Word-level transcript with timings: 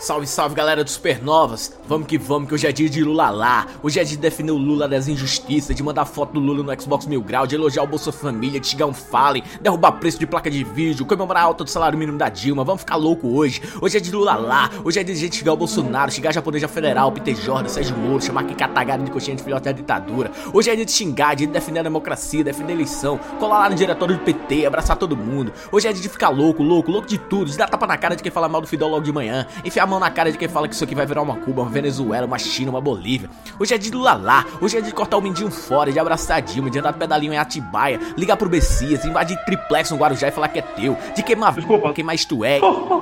Salve, 0.00 0.28
salve 0.28 0.54
galera 0.54 0.84
do 0.84 0.88
Supernovas! 0.88 1.76
Vamos 1.88 2.06
que 2.06 2.16
vamos, 2.16 2.48
que 2.48 2.54
hoje 2.54 2.68
é 2.68 2.70
dia 2.70 2.88
de 2.88 3.02
Lula 3.02 3.30
lá. 3.30 3.66
Hoje 3.82 3.98
é 3.98 4.04
dia 4.04 4.14
de 4.14 4.22
defender 4.22 4.52
o 4.52 4.56
Lula 4.56 4.86
das 4.86 5.08
injustiças, 5.08 5.74
de 5.74 5.82
mandar 5.82 6.04
foto 6.04 6.34
do 6.34 6.38
Lula 6.38 6.62
no 6.62 6.80
Xbox 6.80 7.04
Mil 7.06 7.20
Grau, 7.20 7.48
de 7.48 7.56
elogiar 7.56 7.82
o 7.82 7.86
Bolsa 7.88 8.12
Família, 8.12 8.60
de 8.60 8.66
xingar 8.68 8.86
um 8.86 8.94
Fallen, 8.94 9.42
derrubar 9.60 9.90
preço 9.98 10.16
de 10.16 10.24
placa 10.24 10.48
de 10.48 10.62
vídeo, 10.62 11.04
comemorar 11.04 11.42
a 11.42 11.46
alta 11.46 11.64
do 11.64 11.70
salário 11.70 11.98
mínimo 11.98 12.16
da 12.16 12.28
Dilma. 12.28 12.62
Vamos 12.62 12.82
ficar 12.82 12.94
louco 12.94 13.26
hoje. 13.26 13.60
Hoje 13.82 13.96
é 13.96 14.00
de 14.00 14.12
Lula 14.12 14.36
lá. 14.36 14.70
Hoje 14.84 15.00
é 15.00 15.02
dia 15.02 15.12
de 15.16 15.20
gente 15.20 15.34
xingar 15.34 15.54
o 15.54 15.56
Bolsonaro, 15.56 16.12
xingar 16.12 16.28
a 16.28 16.34
japonesa 16.34 16.68
federal, 16.68 17.10
Peter 17.10 17.34
Jordan, 17.34 17.68
Sérgio 17.68 17.96
Moro, 17.96 18.22
chamar 18.22 18.44
que 18.44 18.54
catagado 18.54 19.02
de 19.02 19.10
coxinha 19.10 19.36
de 19.36 19.42
filhote 19.42 19.64
da 19.64 19.72
ditadura. 19.72 20.30
Hoje 20.52 20.70
é 20.70 20.76
dia 20.76 20.84
de 20.84 20.92
xingar, 20.92 21.34
de 21.34 21.44
defender 21.44 21.80
a 21.80 21.82
democracia, 21.82 22.44
defender 22.44 22.74
a 22.74 22.76
eleição, 22.76 23.18
colar 23.40 23.58
lá 23.58 23.70
no 23.70 23.74
diretório 23.74 24.16
do 24.16 24.22
PT, 24.22 24.64
abraçar 24.64 24.96
todo 24.96 25.16
mundo. 25.16 25.52
Hoje 25.72 25.88
é 25.88 25.92
dia 25.92 26.02
de 26.02 26.08
ficar 26.08 26.28
louco, 26.28 26.62
louco, 26.62 26.88
louco 26.88 27.08
de 27.08 27.18
tudo, 27.18 27.50
de 27.50 27.58
dar 27.58 27.68
tapa 27.68 27.84
na 27.84 27.98
cara 27.98 28.14
de 28.14 28.22
quem 28.22 28.30
fala 28.30 28.48
mal 28.48 28.60
do 28.60 28.68
Fidel 28.68 28.86
logo 28.86 29.02
de 29.02 29.12
manhã, 29.12 29.44
enfiar 29.64 29.87
mão 29.88 29.98
na 29.98 30.10
cara 30.10 30.30
de 30.30 30.38
quem 30.38 30.46
fala 30.48 30.68
que 30.68 30.74
isso 30.74 30.84
aqui 30.84 30.94
vai 30.94 31.06
virar 31.06 31.22
uma 31.22 31.36
Cuba, 31.36 31.62
uma 31.62 31.70
Venezuela, 31.70 32.26
uma 32.26 32.38
China, 32.38 32.70
uma 32.70 32.80
Bolívia. 32.80 33.28
Hoje 33.58 33.74
é 33.74 33.78
de 33.78 33.90
Lula 33.90 34.14
lá, 34.14 34.44
hoje 34.60 34.76
é 34.76 34.80
de 34.80 34.92
cortar 34.92 35.16
o 35.16 35.20
mindinho 35.20 35.50
fora, 35.50 35.90
de 35.90 35.98
abraçar 35.98 36.36
a 36.36 36.40
Dilma, 36.40 36.70
de 36.70 36.78
andar 36.78 36.92
pedalinho 36.92 37.32
em 37.32 37.38
Atibaia, 37.38 37.98
ligar 38.16 38.36
pro 38.36 38.48
Bessias, 38.48 39.04
invadir 39.04 39.36
triplex 39.44 39.90
no 39.90 39.96
Guarujá 39.96 40.28
e 40.28 40.30
falar 40.30 40.48
que 40.48 40.58
é 40.58 40.62
teu, 40.62 40.96
de 41.16 41.22
queimar 41.22 41.54
Desculpa. 41.54 41.92
queimar 41.92 42.14
isto 42.14 42.44
é, 42.44 42.60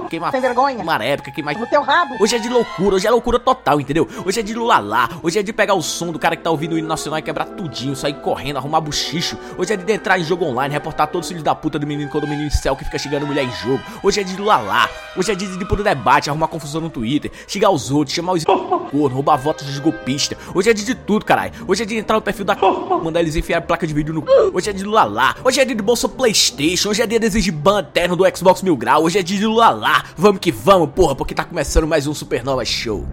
queimar 0.08 0.30
Sem 0.30 0.40
vergonha. 0.40 0.78
uma 0.82 1.04
época, 1.04 1.30
queimar 1.30 1.56
No 1.58 1.66
teu 1.66 1.82
rabo. 1.82 2.14
Hoje 2.20 2.36
é 2.36 2.38
de 2.38 2.48
loucura, 2.48 2.96
hoje 2.96 3.06
é 3.06 3.10
loucura 3.10 3.38
total, 3.38 3.80
entendeu? 3.80 4.08
Hoje 4.24 4.40
é 4.40 4.42
de 4.42 4.54
Lula 4.54 4.78
lá, 4.78 5.08
hoje 5.22 5.38
é 5.38 5.42
de 5.42 5.52
pegar 5.52 5.74
o 5.74 5.82
som 5.82 6.12
do 6.12 6.18
cara 6.18 6.36
que 6.36 6.42
tá 6.42 6.50
ouvindo 6.50 6.74
o 6.74 6.78
hino 6.78 6.88
nacional 6.88 7.18
e 7.18 7.22
quebrar 7.22 7.46
tudinho, 7.46 7.96
sair 7.96 8.14
correndo, 8.14 8.56
arrumar 8.58 8.80
buchicho. 8.80 9.36
Hoje 9.58 9.72
é 9.72 9.76
de 9.76 9.92
entrar 9.92 10.18
em 10.18 10.24
jogo 10.24 10.44
online, 10.44 10.72
reportar 10.72 11.08
todos 11.08 11.26
os 11.26 11.28
filhos 11.28 11.42
da 11.42 11.54
puta 11.54 11.78
do 11.78 11.86
menino 11.86 12.08
quando 12.10 12.24
o 12.24 12.28
menino 12.28 12.50
céu 12.50 12.76
que 12.76 12.84
fica 12.84 12.98
xingando 12.98 13.26
mulher 13.26 13.44
em 13.44 13.50
jogo. 13.50 13.80
Hoje 14.02 14.20
é 14.20 14.24
de 14.24 14.36
Lula 14.36 14.56
lá, 14.58 14.88
hoje 15.16 15.32
é 15.32 15.34
de 15.34 15.44
ir 15.44 15.64
pro 15.66 15.82
debate, 15.82 16.30
arrumar 16.30 16.48
confusão 16.48 16.75
no 16.80 16.90
Twitter, 16.90 17.30
xingar 17.46 17.70
os 17.70 17.90
outros, 17.90 18.14
chamar 18.14 18.32
os 18.32 18.44
corno, 18.90 19.14
roubar 19.14 19.36
votos 19.36 19.66
dos 19.66 19.78
golpistas. 19.78 20.38
Hoje 20.54 20.70
é 20.70 20.74
de, 20.74 20.84
de 20.84 20.94
tudo, 20.94 21.24
caralho. 21.24 21.52
Hoje 21.66 21.82
é 21.82 21.86
de 21.86 21.96
entrar 21.96 22.16
no 22.16 22.22
perfil 22.22 22.44
da 22.44 22.56
mandar 23.02 23.20
eles 23.20 23.36
enfiar 23.36 23.60
placa 23.62 23.86
de 23.86 23.94
vídeo 23.94 24.14
no 24.14 24.24
Hoje 24.52 24.70
é 24.70 24.72
de 24.72 24.84
Lula 24.84 25.04
lá, 25.04 25.36
hoje 25.44 25.60
é 25.60 25.64
dia 25.64 25.74
de 25.74 25.82
bolsa 25.82 26.08
Playstation, 26.08 26.90
hoje 26.90 27.02
é 27.02 27.06
dia 27.06 27.20
de 27.20 27.26
exigir 27.26 27.52
ban 27.52 27.80
eterno 27.80 28.16
do 28.16 28.24
Xbox 28.36 28.62
Mil 28.62 28.76
Grau, 28.76 29.04
hoje 29.04 29.18
é 29.18 29.22
dia 29.22 29.38
de 29.38 29.46
Lula 29.46 29.70
lá. 29.70 30.04
Vamos 30.16 30.40
que 30.40 30.50
vamos, 30.50 30.90
porra, 30.90 31.14
porque 31.14 31.34
tá 31.34 31.44
começando 31.44 31.86
mais 31.86 32.06
um 32.06 32.14
Supernova 32.14 32.64
Show. 32.64 33.06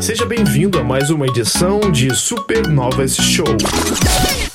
Seja 0.00 0.26
bem-vindo 0.26 0.78
a 0.78 0.82
mais 0.82 1.10
uma 1.10 1.26
edição 1.26 1.78
de 1.92 2.14
Supernovas 2.14 3.16
Show. 3.16 3.46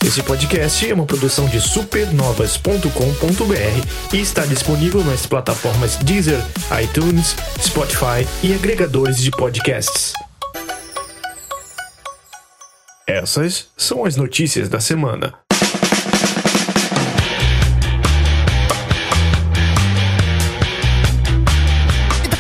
Esse 0.06 0.22
podcast 0.22 0.90
é 0.90 0.94
uma 0.94 1.06
produção 1.06 1.48
de 1.48 1.60
supernovas.com.br 1.60 4.14
e 4.14 4.22
está 4.22 4.46
disponível 4.46 5.04
nas 5.04 5.26
plataformas 5.26 5.96
Deezer, 5.98 6.40
iTunes, 6.82 7.36
Spotify 7.60 8.26
e 8.44 8.54
agregadores 8.54 9.18
de 9.18 9.32
podcasts. 9.32 10.14
Essas 13.08 13.70
são 13.76 14.06
as 14.06 14.16
notícias 14.16 14.70
da 14.70 14.80
semana. 14.80 15.47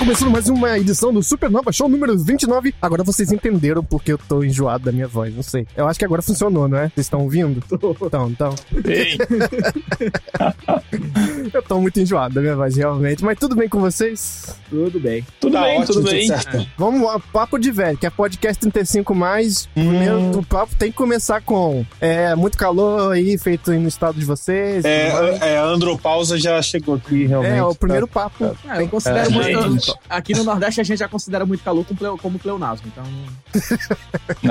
Começando 0.07 0.31
mais 0.31 0.47
uma 0.47 0.79
edição 0.79 1.11
do 1.11 1.21
Supernova 1.21 1.69
Show 1.69 1.89
número 1.89 2.17
29. 2.17 2.73
Agora 2.81 3.03
vocês 3.03 3.29
entenderam 3.29 3.83
porque 3.83 4.13
eu 4.13 4.17
tô 4.17 4.41
enjoado 4.41 4.85
da 4.85 4.91
minha 4.93 5.05
voz, 5.05 5.35
não 5.35 5.43
sei. 5.43 5.67
Eu 5.75 5.85
acho 5.85 5.99
que 5.99 6.05
agora 6.05 6.21
funcionou, 6.21 6.65
não 6.65 6.77
é? 6.77 6.83
Vocês 6.87 7.07
estão 7.07 7.23
ouvindo? 7.23 7.61
Então, 8.07 8.29
então. 8.29 8.55
Ei, 8.85 9.17
Eu 11.53 11.61
tô 11.61 11.79
muito 11.81 11.99
enjoado 11.99 12.35
da 12.35 12.41
minha 12.41 12.55
voz, 12.55 12.75
realmente. 12.75 13.23
Mas 13.23 13.37
tudo 13.37 13.55
bem 13.55 13.67
com 13.67 13.79
vocês? 13.79 14.55
Tudo 14.69 14.99
bem. 14.99 15.25
tudo 15.39 15.53
Tá 15.53 15.63
bem, 15.63 15.79
ótimo, 15.79 15.93
tudo 15.95 16.09
bem. 16.09 16.27
certo. 16.27 16.65
Vamos 16.77 17.01
lá, 17.01 17.19
papo 17.19 17.57
de 17.57 17.71
velho, 17.71 17.97
que 17.97 18.05
é 18.05 18.09
podcast 18.09 18.59
35 18.61 19.13
mais. 19.13 19.65
Primeiro, 19.73 20.39
o 20.39 20.45
papo 20.45 20.75
tem 20.75 20.91
que 20.91 20.97
começar 20.97 21.41
com 21.41 21.85
é, 21.99 22.33
muito 22.35 22.57
calor 22.57 23.13
aí, 23.13 23.37
feito 23.37 23.71
no 23.71 23.87
estado 23.87 24.19
de 24.19 24.25
vocês. 24.25 24.85
É, 24.85 25.09
é, 25.41 25.57
a 25.57 25.65
andropausa 25.65 26.37
já 26.37 26.61
chegou 26.61 26.95
aqui, 26.95 27.25
realmente. 27.25 27.57
É, 27.57 27.63
o 27.63 27.75
primeiro 27.75 28.07
papo. 28.07 28.55
Ah, 28.67 28.81
eu 28.81 28.87
considero 28.87 29.27
É, 29.27 29.29
muito. 29.29 29.96
Aqui 30.09 30.33
no 30.33 30.43
Nordeste 30.43 30.81
a 30.81 30.83
gente 30.83 30.99
já 30.99 31.07
considera 31.07 31.45
muito 31.45 31.63
calor 31.63 31.85
como, 31.85 31.97
pleo, 31.97 32.17
como 32.17 32.39
pleonasmo, 32.39 32.87
então. 32.87 33.03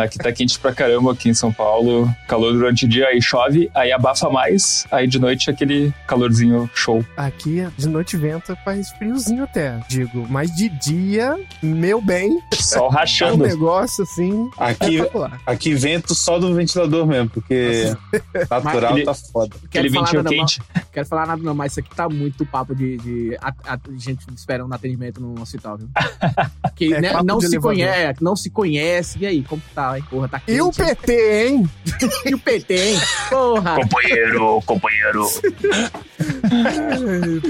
Aqui 0.02 0.18
tá 0.18 0.32
quente 0.32 0.58
pra 0.58 0.72
caramba 0.72 1.12
aqui 1.12 1.28
em 1.28 1.34
São 1.34 1.52
Paulo. 1.52 2.08
Calor 2.28 2.52
durante 2.52 2.84
o 2.84 2.88
dia, 2.88 3.08
aí 3.08 3.20
chove, 3.22 3.70
aí 3.74 3.92
abafa 3.92 4.28
mais, 4.30 4.86
aí 4.90 5.06
de 5.06 5.18
noite 5.18 5.50
aquele 5.50 5.92
calorzinho 6.06 6.68
show. 6.74 7.04
Aqui 7.16 7.66
de 7.76 7.88
noite 7.88 8.16
venta 8.16 8.56
faz 8.64 8.90
friozinho 8.92 9.44
até, 9.44 9.80
digo. 9.88 10.26
Mas 10.28 10.54
de 10.54 10.68
dia, 10.68 11.38
meu 11.62 12.00
bem, 12.00 12.38
Sol 12.54 12.86
é 12.86 12.88
um 12.88 12.90
rachando. 12.90 13.44
negócio 13.46 14.04
assim. 14.04 14.50
Aqui, 14.58 14.98
aqui 15.46 15.74
vento 15.74 16.14
só 16.14 16.38
do 16.38 16.54
ventilador 16.54 17.06
mesmo, 17.06 17.30
porque 17.30 17.94
natural 18.50 18.92
Mas- 18.94 19.04
tá 19.04 19.14
foda. 19.14 19.56
Aquele 19.64 19.90
Quero 19.90 19.94
falar, 19.94 20.04
ventinho 20.06 20.22
nada, 20.22 20.36
quente. 20.36 20.60
não, 20.74 20.82
quero 20.92 21.06
falar 21.06 21.26
nada 21.26 21.42
não, 21.42 21.54
mas 21.54 21.72
isso 21.72 21.80
aqui 21.80 21.94
tá 21.94 22.08
muito 22.08 22.44
papo 22.46 22.74
de, 22.74 22.96
de 22.98 23.36
a, 23.40 23.52
a- 23.74 23.78
gente 23.96 24.24
esperando 24.34 24.72
atendimento 24.72 25.20
no 25.20 25.35
viu? 25.44 25.88
Que 26.76 26.92
É 26.92 27.00
né, 27.00 27.12
não 27.24 27.40
se 27.40 27.46
elevador. 27.46 27.72
conhece, 27.72 28.22
não 28.24 28.36
se 28.36 28.50
conhece. 28.50 29.18
E 29.18 29.26
aí, 29.26 29.42
como 29.42 29.62
tá, 29.74 29.96
hein? 29.96 30.04
Porra, 30.10 30.28
tá 30.28 30.38
quente. 30.40 30.58
E 30.58 30.60
o 30.60 30.70
PT, 30.70 31.46
hein? 31.46 31.70
E 32.26 32.34
o 32.34 32.38
PT, 32.38 32.74
hein? 32.74 32.98
Porra! 33.30 33.76
Companheiro, 33.76 34.62
companheiro. 34.66 35.24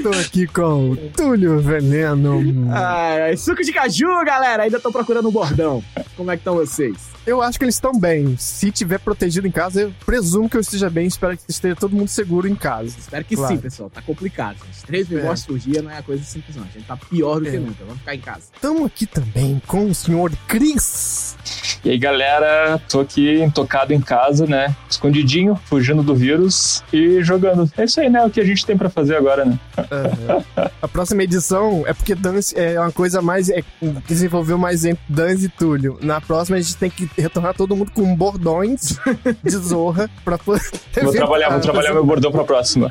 Tô 0.03 0.11
aqui 0.21 0.47
com 0.47 0.91
o 0.93 0.97
Túlio 1.11 1.61
Veneno. 1.61 2.41
Ai, 2.73 3.23
ai, 3.23 3.37
suco 3.37 3.63
de 3.63 3.73
caju, 3.73 4.25
galera! 4.25 4.63
Ainda 4.65 4.79
tô 4.81 4.93
procurando 4.93 5.29
um 5.29 5.33
bordão. 5.33 5.83
Como 6.17 6.31
é 6.31 6.37
que 6.37 6.41
estão 6.41 6.55
vocês? 6.55 6.97
Eu 7.27 7.43
acho 7.43 7.59
que 7.59 7.65
eles 7.65 7.75
estão 7.75 7.93
bem. 7.99 8.37
Se 8.39 8.71
tiver 8.71 8.99
protegido 9.01 9.49
em 9.49 9.51
casa, 9.51 9.81
eu 9.83 9.93
presumo 10.05 10.49
que 10.49 10.57
eu 10.57 10.61
esteja 10.61 10.89
bem. 10.89 11.07
Espero 11.09 11.37
que 11.37 11.43
esteja 11.49 11.75
todo 11.75 11.97
mundo 11.97 12.07
seguro 12.09 12.47
em 12.47 12.55
casa. 12.55 12.95
Espero 12.97 13.25
que 13.25 13.35
Claro. 13.35 13.53
sim, 13.53 13.61
pessoal. 13.61 13.91
Tá 13.91 14.01
complicado, 14.01 14.57
gente. 14.65 14.87
3 14.87 15.09
mil 15.09 15.19
É. 15.19 15.23
mortes 15.25 15.45
por 15.45 15.59
dia 15.59 15.83
não 15.83 15.91
é 15.91 16.01
coisa 16.03 16.23
simples, 16.23 16.55
não. 16.55 16.63
A 16.63 16.67
gente 16.69 16.87
tá 16.87 16.97
pior 16.97 17.41
do 17.41 17.47
que 17.51 17.57
É. 17.57 17.59
nunca. 17.77 17.85
Vamos 17.85 17.99
ficar 18.01 18.15
em 18.15 18.21
casa. 18.21 18.43
Estamos 18.55 18.85
aqui 18.87 19.07
também 19.07 19.61
com 19.67 19.87
o 19.87 19.95
senhor 19.95 20.33
Cris. 20.47 21.37
E 21.85 21.91
aí, 21.91 21.99
galera, 21.99 22.81
tô 22.89 23.01
aqui 23.01 23.41
intocado 23.43 23.93
em 23.93 24.01
casa, 24.01 24.47
né? 24.47 24.75
Escondidinho, 24.91 25.55
fugindo 25.67 26.03
do 26.03 26.15
vírus 26.15 26.83
e 26.93 27.23
jogando. 27.23 27.71
É 27.77 27.85
isso 27.85 28.01
aí, 28.01 28.09
né? 28.09 28.25
O 28.25 28.31
que 28.31 28.41
a 28.41 28.45
gente 28.45 28.67
tem 28.67 28.77
pra 28.77 28.89
fazer 28.89 29.17
agora, 29.17 29.45
né? 29.45 29.59
Aham. 29.79 30.71
A 30.83 30.89
próxima 30.89 31.23
edição 31.23 31.85
é 31.87 31.93
porque 31.93 32.15
Dance 32.15 32.59
é 32.59 32.81
uma 32.81 32.93
coisa 32.93 33.23
mais. 33.23 33.49
É, 33.49 33.63
desenvolveu 34.07 34.59
mais 34.59 34.85
entre 34.85 35.03
Dance 35.09 35.47
e 35.47 35.49
Túlio. 35.49 35.99
Na 36.03 36.21
próxima 36.21 36.57
a 36.57 36.61
gente 36.61 36.77
tem 36.77 36.91
que 36.91 37.09
retornar 37.17 37.55
todo 37.55 37.77
mundo 37.77 37.91
com 37.93 38.15
bordões 38.15 38.99
de 39.43 39.57
zorra 39.57 40.11
pra 40.25 40.39
poder. 40.39 40.63
Vou 41.03 41.13
trabalhar, 41.13 41.51
vou 41.51 41.61
trabalhar 41.61 41.93
meu 41.93 42.05
bordão 42.05 42.33
pra 42.33 42.45
próxima. 42.45 42.91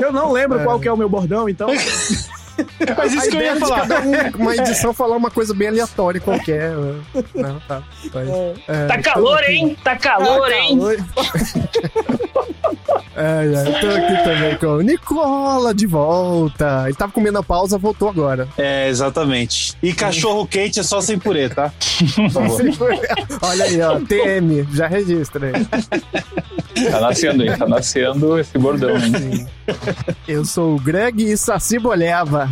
Eu 0.00 0.12
não 0.12 0.32
lembro 0.32 0.62
qual 0.64 0.80
que 0.80 0.88
é 0.88 0.92
o 0.92 0.96
meu 0.96 1.08
bordão, 1.08 1.48
então. 1.48 1.68
Mas 2.96 3.12
A 3.12 3.16
isso 3.16 3.30
que 3.30 3.36
eu 3.36 3.40
ia 3.40 3.52
é 3.52 3.56
falar. 3.56 3.80
cada 3.80 4.00
um, 4.00 4.12
uma 4.42 4.56
edição 4.56 4.92
falar 4.94 5.16
uma 5.16 5.30
coisa 5.30 5.54
bem 5.54 5.68
aleatória 5.68 6.20
qualquer. 6.20 6.70
né? 6.70 7.02
Não, 7.34 7.60
tá. 7.60 7.82
Mas, 8.12 8.28
é, 8.28 8.86
Tá 8.86 8.96
estamos 8.96 9.04
calor, 9.04 9.44
hein? 9.44 9.76
Tá 9.82 9.96
calor, 9.96 10.50
hein? 10.52 10.78
É, 13.16 13.68
é, 13.68 13.80
tô 13.80 13.88
aqui 13.88 14.24
também 14.24 14.56
com 14.56 14.66
o 14.66 14.80
Nicola 14.80 15.74
de 15.74 15.86
volta. 15.86 16.84
Ele 16.86 16.94
tava 16.94 17.12
comendo 17.12 17.38
a 17.38 17.42
pausa, 17.42 17.76
voltou 17.78 18.08
agora. 18.08 18.48
É, 18.56 18.88
exatamente. 18.88 19.76
E 19.82 19.92
cachorro 19.92 20.46
quente 20.46 20.80
é 20.80 20.82
só 20.82 21.00
sem 21.00 21.18
purê, 21.18 21.48
tá? 21.48 21.72
Por 22.14 22.30
favor. 22.30 23.00
Olha 23.42 23.64
aí, 23.64 23.80
ó, 23.82 24.00
TM, 24.00 24.66
já 24.72 24.86
registra 24.86 25.48
aí. 25.48 26.90
Tá 26.90 27.00
nascendo, 27.00 27.42
hein? 27.42 27.56
Tá 27.56 27.68
nascendo 27.68 28.38
esse 28.38 28.56
bordão, 28.58 28.96
hein? 28.96 29.46
Eu 30.26 30.44
sou 30.44 30.74
o 30.74 30.80
Greg 30.80 31.22
e 31.22 31.36
Saci 31.36 31.78
Boleva. 31.78 32.48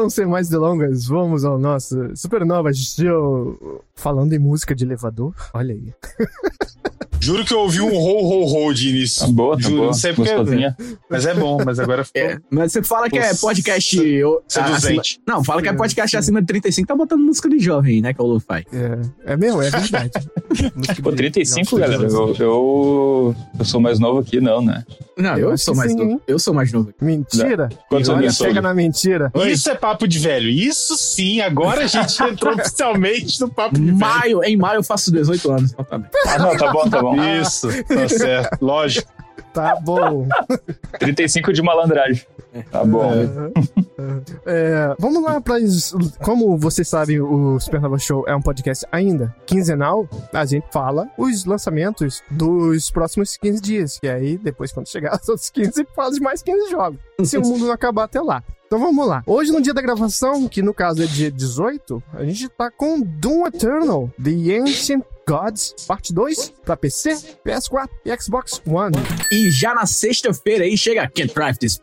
Então, 0.00 0.08
sem 0.08 0.24
mais 0.24 0.48
delongas, 0.48 1.04
vamos 1.04 1.44
ao 1.44 1.58
nosso 1.58 2.16
Supernova 2.16 2.72
Show. 2.72 3.84
Falando 3.94 4.32
em 4.32 4.38
música 4.38 4.74
de 4.74 4.82
elevador, 4.82 5.34
olha 5.52 5.74
aí. 5.74 5.92
Juro 7.20 7.44
que 7.44 7.52
eu 7.52 7.58
ouvi 7.60 7.80
um 7.80 7.92
ho 7.94 8.22
ho 8.22 8.66
ho 8.68 8.72
de 8.72 8.88
início. 8.88 9.20
Tá 9.20 9.26
boa, 9.32 9.54
tá 9.56 9.62
Juro, 9.62 9.74
boa. 9.76 9.86
não 9.88 9.92
sei 9.92 10.12
porque. 10.12 10.34
Gostosinha. 10.34 10.76
Mas 11.08 11.26
é 11.26 11.34
bom, 11.34 11.58
mas 11.64 11.78
agora 11.78 12.04
ficou. 12.04 12.22
É, 12.22 12.38
mas 12.50 12.72
você 12.72 12.82
fala 12.82 13.10
que 13.10 13.18
é 13.18 13.34
podcast. 13.34 13.96
eu- 14.02 14.42
acima- 14.48 14.66
seduzente. 14.80 15.20
Não, 15.26 15.44
fala 15.44 15.60
que 15.62 15.68
é 15.68 15.72
podcast 15.72 16.16
acima 16.16 16.40
de 16.40 16.46
35, 16.46 16.88
tá 16.88 16.94
botando 16.94 17.20
música 17.20 17.48
de 17.48 17.58
jovem, 17.58 18.00
né? 18.00 18.14
Que 18.14 18.20
é 18.20 18.24
o 18.24 18.26
Lo-Fi. 18.26 18.64
É, 18.72 19.32
é 19.32 19.36
mesmo, 19.36 19.60
é 19.62 19.70
verdade. 19.70 20.10
Pô, 21.02 21.10
de- 21.10 21.16
35, 21.16 21.78
Nossa, 21.78 21.88
galera. 21.92 22.10
Eu, 22.10 22.34
eu, 22.38 23.36
eu 23.58 23.64
sou 23.64 23.80
mais 23.80 23.98
novo 23.98 24.20
aqui, 24.20 24.40
não, 24.40 24.62
né? 24.62 24.84
Não, 25.16 25.36
Eu 25.36 25.50
eu, 25.50 25.58
sou 25.58 25.74
mais 25.74 25.92
sim, 25.92 25.98
novo. 25.98 26.10
hein? 26.12 26.20
Eu 26.26 26.38
sou 26.38 26.54
mais 26.54 26.72
novo. 26.72 26.92
Mentira. 27.00 27.68
Quantos 27.90 28.08
Olha, 28.08 28.20
anos 28.20 28.36
chega 28.36 28.62
na 28.62 28.72
mentira. 28.72 29.30
Isso 29.46 29.68
é 29.68 29.74
papo 29.74 30.08
de 30.08 30.18
velho. 30.18 30.48
Isso 30.48 30.96
sim, 30.96 31.42
agora 31.42 31.84
a 31.84 31.86
gente 31.86 32.22
entrou 32.22 32.54
oficialmente 32.56 33.38
no 33.40 33.48
papo 33.50 33.74
de 33.78 33.84
velho. 33.84 33.98
Maio, 33.98 34.42
em 34.44 34.56
maio 34.56 34.78
eu 34.78 34.82
faço 34.82 35.12
18 35.12 35.50
anos. 35.50 35.74
Ah, 36.26 36.38
não, 36.38 36.56
tá 36.56 36.72
bom, 36.72 36.88
tá 36.88 37.02
bom. 37.02 37.09
Bom. 37.16 37.40
Isso, 37.40 37.68
tá 37.84 38.08
certo. 38.08 38.58
Lógico. 38.60 39.10
Tá 39.52 39.76
bom. 39.80 40.28
35 40.98 41.52
de 41.52 41.62
malandragem. 41.62 42.24
Tá 42.70 42.84
bom. 42.84 43.10
É, 44.46 44.94
vamos 44.98 45.22
lá 45.22 45.40
para 45.40 45.56
como 46.22 46.56
vocês 46.56 46.88
sabem, 46.88 47.20
o 47.20 47.58
Supernova 47.60 47.98
Show 47.98 48.24
é 48.26 48.34
um 48.34 48.40
podcast 48.40 48.86
ainda 48.90 49.34
quinzenal. 49.46 50.08
A 50.32 50.44
gente 50.44 50.66
fala 50.72 51.08
os 51.18 51.44
lançamentos 51.44 52.22
dos 52.30 52.90
próximos 52.90 53.36
15 53.36 53.60
dias. 53.60 53.98
E 54.02 54.08
aí, 54.08 54.38
depois, 54.38 54.72
quando 54.72 54.88
chegar 54.88 55.18
os 55.20 55.28
outros 55.28 55.50
15, 55.50 55.86
fala 55.94 56.12
de 56.12 56.20
mais 56.20 56.42
15 56.42 56.70
jogos. 56.70 56.98
Se 57.24 57.38
o 57.38 57.42
mundo 57.42 57.66
não 57.66 57.72
acabar 57.72 58.04
até 58.04 58.20
lá. 58.20 58.42
Então 58.66 58.78
vamos 58.78 59.06
lá. 59.06 59.22
Hoje, 59.26 59.50
no 59.50 59.60
dia 59.60 59.74
da 59.74 59.82
gravação, 59.82 60.46
que 60.48 60.62
no 60.62 60.72
caso 60.72 61.02
é 61.02 61.06
dia 61.06 61.30
18, 61.30 62.00
a 62.14 62.24
gente 62.24 62.48
tá 62.48 62.70
com 62.70 63.00
Doom 63.00 63.46
Eternal, 63.48 64.08
The 64.22 64.58
Ancient 64.60 65.02
Gods, 65.30 65.86
parte 65.86 66.12
2, 66.12 66.54
pra 66.64 66.76
PC, 66.76 67.14
PS4 67.46 67.88
e 68.04 68.20
Xbox 68.20 68.60
One. 68.66 68.96
E 69.30 69.48
já 69.48 69.72
na 69.72 69.86
sexta-feira 69.86 70.64
aí 70.64 70.76
chega 70.76 71.08
Can't 71.08 71.32
Drive 71.32 71.56
This. 71.56 71.78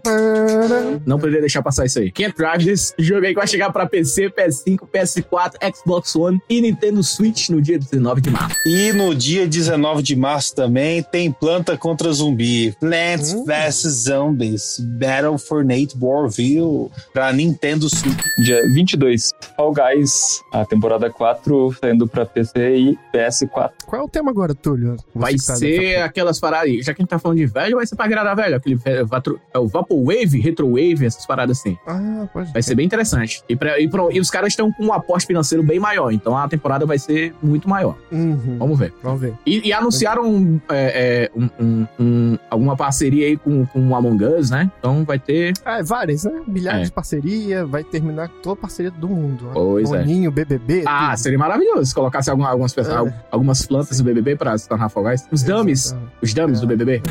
Can't... 0.00 1.02
Não 1.06 1.18
poderia 1.18 1.40
deixar 1.40 1.62
passar 1.62 1.84
isso 1.86 1.98
aí. 1.98 2.10
Can't 2.10 2.36
Drive 2.36 2.64
This, 2.64 2.94
jogo 2.98 3.24
aí 3.26 3.32
que 3.32 3.38
vai 3.38 3.46
chegar 3.46 3.70
pra 3.72 3.86
PC, 3.86 4.30
PS5, 4.30 4.80
PS4, 4.92 5.74
Xbox 5.76 6.14
One 6.16 6.40
e 6.48 6.60
Nintendo 6.60 7.02
Switch 7.02 7.48
no 7.50 7.60
dia 7.60 7.78
19 7.78 8.20
de 8.20 8.30
março. 8.30 8.56
E 8.66 8.92
no 8.92 9.14
dia 9.14 9.46
19 9.46 10.02
de 10.02 10.16
março 10.16 10.54
também 10.54 11.02
tem 11.02 11.30
Planta 11.32 11.76
contra 11.76 12.12
Zumbi. 12.12 12.72
Plants 12.78 13.32
vs 13.44 14.04
Zombies. 14.04 14.78
Battle 14.80 15.38
for 15.38 15.64
Nate 15.64 15.96
Warville 16.00 16.90
pra 17.12 17.32
Nintendo 17.32 17.88
Switch. 17.88 18.22
Dia 18.38 18.62
22, 18.72 19.32
Fall 19.56 19.72
Guys, 19.72 20.40
a 20.52 20.64
temporada 20.64 21.10
4, 21.10 21.76
saindo 21.80 22.06
pra 22.06 22.24
PC 22.26 22.76
e 22.76 22.98
PS4. 23.14 23.70
Qual 23.86 24.02
é 24.02 24.04
o 24.04 24.08
tema 24.08 24.30
agora, 24.30 24.54
Túlio? 24.54 24.96
Você 24.96 25.02
Vai 25.14 25.34
tá 25.36 25.56
ser 25.56 25.96
aquelas 26.02 26.38
paradas. 26.40 26.84
Já 26.84 26.94
que 26.94 27.00
a 27.00 27.02
gente 27.02 27.10
tá 27.10 27.18
falando 27.18 27.38
de 27.38 27.46
velho, 27.46 27.76
vai 27.76 27.86
ser 27.86 27.96
pra 27.96 28.04
agradar 28.04 28.36
velho. 28.36 28.56
Aquele 28.56 28.74
ve- 28.76 29.04
vatro- 29.04 29.40
é 29.52 29.58
o 29.58 29.66
Vaporwave, 29.82 30.38
Retrowave, 30.40 31.04
essas 31.06 31.26
paradas 31.26 31.58
assim. 31.60 31.76
Ah, 31.86 32.26
pode 32.32 32.52
Vai 32.52 32.62
ser 32.62 32.74
bem 32.74 32.86
interessante. 32.86 33.42
E, 33.48 33.56
pra- 33.56 33.78
e 33.80 33.88
pro- 33.88 34.10
e 34.12 34.20
os 34.20 34.30
caras 34.30 34.48
estão 34.52 34.70
com 34.72 34.86
um 34.86 34.92
aporte 34.92 35.26
financeiro 35.26 35.62
bem 35.64 35.78
maior, 35.78 36.12
então 36.12 36.36
a 36.36 36.48
temporada 36.48 36.86
vai 36.86 36.98
ser 36.98 37.34
muito 37.42 37.68
maior. 37.68 37.96
Uhum. 38.10 38.56
Vamos 38.58 38.78
ver. 38.78 38.92
Vamos 39.02 39.20
ver. 39.20 39.34
E, 39.46 39.68
e 39.68 39.72
anunciaram 39.72 40.60
é, 40.68 41.28
é, 41.28 41.30
um- 41.36 41.48
um- 41.60 41.86
um- 42.00 42.38
alguma 42.50 42.76
parceria 42.76 43.26
aí 43.26 43.36
com, 43.36 43.66
com 43.66 43.88
o 43.88 43.94
Among 43.96 44.24
Us, 44.24 44.50
né? 44.50 44.70
Então 44.78 45.04
vai 45.04 45.18
ter. 45.18 45.52
É, 45.64 45.82
várias, 45.82 46.24
né? 46.24 46.40
Milhares 46.46 46.82
É. 46.82 46.84
de 46.84 46.92
parceria, 46.92 47.66
vai 47.66 47.82
terminar 47.84 48.28
com 48.28 48.40
toda 48.40 48.54
a 48.54 48.62
parceria 48.62 48.90
do 48.90 49.08
mundo. 49.08 49.44
né? 49.46 49.50
Pois 49.54 49.90
é. 49.92 49.98
Boninho, 49.98 50.30
BBB. 50.30 50.84
Ah, 50.86 51.10
tudo. 51.10 51.18
seria 51.22 51.38
maravilhoso 51.38 51.86
se 51.86 51.94
colocasse 51.94 52.30
alguma- 52.30 52.48
algumas, 52.50 52.72
pessoas, 52.72 52.94
É. 52.94 52.98
al- 52.98 53.12
algumas 53.30 53.64
plantas 53.66 53.98
do 53.98 54.04
BBB 54.04 54.36
pra 54.36 54.56
se 54.56 54.68
tornar 54.68 54.90
Guys. 54.92 55.26
Os 55.32 55.42
dummies. 55.42 55.96
Os 56.20 56.32
dummies 56.34 56.60
do 56.60 56.66
BBB. 56.66 57.02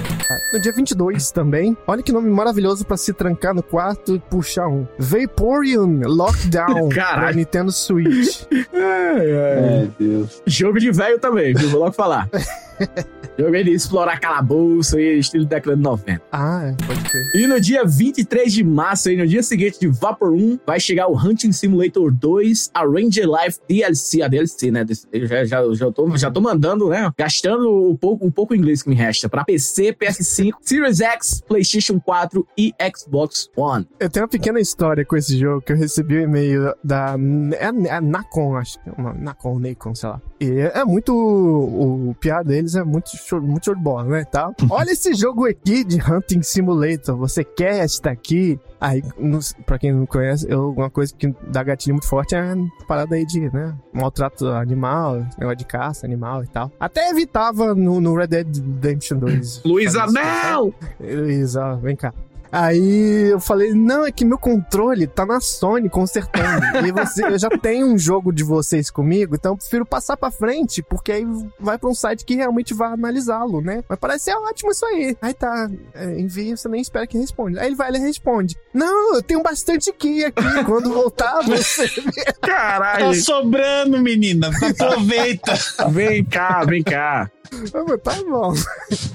No 0.53 0.61
dia 0.61 0.71
22 0.71 1.31
também. 1.31 1.75
Olha 1.87 2.01
que 2.03 2.11
nome 2.11 2.29
maravilhoso 2.29 2.50
pra 2.85 2.97
se 2.97 3.13
trancar 3.13 3.53
no 3.53 3.63
quarto 3.63 4.15
e 4.15 4.19
puxar 4.19 4.67
um. 4.67 4.87
Vaporeon 4.97 6.01
Lockdown 6.05 6.89
Caralho. 6.93 7.19
pra 7.21 7.33
Nintendo 7.33 7.71
Switch. 7.71 8.43
Meu 8.73 9.87
Deus. 9.99 10.41
Jogo 10.45 10.79
de 10.79 10.91
velho 10.91 11.19
também, 11.19 11.53
viu? 11.53 11.69
Vou 11.69 11.79
logo 11.81 11.93
falar. 11.93 12.29
Jogo 13.39 13.55
aí 13.55 13.63
de 13.63 13.71
explorar 13.71 14.19
calabouço 14.19 14.97
aí, 14.97 15.17
estilo 15.19 15.45
década 15.45 15.75
de 15.75 15.81
90. 15.81 16.21
ah, 16.31 16.63
é, 16.65 16.85
pode 16.85 17.01
crer. 17.09 17.23
E 17.35 17.47
no 17.47 17.59
dia 17.59 17.83
23 17.85 18.51
de 18.51 18.63
março, 18.63 19.09
aí, 19.09 19.17
no 19.17 19.25
dia 19.25 19.41
seguinte 19.41 19.79
de 19.79 19.87
Vapor 19.87 20.31
1, 20.33 20.59
vai 20.65 20.79
chegar 20.79 21.07
o 21.07 21.15
Hunting 21.17 21.51
Simulator 21.51 22.11
2, 22.11 22.71
a 22.73 22.81
Ranger 22.85 23.25
Life 23.27 23.59
DLC, 23.67 24.21
a 24.21 24.27
DLC, 24.27 24.69
né? 24.71 24.85
Eu 25.11 25.25
já, 25.25 25.45
já, 25.45 25.73
já, 25.73 25.91
tô, 25.91 26.17
já 26.17 26.29
tô 26.29 26.41
mandando, 26.41 26.89
né? 26.89 27.09
Gastando 27.17 27.67
o 27.91 27.97
pouco, 27.97 28.27
o 28.27 28.31
pouco 28.31 28.53
inglês 28.53 28.83
que 28.83 28.89
me 28.89 28.95
resta 28.95 29.29
pra 29.29 29.43
PC, 29.45 29.93
PS5, 29.93 30.51
Series 30.61 30.99
X, 31.01 31.41
PlayStation 31.47 31.99
4 31.99 32.45
e 32.57 32.73
Xbox 32.95 33.49
One. 33.55 33.87
Eu 33.99 34.09
tenho 34.09 34.23
uma 34.25 34.29
pequena 34.29 34.59
história 34.59 35.05
com 35.05 35.15
esse 35.15 35.37
jogo 35.37 35.61
que 35.61 35.71
eu 35.71 35.77
recebi 35.77 36.17
um 36.19 36.23
e-mail 36.23 36.73
da. 36.83 37.15
É, 37.59 37.65
a- 37.67 37.97
é 37.97 38.01
Nacon, 38.01 38.55
acho 38.57 38.81
que 38.83 38.89
é 38.89 38.93
uma 38.97 39.13
Nacon, 39.13 39.59
Nacon, 39.59 39.95
sei 39.95 40.09
lá. 40.09 40.21
E 40.41 40.59
é, 40.59 40.79
é 40.79 40.83
muito. 40.83 41.13
O, 41.15 42.15
piar 42.19 42.43
deles 42.43 42.73
é 42.73 42.83
muito 42.83 43.15
show, 43.15 43.39
muito 43.39 43.65
show 43.65 43.75
de 43.75 43.81
bola, 43.81 44.03
né? 44.05 44.25
Tal. 44.25 44.55
Olha 44.71 44.89
esse 44.89 45.13
jogo 45.13 45.45
aqui 45.45 45.83
de 45.83 46.01
Hunting 46.01 46.41
Simulator. 46.41 47.15
Você 47.15 47.43
quer 47.43 47.85
estar 47.85 48.09
aqui? 48.09 48.59
Aí, 48.79 49.03
pra 49.67 49.77
quem 49.77 49.93
não 49.93 50.07
conhece, 50.07 50.47
eu, 50.49 50.71
uma 50.71 50.89
coisa 50.89 51.13
que 51.13 51.31
dá 51.47 51.61
gatilho 51.61 51.93
muito 51.93 52.07
forte 52.07 52.33
é 52.33 52.39
a 52.39 52.55
parada 52.87 53.13
aí 53.13 53.23
de, 53.23 53.53
né? 53.53 53.77
Maltrato 53.93 54.47
animal, 54.47 55.23
negócio 55.37 55.57
de 55.57 55.65
caça, 55.65 56.07
animal 56.07 56.43
e 56.43 56.47
tal. 56.47 56.71
Até 56.79 57.11
evitava 57.11 57.75
no, 57.75 58.01
no 58.01 58.15
Red 58.15 58.27
Dead 58.27 58.55
Redemption 58.57 59.19
2. 59.19 59.61
Luísa, 59.63 60.07
não! 60.07 60.73
Luísa, 60.99 61.75
vem 61.75 61.95
cá. 61.95 62.11
Aí 62.51 63.31
eu 63.31 63.39
falei, 63.39 63.73
não, 63.73 64.05
é 64.05 64.11
que 64.11 64.25
meu 64.25 64.37
controle 64.37 65.07
tá 65.07 65.25
na 65.25 65.39
Sony 65.39 65.89
consertando. 65.89 66.85
e 66.85 66.91
você, 66.91 67.23
eu 67.25 67.39
já 67.39 67.49
tenho 67.49 67.87
um 67.87 67.97
jogo 67.97 68.31
de 68.33 68.43
vocês 68.43 68.89
comigo, 68.89 69.35
então 69.35 69.53
eu 69.53 69.57
prefiro 69.57 69.85
passar 69.85 70.17
pra 70.17 70.29
frente, 70.29 70.83
porque 70.83 71.11
aí 71.11 71.25
vai 71.59 71.77
pra 71.77 71.89
um 71.89 71.93
site 71.93 72.25
que 72.25 72.35
realmente 72.35 72.73
vai 72.73 72.91
analisá-lo, 72.91 73.61
né? 73.61 73.83
Mas 73.87 73.99
parece 73.99 74.25
ser 74.25 74.35
ótimo 74.35 74.71
isso 74.71 74.85
aí. 74.85 75.15
Aí 75.21 75.33
tá, 75.33 75.69
é, 75.93 76.19
envia, 76.19 76.57
você 76.57 76.67
nem 76.67 76.81
espera 76.81 77.07
que 77.07 77.17
responda. 77.17 77.61
Aí 77.61 77.67
ele 77.67 77.75
vai, 77.75 77.89
ele 77.89 77.99
responde. 77.99 78.57
Não, 78.73 79.15
eu 79.15 79.21
tenho 79.21 79.41
bastante 79.41 79.89
aqui 79.89 80.25
aqui. 80.25 80.63
Quando 80.65 80.91
voltar, 80.93 81.41
você 81.47 81.87
vê. 81.87 82.23
Tá 82.25 82.47
Caralho! 82.47 83.15
sobrando, 83.15 83.97
menina. 83.99 84.49
Aproveita. 84.69 85.53
Vem 85.89 86.23
cá, 86.25 86.63
vem 86.65 86.83
cá. 86.83 87.29
Falei, 87.71 87.97
tá 87.97 88.15
bom. 88.27 88.53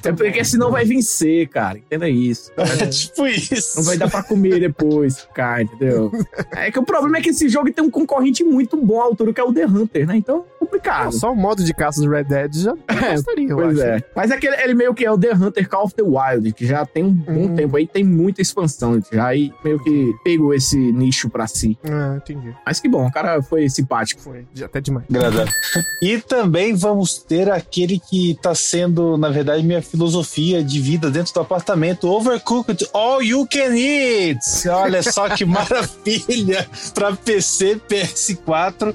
É 0.05 0.13
porque 0.13 0.45
senão 0.45 0.71
vai 0.71 0.85
vencer, 0.85 1.49
cara. 1.49 1.79
Entenda 1.79 2.09
isso. 2.09 2.53
É 2.57 2.87
tipo 2.87 3.27
isso. 3.27 3.77
Não 3.79 3.83
vai 3.85 3.97
dar 3.97 4.09
pra 4.09 4.23
comer 4.23 4.61
depois, 4.61 5.27
cara, 5.35 5.63
entendeu? 5.63 6.13
É 6.53 6.71
que 6.71 6.79
o 6.79 6.85
problema 6.85 7.17
é 7.17 7.21
que 7.21 7.31
esse 7.31 7.49
jogo 7.49 7.73
tem 7.73 7.85
um 7.85 7.91
concorrente 7.91 8.45
muito 8.45 8.77
bom 8.77 9.01
à 9.01 9.05
altura, 9.05 9.33
que 9.33 9.41
é 9.41 9.45
o 9.45 9.53
The 9.53 9.67
Hunter, 9.67 10.07
né? 10.07 10.17
Então, 10.17 10.45
complicado. 10.61 11.11
Só 11.13 11.33
o 11.33 11.37
modo 11.37 11.65
de 11.65 11.75
caça 11.75 12.01
do 12.01 12.09
Red 12.09 12.25
Dead 12.25 12.55
já 12.55 12.73
É, 12.87 13.15
gostaria, 13.17 13.49
eu 13.49 13.57
Pois 13.57 13.79
acho. 13.81 13.89
é. 13.89 14.03
Mas 14.15 14.31
é 14.31 14.37
que 14.39 14.47
ele, 14.47 14.63
ele 14.63 14.75
meio 14.75 14.95
que 14.95 15.05
é 15.05 15.11
o 15.11 15.19
The 15.19 15.35
Hunter 15.35 15.69
Call 15.69 15.85
of 15.85 15.95
the 15.95 16.03
Wild, 16.05 16.53
que 16.53 16.65
já 16.67 16.87
tem 16.87 17.03
um 17.05 17.13
bom 17.13 17.33
Hum. 17.47 17.55
tempo 17.57 17.77
aí, 17.77 17.87
tem 17.87 18.05
muita 18.05 18.41
expansão. 18.41 19.01
Já 19.11 19.27
aí 19.27 19.53
meio 19.65 19.83
que 19.83 20.15
pegou 20.23 20.55
esse 20.55 20.77
nicho 20.77 21.29
pra 21.29 21.49
si. 21.49 21.77
Ah, 21.85 22.17
entendi. 22.17 22.55
Mas 22.65 22.79
que 22.79 22.89
bom, 22.89 23.07
o 23.07 23.13
cara 23.13 23.43
foi 23.43 23.69
simpático. 23.69 24.21
Foi 24.23 24.47
até 24.63 24.81
demais. 24.81 25.07
Agradável. 25.11 25.53
E 26.01 26.19
também 26.19 26.75
vamos 26.75 27.19
ter 27.19 27.51
aquele 27.51 27.99
que 27.99 28.26
tá 28.35 28.55
sendo, 28.55 29.17
na 29.17 29.29
verdade, 29.29 29.63
minha 29.63 29.83
filosofia 29.83 30.63
de 30.63 30.81
vida 30.81 31.11
dentro 31.11 31.33
do 31.35 31.41
apartamento. 31.41 32.09
Overcooked 32.09 32.89
All 32.93 33.23
You 33.23 33.47
Can 33.51 33.75
Eat. 33.77 34.69
Olha 34.69 35.03
só 35.03 35.29
que 35.29 35.45
maravilha 35.47 36.67
para 36.95 37.15
PC, 37.15 37.81
PS4, 37.89 38.95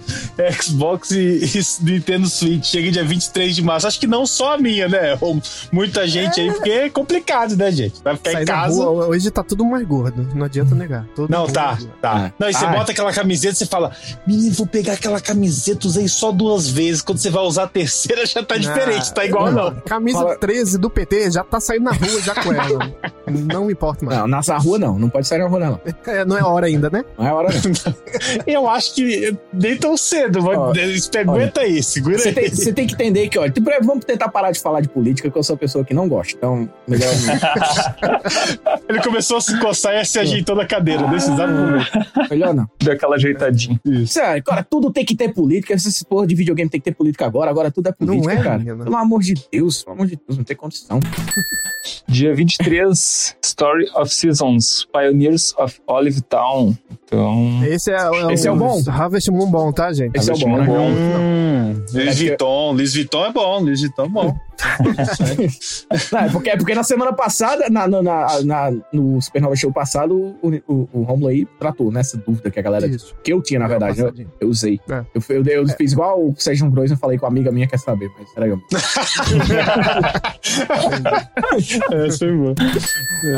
Xbox 0.61 1.11
e, 1.11 1.17
e 1.45 1.83
Nintendo 1.83 2.27
Switch. 2.29 2.65
Chega 2.65 2.91
dia 2.91 3.03
23 3.03 3.55
de 3.55 3.61
março. 3.61 3.87
Acho 3.87 3.99
que 3.99 4.07
não 4.07 4.25
só 4.25 4.55
a 4.55 4.57
minha, 4.57 4.87
né? 4.87 5.17
Ou 5.21 5.41
muita 5.71 6.07
gente 6.07 6.39
aí, 6.39 6.51
porque 6.51 6.69
é 6.69 6.89
complicado, 6.89 7.55
né, 7.55 7.71
gente? 7.71 8.01
Vai 8.03 8.15
ficar 8.15 8.31
Sair 8.31 8.43
em 8.43 8.45
casa. 8.45 8.83
rua, 8.83 9.07
hoje 9.07 9.29
tá 9.31 9.43
tudo 9.43 9.65
mais 9.65 9.85
gordo. 9.87 10.27
Não 10.35 10.45
adianta 10.45 10.75
negar. 10.75 11.05
Todo 11.15 11.29
Não, 11.29 11.47
tá, 11.47 11.67
mais 11.67 11.79
gordo. 11.83 11.93
tá. 12.01 12.25
É. 12.27 12.33
Não, 12.39 12.49
e 12.49 12.53
você 12.53 12.65
Ah, 12.65 12.71
é. 12.73 12.77
bota 12.77 12.91
aquela 12.91 13.13
camiseta 13.13 13.53
e 13.53 13.57
você 13.57 13.65
fala, 13.65 13.91
menino, 14.25 14.53
vou 14.53 14.67
pegar 14.67 14.93
aquela 14.93 15.19
camiseta, 15.19 15.87
usei 15.87 16.07
só 16.07 16.31
duas 16.31 16.67
vezes. 16.67 17.01
Quando 17.01 17.17
você 17.17 17.29
vai 17.29 17.43
usar 17.43 17.63
a 17.63 17.67
terceira, 17.67 18.25
já 18.25 18.43
tá 18.43 18.57
diferente, 18.57 19.13
tá 19.13 19.20
igual 19.25 19.51
não. 19.51 19.75
Camisa 19.81 20.19
Fala- 20.19 20.37
13 20.37 20.77
do 20.77 20.89
PT 20.89 21.31
já 21.31 21.43
tá 21.43 21.59
saindo 21.59 21.83
na 21.83 21.91
rua 21.91 22.21
já 22.21 22.35
com 22.35 22.53
ela. 22.53 22.91
não 23.51 23.65
me 23.65 23.73
importa 23.73 24.05
mais. 24.05 24.17
Não, 24.17 24.27
nessa 24.27 24.57
rua 24.57 24.77
não, 24.79 24.97
não 24.99 25.09
pode 25.09 25.27
sair 25.27 25.39
na 25.39 25.47
rua 25.47 25.59
não. 25.59 25.79
É, 26.07 26.25
não 26.25 26.37
é 26.37 26.43
hora 26.43 26.67
ainda, 26.67 26.89
né? 26.89 27.03
Não 27.17 27.27
é 27.27 27.33
hora 27.33 27.49
não. 27.49 27.93
Eu 28.47 28.69
acho 28.69 28.95
que 28.95 29.37
nem 29.53 29.77
tão 29.77 29.95
cedo. 29.95 30.41
Vai, 30.41 30.55
Ó, 30.55 30.71
aguenta 30.71 31.61
aí, 31.61 31.81
segura 31.83 32.17
Você 32.17 32.29
aí. 32.29 32.35
tem, 32.35 32.49
você 32.49 32.73
tem 32.73 32.87
que 32.87 32.93
entender 32.93 33.29
que, 33.29 33.37
olha, 33.37 33.51
tipo, 33.51 33.69
vamos 33.83 34.05
tentar 34.05 34.29
parar 34.29 34.51
de 34.51 34.59
falar 34.59 34.81
de 34.81 34.89
política, 34.89 35.29
que 35.29 35.37
eu 35.37 35.43
sou 35.43 35.55
uma 35.55 35.59
pessoa 35.59 35.83
que 35.85 35.93
não 35.93 36.07
gosta. 36.07 36.35
Então, 36.35 36.69
melhor. 36.87 37.09
Ele 38.87 39.01
começou 39.01 39.37
a 39.37 39.41
se 39.41 39.57
coçar 39.59 39.95
e 39.95 40.05
se 40.05 40.19
ajeitou 40.19 40.55
na 40.55 40.65
cadeira, 40.65 41.03
exato 41.15 41.51
momento. 41.51 41.91
melhor 42.29 42.53
não. 42.53 42.69
Deu 42.79 42.93
aquela 42.93 43.15
ajeitadinha. 43.15 43.79
Sério, 44.05 44.43
cara, 44.43 44.63
tudo 44.63 44.91
tem 44.91 45.05
que 45.05 45.15
ter 45.15 45.33
política. 45.33 45.73
Esse 45.73 46.03
porra 46.05 46.27
de 46.27 46.35
videogame 46.35 46.69
tem 46.69 46.79
que 46.79 46.85
ter 46.91 46.95
política 46.95 47.25
agora. 47.25 47.49
Agora 47.49 47.71
tudo 47.71 47.87
é 47.87 47.91
política, 47.91 48.33
Não 48.33 48.39
é, 48.39 48.43
cara. 48.43 48.59
Pelo 48.59 48.95
amor 48.95 49.10
de 49.19 49.33
Deus, 49.51 49.83
pelo 49.83 49.95
amor 49.95 50.07
de 50.07 50.15
Deus, 50.15 50.37
não 50.37 50.43
tem 50.43 50.55
condição. 50.55 50.99
Dia 52.07 52.33
23, 52.35 53.37
Story 53.43 53.89
of 53.95 54.13
Seasons, 54.13 54.87
Pioneers 54.93 55.53
of 55.57 55.81
Olive 55.87 56.21
Town. 56.21 56.77
Então, 57.05 57.59
Esse 57.65 57.91
é, 57.91 57.95
é 57.95 58.33
Esse 58.33 58.47
é 58.47 58.51
o 58.51 58.55
bom. 58.55 58.81
Harvest 58.87 59.29
Moon 59.31 59.49
bom, 59.49 59.71
tá, 59.71 59.91
gente? 59.91 60.15
Esse 60.15 60.29
é 60.29 60.33
o 60.33 60.37
Harvest 60.37 60.47
bom, 60.47 60.57
né? 60.57 60.65
bom. 60.65 60.89
Hum, 60.91 61.85
Luiz 61.93 62.17
Vuitton, 62.19 62.71
Luiz 62.73 62.93
Vuitton 62.93 63.25
é 63.25 63.31
bom, 63.31 63.59
Luiz 63.61 63.81
Vuitton 63.81 64.05
é 64.05 64.09
bom. 64.09 64.37
Não, 66.11 66.19
é, 66.19 66.29
porque, 66.29 66.49
é 66.51 66.57
porque 66.57 66.75
na 66.75 66.83
semana 66.83 67.13
passada, 67.13 67.67
na, 67.69 67.87
na, 67.87 68.01
na- 68.03 68.41
na- 68.43 68.71
no 68.93 69.19
Supernova 69.21 69.55
Show 69.55 69.71
passado, 69.73 70.35
o, 70.41 70.49
o, 70.67 70.89
o 70.93 71.01
Romulo 71.01 71.27
aí 71.29 71.47
tratou 71.59 71.91
nessa 71.91 72.15
dúvida 72.17 72.51
que 72.51 72.59
a 72.59 72.61
galera. 72.61 72.85
Isso. 72.85 73.15
Que 73.23 73.33
eu 73.33 73.41
tinha, 73.41 73.59
na 73.59 73.67
verdade. 73.67 73.99
Eu, 73.99 74.05
passadinho. 74.05 74.31
eu 74.39 74.47
usei. 74.49 74.79
É. 74.87 75.03
Eu, 75.15 75.21
eu, 75.29 75.43
eu 75.45 75.67
fiz 75.69 75.93
igual 75.93 76.19
o 76.23 76.35
Sérgio 76.37 76.69
Grosso, 76.69 76.93
eu 76.93 76.97
falei 76.97 77.17
com 77.17 77.25
a 77.25 77.29
amiga 77.29 77.51
minha, 77.51 77.67
quer 77.67 77.79
saber, 77.79 78.11
mas 78.19 78.31
peraí. 78.33 78.51
Essa 81.91 82.17
foi 82.17 82.35
boa. 82.35 82.55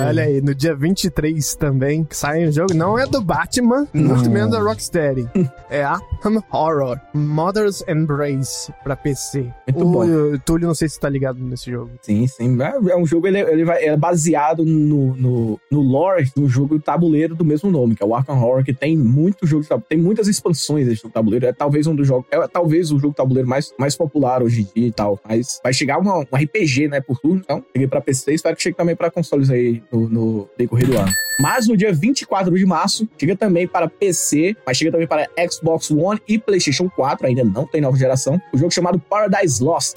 Olha 0.08 0.24
aí, 0.24 0.42
no 0.42 0.54
dia 0.54 0.76
23 0.76 1.56
também 1.56 2.08
sai 2.12 2.48
um 2.48 2.52
jogo, 2.52 2.74
não 2.74 2.98
é 2.98 3.06
do 3.06 3.22
Batman, 3.22 3.88
muito 3.94 4.30
menos 4.30 4.52
da 4.52 4.60
Rocksteady. 4.60 5.28
é 5.70 5.84
Arkham 5.84 6.44
Horror, 6.52 7.00
Mother's 7.14 7.84
Embrace 7.88 8.74
pra 8.84 8.96
PC. 8.96 9.52
Muito 9.68 9.88
o 9.88 9.92
bom. 9.92 10.38
Túlio, 10.46 10.68
não 10.68 10.76
sei 10.76 10.90
se 10.90 11.00
tá 11.00 11.10
ligado 11.10 11.40
nesse 11.40 11.72
jogo. 11.72 11.92
Sim, 12.02 12.28
sim. 12.28 12.58
É, 12.62 12.92
é 12.92 12.98
um 12.98 13.06
jogo, 13.06 13.28
ele, 13.28 13.40
ele 13.40 13.66
vai, 13.66 13.84
é 13.84 13.96
baseado 13.96 14.66
no, 14.66 15.16
no, 15.16 15.60
no 15.72 15.82
lore 15.82 16.32
do 16.36 16.48
jogo 16.48 16.80
tabuleiro 16.80 17.36
do 17.36 17.46
mesmo 17.46 17.70
nome, 17.70 17.96
que 17.96 18.04
é 18.04 18.06
o 18.06 18.16
Arkham 18.16 18.42
Horror, 18.42 18.64
que 18.64 18.74
tem 18.74 18.98
muito 18.98 19.46
jogo 19.46 19.64
tem 19.88 19.98
muitas 19.98 20.28
expansões 20.28 20.88
desse 20.88 21.08
tabuleiro. 21.10 21.46
É 21.46 21.54
talvez 21.54 21.88
um 21.88 21.96
dos 21.96 22.08
jogos, 22.08 22.26
é 22.32 22.48
talvez 22.48 22.92
o 22.92 23.00
jogo 23.00 23.14
tabuleiro 23.14 23.48
mais, 23.48 23.74
mais 23.78 23.96
popular 23.96 24.42
hoje 24.42 24.62
em 24.62 24.68
dia 24.76 24.88
e 24.88 24.92
tal. 24.92 25.20
Mas 25.28 25.43
vai 25.64 25.74
chegar 25.74 25.98
uma, 25.98 26.20
um 26.20 26.36
RPG, 26.36 26.88
né, 26.88 27.02
por 27.02 27.20
turno. 27.20 27.42
Então, 27.44 27.64
cheguei 27.72 27.88
pra 27.88 28.02
PC, 28.02 28.34
espero 28.34 28.56
que 28.56 28.64
chegue 28.64 28.76
também 28.76 28.96
pra 28.96 29.12
consoles 29.12 29.50
aí 29.50 29.84
no, 29.92 30.10
no 30.10 30.50
decorrer 30.58 30.88
do 30.88 30.98
ano. 30.98 31.12
Mas 31.40 31.68
no 31.68 31.76
dia 31.76 31.92
24 31.92 32.56
de 32.56 32.66
março, 32.66 33.08
chega 33.18 33.36
também 33.36 33.68
para 33.68 33.88
PC, 33.88 34.56
mas 34.66 34.78
chega 34.78 34.92
também 34.92 35.08
para 35.08 35.28
Xbox 35.50 35.90
One 35.92 36.22
e 36.28 36.38
PlayStation 36.38 36.90
4, 36.90 37.28
ainda 37.28 37.44
não 37.44 37.66
tem 37.66 37.82
nova 37.82 37.98
geração, 37.98 38.42
o 38.54 38.58
jogo 38.58 38.72
chamado 38.72 39.00
Paradise 39.00 39.64
Lost. 39.64 39.96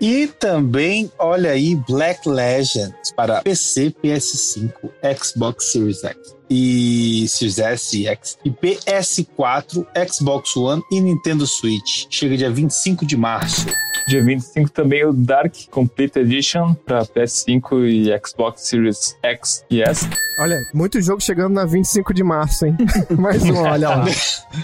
E 0.00 0.26
também, 0.26 1.10
olha 1.18 1.52
aí, 1.52 1.74
Black 1.74 2.28
Legends 2.28 3.12
para 3.16 3.40
PC, 3.40 3.94
PS5, 4.02 4.70
Xbox 5.18 5.72
Series 5.72 6.04
X 6.04 6.36
e 6.50 7.26
Series 7.28 7.58
S 7.58 8.02
e 8.02 8.06
X 8.06 8.38
e 8.44 8.50
PS4, 8.50 9.86
Xbox 10.12 10.56
One 10.56 10.82
e 10.92 11.00
Nintendo 11.00 11.46
Switch. 11.46 12.06
Chega 12.10 12.36
dia 12.36 12.50
25 12.50 13.06
de 13.06 13.16
março. 13.16 13.66
Dia 14.06 14.22
25 14.22 14.70
também 14.70 15.04
o 15.04 15.12
Dark 15.12 15.52
Complete 15.70 16.20
Edition 16.20 16.74
para 16.74 17.04
PS5 17.06 17.88
e 17.88 18.20
Xbox 18.24 18.62
Series 18.62 19.18
X 19.20 19.64
e 19.68 19.82
S. 19.82 20.08
Olha, 20.38 20.56
muito 20.72 21.00
jogo 21.00 21.20
chegando 21.20 21.54
na 21.54 21.64
25 21.64 22.14
de 22.14 22.22
março, 22.22 22.66
hein? 22.66 22.76
Mais 23.18 23.42
um, 23.42 23.56
olha 23.56 23.88
lá. 23.88 24.04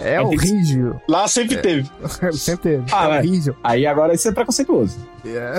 É 0.00 0.20
horrível. 0.20 0.98
Lá 1.08 1.28
sempre 1.28 1.58
teve. 1.58 1.90
Sempre 2.32 2.62
teve. 2.62 2.84
Ah, 2.92 3.16
é 3.16 3.18
horrível. 3.18 3.54
Aí 3.62 3.86
agora 3.86 4.14
isso 4.14 4.26
é 4.28 4.32
preconceituoso. 4.32 4.96
É, 5.26 5.58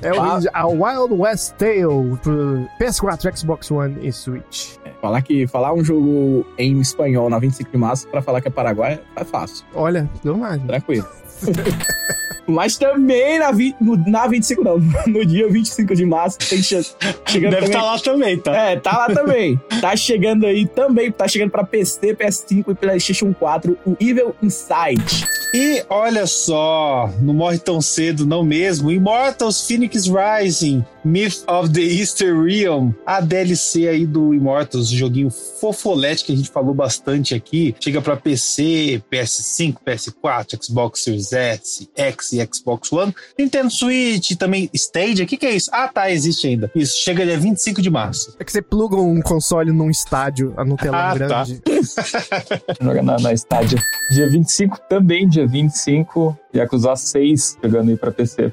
é 0.00 0.12
horrível. 0.12 0.50
A 0.54 0.66
Wild 0.66 1.12
West 1.14 1.52
Tale 1.58 2.16
pro 2.22 2.66
PS4, 2.80 3.36
Xbox 3.36 3.70
One 3.70 3.98
e 4.06 4.10
Switch. 4.12 4.76
Falar 5.02 5.20
que 5.22 5.46
falar 5.48 5.74
um 5.74 5.84
jogo 5.84 6.46
em 6.56 6.80
espanhol 6.80 7.28
na 7.28 7.38
25 7.38 7.70
de 7.70 7.76
março 7.76 8.08
pra 8.08 8.22
falar 8.22 8.40
que 8.40 8.48
é 8.48 8.50
Paraguai 8.50 9.00
é 9.16 9.24
fácil, 9.24 9.66
Olha, 9.74 10.08
deu 10.22 10.36
mais. 10.38 10.62
tranquilo. 10.62 11.06
Mas 12.46 12.76
também 12.76 13.38
na, 13.38 13.52
vi, 13.52 13.74
no, 13.80 13.96
na 14.08 14.26
25 14.26 14.64
não, 14.64 14.78
no 15.06 15.24
dia 15.24 15.48
25 15.48 15.94
de 15.94 16.04
março 16.04 16.38
tem 16.38 16.62
chance. 16.62 16.92
Chegando 17.26 17.52
Deve 17.52 17.66
estar 17.66 17.82
lá 17.82 17.98
também, 17.98 18.38
tá? 18.38 18.54
É, 18.54 18.76
tá 18.76 18.98
lá 18.98 19.06
também. 19.14 19.60
Tá 19.80 19.94
chegando 19.96 20.46
aí 20.46 20.66
também, 20.66 21.10
tá 21.10 21.28
chegando 21.28 21.50
pra 21.50 21.64
PC, 21.64 22.14
PS5 22.14 22.64
e 22.68 22.74
PlayStation 22.74 23.32
4 23.32 23.78
o 23.86 23.96
Evil 24.00 24.34
Inside. 24.42 25.24
E 25.54 25.84
olha 25.88 26.26
só, 26.26 27.10
não 27.20 27.34
morre 27.34 27.58
tão 27.58 27.80
cedo, 27.80 28.26
não 28.26 28.42
mesmo? 28.42 28.90
Immortals 28.90 29.66
Phoenix 29.66 30.06
Rising, 30.06 30.84
Myth 31.04 31.42
of 31.48 31.70
the 31.72 31.80
Easter 31.80 32.40
Realm, 32.40 32.92
a 33.04 33.20
DLC 33.20 33.88
aí 33.88 34.06
do 34.06 34.32
Immortals, 34.32 34.90
o 34.92 34.96
joguinho 34.96 35.30
fofolete 35.30 36.24
que 36.24 36.32
a 36.32 36.36
gente 36.36 36.50
falou 36.50 36.74
bastante 36.74 37.34
aqui. 37.34 37.74
Chega 37.80 38.00
pra 38.00 38.16
PC, 38.16 39.02
PS5, 39.10 39.76
PS4, 39.84 40.62
Xbox 40.64 41.02
Series 41.04 41.32
S, 41.32 41.88
X 41.96 42.32
e 42.32 42.48
Xbox 42.52 42.92
One, 42.92 43.14
Nintendo 43.38 43.70
Switch, 43.70 44.36
também 44.36 44.70
Stadia. 44.72 45.24
O 45.24 45.26
que, 45.26 45.36
que 45.36 45.46
é 45.46 45.54
isso? 45.54 45.70
Ah, 45.72 45.88
tá, 45.88 46.10
existe 46.10 46.46
ainda. 46.46 46.70
Isso, 46.74 46.98
chega 46.98 47.24
dia 47.26 47.38
25 47.38 47.82
de 47.82 47.90
março. 47.90 48.36
É 48.38 48.44
que 48.44 48.52
você 48.52 48.62
pluga 48.62 48.96
um 48.96 49.20
console 49.20 49.72
num 49.72 49.90
estádio, 49.90 50.54
no 50.64 50.76
telão 50.76 50.98
Ah, 50.98 51.10
tá. 51.10 51.14
grande. 51.44 51.62
Joga 52.80 53.02
na, 53.02 53.16
na 53.18 53.32
estádia. 53.32 53.82
Dia 54.12 54.28
25 54.30 54.78
também, 54.88 55.28
dia 55.28 55.46
25, 55.46 56.38
Yakuza 56.54 56.94
6 56.94 57.58
chegando 57.62 57.90
aí 57.90 57.96
pra 57.96 58.10
PC. 58.10 58.52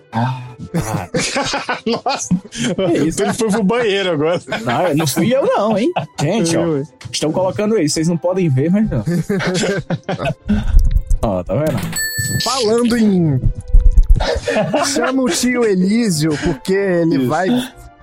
Nossa, 1.86 2.29
É 2.94 2.98
isso, 3.00 3.22
ele 3.24 3.34
foi 3.34 3.50
pro 3.50 3.63
banheiro 3.63 4.12
agora. 4.12 4.41
Não, 4.63 4.96
não 4.96 5.08
fui 5.08 5.34
eu 5.36 5.46
não, 5.46 5.77
hein? 5.77 5.91
Gente, 6.20 6.56
ó, 6.58 6.82
estão 7.12 7.32
colocando 7.32 7.75
aí, 7.75 7.89
vocês 7.89 8.08
não 8.08 8.18
podem 8.18 8.50
ver, 8.50 8.72
mas 8.72 8.89
não. 8.89 9.03
Ó, 11.22 11.44
tá 11.44 11.53
vendo? 11.56 11.79
Falando 12.44 12.98
em. 12.98 13.39
Chama 14.94 15.22
o 15.24 15.29
tio 15.29 15.63
Elísio, 15.65 16.32
porque 16.44 16.74
ele 16.74 17.27
vai 17.27 17.48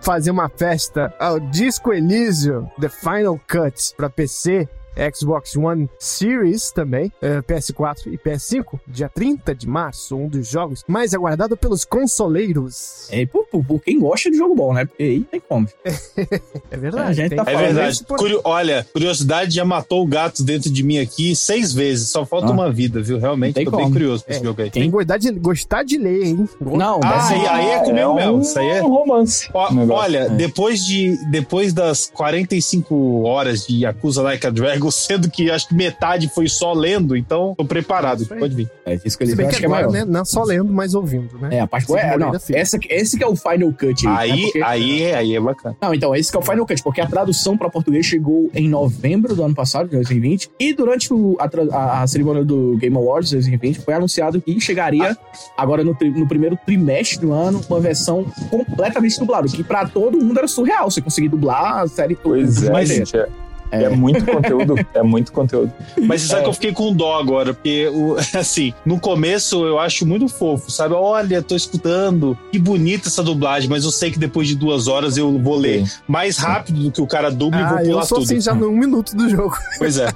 fazer 0.01 0.31
uma 0.31 0.49
festa 0.49 1.13
ao 1.19 1.41
Disco 1.41 1.93
Elísio 1.93 2.71
The 2.81 2.89
Final 2.89 3.41
Cut 3.51 3.95
pra 3.97 4.09
PC. 4.09 4.69
Xbox 5.15 5.57
One 5.57 5.89
Series 5.99 6.71
também, 6.73 7.13
eh, 7.21 7.41
PS4 7.43 8.07
e 8.13 8.19
PS5, 8.19 8.79
dia 8.87 9.09
30 9.09 9.55
de 9.55 9.69
março, 9.69 10.17
um 10.17 10.29
dos 10.29 10.49
jogos 10.49 10.83
mais 10.89 11.13
aguardado 11.15 11.57
pelos 11.57 11.85
consoleiros. 11.85 13.09
É, 13.11 13.25
por, 13.27 13.47
por, 13.47 13.65
por 13.65 13.83
quem 13.83 13.99
gosta 14.01 14.31
de 14.31 14.37
jogo 14.37 14.55
bom, 14.55 14.73
né? 14.73 14.85
Porque 14.85 15.03
aí 15.03 15.21
tem 15.25 15.41
como. 15.41 15.69
É 16.71 16.77
verdade. 16.77 17.09
A 17.11 17.13
gente 17.13 17.29
tem 17.31 17.45
tá 17.45 17.51
É 17.51 17.57
verdade. 17.57 18.05
por- 18.05 18.19
Curio- 18.19 18.41
Olha, 18.45 18.87
curiosidade 18.93 19.55
já 19.55 19.65
matou 19.65 20.03
o 20.03 20.07
gato 20.07 20.43
dentro 20.43 20.71
de 20.71 20.83
mim 20.83 20.99
aqui 20.99 21.35
seis 21.37 21.73
vezes. 21.73 22.09
Só 22.11 22.25
falta 22.27 22.49
Ah. 22.49 22.51
uma 22.51 22.71
vida, 22.73 23.01
viu? 23.01 23.19
Realmente, 23.19 23.55
tem 23.55 23.65
tô 23.65 23.71
bem 23.73 23.81
como. 23.81 23.93
curioso 23.93 24.25
pra 24.25 24.35
esse 24.35 24.43
É. 24.43 24.47
jogo 24.47 24.63
aí. 24.63 24.71
Tem 24.71 24.83
que 24.85 24.89
gostar 24.91 25.17
de, 25.19 25.31
gostar 25.33 25.83
de 25.85 25.99
ler, 25.99 26.25
hein? 26.25 26.49
Não, 26.61 27.01
Ah, 27.03 27.29
deve 27.29 27.35
aí, 27.41 27.47
aí 27.47 27.71
é 27.71 27.79
comigo 27.85 28.09
um, 28.11 28.15
mesmo. 28.15 28.41
Isso 28.41 28.59
aí 28.59 28.69
é. 28.69 28.83
um 28.83 28.89
romance. 28.89 29.49
O 29.55 29.73
negócio. 29.75 29.93
olha, 30.05 30.19
É. 30.19 30.29
depois, 30.31 30.85
de, 30.85 31.17
depois 31.31 31.73
das 31.73 32.11
45 32.13 33.23
horas 33.25 33.67
de 33.67 33.81
Yakuza 33.83 34.23
Like 34.23 34.47
a 34.47 34.51
Dragon, 34.51 34.86
sendo 34.93 35.31
que 35.31 35.51
acho 35.51 35.69
que 35.69 35.75
metade 35.75 36.29
foi 36.29 36.49
só 36.49 36.73
lendo, 36.73 37.17
então 37.17 37.55
tô 37.57 37.65
preparado, 37.65 38.27
aí. 38.31 38.39
pode 38.39 38.55
vir. 38.55 38.71
É 38.85 38.95
isso 39.05 39.19
que 39.19 39.25
bem 39.35 39.47
acham 39.47 39.51
que 39.51 39.59
que 39.61 39.65
é 39.67 39.69
maior. 39.69 39.91
né? 39.91 40.05
Não 40.05 40.25
só 40.25 40.43
lendo, 40.45 40.73
mas 40.73 40.95
ouvindo, 40.95 41.39
né? 41.39 41.57
É, 41.57 41.61
a 41.61 41.67
parte 41.67 41.85
Esse 41.85 41.97
é, 41.99 42.19
não, 42.19 42.33
essa, 42.35 42.79
esse 42.89 43.17
que 43.19 43.25
é 43.25 43.27
o 43.27 43.37
Final 43.37 43.73
Cut. 43.73 44.05
né? 44.07 44.15
Aí, 44.17 44.43
Porque- 44.43 44.63
aí, 44.63 45.03
é- 45.03 45.15
aí 45.17 45.35
é 45.37 45.41
bacana. 45.41 45.77
Não, 45.81 45.95
então, 45.95 46.15
esse 46.15 46.31
que 46.31 46.37
é 46.37 46.41
o 46.41 46.43
Final 46.43 46.67
Cut, 46.67 46.83
porque 46.83 47.01
a 47.01 47.07
tradução 47.07 47.57
para 47.57 47.69
português 47.71 48.07
chegou 48.07 48.51
em 48.55 48.69
novembro 48.69 49.35
do 49.35 49.43
ano 49.43 49.55
passado, 49.55 49.89
de 49.89 49.97
2020, 49.97 50.51
e 50.59 50.73
durante 50.73 51.13
o- 51.13 51.37
a, 51.39 51.49
a- 51.77 52.03
a 52.03 52.07
cerimônia 52.07 52.45
do 52.45 52.77
Game 52.79 52.97
Awards 52.97 53.31
2020 53.31 53.81
foi 53.81 53.95
anunciado 53.95 54.41
que 54.41 54.61
chegaria 54.61 55.17
agora 55.57 55.83
no, 55.85 55.95
tri- 55.95 56.11
no 56.11 56.27
primeiro 56.27 56.57
trimestre 56.65 57.19
do 57.21 57.33
ano 57.33 57.61
uma 57.69 57.81
versão 57.81 58.25
completamente 58.51 59.19
dublada, 59.19 59.49
que 59.49 59.63
para 59.65 59.87
todo 59.87 60.19
mundo 60.19 60.39
era 60.39 60.49
surreal 60.49 60.91
você 60.91 61.01
conseguir 61.01 61.29
dublar 61.29 61.79
a 61.83 61.89
série 61.89 62.15
toda. 62.15 62.37
Pois 62.37 62.63
é, 62.63 62.71
Mas- 62.71 62.89
gente. 62.89 63.17
É, 63.17 63.29
é 63.71 63.89
muito 63.89 64.25
conteúdo. 64.25 64.75
É 64.95 65.03
muito 65.03 65.33
conteúdo. 65.33 65.73
Mas 66.03 66.23
você 66.23 66.29
sabe 66.29 66.43
que 66.43 66.49
eu 66.49 66.53
fiquei 66.53 66.73
com 66.73 66.93
dó 66.93 67.19
agora, 67.19 67.53
porque, 67.55 67.89
assim, 68.39 68.73
no 68.85 68.99
começo 69.01 69.65
eu 69.65 69.79
acho 69.79 70.07
muito 70.07 70.29
fofo, 70.29 70.71
sabe? 70.71 70.95
Olha, 70.95 71.43
tô 71.43 71.55
escutando, 71.57 72.37
que 72.51 72.59
bonita 72.59 73.09
essa 73.09 73.23
dublagem, 73.23 73.69
mas 73.69 73.85
eu 73.85 73.91
sei 73.91 74.11
que 74.11 74.19
depois 74.19 74.49
de 74.49 74.55
duas 74.55 74.89
horas 74.89 75.17
eu 75.17 75.39
vou 75.39 75.57
ler 75.57 75.85
mais 76.07 76.39
rápido 76.39 76.83
do 76.83 76.91
que 76.91 77.01
o 77.01 77.07
cara 77.07 77.31
dubla 77.31 77.61
e 77.61 77.65
Ah, 77.65 77.69
vou 77.69 77.79
eu 77.81 77.91
pular 77.91 78.05
sou 78.07 78.19
tudo. 78.19 78.25
assim 78.25 78.41
já 78.41 78.55
no 78.55 78.69
um 78.69 78.77
minuto 78.77 79.15
do 79.17 79.29
jogo. 79.29 79.57
Pois 79.79 79.99
é. 79.99 80.09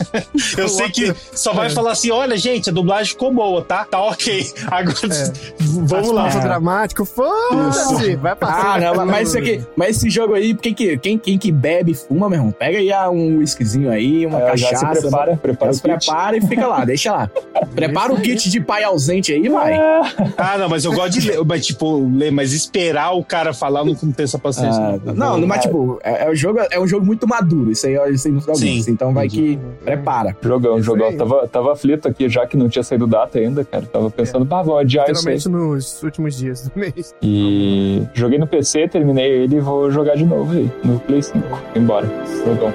eu 0.58 0.68
sei 0.68 0.90
que 0.90 1.14
só 1.34 1.52
vai 1.52 1.70
falar 1.70 1.92
assim: 1.92 2.10
olha, 2.10 2.36
gente, 2.36 2.70
a 2.70 2.72
dublagem 2.72 3.12
ficou 3.12 3.32
boa, 3.32 3.62
tá? 3.62 3.84
Tá 3.84 4.02
ok. 4.02 4.46
Agora 4.70 5.32
vamos 5.58 6.10
lá. 6.10 6.28
Dramático, 6.28 7.04
foda-se. 7.04 8.16
Vai 8.16 8.34
passar. 8.36 8.76
Ah, 8.76 8.94
não, 8.94 9.06
mas, 9.06 9.28
isso 9.28 9.38
aqui, 9.38 9.64
mas 9.76 9.96
esse 9.96 10.10
jogo 10.10 10.34
aí, 10.34 10.54
quem 10.54 10.74
que, 10.74 10.96
quem, 10.98 11.18
quem 11.18 11.38
que 11.38 11.52
bebe, 11.52 11.94
fuma, 11.94 12.28
meu 12.28 12.38
irmão, 12.38 12.52
pega 12.52 12.78
aí 12.78 12.89
ah, 12.92 13.10
um 13.10 13.38
whiskyzinho 13.38 13.90
aí, 13.90 14.26
uma 14.26 14.40
É, 14.40 14.56
já 14.56 14.68
se 14.68 14.74
cachaça. 14.74 15.00
prepara, 15.02 15.36
prepara 15.36 15.72
já 15.72 15.76
se 15.76 15.82
prepara 15.82 16.36
e 16.36 16.40
fica 16.40 16.66
lá, 16.66 16.84
deixa 16.84 17.12
lá. 17.12 17.30
Prepara 17.74 18.12
o 18.12 18.20
kit 18.20 18.50
de 18.50 18.60
pai 18.60 18.82
ausente 18.82 19.32
aí, 19.32 19.48
vai. 19.48 19.78
Ah, 20.36 20.58
não, 20.58 20.68
mas 20.68 20.84
eu 20.84 20.92
gosto 20.92 21.18
de 21.20 21.28
ler, 21.28 21.44
mas 21.44 21.64
tipo, 21.66 22.08
ler, 22.14 22.30
mas 22.32 22.52
esperar 22.52 23.12
o 23.12 23.24
cara 23.24 23.52
falar, 23.54 23.80
eu 23.80 23.86
não 23.86 23.94
tenho 23.94 24.14
essa 24.18 24.38
paciência. 24.38 24.80
Ah, 24.80 24.98
não, 25.14 25.38
não, 25.38 25.46
mas 25.46 25.62
tipo, 25.62 25.98
é, 26.02 26.26
é 26.26 26.30
um 26.30 26.34
jogo, 26.34 26.60
é 26.70 26.80
um 26.80 26.86
jogo 26.86 27.06
muito 27.06 27.26
maduro, 27.28 27.70
isso 27.70 27.86
aí 27.86 27.94
é 27.94 28.16
sem 28.16 28.32
dúvida 28.32 28.54
Sim. 28.54 28.82
Então 28.88 29.14
vai 29.14 29.28
que 29.28 29.58
prepara. 29.84 30.36
Jogão, 30.42 30.82
jogão. 30.82 31.08
aí. 31.08 31.16
Tava, 31.16 31.48
tava 31.48 31.72
aflito 31.72 32.08
aqui, 32.08 32.28
já 32.28 32.46
que 32.46 32.56
não 32.56 32.68
tinha 32.68 32.82
saído 32.82 33.06
data 33.06 33.38
ainda, 33.38 33.64
cara. 33.64 33.84
Tava 33.86 34.10
pensando, 34.10 34.44
bah, 34.44 34.62
vou 34.62 34.76
adiar 34.78 35.08
isso 35.10 35.28
aí. 35.28 35.38
Geralmente 35.38 35.48
nos 35.76 36.02
últimos 36.02 36.36
dias 36.36 36.68
do 36.68 36.78
mês. 36.78 37.14
E 37.22 38.02
joguei 38.14 38.38
no 38.38 38.46
PC, 38.46 38.88
terminei 38.88 39.30
ele 39.30 39.56
e 39.56 39.60
vou 39.60 39.90
jogar 39.90 40.16
de 40.16 40.24
novo 40.24 40.52
aí, 40.52 40.70
no 40.84 40.98
Play 41.00 41.22
5. 41.22 41.38
Embora. 41.74 42.06
Jogão. 42.44 42.72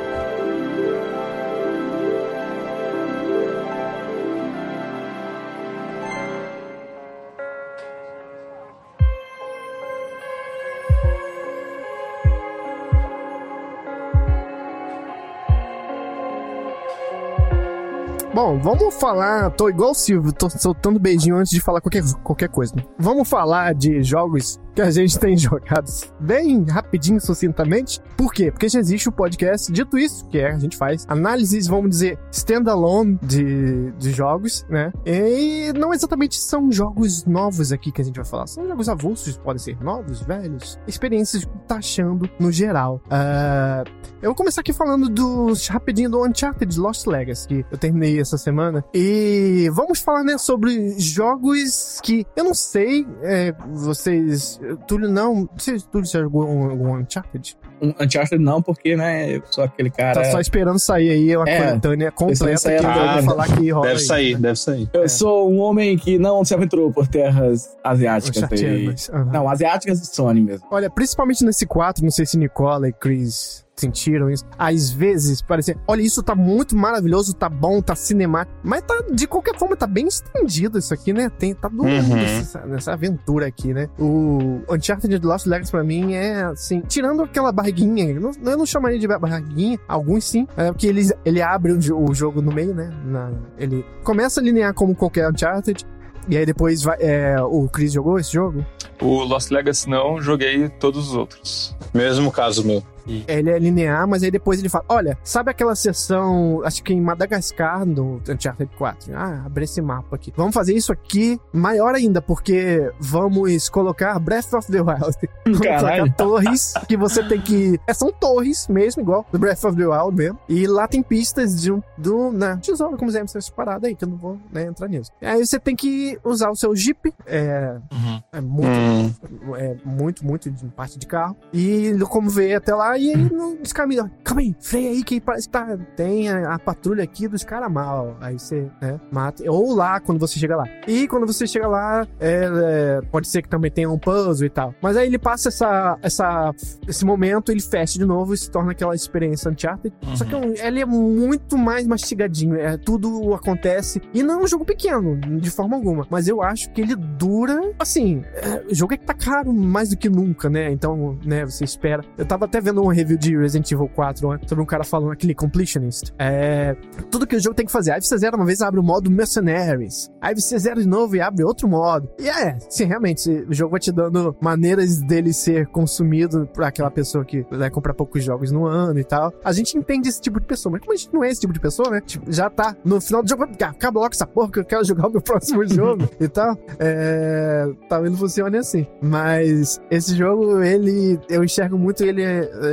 Bom, 18.36 18.60
vamos 18.60 18.94
falar. 18.96 19.50
Tô 19.52 19.70
igual 19.70 19.92
o 19.92 19.94
Silvio, 19.94 20.34
tô 20.34 20.50
soltando 20.50 21.00
beijinho 21.00 21.38
antes 21.38 21.52
de 21.52 21.62
falar 21.62 21.80
qualquer, 21.80 22.04
qualquer 22.22 22.50
coisa. 22.50 22.76
Vamos 23.00 23.30
falar 23.30 23.74
de 23.74 24.04
jogos 24.04 24.60
que 24.76 24.82
a 24.82 24.92
gente 24.92 25.18
tem 25.18 25.36
jogado 25.40 25.90
bem 26.20 26.64
rapidinho, 26.66 27.20
sucintamente. 27.22 28.02
Por 28.18 28.34
quê? 28.34 28.52
Porque 28.52 28.68
já 28.68 28.80
existe 28.80 29.08
o 29.08 29.12
podcast 29.12 29.72
Dito 29.72 29.98
Isso, 29.98 30.28
que 30.28 30.38
é, 30.38 30.52
a 30.52 30.60
gente 30.60 30.76
faz 30.76 31.06
análises, 31.08 31.68
vamos 31.68 31.90
dizer, 31.90 32.20
standalone 32.32 33.18
de, 33.24 33.92
de 33.94 34.12
jogos, 34.12 34.66
né? 34.70 34.92
E 35.06 35.72
não 35.74 35.94
exatamente 35.94 36.38
são 36.38 36.70
jogos 36.72 37.26
novos 37.26 37.72
aqui 37.72 37.92
que 37.92 38.02
a 38.02 38.06
gente 38.06 38.16
vai 38.16 38.26
falar, 38.26 38.48
são 38.48 38.68
jogos 38.68 38.90
avulsos, 38.90 39.38
podem 39.38 39.60
ser 39.60 39.82
novos, 39.82 40.22
velhos, 40.22 40.78
experiências 40.86 41.46
que 41.46 41.58
tá 41.68 41.78
achando 41.78 42.30
no 42.38 42.52
geral. 42.52 43.02
Uh, 43.06 43.90
eu 44.22 44.30
vou 44.30 44.36
começar 44.36 44.62
aqui 44.62 44.74
falando 44.74 45.08
do, 45.08 45.54
rapidinho 45.70 46.10
do 46.10 46.26
Uncharted 46.26 46.78
Lost 46.78 47.06
Legacy, 47.08 47.48
que 47.48 47.66
eu 47.72 47.78
terminei 47.78 48.20
essa 48.20 48.38
semana. 48.38 48.84
E 48.94 49.70
vamos 49.72 50.00
falar, 50.00 50.24
né, 50.24 50.38
sobre 50.38 51.00
jogos 51.00 52.00
que 52.04 52.26
eu 52.36 52.44
não 52.44 52.54
sei, 52.54 53.08
é, 53.22 53.54
vocês 53.72 54.60
Túlio 54.88 55.10
não. 55.10 55.50
Você, 55.58 55.78
Túlio, 55.92 56.06
você 56.08 56.20
jogou 56.20 56.48
um, 56.48 56.88
um 56.88 56.96
Uncharted? 56.96 57.58
Um 57.82 57.90
Uncharted 58.02 58.38
não, 58.38 58.62
porque, 58.62 58.96
né, 58.96 59.38
eu 59.38 59.44
sou 59.50 59.64
aquele 59.64 59.90
cara. 59.90 60.22
Tá 60.22 60.32
só 60.32 60.40
esperando 60.40 60.80
sair 60.80 61.12
aí 61.12 61.36
uma 61.36 61.48
é, 61.48 61.60
coletânea 61.60 62.12
completa 62.12 62.70
que 62.70 62.86
ah, 62.86 63.22
falar 63.24 63.48
que 63.48 63.70
rola. 63.70 63.88
Deve 63.88 64.00
aí. 64.00 64.06
sair, 64.06 64.38
deve 64.38 64.56
sair. 64.56 64.90
Eu 64.94 65.04
é. 65.04 65.08
sou 65.08 65.52
um 65.52 65.60
homem 65.60 65.98
que 65.98 66.18
não 66.18 66.44
se 66.46 66.54
aventurou 66.54 66.92
por 66.92 67.08
terras 67.08 67.76
asiáticas. 67.84 68.62
E... 68.62 68.96
Uhum. 69.12 69.26
Não, 69.26 69.50
asiáticas 69.50 70.02
e 70.02 70.06
Sony 70.06 70.42
mesmo. 70.42 70.66
Olha, 70.72 70.90
principalmente 70.90 71.44
nesse 71.44 71.66
4, 71.66 72.04
não 72.04 72.12
sei 72.12 72.26
se 72.26 72.38
Nicola 72.38 72.88
e 72.88 72.94
Chris 72.94 73.65
sentiram 73.76 74.30
isso. 74.30 74.46
Às 74.58 74.90
vezes 74.90 75.42
parecia, 75.42 75.78
olha, 75.88 76.02
isso 76.02 76.24
tá 76.24 76.34
muito 76.36 76.76
maravilhoso, 76.76 77.34
tá 77.34 77.50
bom, 77.50 77.82
tá 77.82 77.96
cinemático, 77.96 78.58
mas 78.64 78.82
tá, 78.82 79.04
de 79.12 79.28
qualquer 79.28 79.58
forma, 79.58 79.76
tá 79.76 79.88
bem 79.88 80.08
estendido 80.08 80.78
isso 80.80 80.94
aqui, 80.94 81.12
né? 81.14 81.30
Tem, 81.30 81.54
tá 81.54 81.68
doendo 81.68 82.10
uhum. 82.10 82.16
nessa, 82.16 82.66
nessa, 82.66 82.94
aventura 82.94 83.48
aqui, 83.48 83.74
né? 83.74 83.90
O 84.00 84.62
Uncharted 84.70 85.20
The 85.20 85.28
Lost 85.28 85.46
Legacy 85.46 85.72
pra 85.72 85.84
mim 85.84 86.14
é, 86.14 86.44
assim, 86.44 86.82
tirando 86.82 87.24
aquela 87.24 87.52
barriguinha, 87.52 88.06
eu 88.06 88.22
não, 88.22 88.32
eu 88.44 88.58
não 88.58 88.66
chamaria 88.66 88.98
de 88.98 89.08
barriguinha, 89.08 89.80
alguns 89.88 90.26
sim, 90.26 90.48
é 90.56 90.72
porque 90.72 90.88
ele, 90.88 91.10
ele 91.24 91.42
abre 91.42 91.74
o, 91.74 92.10
o 92.10 92.14
jogo 92.14 92.42
no 92.42 92.52
meio, 92.52 92.74
né? 92.74 92.92
Na, 93.06 93.32
ele 93.58 93.86
começa 94.04 94.40
a 94.40 94.44
linear 94.44 94.74
como 94.74 94.96
qualquer 94.96 95.30
Uncharted, 95.30 95.86
e 96.28 96.38
aí 96.38 96.46
depois 96.46 96.82
vai, 96.82 96.98
é, 97.00 97.36
o 97.42 97.68
Chris 97.68 97.94
jogou 97.94 98.18
esse 98.18 98.32
jogo? 98.32 98.66
O 99.02 99.24
Lost 99.24 99.52
Legacy 99.52 99.90
não, 99.90 100.22
joguei 100.22 100.70
todos 100.70 101.10
os 101.10 101.16
outros. 101.16 101.76
Mesmo 101.94 102.32
caso 102.32 102.66
meu. 102.66 102.82
Ele 103.28 103.50
é 103.50 103.60
linear, 103.60 104.08
mas 104.08 104.24
aí 104.24 104.32
depois 104.32 104.60
ele 104.60 104.70
fala: 104.70 104.86
Olha, 104.90 105.18
sabe 105.24 105.52
aquela 105.52 105.76
sessão, 105.76 106.62
acho 106.64 106.84
que 106.84 106.94
em 106.94 107.02
Madagascar, 107.02 107.86
do 107.86 108.22
Uncharted 108.28 108.70
4? 108.78 109.16
Ah, 109.16 109.44
abre 109.46 109.66
esse 109.66 109.82
mapa 109.82 110.16
aqui. 110.16 110.34
Vamos 110.36 110.54
fazer 110.54 110.74
isso 110.74 110.92
aqui 110.92 111.40
maior 111.54 111.96
ainda, 111.96 112.22
porque 112.22 112.92
vamos 113.00 113.70
colocar 113.70 114.18
Breath 114.20 114.54
of 114.54 114.72
the 114.72 114.82
Wild. 114.82 115.16
Vamos 115.46 115.60
colocar 115.60 116.14
torres 116.16 116.74
que 116.88 116.98
você 116.98 117.24
tem 117.24 117.40
que. 117.40 117.80
É, 117.88 117.94
são 117.94 118.12
torres 118.12 118.68
mesmo, 118.68 119.02
igual 119.02 119.26
do 119.32 119.40
Breath 119.40 119.64
of 119.64 119.78
the 119.78 119.86
Wild 119.86 120.16
mesmo. 120.16 120.40
E 120.50 120.68
lá 120.68 120.88
tem 120.88 121.02
pistas 121.04 121.62
de 121.62 121.72
um, 121.72 121.82
do, 121.98 122.32
né, 122.32 122.58
tesouro, 122.62 122.98
como 122.98 123.10
exemplo, 123.10 123.30
essa 123.36 123.52
parada 123.52 123.88
aí, 123.88 123.96
que 123.96 124.04
eu 124.04 124.10
não 124.10 124.18
vou 124.18 124.40
né, 124.52 124.66
entrar 124.66 124.88
nisso. 124.88 125.12
Aí 125.22 125.46
você 125.46 125.60
tem 125.60 125.76
que 125.76 126.20
usar 126.24 126.50
o 126.50 126.56
seu 126.56 126.76
Jeep, 126.76 127.14
é, 127.26 127.78
uhum. 127.92 128.22
é 128.32 128.42
muito, 128.42 128.68
uhum. 128.68 129.56
é 129.56 129.76
muito, 129.86 130.26
muito 130.26 130.50
de 130.50 130.66
parte 130.68 130.98
de 130.98 131.06
carro. 131.06 131.36
E 131.54 131.94
como 132.10 132.30
ver 132.30 132.56
até 132.56 132.74
lá, 132.74 132.95
e 132.98 133.10
ele 133.10 133.30
não 133.32 133.56
descaminha. 133.56 134.12
Calma 134.24 134.42
aí, 134.42 134.56
freia 134.60 134.90
aí 134.90 135.04
que 135.04 135.20
parece 135.20 135.48
que 135.48 135.54
tá. 135.54 135.78
Tem 135.96 136.30
a, 136.30 136.56
a 136.56 136.60
patrulha 136.60 137.04
aqui 137.04 137.28
dos 137.28 137.44
caras 137.44 137.72
mal. 137.72 138.18
Aí 138.20 138.38
você, 138.38 138.70
né, 138.82 139.00
mata. 139.12 139.44
Ou 139.50 139.74
lá, 139.76 140.00
quando 140.00 140.20
você 140.20 140.40
chega 140.40 140.56
lá. 140.56 140.66
E 140.88 141.08
quando 141.08 141.26
você 141.26 141.48
chega 141.48 141.68
lá, 141.68 142.08
é, 142.20 142.46
é, 142.46 143.02
pode 143.12 143.28
ser 143.28 143.42
que 143.42 143.50
também 143.50 143.72
tenha 143.72 143.90
um 143.90 143.98
puzzle 143.98 144.46
e 144.46 144.50
tal. 144.50 144.74
Mas 144.82 144.98
aí 144.98 145.08
ele 145.08 145.20
passa 145.20 145.50
essa, 145.50 145.98
essa, 146.02 146.54
esse 146.88 147.06
momento, 147.06 147.52
ele 147.52 147.62
fecha 147.62 147.98
de 147.98 148.06
novo 148.06 148.34
e 148.34 148.38
se 148.38 148.50
torna 148.50 148.72
aquela 148.72 148.96
experiência 148.96 149.50
Uncharted. 149.52 149.94
Uhum. 150.06 150.16
Só 150.16 150.26
que 150.26 150.36
uhum. 150.36 150.54
ele 150.56 150.82
é 150.82 150.86
muito 150.86 151.58
mais 151.58 151.88
mastigadinho. 151.88 152.56
É, 152.56 152.78
tudo 152.78 153.34
acontece. 153.34 154.02
E 154.14 154.24
não 154.24 154.42
é 154.42 154.44
um 154.44 154.48
jogo 154.48 154.66
pequeno, 154.66 155.18
de 155.18 155.50
forma 155.50 155.76
alguma. 155.76 156.06
Mas 156.10 156.28
eu 156.28 156.42
acho 156.42 156.72
que 156.72 156.82
ele 156.82 156.96
dura. 156.96 157.74
Assim, 157.80 158.24
é, 158.36 158.64
o 158.70 158.76
jogo 158.76 158.94
é 158.94 158.98
que 158.98 159.06
tá 159.06 159.14
caro 159.14 159.54
mais 159.54 159.90
do 159.90 159.98
que 159.98 160.10
nunca, 160.10 160.50
né? 160.50 160.72
Então, 160.72 161.18
né, 161.26 161.46
você 161.46 161.64
espera. 161.64 162.04
Eu 162.18 162.26
tava 162.26 162.46
até 162.46 162.62
vendo 162.62 162.84
um 162.88 162.94
review 162.94 163.18
de 163.18 163.38
Resident 163.38 163.72
Evil 163.72 163.90
4 163.90 164.30
né, 164.30 164.40
sobre 164.46 164.64
um 164.64 164.66
cara 164.66 164.84
falando 164.84 165.12
aquele 165.12 165.34
completionist. 165.34 166.14
É. 166.18 166.76
Tudo 167.10 167.28
que 167.28 167.36
o 167.36 167.40
jogo 167.40 167.56
tem 167.56 167.66
que 167.66 167.72
fazer. 167.72 167.92
Aí 167.92 168.02
você 168.02 168.18
zera 168.18 168.36
uma 168.36 168.46
vez 168.46 168.62
abre 168.62 168.80
o 168.80 168.84
modo 168.84 169.10
Mercenaries. 169.10 170.12
Aí 170.22 170.36
você 170.36 170.58
zera 170.58 170.80
de 170.82 170.88
novo 170.88 171.16
e 171.16 171.22
abre 171.22 171.44
outro 171.44 171.68
modo. 171.68 172.10
E 172.20 172.30
é, 172.30 172.58
sim, 172.70 172.86
realmente, 172.86 173.30
o 173.48 173.54
jogo 173.54 173.72
vai 173.72 173.80
te 173.80 173.92
dando 173.92 174.36
maneiras 174.42 175.02
dele 175.02 175.34
ser 175.34 175.68
consumido 175.68 176.48
pra 176.54 176.68
aquela 176.68 176.92
pessoa 176.92 177.24
que 177.26 177.46
vai 177.52 177.70
comprar 177.70 177.94
poucos 177.94 178.24
jogos 178.24 178.52
no 178.52 178.66
ano 178.66 179.00
e 179.00 179.04
tal. 179.04 179.34
A 179.44 179.52
gente 179.52 179.78
entende 179.78 180.10
esse 180.10 180.22
tipo 180.22 180.40
de 180.40 180.46
pessoa, 180.46 180.72
mas 180.72 180.82
como 180.82 180.94
a 180.94 180.96
gente 180.96 181.14
não 181.14 181.24
é 181.24 181.30
esse 181.30 181.42
tipo 181.42 181.54
de 181.54 181.60
pessoa, 181.60 181.90
né? 181.90 182.02
Tipo, 182.02 182.32
já 182.32 182.50
tá 182.50 182.76
no 182.84 183.00
final 183.02 183.24
do 183.24 183.30
jogo, 183.30 183.44
acaba 183.44 184.00
logo 184.00 184.14
essa 184.14 184.28
porra 184.28 184.52
que 184.52 184.60
eu 184.60 184.66
quero 184.66 184.84
jogar 184.84 185.08
o 185.08 185.12
meu 185.12 185.22
próximo 185.22 185.66
jogo 185.68 186.08
e 186.20 186.28
tal. 186.28 186.58
É. 186.80 187.68
Talvez 187.90 188.12
não 188.12 188.20
funcione 188.20 188.58
assim. 188.58 188.88
Mas 189.02 189.80
esse 189.90 190.16
jogo, 190.16 190.62
ele. 190.62 191.20
Eu 191.30 191.44
enxergo 191.44 191.78
muito 191.78 192.04
ele. 192.04 192.24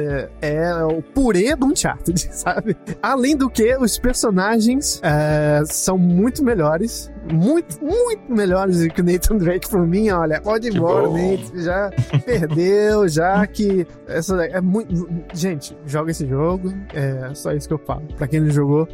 É, 0.02 0.30
é 0.40 0.84
o 0.84 1.02
purê 1.02 1.54
do 1.54 1.66
Uncharted, 1.66 2.28
sabe? 2.34 2.76
Além 3.02 3.36
do 3.36 3.50
que, 3.50 3.76
os 3.76 3.98
personagens 3.98 5.00
é, 5.02 5.62
são 5.66 5.98
muito 5.98 6.42
melhores. 6.42 7.11
Muito, 7.30 7.82
muito 7.84 8.22
melhores 8.28 8.80
do 8.80 8.88
que 8.88 9.00
o 9.00 9.04
Nathan 9.04 9.36
Drake 9.36 9.68
por 9.68 9.86
mim, 9.86 10.10
olha. 10.10 10.40
Pode 10.40 10.68
ir 10.68 10.76
embora, 10.76 11.08
Nate. 11.08 11.62
Já 11.62 11.90
perdeu, 12.24 13.08
já 13.08 13.46
que. 13.46 13.86
Essa 14.06 14.44
é 14.44 14.60
muito. 14.60 15.08
Gente, 15.32 15.76
joga 15.86 16.10
esse 16.10 16.26
jogo. 16.26 16.72
É 16.92 17.32
só 17.34 17.52
isso 17.52 17.68
que 17.68 17.74
eu 17.74 17.78
falo. 17.78 18.02
Pra 18.16 18.26
quem 18.26 18.40
não 18.40 18.50
jogou, 18.50 18.88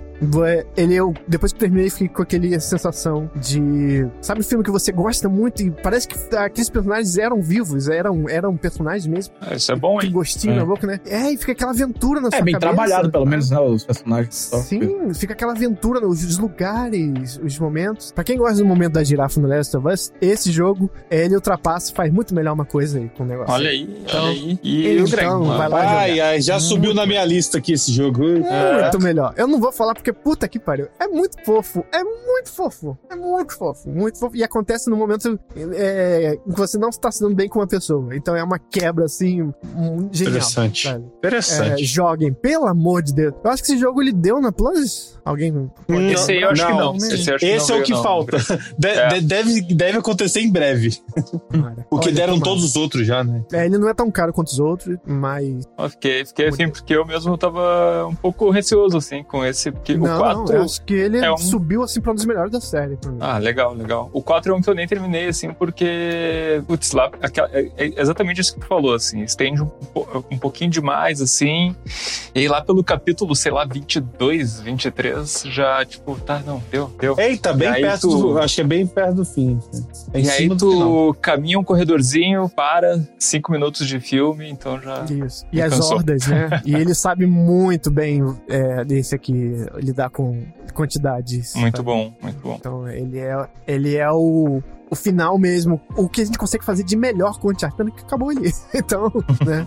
ele 0.77 0.95
eu 0.95 1.15
depois 1.27 1.53
que 1.53 1.59
terminei 1.59 1.89
fiquei 1.91 2.09
com 2.09 2.23
aquele 2.23 2.59
sensação 2.61 3.31
de 3.37 4.07
sabe 4.21 4.41
o 4.41 4.45
filme 4.45 4.65
que 4.65 4.71
você 4.71 4.91
gosta 4.91 5.29
muito 5.29 5.63
e 5.63 5.71
parece 5.71 6.09
que 6.09 6.37
aqueles 6.37 6.69
personagens 6.69 7.17
eram 7.17 7.41
vivos 7.41 7.89
eram 7.89 8.29
eram 8.29 8.57
personagens 8.57 9.07
mesmo 9.07 9.35
é, 9.49 9.57
isso 9.57 9.71
é 9.71 9.77
bom 9.77 9.95
hein 9.95 10.01
que 10.01 10.11
gostinho 10.11 10.55
é. 10.55 10.57
na 10.57 10.65
boca 10.65 10.87
né 10.87 11.01
é 11.07 11.33
e 11.33 11.37
fica 11.37 11.53
aquela 11.53 11.71
aventura 11.71 12.21
na 12.21 12.29
é, 12.29 12.31
sua 12.31 12.39
é 12.39 12.43
bem 12.43 12.55
cabeça, 12.55 12.75
trabalhado 12.75 13.11
pelo 13.11 13.27
menos 13.27 13.51
né 13.51 13.61
os 13.61 13.85
personagens 13.85 14.35
sim 14.35 15.15
fica 15.15 15.33
aquela 15.33 15.53
aventura 15.53 16.05
os 16.05 16.39
lugares 16.39 17.39
os 17.43 17.59
momentos 17.59 18.11
para 18.19 18.25
quem 18.25 18.37
gosta 18.37 18.57
do 18.57 18.65
momento 18.65 18.95
da 18.95 19.05
girafa 19.05 19.41
no 19.41 19.47
Last 19.47 19.77
of 19.77 19.87
Us 19.87 20.13
esse 20.21 20.51
jogo 20.51 20.91
ele 21.09 21.37
ultrapassa 21.37 21.95
faz 21.95 22.13
muito 22.13 22.35
melhor 22.35 22.53
uma 22.53 22.65
coisa 22.65 22.99
aí 22.99 23.09
com 23.17 23.23
o 23.23 23.27
negócio 23.27 23.55
olha 23.55 23.71
aí 23.71 23.83
então, 23.83 24.25
olha 24.25 24.33
aí 24.33 24.59
e 24.61 24.99
então, 24.99 25.43
o 25.43 25.57
vai 25.57 25.69
lá 25.69 26.01
ai, 26.01 26.21
ai, 26.21 26.41
já 26.41 26.59
subiu 26.59 26.93
na 26.93 27.07
minha 27.07 27.25
lista 27.25 27.59
aqui 27.59 27.75
esse 27.75 27.93
jogo 27.93 28.23
muito 28.25 28.49
é. 28.49 28.99
melhor 28.99 29.35
eu 29.37 29.47
não 29.47 29.61
vou 29.61 29.71
falar 29.71 29.95
porque 29.95 30.13
puta 30.13 30.49
que 30.49 30.59
pariu. 30.59 30.89
É 30.99 31.07
muito 31.07 31.43
fofo. 31.45 31.85
É 31.93 32.03
muito 32.03 32.51
fofo. 32.51 32.99
É 33.09 33.17
muito 33.17 33.57
fofo. 33.57 33.89
Muito 33.89 34.19
fofo. 34.19 34.37
E 34.37 34.43
acontece 34.43 34.91
no 34.91 34.97
momento 34.97 35.39
é, 35.75 36.37
que 36.37 36.57
você 36.57 36.77
não 36.77 36.89
está 36.89 37.11
se 37.11 37.21
dando 37.21 37.35
bem 37.35 37.49
com 37.49 37.59
uma 37.59 37.67
pessoa. 37.67 38.15
Então 38.15 38.37
é 38.37 38.43
uma 38.43 38.59
quebra 38.59 39.05
assim. 39.05 39.43
Um, 39.43 40.09
genial. 40.13 40.37
Interessante. 40.37 40.89
Sabe? 40.89 41.05
Interessante. 41.19 41.83
É, 41.83 41.87
joguem, 41.87 42.33
pelo 42.33 42.67
amor 42.67 43.03
de 43.03 43.15
Deus. 43.15 43.35
Eu 43.45 43.51
acho 43.51 43.63
que 43.63 43.73
esse 43.73 43.81
jogo 43.81 44.03
ele 44.03 44.13
deu 44.13 44.41
na 44.41 44.53
Plus. 44.53 45.19
Alguém. 45.25 45.53
Não, 45.53 45.71
esse 46.11 46.33
aí 46.33 46.43
eu 46.43 46.51
acho 46.51 46.63
não, 46.63 46.69
que 46.69 46.77
não. 46.77 46.97
Esse, 46.97 47.47
esse 47.47 47.73
é 47.73 47.77
o 47.77 47.83
que 47.83 47.93
não, 47.93 48.03
falta. 48.09 48.39
De, 48.79 48.89
é. 48.89 49.21
deve, 49.21 49.61
deve 49.75 49.99
acontecer 49.99 50.41
em 50.41 50.51
breve. 50.51 50.99
Porque 51.91 52.09
Olha, 52.09 52.13
deram 52.13 52.41
todos 52.41 52.65
os 52.65 52.77
outros 52.77 53.07
já, 53.07 53.23
né? 53.23 53.43
É, 53.53 53.67
ele 53.67 53.79
não 53.79 53.89
é 53.89 53.95
tão 53.95 54.11
caro 54.11 54.33
quanto 54.33 54.49
os 54.49 54.59
outros, 54.59 54.97
mas. 55.07 55.65
Eu 55.79 55.91
fiquei, 55.91 56.25
fiquei 56.25 56.49
assim, 56.49 56.69
porque 56.69 56.95
eu 56.95 57.05
mesmo 57.05 57.37
tava 57.37 58.07
um 58.07 58.15
pouco 58.15 58.51
receoso, 58.51 58.97
assim, 58.97 59.23
com 59.23 59.45
esse. 59.45 59.71
Porque 59.71 59.97
não, 59.97 60.17
o 60.17 60.19
4. 60.45 60.55
Eu 60.55 60.63
acho 60.63 60.83
que 60.83 60.95
ele 60.95 61.19
é 61.19 61.33
um... 61.33 61.37
subiu, 61.37 61.83
assim, 61.83 62.01
pra 62.01 62.13
um 62.13 62.15
dos 62.15 62.25
melhores 62.25 62.53
da 62.53 62.61
série. 62.61 62.99
Ah, 63.21 63.39
legal, 63.39 63.75
legal. 63.75 64.11
O 64.13 64.23
4 64.23 64.53
é 64.53 64.57
um 64.57 64.61
que 64.61 64.69
eu 64.69 64.75
nem 64.75 64.87
terminei, 64.87 65.29
assim, 65.29 65.53
porque. 65.53 66.63
Putz, 66.67 66.93
lá. 66.93 67.11
Aquela, 67.21 67.49
é, 67.53 67.71
é 67.77 68.01
exatamente 68.01 68.41
isso 68.41 68.55
que 68.55 68.61
tu 68.61 68.67
falou, 68.67 68.95
assim. 68.95 69.23
Estende 69.23 69.63
um, 69.63 69.71
um 70.31 70.39
pouquinho 70.39 70.71
demais, 70.71 71.21
assim. 71.21 71.75
E 72.35 72.47
lá 72.49 72.63
pelo 72.63 72.85
capítulo, 72.85 73.35
sei 73.35 73.53
lá, 73.53 73.65
22, 73.65 74.61
23, 74.61 75.45
já, 75.47 75.85
tipo, 75.85 76.17
tá, 76.21 76.41
não, 76.45 76.63
deu, 76.71 76.93
deu. 77.01 77.19
Eita, 77.19 77.53
bem 77.53 77.73
perto 77.73 77.98
tu... 78.01 78.09
do. 78.09 78.39
Acho 78.39 78.57
que 78.57 78.61
é 78.61 78.65
bem 78.65 78.87
perto 78.87 79.17
do 79.17 79.25
fim. 79.25 79.59
É 80.13 80.21
e 80.21 80.31
aí 80.31 80.49
tu 80.57 81.15
caminha 81.21 81.59
um 81.59 81.65
corredorzinho, 81.65 82.49
para, 82.49 83.03
cinco 83.19 83.53
minutos 83.53 83.87
de 83.87 84.01
filme, 84.01 84.49
então 84.49 84.81
já. 84.81 85.05
Isso. 85.05 85.47
E 85.53 85.61
as 85.61 85.75
cansou. 85.75 85.97
hordas, 85.97 86.27
né? 86.27 86.49
e 86.65 86.75
ele 86.75 86.95
sabe 86.95 87.27
muito 87.27 87.91
bem 87.91 88.23
é, 88.49 88.85
desse 88.85 89.15
aqui, 89.15 89.57
lidar 89.77 90.11
com 90.11 90.45
quantidades. 90.75 91.55
Muito 91.55 91.83
bom, 91.83 92.13
muito 92.23 92.41
bom. 92.41 92.57
Então 92.59 92.89
ele 92.89 93.19
é, 93.19 93.47
ele 93.67 93.97
é 93.97 94.11
o 94.11 94.63
o 94.91 94.95
final 94.97 95.39
mesmo, 95.39 95.81
o 95.97 96.09
que 96.09 96.23
a 96.23 96.25
gente 96.25 96.39
consegue 96.39 96.65
fazer 96.65 96.83
de 96.83 96.97
melhor 96.97 97.39
com 97.39 97.49
o 97.49 97.51
Uncharted, 97.53 97.91
que 97.93 98.03
acabou 98.03 98.31
ali. 98.31 98.53
Então, 98.75 99.13
né? 99.45 99.67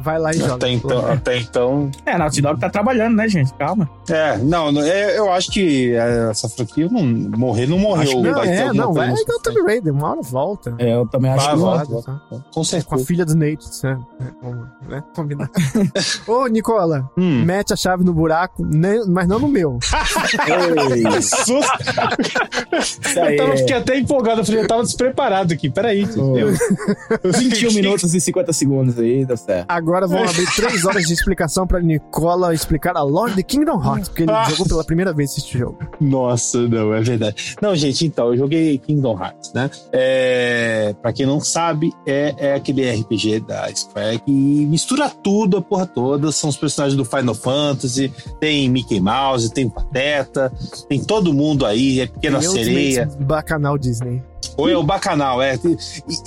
Vai 0.00 0.18
lá 0.18 0.30
e 0.32 0.38
joga. 0.38 0.54
Até 0.54 0.68
então, 0.70 1.06
até 1.12 1.38
então. 1.38 1.90
É, 2.04 2.12
a 2.12 2.18
Naughty 2.18 2.42
Dog 2.42 2.60
tá 2.60 2.68
trabalhando, 2.68 3.16
né, 3.16 3.28
gente? 3.28 3.52
Calma. 3.54 3.88
É, 4.08 4.36
não, 4.38 4.68
é, 4.82 5.16
eu 5.18 5.30
acho 5.32 5.50
que 5.52 5.94
é, 5.94 6.30
essa 6.30 6.48
franquia 6.48 6.88
não, 6.90 7.02
morrer 7.38 7.66
não 7.66 7.78
morreu. 7.78 8.02
Acho 8.02 8.16
que 8.16 8.22
não, 8.22 8.34
vai 8.34 8.48
ter 8.48 8.54
é, 8.54 8.62
alguma 8.62 8.84
não, 8.84 8.92
vai 8.92 9.24
dar 9.24 9.34
o 9.34 9.40
Tomb 9.40 9.62
Raider, 9.62 9.92
uma 9.94 10.10
hora 10.10 10.22
volta. 10.22 10.74
É, 10.78 10.94
eu 10.94 11.06
também 11.06 11.30
acho 11.30 11.46
Vai, 11.46 11.54
que 11.56 11.60
vai. 11.62 11.86
não. 11.88 12.02
tá? 12.02 12.20
Com 12.28 12.40
Com 12.52 12.60
a 12.60 12.64
certeza. 12.64 13.04
filha 13.06 13.24
do 13.24 13.34
Nate, 13.34 13.66
né? 13.84 13.98
É, 14.20 14.24
vamos, 14.42 14.66
né? 14.88 15.04
Combinar. 15.14 15.50
Ô, 16.26 16.46
Nicola, 16.46 17.10
Hum. 17.16 17.44
mete 17.44 17.72
a 17.72 17.76
chave 17.76 18.04
no 18.04 18.12
buraco, 18.12 18.64
né, 18.64 19.00
mas 19.08 19.26
não 19.28 19.38
no 19.38 19.48
meu. 19.48 19.78
Ei, 20.94 21.22
Susto. 21.22 21.78
isso 22.80 23.20
aí 23.20 23.36
Eu 23.36 23.44
tava, 23.44 23.54
é 23.54 23.56
fiquei 23.58 23.76
até 23.76 23.98
empolgado, 23.98 24.44
eu 24.56 24.66
tava 24.66 24.82
despreparado 24.82 25.52
aqui. 25.54 25.68
Peraí. 25.70 26.02
Eu- 26.40 26.52
21 27.32 27.72
minutos 27.72 28.14
e 28.14 28.20
50 28.20 28.52
segundos 28.52 28.98
aí, 28.98 29.24
dá 29.24 29.36
certo. 29.36 29.66
Agora 29.68 30.06
vão 30.06 30.22
abrir 30.22 30.46
três 30.54 30.84
horas 30.84 31.04
de 31.06 31.12
explicação 31.12 31.66
pra 31.66 31.80
Nicola 31.80 32.54
explicar 32.54 32.96
a 32.96 33.02
lore 33.02 33.34
de 33.34 33.42
Kingdom 33.42 33.82
Hearts, 33.82 34.08
porque 34.08 34.22
ele 34.22 34.32
Ah. 34.32 34.44
jogou 34.50 34.66
pela 34.66 34.84
primeira 34.84 35.12
vez 35.12 35.36
esse 35.36 35.56
jogo. 35.58 35.78
Nossa, 36.00 36.66
não, 36.68 36.94
é 36.94 37.00
verdade. 37.00 37.56
Não, 37.60 37.74
gente, 37.74 38.06
então, 38.06 38.28
eu 38.28 38.36
joguei 38.36 38.78
Kingdom 38.78 39.18
Hearts, 39.22 39.52
né? 39.52 39.70
É, 39.92 40.94
pra 41.00 41.12
quem 41.12 41.26
não 41.26 41.40
sabe, 41.40 41.92
é, 42.06 42.34
é 42.38 42.54
aquele 42.54 42.88
RPG 42.90 43.40
da 43.40 43.68
Square 43.74 44.20
que 44.20 44.30
mistura 44.30 45.08
tudo, 45.10 45.56
a 45.58 45.62
porra 45.62 45.86
toda. 45.86 46.30
São 46.32 46.50
os 46.50 46.56
personagens 46.56 46.96
do 46.96 47.04
Final 47.04 47.34
Fantasy, 47.34 48.12
tem 48.40 48.68
Mickey 48.68 49.00
Mouse, 49.00 49.52
tem 49.52 49.68
Pateta, 49.68 50.52
tem 50.88 51.02
todo 51.02 51.32
mundo 51.32 51.64
aí, 51.66 52.00
é 52.00 52.06
Pequena 52.06 52.38
Tem 52.40 52.48
Sereia. 52.50 53.08
Bacanal 53.20 53.76
Disney. 53.78 54.22
Ou 54.56 54.68
é 54.68 54.76
o 54.76 54.82
Bacanal, 54.82 55.40
é. 55.42 55.58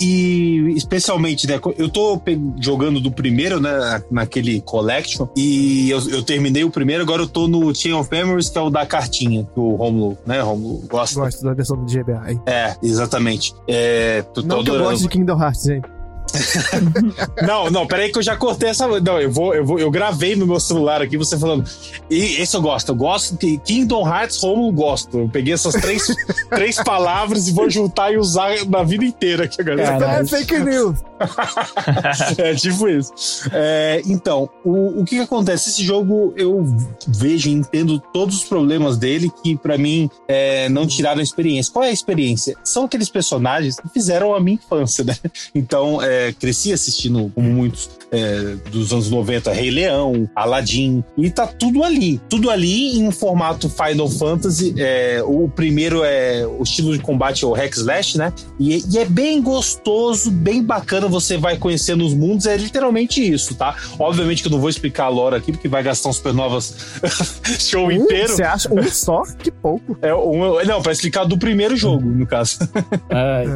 e 0.00 0.76
especialmente, 0.76 1.46
né? 1.46 1.60
Eu 1.76 1.88
tô 1.88 2.20
jogando 2.60 3.00
do 3.00 3.10
primeiro, 3.10 3.60
né? 3.60 4.02
Naquele 4.10 4.60
Collection. 4.60 5.26
E 5.36 5.90
eu, 5.90 6.00
eu 6.10 6.22
terminei 6.22 6.64
o 6.64 6.70
primeiro, 6.70 7.02
agora 7.02 7.22
eu 7.22 7.28
tô 7.28 7.46
no 7.48 7.74
Chain 7.74 7.92
of 7.94 8.08
Memories, 8.10 8.48
que 8.48 8.58
é 8.58 8.60
o 8.60 8.70
da 8.70 8.84
cartinha, 8.86 9.44
que 9.52 9.60
o 9.60 9.74
Romulo, 9.74 10.18
né? 10.26 10.40
Romulo 10.40 10.82
gosta. 10.88 11.20
Gosto 11.20 11.44
da 11.44 11.54
versão 11.54 11.76
do 11.76 11.84
GBA. 11.90 12.22
aí. 12.24 12.38
É, 12.46 12.76
exatamente. 12.82 13.54
É, 13.68 14.22
tô, 14.22 14.42
tô 14.42 14.48
Não 14.48 14.56
eu 14.56 14.62
adorando. 14.62 14.90
gosto 14.90 15.02
de 15.02 15.08
Kingdom 15.08 15.40
Hearts, 15.40 15.62
gente. 15.62 15.93
Não, 17.46 17.70
não, 17.70 17.86
peraí 17.86 18.10
que 18.10 18.18
eu 18.18 18.22
já 18.22 18.36
cortei 18.36 18.70
essa. 18.70 18.86
Não, 19.00 19.20
eu 19.20 19.30
vou, 19.30 19.54
eu 19.54 19.64
vou, 19.64 19.78
eu 19.78 19.90
gravei 19.90 20.36
no 20.36 20.46
meu 20.46 20.60
celular 20.60 21.02
aqui 21.02 21.16
você 21.16 21.38
falando. 21.38 21.64
E 22.10 22.40
esse 22.40 22.56
eu 22.56 22.62
gosto, 22.62 22.90
eu 22.90 22.94
gosto 22.94 23.36
que 23.36 23.58
Kingdom 23.58 24.06
Hearts 24.06 24.40
Romulo 24.42 24.72
gosto. 24.72 25.18
Eu 25.18 25.28
peguei 25.28 25.54
essas 25.54 25.74
três, 25.74 26.06
três 26.50 26.76
palavras 26.82 27.48
e 27.48 27.52
vou 27.52 27.68
juntar 27.68 28.12
e 28.12 28.16
usar 28.16 28.64
na 28.66 28.82
vida 28.82 29.04
inteira 29.04 29.44
aqui, 29.44 29.62
galera. 29.62 29.98
Caralho. 29.98 30.24
É 30.24 30.26
fake 30.26 30.58
news. 30.60 30.98
é 32.38 32.54
tipo 32.54 32.88
isso. 32.88 33.12
É, 33.52 34.02
então, 34.06 34.48
o, 34.64 35.00
o 35.00 35.04
que, 35.04 35.16
que 35.16 35.22
acontece? 35.22 35.70
Esse 35.70 35.82
jogo 35.82 36.32
eu 36.36 36.64
vejo 37.06 37.48
e 37.48 37.52
entendo 37.52 38.00
todos 38.12 38.36
os 38.36 38.44
problemas 38.44 38.96
dele 38.96 39.30
que, 39.42 39.56
pra 39.56 39.78
mim, 39.78 40.10
é, 40.28 40.68
não 40.68 40.86
tiraram 40.86 41.20
a 41.20 41.22
experiência. 41.22 41.72
Qual 41.72 41.84
é 41.84 41.88
a 41.88 41.92
experiência? 41.92 42.56
São 42.64 42.84
aqueles 42.84 43.08
personagens 43.08 43.76
que 43.76 43.88
fizeram 43.88 44.34
a 44.34 44.40
minha 44.40 44.54
infância, 44.56 45.04
né? 45.04 45.16
Então, 45.54 46.02
é, 46.02 46.23
cresci 46.32 46.72
assistindo, 46.72 47.30
como 47.34 47.48
muitos 47.50 47.90
é, 48.14 48.56
dos 48.70 48.92
anos 48.92 49.10
90, 49.10 49.52
Rei 49.52 49.70
Leão, 49.70 50.28
Aladdin, 50.36 51.02
e 51.18 51.30
tá 51.30 51.46
tudo 51.46 51.82
ali. 51.82 52.20
Tudo 52.28 52.48
ali 52.48 52.98
em 52.98 53.08
um 53.08 53.10
formato 53.10 53.68
Final 53.68 54.08
Fantasy. 54.08 54.74
É, 54.78 55.22
o 55.24 55.48
primeiro 55.48 56.04
é 56.04 56.46
o 56.46 56.62
estilo 56.62 56.92
de 56.92 57.00
combate 57.00 57.44
é 57.44 57.46
o 57.46 57.52
Hack 57.52 57.74
Slash, 57.74 58.16
né? 58.16 58.32
E, 58.58 58.84
e 58.88 58.98
é 58.98 59.04
bem 59.04 59.42
gostoso, 59.42 60.30
bem 60.30 60.62
bacana. 60.62 61.08
Você 61.08 61.36
vai 61.36 61.56
conhecendo 61.56 62.04
os 62.04 62.14
mundos, 62.14 62.46
é 62.46 62.56
literalmente 62.56 63.20
isso, 63.20 63.54
tá? 63.56 63.76
Obviamente 63.98 64.42
que 64.42 64.48
eu 64.48 64.52
não 64.52 64.60
vou 64.60 64.70
explicar 64.70 65.04
a 65.06 65.08
lore 65.08 65.34
aqui, 65.36 65.50
porque 65.50 65.68
vai 65.68 65.82
gastar 65.82 66.10
um 66.10 66.12
Supernovas 66.12 66.74
show 67.58 67.88
Um, 67.88 67.90
inteiro. 67.90 68.28
Você 68.28 68.42
acha 68.42 68.72
um 68.72 68.82
só? 68.84 69.22
Que 69.38 69.50
pouco. 69.50 69.98
É, 70.00 70.14
um, 70.14 70.62
não, 70.64 70.80
pra 70.80 70.92
explicar 70.92 71.24
do 71.24 71.36
primeiro 71.36 71.76
jogo, 71.76 72.04
no 72.08 72.26
caso. 72.26 72.58
Ai, 73.10 73.46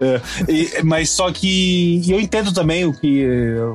É, 0.00 0.20
e- 0.48 0.82
mas 0.82 1.10
só 1.10 1.30
que 1.32 2.02
eu 2.08 2.20
entendo 2.20 2.52
também 2.52 2.84
o 2.84 2.92
que 2.92 3.24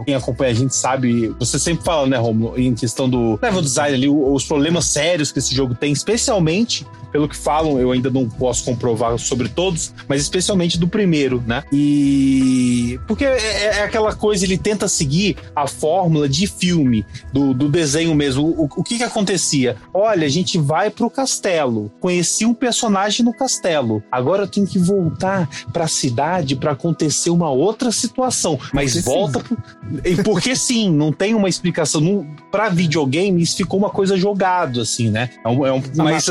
quem 0.06 0.14
acompanha 0.16 0.52
a 0.52 0.56
gente 0.56 0.76
sabe. 0.76 1.34
Você 1.40 1.58
sempre 1.58 1.84
fala, 1.84 2.06
né, 2.08 2.18
Romulo, 2.18 2.60
em 2.60 2.74
questão 2.76 3.10
do 3.10 3.40
level 3.42 3.62
design 3.62 3.96
ali, 3.96 4.08
os 4.08 4.44
problemas 4.46 4.86
sérios 4.86 5.32
que 5.32 5.40
esse 5.40 5.54
jogo 5.56 5.74
tem, 5.74 5.92
especialmente 5.92 6.86
pelo 7.12 7.28
que 7.28 7.36
falam, 7.36 7.78
eu 7.78 7.92
ainda 7.92 8.10
não 8.10 8.30
posso 8.30 8.64
comprovar 8.64 9.18
sobre 9.20 9.50
todos, 9.50 9.94
mas 10.08 10.22
especialmente 10.22 10.80
do 10.80 10.88
primeiro, 10.88 11.44
né? 11.46 11.62
E 11.74 12.98
porque 13.06 13.26
é, 13.26 13.64
é 13.80 13.84
aquela 13.84 14.16
coisa, 14.16 14.46
ele 14.46 14.58
tenta 14.58 14.88
seguir 14.88 15.36
a 15.54 15.68
fórmula 15.68 16.30
de 16.30 16.48
filme, 16.48 17.06
do, 17.34 17.54
do 17.54 17.68
desenho 17.68 18.16
mesmo. 18.16 18.46
O, 18.46 18.70
o 18.78 18.82
que 18.84 18.98
que 18.98 19.04
acontecia? 19.04 19.76
Olha, 19.94 20.26
a 20.26 20.30
gente 20.30 20.58
vai 20.58 20.90
pro 20.90 21.10
castelo, 21.10 21.92
conheci 22.00 22.46
um 22.46 22.54
personagem 22.54 23.26
no 23.26 23.34
castelo, 23.34 24.02
agora 24.10 24.44
eu 24.44 24.48
tenho 24.48 24.66
que 24.66 24.80
voltar 24.80 25.50
pra 25.74 25.90
cidade 25.90 26.11
pra 26.56 26.72
acontecer 26.72 27.30
uma 27.30 27.50
outra 27.50 27.92
situação, 27.92 28.60
mas 28.74 28.94
Porque 28.94 29.10
volta. 29.10 29.44
E 30.06 30.16
porque 30.24 30.56
sim, 30.56 30.90
não 30.90 31.12
tem 31.12 31.34
uma 31.36 31.50
explicação. 31.50 32.26
Pra 32.52 32.70
videogame, 32.70 33.42
isso 33.42 33.58
ficou 33.58 33.80
uma 33.80 33.90
coisa 33.90 34.18
jogado, 34.18 34.82
assim, 34.82 35.10
né? 35.10 35.30
É 35.44 35.50
um, 35.50 35.66
é 35.66 35.72
um, 35.74 35.82
mas, 35.96 36.28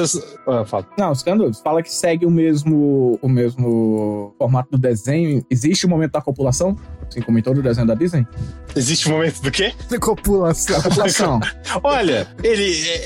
ah, 0.47 0.64
fala. 0.64 0.87
Não, 0.99 1.14
Scandal, 1.14 1.53
fala 1.55 1.83
que 1.83 1.93
segue 1.93 2.27
o 2.27 2.31
mesmo, 2.31 3.19
o 3.23 3.29
mesmo 3.29 4.35
formato 4.38 4.71
do 4.73 4.79
desenho. 4.79 5.45
Existe 5.51 5.87
o 5.87 5.88
momento 5.88 6.12
da 6.12 6.21
copulação, 6.21 6.77
assim 7.11 7.20
como 7.20 7.38
em 7.38 7.42
todo 7.42 7.59
o 7.59 7.62
desenho 7.62 7.87
da 7.87 7.94
Disney? 7.94 8.27
Existe 8.75 9.09
um 9.09 9.12
momento 9.12 9.42
do 9.42 9.51
quê? 9.51 9.73
Copulação. 10.01 10.81
Copulação. 10.83 11.40
Olha, 11.83 12.27
ele, 12.42 12.64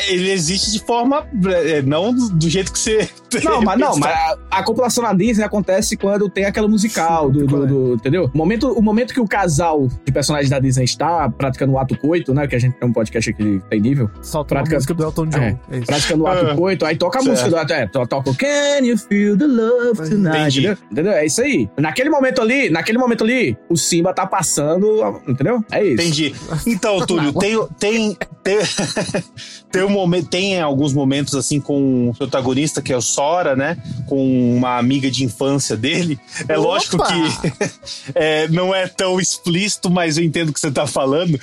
ele 0.09 0.31
existe 0.31 0.71
de 0.73 0.79
forma. 0.81 1.27
é, 1.67 1.83
Não 1.83 2.15
do, 2.15 2.49
jeito 2.49 2.73
que 2.73 2.79
você. 2.79 3.09
Não, 3.43 3.61
mas 3.63 3.77
não, 3.81 3.97
mas 3.97 4.13
a, 4.15 4.37
a 4.49 4.63
copulação 4.63 5.03
na 5.03 5.13
Disney 5.13 5.43
acontece 5.43 5.97
quando 5.97 6.29
tem 6.29 6.45
aquela 6.45 6.69
musical, 6.69 7.29
do, 7.33 7.45
do, 7.45 7.67
do- 7.67 7.95
entendeu? 7.95 8.31
O 8.33 8.39
momento, 8.39 8.71
o 8.73 8.81
momento 8.81 9.13
que 9.13 9.19
o 9.21 9.27
casal 9.27 9.89
de 10.05 10.13
personagens 10.13 10.49
da 10.49 10.61
Disney 10.61 10.85
está 10.85 11.29
praticando 11.29 11.73
o 11.73 11.79
ato 11.81 11.99
coito, 11.99 12.33
né? 12.33 12.47
Que 12.47 12.55
a 12.55 12.61
gente 12.61 12.75
tem 12.79 12.89
um 12.89 12.93
podcast 12.93 13.29
aqui 13.31 13.59
que 13.59 13.69
tem 13.69 13.81
nível. 13.81 14.09
Solta 14.23 14.55
uma 14.55 14.59
Prática- 14.61 14.77
música 14.77 14.95
do 14.95 15.03
Elton 15.03 15.27
John. 15.27 15.39
É, 15.39 15.59
É 15.73 15.77
isso. 15.79 15.87
Praticando 15.87 16.23
o 16.23 16.27
ato 16.29 16.47
Ah, 16.47 16.55
coito, 16.55 16.87
aí 16.87 16.97
toca 16.97 17.19
a 17.19 17.23
certo. 17.23 17.31
música 17.33 17.51
do 17.51 17.57
ato. 17.57 17.73
É, 17.73 17.87
to- 17.89 18.07
toca 18.07 18.31
o 18.31 18.35
Can 18.37 18.85
You 18.85 18.97
Feel 18.97 19.37
the 19.37 19.47
Love 19.47 20.09
Tonight? 20.11 20.39
Entendi. 20.61 20.79
Entendeu? 20.93 21.13
É 21.15 21.27
isso 21.27 21.41
aí. 21.43 21.69
Naquele 21.77 22.11
momento 22.11 22.41
ali, 22.41 22.71
naquele 22.71 22.99
momento 22.99 23.25
ali, 23.25 23.59
o 23.69 23.77
Simba 23.95 24.13
tá 24.13 24.27
passando, 24.27 25.23
entendeu? 25.29 25.65
É 25.71 25.85
isso. 25.85 25.95
Entendi. 25.95 26.35
Então, 26.67 27.07
Túlio, 27.07 27.33
tem, 27.33 27.57
tem, 27.79 28.19
tem, 28.43 28.59
tem, 29.71 29.85
um 29.85 29.91
momento, 29.91 30.29
tem 30.29 30.61
alguns 30.61 30.93
momentos 30.93 31.37
assim 31.37 31.61
com 31.61 32.11
o 32.11 32.15
protagonista, 32.15 32.83
que 32.83 32.93
é 32.93 32.97
o 32.97 33.01
Sora, 33.01 33.55
né? 33.55 33.77
Com 34.07 34.57
uma 34.57 34.79
amiga 34.79 35.09
de 35.09 35.23
infância 35.23 35.77
dele. 35.77 36.19
É 36.49 36.59
Opa! 36.59 36.69
lógico 36.69 36.99
que 36.99 37.63
é, 38.17 38.49
não 38.49 38.75
é 38.75 38.89
tão 38.89 39.21
explícito, 39.21 39.89
mas 39.89 40.19
eu 40.19 40.25
entendo 40.25 40.49
o 40.49 40.53
que 40.53 40.59
você 40.59 40.73
tá 40.73 40.89
falando. 40.89 41.39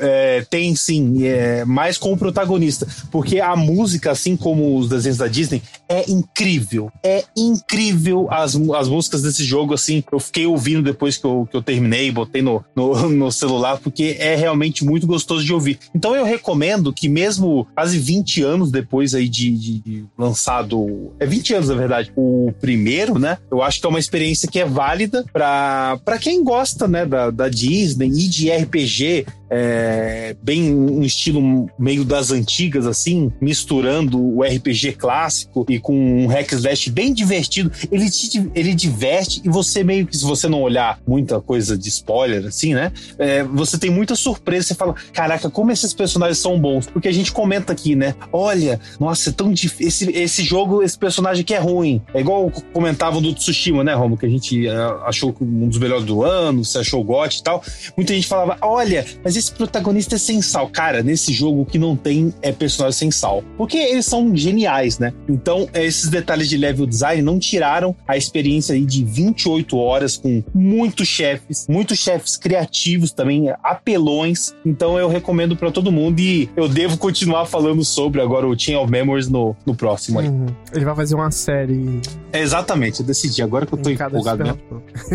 É, 0.00 0.44
tem 0.50 0.74
sim, 0.74 1.24
é, 1.24 1.64
mais 1.64 1.96
com 1.96 2.12
o 2.12 2.16
protagonista. 2.16 2.88
Porque 3.12 3.38
a 3.38 3.54
música, 3.54 4.10
assim 4.10 4.36
como 4.36 4.76
os 4.76 4.88
desenhos 4.88 5.18
da 5.18 5.28
Disney, 5.28 5.62
é 5.88 6.10
incrível. 6.10 6.90
É 7.04 7.22
incrível 7.36 8.26
as, 8.32 8.56
as 8.56 8.88
músicas 8.88 9.22
desse 9.22 9.44
jogo, 9.44 9.74
assim. 9.74 10.02
Eu 10.10 10.18
fiquei 10.18 10.44
ouvindo 10.44 10.82
depois 10.82 11.16
que 11.16 11.24
eu, 11.24 11.46
que 11.48 11.56
eu 11.56 11.62
terminei, 11.62 11.83
botei 12.12 12.42
no, 12.42 12.64
no, 12.74 13.08
no 13.10 13.32
celular, 13.32 13.78
porque 13.78 14.16
é 14.18 14.34
realmente 14.36 14.84
muito 14.84 15.06
gostoso 15.06 15.44
de 15.44 15.52
ouvir. 15.52 15.78
Então 15.94 16.14
eu 16.14 16.24
recomendo 16.24 16.92
que 16.92 17.08
mesmo 17.08 17.66
quase 17.74 17.98
20 17.98 18.42
anos 18.42 18.70
depois 18.70 19.14
aí 19.14 19.28
de, 19.28 19.50
de- 19.50 19.78
de 19.80 20.04
lançado... 20.16 21.12
É 21.18 21.26
20 21.26 21.54
anos, 21.54 21.68
na 21.68 21.74
verdade, 21.74 22.12
o 22.16 22.52
primeiro, 22.60 23.18
né? 23.18 23.38
Eu 23.50 23.62
acho 23.62 23.80
que 23.80 23.86
é 23.86 23.88
uma 23.88 23.98
experiência 23.98 24.48
que 24.48 24.58
é 24.60 24.64
válida 24.64 25.24
pra 25.32 26.18
quem 26.20 26.42
gosta, 26.42 26.86
né, 26.88 27.04
da, 27.06 27.30
da 27.30 27.48
Disney 27.48 28.08
e 28.08 28.28
de 28.28 28.50
RPG, 28.50 29.26
é, 29.56 30.34
bem 30.42 30.74
um 30.74 31.02
estilo 31.02 31.68
meio 31.78 32.04
das 32.04 32.32
antigas, 32.32 32.86
assim, 32.86 33.32
misturando 33.40 34.20
o 34.20 34.42
RPG 34.42 34.92
clássico 34.92 35.64
e 35.68 35.78
com 35.78 36.24
um 36.24 36.26
hack 36.26 36.52
slash 36.52 36.90
bem 36.90 37.12
divertido. 37.12 37.70
Ele, 37.90 38.10
te, 38.10 38.50
ele 38.54 38.74
diverte 38.74 39.40
e 39.44 39.48
você 39.48 39.84
meio 39.84 40.06
que, 40.06 40.16
se 40.16 40.24
você 40.24 40.48
não 40.48 40.60
olhar 40.60 40.98
muita 41.06 41.40
coisa 41.40 41.78
de 41.78 41.88
spoiler, 41.88 42.46
assim, 42.46 42.74
né? 42.74 42.92
é, 43.18 43.44
você 43.44 43.78
tem 43.78 43.90
muita 43.90 44.14
surpresa. 44.14 44.68
Você 44.68 44.74
fala, 44.74 44.94
caraca, 45.12 45.50
como 45.50 45.70
esses 45.70 45.92
personagens 45.94 46.38
são 46.38 46.58
bons. 46.58 46.86
Porque 46.86 47.08
a 47.08 47.12
gente 47.12 47.32
comenta 47.32 47.72
aqui, 47.72 47.94
né? 47.94 48.14
Olha, 48.32 48.80
nossa, 48.98 49.30
é 49.30 49.32
tão 49.32 49.52
difícil. 49.52 50.10
Esse, 50.10 50.18
esse 50.18 50.44
jogo, 50.44 50.82
esse 50.82 50.98
personagem 50.98 51.42
aqui 51.42 51.54
é 51.54 51.58
ruim. 51.58 52.02
É 52.12 52.20
igual 52.20 52.50
comentavam 52.72 53.20
do 53.20 53.34
Tsushima, 53.34 53.84
né, 53.84 53.94
Romo? 53.94 54.16
Que 54.16 54.26
a 54.26 54.28
gente 54.28 54.66
é, 54.66 54.76
achou 55.04 55.34
um 55.40 55.68
dos 55.68 55.78
melhores 55.78 56.04
do 56.04 56.22
ano, 56.22 56.64
você 56.64 56.78
achou 56.78 57.00
o 57.00 57.04
GOT 57.04 57.38
e 57.38 57.42
tal. 57.42 57.62
Muita 57.96 58.14
gente 58.14 58.26
falava, 58.26 58.58
olha, 58.60 59.04
mas 59.22 59.36
esse 59.36 59.43
esse 59.44 59.52
protagonista 59.52 60.14
é 60.14 60.18
sem 60.18 60.40
sal. 60.40 60.68
Cara, 60.68 61.02
nesse 61.02 61.32
jogo 61.32 61.62
o 61.62 61.66
que 61.66 61.78
não 61.78 61.94
tem 61.96 62.32
é 62.40 62.52
personagem 62.52 62.98
sem 62.98 63.10
sal. 63.10 63.42
Porque 63.56 63.76
eles 63.76 64.06
são 64.06 64.34
geniais, 64.34 64.98
né? 64.98 65.12
Então, 65.28 65.68
esses 65.74 66.08
detalhes 66.08 66.48
de 66.48 66.56
level 66.56 66.86
design 66.86 67.22
não 67.22 67.38
tiraram 67.38 67.94
a 68.06 68.16
experiência 68.16 68.74
aí 68.74 68.84
de 68.84 69.04
28 69.04 69.76
horas 69.76 70.16
com 70.16 70.42
muitos 70.54 71.08
chefes, 71.08 71.66
muitos 71.68 71.98
chefes 71.98 72.36
criativos 72.36 73.12
também, 73.12 73.52
apelões. 73.62 74.54
Então, 74.64 74.98
eu 74.98 75.08
recomendo 75.08 75.56
para 75.56 75.70
todo 75.70 75.92
mundo 75.92 76.20
e 76.20 76.48
eu 76.56 76.68
devo 76.68 76.96
continuar 76.96 77.46
falando 77.46 77.84
sobre 77.84 78.20
agora 78.20 78.46
o 78.46 78.58
Chain 78.58 78.76
of 78.76 78.90
Memories 78.90 79.28
no, 79.28 79.54
no 79.66 79.74
próximo 79.74 80.20
aí. 80.20 80.28
Uhum. 80.28 80.46
Ele 80.72 80.84
vai 80.84 80.94
fazer 80.94 81.14
uma 81.14 81.30
série. 81.30 82.00
É, 82.32 82.40
exatamente, 82.40 83.00
eu 83.00 83.06
decidi. 83.06 83.42
Agora 83.42 83.66
que 83.66 83.74
eu 83.74 83.78
tô 83.78 83.90
em 83.90 83.94
empolgado 83.94 84.42
mesmo. 84.42 84.58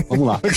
Vamos 0.09 0.27
lá. 0.27 0.39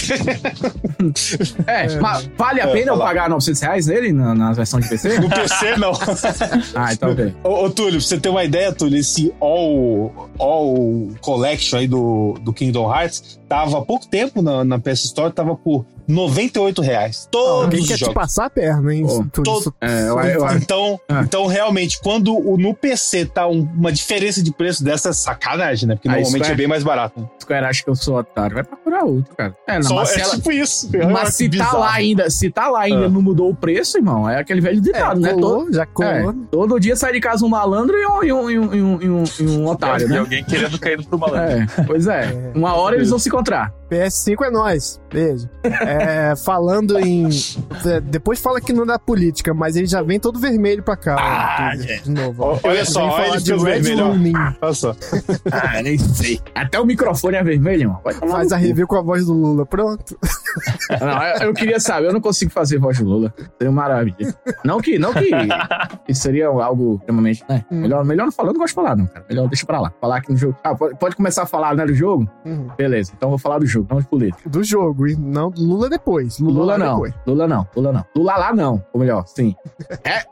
É, 1.67 1.97
mas 2.01 2.31
vale 2.37 2.61
a 2.61 2.69
É, 2.69 2.73
pena 2.73 2.93
eu 2.93 2.99
pagar 2.99 3.29
900 3.29 3.52
reais 3.61 3.87
nele 3.87 4.13
na, 4.13 4.35
na 4.35 4.53
versão 4.53 4.81
de 4.81 4.89
PC? 4.89 5.21
No 5.21 5.29
PC, 5.29 5.77
não. 5.77 5.93
ah, 6.75 6.93
então 6.93 7.13
ok. 7.13 7.35
Ô, 7.45 7.65
ô, 7.65 7.71
Túlio, 7.71 7.99
pra 7.99 8.01
você 8.01 8.19
ter 8.19 8.29
uma 8.29 8.45
ideia, 8.45 8.73
Túlio, 8.73 8.99
esse 8.99 9.33
All, 9.41 10.31
All 10.39 11.09
Collection 11.21 11.79
aí 11.79 11.87
do, 11.87 12.35
do 12.43 12.53
Kingdom 12.53 12.93
Hearts 12.93 13.41
tava 13.53 13.79
há 13.79 13.83
pouco 13.83 14.07
tempo 14.07 14.41
na, 14.41 14.65
na 14.65 14.79
PS 14.79 15.05
Store, 15.05 15.33
tava 15.33 15.55
por 15.55 15.85
98 16.09 16.83
reais. 16.83 17.29
Todos 17.31 17.65
Alguém 17.65 17.81
os 17.81 17.87
quer 17.89 17.95
te 17.95 18.01
jogos. 18.01 18.15
passar 18.15 18.47
a 18.47 18.51
perna, 18.51 18.95
hein? 18.95 19.07
Todo- 19.33 19.59
isso- 19.61 19.75
É, 19.81 20.03
eu, 20.09 20.19
eu, 20.21 20.41
eu, 20.47 20.53
Então, 20.57 21.01
Ah. 21.09 21.23
então, 21.25 21.47
realmente, 21.47 22.01
quando 22.03 22.35
o, 22.37 22.57
no 22.57 22.75
PC 22.75 23.25
tá 23.27 23.47
um- 23.47 23.69
uma 23.75 23.93
diferença 23.93 24.43
de 24.43 24.53
preço 24.53 24.83
dessa, 24.83 25.11
é 25.11 25.13
sacanagem, 25.13 25.89
né? 25.89 25.95
Porque 25.95 26.09
Ah, 26.09 26.13
normalmente 26.13 26.49
é. 26.49 26.53
é 26.53 26.55
bem 26.55 26.67
mais 26.67 26.83
barato. 26.83 27.21
né? 27.21 27.27
Square 27.41 27.67
acha 27.67 27.85
que 27.85 27.91
eu 27.91 27.95
sou 27.95 28.17
otário. 28.19 28.55
Vai 28.55 28.65
procurar 28.65 29.05
outro, 29.05 29.35
cara. 29.37 29.55
É, 29.67 29.75
não, 29.75 29.83
Só- 29.83 29.95
mas 29.97 30.17
é 30.17 30.21
ela- 30.21 30.35
tipo 30.37 30.51
isso. 30.53 30.91
mas 31.11 31.35
se 31.37 31.49
tá 31.49 31.73
lá 31.73 31.93
ainda, 31.93 32.31
se 32.31 32.51
tá 32.51 32.69
lá 32.69 32.81
ainda 32.81 33.07
Ah. 33.07 33.09
não 33.09 33.23
mudou 33.23 33.51
o 33.51 33.55
preço, 33.55 33.97
irmão, 33.99 34.29
é 34.29 34.39
aquele 34.41 34.61
velho 34.61 34.81
ditado, 34.81 35.21
né? 35.21 35.31
Todo, 35.31 35.41
colou, 35.41 35.73
já 35.73 35.87
colou. 35.87 36.11
é, 36.11 36.35
todo 36.51 36.81
dia 36.81 36.97
sai 36.97 37.13
de 37.13 37.21
casa 37.21 37.45
um 37.45 37.49
malandro 37.49 37.97
e 37.97 38.07
um, 38.07 38.23
e 38.25 38.33
um, 38.33 38.51
e 38.51 38.59
um, 38.59 38.75
e 38.75 38.83
um, 38.83 38.99
e 39.03 39.09
um, 39.09 39.25
e 39.41 39.67
otário, 39.67 40.07
E 40.07 40.11
né? 40.11 40.19
alguém 40.19 40.45
querendo 40.45 40.79
cair 40.79 41.05
pro 41.05 41.19
malandro. 41.19 41.43
É, 41.79 41.85
pois 41.87 42.07
é. 42.07 42.53
Uma 42.55 42.75
hora 42.75 42.97
eles 42.97 43.11
vão 43.11 43.19
se 43.19 43.31
encontrar. 43.43 43.82
PS5 43.93 44.47
é 44.47 44.51
nós. 44.51 45.01
Beijo. 45.13 45.49
É, 45.63 46.35
falando 46.45 46.99
em. 46.99 47.29
é, 47.85 48.01
Depois 48.01 48.41
fala 48.41 48.61
que 48.61 48.73
não 48.73 48.87
dá 48.87 48.99
política, 48.99 49.53
mas 49.53 49.77
ele 49.77 49.87
já 49.87 50.03
vem 50.03 50.19
todo 50.19 50.39
vermelho 50.39 50.83
pra 50.83 50.97
cá. 50.97 51.17
Ah, 51.19 51.77
de, 51.77 52.01
de 52.01 52.11
novo. 52.11 52.43
ó. 52.43 52.59
Olha 52.63 52.85
só, 52.85 53.07
olha 53.09 53.33
ele 53.35 53.41
de 53.43 53.53
Red 53.55 53.81
vermelho. 53.81 54.57
Olha 54.61 54.73
só. 54.73 54.97
Ah, 55.51 55.83
nem 55.83 55.99
sei. 55.99 56.41
Até 56.55 56.81
o 56.81 56.87
microfone 56.87 57.37
é 57.37 57.45
vermelho, 57.45 57.83
irmão. 57.83 58.01
Faz 58.31 58.53
a 58.53 58.57
review 58.57 58.87
com 58.87 58.97
a 58.97 59.03
voz 59.03 59.27
do 59.27 59.35
Lula. 59.35 59.67
Pronto. 59.67 60.19
Não, 61.01 61.23
eu, 61.23 61.49
eu 61.49 61.55
queria 61.55 61.81
saber, 61.81 62.09
eu 62.09 62.13
não 62.13 62.21
consigo 62.21 62.51
fazer 62.51 62.79
voz 62.79 62.99
de 62.99 63.03
Lula. 63.03 63.33
Seria 63.59 63.71
uma 63.71 63.83
maravilha. 63.83 64.35
Não 64.63 64.81
que, 64.81 64.99
não 64.99 65.13
que 65.15 65.31
isso 66.07 66.21
seria 66.23 66.47
algo 66.49 66.97
extremamente. 66.97 67.43
Né? 67.49 67.65
Hum. 67.71 67.81
Melhor, 67.81 68.05
melhor 68.05 68.25
não 68.27 68.33
falar, 68.33 68.51
eu 68.51 68.53
não 68.53 68.61
gosto 68.61 68.69
de 68.71 68.75
falar, 68.75 68.97
não, 68.97 69.07
cara. 69.07 69.25
Melhor 69.29 69.49
deixa 69.49 69.65
pra 69.65 69.81
lá. 69.81 69.93
Falar 70.01 70.19
aqui 70.19 70.31
no 70.31 70.37
jogo. 70.37 70.57
Ah, 70.63 70.75
pode, 70.75 70.99
pode 70.99 71.17
começar 71.17 71.45
a 71.45 71.47
falar, 71.47 71.75
né, 71.75 71.87
do 71.87 71.95
jogo? 71.95 72.29
Uhum. 72.45 72.69
Beleza, 72.77 73.13
então 73.17 73.29
eu 73.29 73.31
vou 73.31 73.39
falar 73.39 73.59
do 73.61 73.67
jogo, 73.67 73.82
não 73.89 74.01
de 74.01 74.07
política. 74.07 74.49
Do 74.49 74.63
jogo, 74.63 75.07
e 75.07 75.17
não 75.17 75.53
Lula 75.57 75.89
depois. 75.89 76.39
Lula, 76.39 76.61
Lula 76.61 76.79
não. 76.79 76.95
depois. 76.95 77.15
Lula 77.27 77.49
não. 77.49 77.69
Lula 77.77 77.93
não. 77.93 78.05
Lula 78.17 78.37
lá 78.37 78.55
não. 78.55 78.85
Ou 78.93 79.01
melhor, 79.01 79.25
sim. 79.27 79.55
É. 80.05 80.23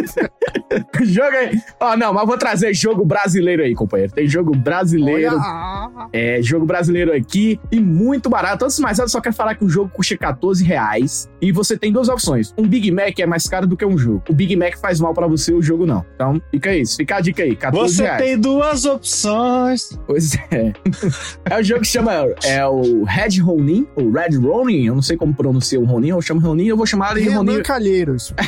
jogo 1.04 1.36
aí. 1.36 1.60
Ó, 1.80 1.96
não, 1.96 2.12
mas 2.12 2.26
vou 2.26 2.38
trazer 2.38 2.72
jogo 2.74 3.04
brasileiro 3.04 3.62
aí, 3.62 3.74
companheiro. 3.74 4.12
Tem 4.12 4.26
jogo 4.26 4.56
brasileiro. 4.56 5.36
Olha, 5.36 6.08
É, 6.12 6.40
jogo 6.42 6.64
brasileiro 6.64 7.12
aqui 7.12 7.60
e 7.70 7.80
muito 7.80 8.28
barato. 8.30 8.64
Antes 8.64 8.76
de 8.76 8.82
mais 8.82 8.98
nada, 8.98 9.08
só 9.08 9.20
quero 9.20 9.34
falar 9.34 9.54
que 9.54 9.64
o 9.64 9.68
jogo 9.68 9.90
custa 9.92 10.16
14 10.16 10.64
reais 10.64 11.28
e 11.40 11.52
você 11.52 11.76
tem 11.76 11.92
duas 11.92 12.08
opções. 12.08 12.54
Um 12.56 12.66
Big 12.66 12.90
Mac 12.90 13.18
é 13.18 13.26
mais 13.26 13.46
caro 13.46 13.66
do 13.66 13.76
que 13.76 13.84
um 13.84 13.98
jogo. 13.98 14.22
O 14.28 14.32
Big 14.32 14.54
Mac 14.56 14.76
faz 14.78 15.00
mal 15.00 15.12
pra 15.14 15.26
você, 15.26 15.52
o 15.52 15.62
jogo 15.62 15.86
não. 15.86 16.04
Então, 16.14 16.40
fica 16.50 16.74
isso. 16.74 16.96
Fica 16.96 17.16
a 17.16 17.20
dica 17.20 17.42
aí, 17.42 17.54
14 17.56 17.94
Você 17.96 18.02
reais. 18.02 18.22
tem 18.22 18.38
duas 18.38 18.84
opções. 18.84 19.98
Pois 20.06 20.34
é. 20.50 20.72
É 21.50 21.58
o 21.58 21.62
jogo 21.62 21.80
que 21.80 21.86
chama 21.88 22.12
é 22.44 22.59
o 22.66 23.04
Red 23.04 23.40
Ronin, 23.40 23.86
ou 23.96 24.10
Red 24.10 24.36
Ronin, 24.36 24.86
eu 24.86 24.94
não 24.94 25.02
sei 25.02 25.16
como 25.16 25.34
pronuncia 25.34 25.78
o 25.80 25.84
Ronin, 25.84 26.08
eu 26.08 26.22
chamo 26.22 26.40
Ronin, 26.40 26.66
eu 26.66 26.76
vou 26.76 26.86
chamar 26.86 27.14
de 27.14 27.28
Ronin. 27.28 27.52
Renan 27.52 27.62
Calheiros. 27.62 28.34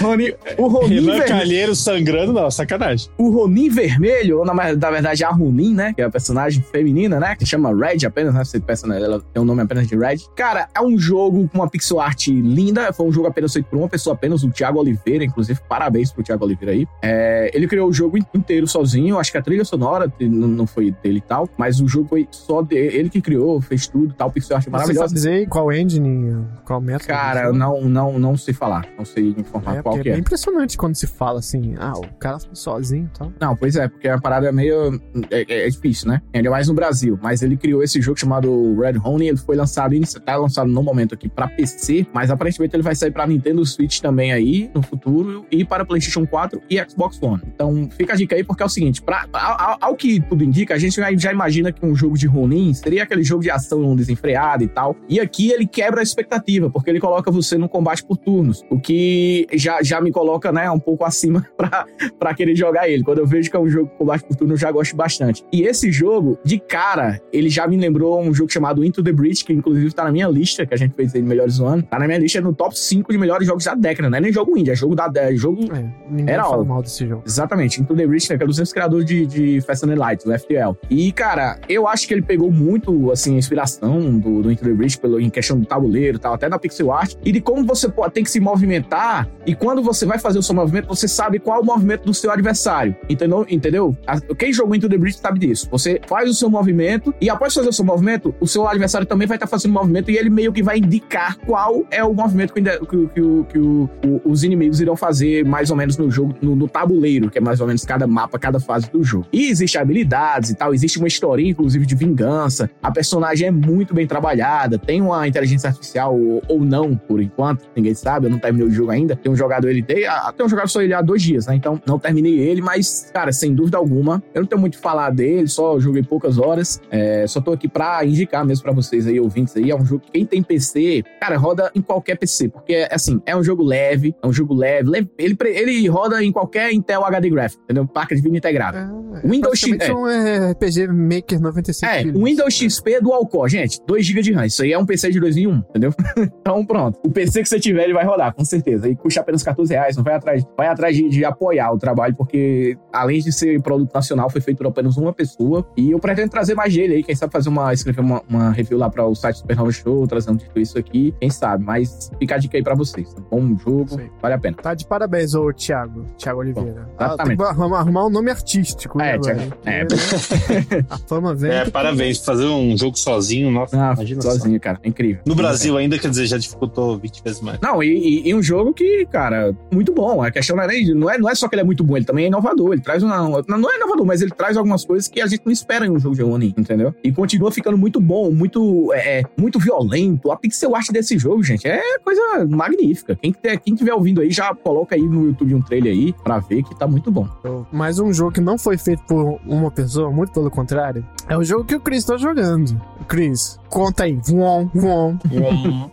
Ronin 0.00 0.32
o 0.58 0.66
Ronin 0.66 0.94
Renan 0.96 1.06
vermelho. 1.06 1.28
Calheiro 1.28 1.74
sangrando, 1.74 2.32
não, 2.32 2.50
sacanagem. 2.50 3.08
o 3.16 3.30
Ronin 3.30 3.68
vermelho, 3.68 4.38
ou 4.38 4.44
na, 4.44 4.52
na 4.54 4.90
verdade 4.90 5.24
a 5.24 5.30
Ronin, 5.30 5.74
né? 5.74 5.92
Que 5.94 6.02
é 6.02 6.04
a 6.04 6.10
personagem 6.10 6.62
feminina, 6.72 7.20
né? 7.20 7.36
Que 7.36 7.46
chama 7.46 7.70
Red 7.74 8.06
apenas, 8.06 8.34
né? 8.34 8.44
Você 8.44 8.58
pensa, 8.60 8.86
ela 8.92 9.20
tem 9.32 9.42
o 9.42 9.44
nome 9.44 9.62
apenas 9.62 9.86
de 9.86 9.96
Red. 9.96 10.18
Cara, 10.36 10.68
é 10.74 10.80
um 10.80 10.98
jogo 10.98 11.48
com 11.48 11.58
uma 11.58 11.68
pixel 11.68 12.00
art 12.00 12.28
linda. 12.28 12.92
Foi 12.92 13.06
um 13.06 13.12
jogo 13.12 13.28
apenas 13.28 13.52
feito 13.52 13.66
por 13.66 13.78
uma 13.78 13.88
pessoa 13.88 14.14
apenas, 14.14 14.42
o 14.42 14.50
Thiago 14.50 14.78
Oliveira. 14.78 15.24
Inclusive, 15.24 15.60
parabéns 15.68 16.12
pro 16.12 16.22
Thiago 16.22 16.44
Oliveira 16.44 16.72
aí. 16.72 16.86
É, 17.02 17.50
ele 17.54 17.66
criou 17.66 17.88
o 17.88 17.92
jogo 17.92 18.18
inteiro 18.34 18.66
sozinho. 18.66 19.18
Acho 19.18 19.32
que 19.32 19.38
a 19.38 19.42
trilha 19.42 19.64
sonora 19.64 20.12
não, 20.20 20.48
não 20.48 20.66
foi 20.66 20.94
dele 21.02 21.18
e 21.18 21.22
tal. 21.22 21.48
Mas 21.56 21.69
o 21.78 21.86
jogo 21.86 22.08
foi 22.08 22.26
só 22.30 22.62
dele. 22.62 22.96
Ele 22.96 23.08
que 23.10 23.20
criou, 23.20 23.60
fez 23.60 23.86
tudo 23.86 24.12
tal. 24.14 24.30
Pixel 24.30 24.56
art 24.56 24.64
Você 24.64 24.70
sabe 24.70 24.82
maravilhosa. 24.82 25.14
dizer 25.14 25.48
qual 25.48 25.70
engine, 25.72 26.44
qual 26.64 26.80
método? 26.80 27.06
Cara, 27.08 27.52
não, 27.52 27.82
não, 27.82 28.18
não 28.18 28.36
sei 28.36 28.54
falar. 28.54 28.86
Não 28.98 29.04
sei 29.04 29.34
informar 29.36 29.76
É, 29.76 29.82
qual 29.82 29.98
que 29.98 30.08
é 30.08 30.12
é. 30.12 30.18
impressionante 30.18 30.76
quando 30.76 30.94
se 30.94 31.06
fala 31.06 31.38
assim, 31.38 31.74
ah, 31.78 31.92
o 31.96 32.06
cara 32.18 32.38
sozinho 32.52 33.10
e 33.14 33.18
tal. 33.18 33.32
Não, 33.40 33.54
pois 33.54 33.76
é, 33.76 33.86
porque 33.88 34.08
a 34.08 34.18
parada 34.18 34.48
é 34.48 34.52
meio. 34.52 35.00
É, 35.30 35.42
é- 35.42 35.66
é 35.66 35.68
difícil, 35.68 36.08
né? 36.08 36.22
Ainda 36.32 36.50
mais 36.50 36.68
no 36.68 36.74
Brasil. 36.74 37.18
Mas 37.22 37.42
ele 37.42 37.56
criou 37.56 37.82
esse 37.82 38.00
jogo 38.00 38.18
chamado 38.18 38.76
Red 38.80 38.98
Honey. 39.04 39.28
Ele 39.28 39.36
foi 39.36 39.56
lançado, 39.56 39.94
tá 40.24 40.36
lançado 40.36 40.68
no 40.70 40.82
momento 40.82 41.14
aqui 41.14 41.28
pra 41.28 41.48
PC, 41.48 42.06
mas 42.12 42.30
aparentemente 42.30 42.74
ele 42.74 42.82
vai 42.82 42.94
sair 42.94 43.10
pra 43.10 43.26
Nintendo 43.26 43.64
Switch 43.66 44.00
também 44.00 44.32
aí 44.32 44.70
no 44.74 44.82
futuro 44.82 45.44
e 45.50 45.64
para 45.64 45.84
PlayStation 45.84 46.26
4 46.26 46.60
e 46.70 46.78
Xbox 46.88 47.20
One. 47.22 47.42
Então 47.54 47.88
fica 47.90 48.12
a 48.12 48.16
dica 48.16 48.34
aí, 48.36 48.44
porque 48.44 48.62
é 48.62 48.66
o 48.66 48.68
seguinte: 48.68 49.02
pra, 49.02 49.26
ao, 49.32 49.76
ao- 49.80 49.96
que 50.00 50.20
tudo 50.20 50.42
indica, 50.42 50.74
a 50.74 50.78
gente 50.78 50.96
já, 50.96 51.12
já 51.14 51.30
imagina 51.50 51.72
que 51.72 51.84
um 51.84 51.94
jogo 51.94 52.16
de 52.16 52.26
Ronin 52.26 52.72
seria 52.72 53.02
aquele 53.02 53.24
jogo 53.24 53.42
de 53.42 53.50
ação 53.50 53.96
desenfreado 53.96 54.62
e 54.62 54.68
tal. 54.68 54.96
E 55.08 55.18
aqui 55.18 55.50
ele 55.50 55.66
quebra 55.66 56.00
a 56.00 56.02
expectativa, 56.02 56.70
porque 56.70 56.88
ele 56.88 57.00
coloca 57.00 57.30
você 57.30 57.58
no 57.58 57.68
combate 57.68 58.04
por 58.04 58.16
turnos, 58.16 58.64
o 58.70 58.78
que 58.78 59.46
já, 59.52 59.82
já 59.82 60.00
me 60.00 60.12
coloca, 60.12 60.52
né, 60.52 60.70
um 60.70 60.78
pouco 60.78 61.04
acima 61.04 61.46
pra, 61.56 61.86
pra 62.18 62.34
querer 62.34 62.54
jogar 62.54 62.88
ele. 62.88 63.02
Quando 63.02 63.18
eu 63.18 63.26
vejo 63.26 63.50
que 63.50 63.56
é 63.56 63.60
um 63.60 63.68
jogo 63.68 63.90
com 63.90 63.98
combate 63.98 64.24
por 64.24 64.36
turno, 64.36 64.54
eu 64.54 64.58
já 64.58 64.70
gosto 64.70 64.94
bastante. 64.96 65.44
E 65.52 65.62
esse 65.62 65.90
jogo, 65.90 66.38
de 66.44 66.58
cara, 66.58 67.20
ele 67.32 67.48
já 67.48 67.66
me 67.66 67.76
lembrou 67.76 68.20
um 68.20 68.32
jogo 68.32 68.50
chamado 68.50 68.84
Into 68.84 69.02
the 69.02 69.12
Breach, 69.12 69.44
que 69.44 69.52
inclusive 69.52 69.92
tá 69.92 70.04
na 70.04 70.12
minha 70.12 70.28
lista, 70.28 70.64
que 70.64 70.74
a 70.74 70.76
gente 70.76 70.94
fez 70.94 71.14
aí 71.14 71.20
de 71.20 71.28
melhores 71.28 71.58
do 71.58 71.66
ano. 71.66 71.82
Tá 71.82 71.98
na 71.98 72.06
minha 72.06 72.18
lista 72.18 72.40
no 72.40 72.54
top 72.54 72.78
5 72.78 73.12
de 73.12 73.18
melhores 73.18 73.46
jogos 73.46 73.64
da 73.64 73.74
década. 73.74 74.08
Não 74.08 74.18
é 74.18 74.20
nem 74.20 74.32
jogo 74.32 74.56
indie, 74.56 74.70
é 74.70 74.76
jogo 74.76 74.94
da 74.94 75.10
é 75.16 75.34
jogo 75.34 75.60
É, 75.72 76.32
Era 76.32 76.44
fala 76.44 76.64
mal 76.64 76.82
desse 76.82 77.06
jogo. 77.06 77.22
Exatamente, 77.26 77.80
Into 77.80 77.94
the 77.94 78.06
Breach, 78.06 78.30
né, 78.30 78.38
que 78.38 78.44
é 78.44 78.46
dos 78.46 78.72
criadores 78.72 79.04
de, 79.04 79.26
de 79.26 79.60
Fast 79.62 79.84
and 79.84 79.88
the 79.88 79.96
Light, 79.96 80.24
do 80.24 80.38
FTL. 80.38 80.76
E, 80.88 81.12
cara, 81.12 81.39
eu 81.68 81.86
acho 81.86 82.06
que 82.06 82.14
ele 82.14 82.22
pegou 82.22 82.50
muito, 82.50 83.10
assim, 83.10 83.36
inspiração 83.36 84.18
do, 84.18 84.42
do 84.42 84.50
Into 84.50 84.64
the 84.64 84.72
Breach 84.72 84.98
pelo, 84.98 85.20
em 85.20 85.30
questão 85.30 85.58
do 85.58 85.66
tabuleiro 85.66 86.16
e 86.16 86.20
tal, 86.20 86.34
até 86.34 86.48
da 86.48 86.58
pixel 86.58 86.92
art, 86.92 87.14
e 87.24 87.32
de 87.32 87.40
como 87.40 87.64
você 87.64 87.88
tem 88.12 88.24
que 88.24 88.30
se 88.30 88.40
movimentar, 88.40 89.28
e 89.46 89.54
quando 89.54 89.82
você 89.82 90.04
vai 90.06 90.18
fazer 90.18 90.38
o 90.38 90.42
seu 90.42 90.54
movimento, 90.54 90.86
você 90.88 91.08
sabe 91.08 91.38
qual 91.38 91.58
é 91.58 91.62
o 91.62 91.64
movimento 91.64 92.04
do 92.04 92.14
seu 92.14 92.30
adversário. 92.30 92.94
Entendeu? 93.08 93.46
Entendeu? 93.48 93.96
Quem 94.38 94.52
jogou 94.52 94.74
Into 94.74 94.88
the 94.88 94.96
Breach 94.98 95.18
sabe 95.18 95.38
disso. 95.40 95.68
Você 95.70 96.00
faz 96.06 96.28
o 96.30 96.34
seu 96.34 96.48
movimento, 96.50 97.14
e 97.20 97.28
após 97.30 97.54
fazer 97.54 97.68
o 97.68 97.72
seu 97.72 97.84
movimento, 97.84 98.34
o 98.40 98.46
seu 98.46 98.66
adversário 98.66 99.06
também 99.06 99.26
vai 99.26 99.36
estar 99.36 99.46
fazendo 99.46 99.72
movimento, 99.72 100.10
e 100.10 100.16
ele 100.16 100.30
meio 100.30 100.52
que 100.52 100.62
vai 100.62 100.78
indicar 100.78 101.36
qual 101.38 101.84
é 101.90 102.02
o 102.04 102.12
movimento 102.14 102.52
que, 102.52 102.60
o- 102.60 102.86
que 102.86 102.96
o- 102.96 103.08
que 103.08 103.20
o- 103.20 103.44
que 103.44 103.58
o- 103.58 103.90
o- 104.06 104.20
os 104.24 104.44
inimigos 104.44 104.80
irão 104.80 104.96
fazer 104.96 105.44
mais 105.44 105.70
ou 105.70 105.76
menos 105.76 105.96
no 105.96 106.10
jogo, 106.10 106.34
no, 106.40 106.54
no 106.54 106.68
tabuleiro, 106.68 107.30
que 107.30 107.38
é 107.38 107.40
mais 107.40 107.60
ou 107.60 107.66
menos 107.66 107.84
cada 107.84 108.06
mapa, 108.06 108.38
cada 108.38 108.60
fase 108.60 108.90
do 108.90 109.02
jogo. 109.02 109.26
E 109.32 109.48
existem 109.50 109.80
habilidades 109.80 110.50
e 110.50 110.54
tal, 110.54 110.72
existe 110.74 110.98
uma 110.98 111.08
historinha, 111.30 111.50
inclusive, 111.50 111.86
de 111.86 111.94
vingança. 111.94 112.70
A 112.82 112.90
personagem 112.90 113.48
é 113.48 113.50
muito 113.50 113.94
bem 113.94 114.06
trabalhada, 114.06 114.78
tem 114.78 115.00
uma 115.00 115.26
inteligência 115.26 115.68
artificial 115.68 116.18
ou, 116.18 116.42
ou 116.48 116.60
não, 116.64 116.96
por 116.96 117.20
enquanto, 117.20 117.64
ninguém 117.76 117.94
sabe, 117.94 118.26
eu 118.26 118.30
não 118.30 118.38
terminei 118.38 118.66
o 118.66 118.70
jogo 118.70 118.90
ainda. 118.90 119.16
Tenho 119.16 119.34
jogado 119.36 119.68
ele, 119.68 119.82
tem, 119.82 120.06
ah, 120.06 120.32
tenho 120.36 120.48
jogado 120.48 120.68
só 120.68 120.82
ele 120.82 120.92
há 120.94 121.00
dois 121.00 121.22
dias, 121.22 121.46
né? 121.46 121.54
Então 121.54 121.80
não 121.86 121.98
terminei 121.98 122.38
ele, 122.38 122.60
mas, 122.60 123.10
cara, 123.12 123.32
sem 123.32 123.54
dúvida 123.54 123.78
alguma, 123.78 124.22
eu 124.34 124.42
não 124.42 124.48
tenho 124.48 124.60
muito 124.60 124.74
o 124.74 124.76
que 124.76 124.82
falar 124.82 125.10
dele, 125.10 125.46
só 125.48 125.78
joguei 125.78 126.02
poucas 126.02 126.38
horas. 126.38 126.80
É, 126.90 127.26
só 127.26 127.40
tô 127.40 127.52
aqui 127.52 127.68
pra 127.68 128.04
indicar 128.04 128.44
mesmo 128.44 128.62
pra 128.62 128.72
vocês 128.72 129.06
aí, 129.06 129.18
ouvintes 129.20 129.56
aí. 129.56 129.70
É 129.70 129.76
um 129.76 129.84
jogo 129.84 130.02
que 130.04 130.12
quem 130.12 130.24
tem 130.24 130.42
PC, 130.42 131.02
cara, 131.20 131.36
roda 131.36 131.70
em 131.74 131.82
qualquer 131.82 132.16
PC, 132.16 132.48
porque, 132.48 132.86
assim, 132.90 133.20
é 133.26 133.36
um 133.36 133.42
jogo 133.42 133.62
leve, 133.62 134.14
é 134.22 134.26
um 134.26 134.32
jogo 134.32 134.54
leve, 134.54 134.88
leve- 134.88 135.10
ele, 135.18 135.36
ele 135.44 135.88
roda 135.88 136.22
em 136.22 136.32
qualquer 136.32 136.72
Intel 136.72 137.04
HD 137.04 137.30
Graphics, 137.30 137.60
entendeu? 137.64 137.86
Placa 137.86 138.14
de 138.14 138.22
vídeo 138.22 138.36
integrada. 138.36 138.90
É, 139.22 139.28
Windows 139.28 139.58
X, 139.58 139.76
é. 139.80 139.92
um 139.92 140.06
RPG 140.52 140.86
Maker 141.20 141.40
95 141.40 141.92
É, 141.92 142.02
o 142.16 142.24
Windows 142.24 142.54
XP 142.54 143.00
dual 143.00 143.26
core, 143.26 143.50
gente, 143.50 143.80
2 143.86 144.06
GB 144.06 144.22
de 144.22 144.32
RAM. 144.32 144.46
Isso 144.46 144.62
aí 144.62 144.72
é 144.72 144.78
um 144.78 144.86
PC 144.86 145.10
de 145.10 145.20
2001, 145.20 145.56
entendeu? 145.56 145.92
então 146.40 146.64
pronto. 146.64 146.98
O 147.04 147.10
PC 147.10 147.42
que 147.42 147.48
você 147.48 147.60
tiver, 147.60 147.84
ele 147.84 147.92
vai 147.94 148.04
rodar, 148.04 148.34
com 148.34 148.44
certeza. 148.44 148.88
E 148.88 148.96
custa 148.96 149.20
apenas 149.20 149.42
14 149.42 149.72
reais. 149.72 149.96
Não 149.96 150.04
vai 150.04 150.14
atrás, 150.14 150.44
vai 150.56 150.66
atrás 150.68 150.96
de, 150.96 151.08
de 151.08 151.24
apoiar 151.24 151.72
o 151.72 151.78
trabalho, 151.78 152.14
porque 152.16 152.76
além 152.92 153.20
de 153.20 153.32
ser 153.32 153.60
produto 153.62 153.92
nacional, 153.94 154.30
foi 154.30 154.40
feito 154.40 154.58
por 154.58 154.66
apenas 154.66 154.96
uma 154.96 155.12
pessoa. 155.12 155.66
E 155.76 155.90
eu 155.90 155.98
pretendo 155.98 156.30
trazer 156.30 156.54
mais 156.54 156.74
dele 156.74 156.94
aí. 156.94 157.02
Quem 157.02 157.14
sabe 157.14 157.32
fazer 157.32 157.48
uma, 157.48 157.72
escrever 157.72 158.00
uma, 158.00 158.22
uma 158.28 158.50
review 158.50 158.78
lá 158.78 158.88
para 158.88 159.06
o 159.06 159.14
site 159.14 159.38
Supernova 159.38 159.70
Show, 159.72 160.06
trazendo 160.06 160.38
tudo 160.38 160.60
isso 160.60 160.78
aqui. 160.78 161.14
Quem 161.20 161.30
sabe? 161.30 161.64
Mas 161.64 162.10
fica 162.18 162.34
a 162.34 162.38
dica 162.38 162.56
aí 162.56 162.62
pra 162.62 162.74
vocês. 162.74 163.12
tá 163.12 163.20
Bom 163.30 163.56
jogo, 163.58 163.90
Sim. 163.90 164.08
vale 164.20 164.34
a 164.34 164.38
pena. 164.38 164.56
Tá 164.56 164.74
de 164.74 164.86
parabéns, 164.86 165.34
ô 165.34 165.52
Thiago. 165.52 166.04
Thiago 166.16 166.40
Oliveira. 166.40 166.88
Ah, 166.98 167.06
exatamente. 167.06 167.28
tem 167.28 167.46
que 167.46 167.52
arrumar, 167.52 167.78
arrumar 167.80 168.06
um 168.06 168.10
nome 168.10 168.30
artístico. 168.30 168.98
né, 168.98 169.10
É, 169.10 169.14
agora, 169.14 169.34
Thiago, 169.34 169.50
porque, 169.50 169.68
é. 169.70 170.82
fama 171.10 171.34
vem. 171.34 171.50
É, 171.50 171.68
parabéns. 171.68 172.18
Fazer 172.24 172.46
um 172.46 172.76
jogo 172.78 172.96
sozinho, 172.98 173.50
nossa, 173.50 173.76
Ah, 173.76 173.92
imagina 173.94 174.22
só. 174.22 174.30
sozinho, 174.30 174.58
cara. 174.60 174.78
É 174.82 174.88
incrível. 174.88 175.22
No 175.26 175.34
Brasil 175.34 175.76
ainda, 175.76 175.98
quer 175.98 176.08
dizer, 176.08 176.26
já 176.26 176.38
dificultou 176.38 176.96
20 176.98 177.22
vezes 177.22 177.40
mais. 177.40 177.58
Não, 177.60 177.82
e, 177.82 177.88
e- 177.88 178.28
e 178.28 178.34
um 178.34 178.42
jogo 178.42 178.72
que, 178.72 179.04
cara, 179.06 179.54
muito 179.72 179.92
bom. 179.92 180.22
A 180.22 180.30
questão 180.30 180.56
não 180.56 180.62
é, 180.64 180.66
nem- 180.68 180.94
não 180.94 181.10
é, 181.10 181.18
não 181.18 181.28
é 181.28 181.34
só 181.34 181.48
que 181.48 181.54
ele 181.54 181.62
é 181.62 181.64
muito 181.64 181.82
bom, 181.84 181.96
ele 181.96 182.04
também 182.06 182.24
é 182.24 182.28
inovador. 182.28 182.72
Ele 182.72 182.80
traz 182.80 183.02
uma. 183.02 183.18
Não, 183.48 183.58
não 183.58 183.70
é 183.72 183.76
inovador, 183.76 184.06
mas 184.06 184.22
ele 184.22 184.30
traz 184.30 184.56
algumas 184.56 184.84
coisas 184.84 185.08
que 185.08 185.20
a 185.20 185.26
gente 185.26 185.42
não 185.44 185.52
espera 185.52 185.86
em 185.86 185.90
um 185.90 185.98
jogo 185.98 186.14
de 186.14 186.22
Oni, 186.22 186.54
entendeu? 186.56 186.94
E 187.02 187.10
continua 187.12 187.50
ficando 187.50 187.76
muito 187.76 188.00
bom, 188.00 188.30
muito, 188.30 188.92
é, 188.94 189.20
é, 189.20 189.22
muito 189.36 189.58
violento. 189.58 190.30
A 190.30 190.36
pixel 190.36 190.74
art 190.76 190.88
desse 190.90 191.18
jogo, 191.18 191.42
gente, 191.42 191.66
é 191.66 191.80
coisa 192.04 192.20
magnífica. 192.48 193.16
Quem, 193.20 193.32
te- 193.32 193.58
quem 193.58 193.74
tiver 193.74 193.92
ouvindo 193.94 194.20
aí, 194.20 194.30
já 194.30 194.54
coloca 194.54 194.94
aí 194.94 195.02
no 195.02 195.26
YouTube 195.26 195.54
um 195.54 195.62
trailer 195.62 195.92
aí 195.92 196.12
pra 196.22 196.38
ver 196.38 196.62
que 196.62 196.78
tá 196.78 196.86
muito 196.86 197.10
bom. 197.10 197.26
Mas 197.72 197.98
um 197.98 198.12
jogo 198.12 198.32
que 198.32 198.40
não 198.40 198.56
foi 198.58 198.76
feito 198.76 199.02
por 199.04 199.40
uma 199.46 199.70
pessoa, 199.70 200.10
muito 200.10 200.32
pelo 200.32 200.50
contrário, 200.50 200.99
é 201.28 201.36
o 201.36 201.44
jogo 201.44 201.64
que 201.64 201.74
o 201.74 201.80
Chris 201.80 202.04
tá 202.04 202.16
jogando. 202.16 202.80
Chris, 203.08 203.58
conta 203.68 204.04
aí. 204.04 204.12
Vuom, 204.24 204.68
vuom. 204.74 205.18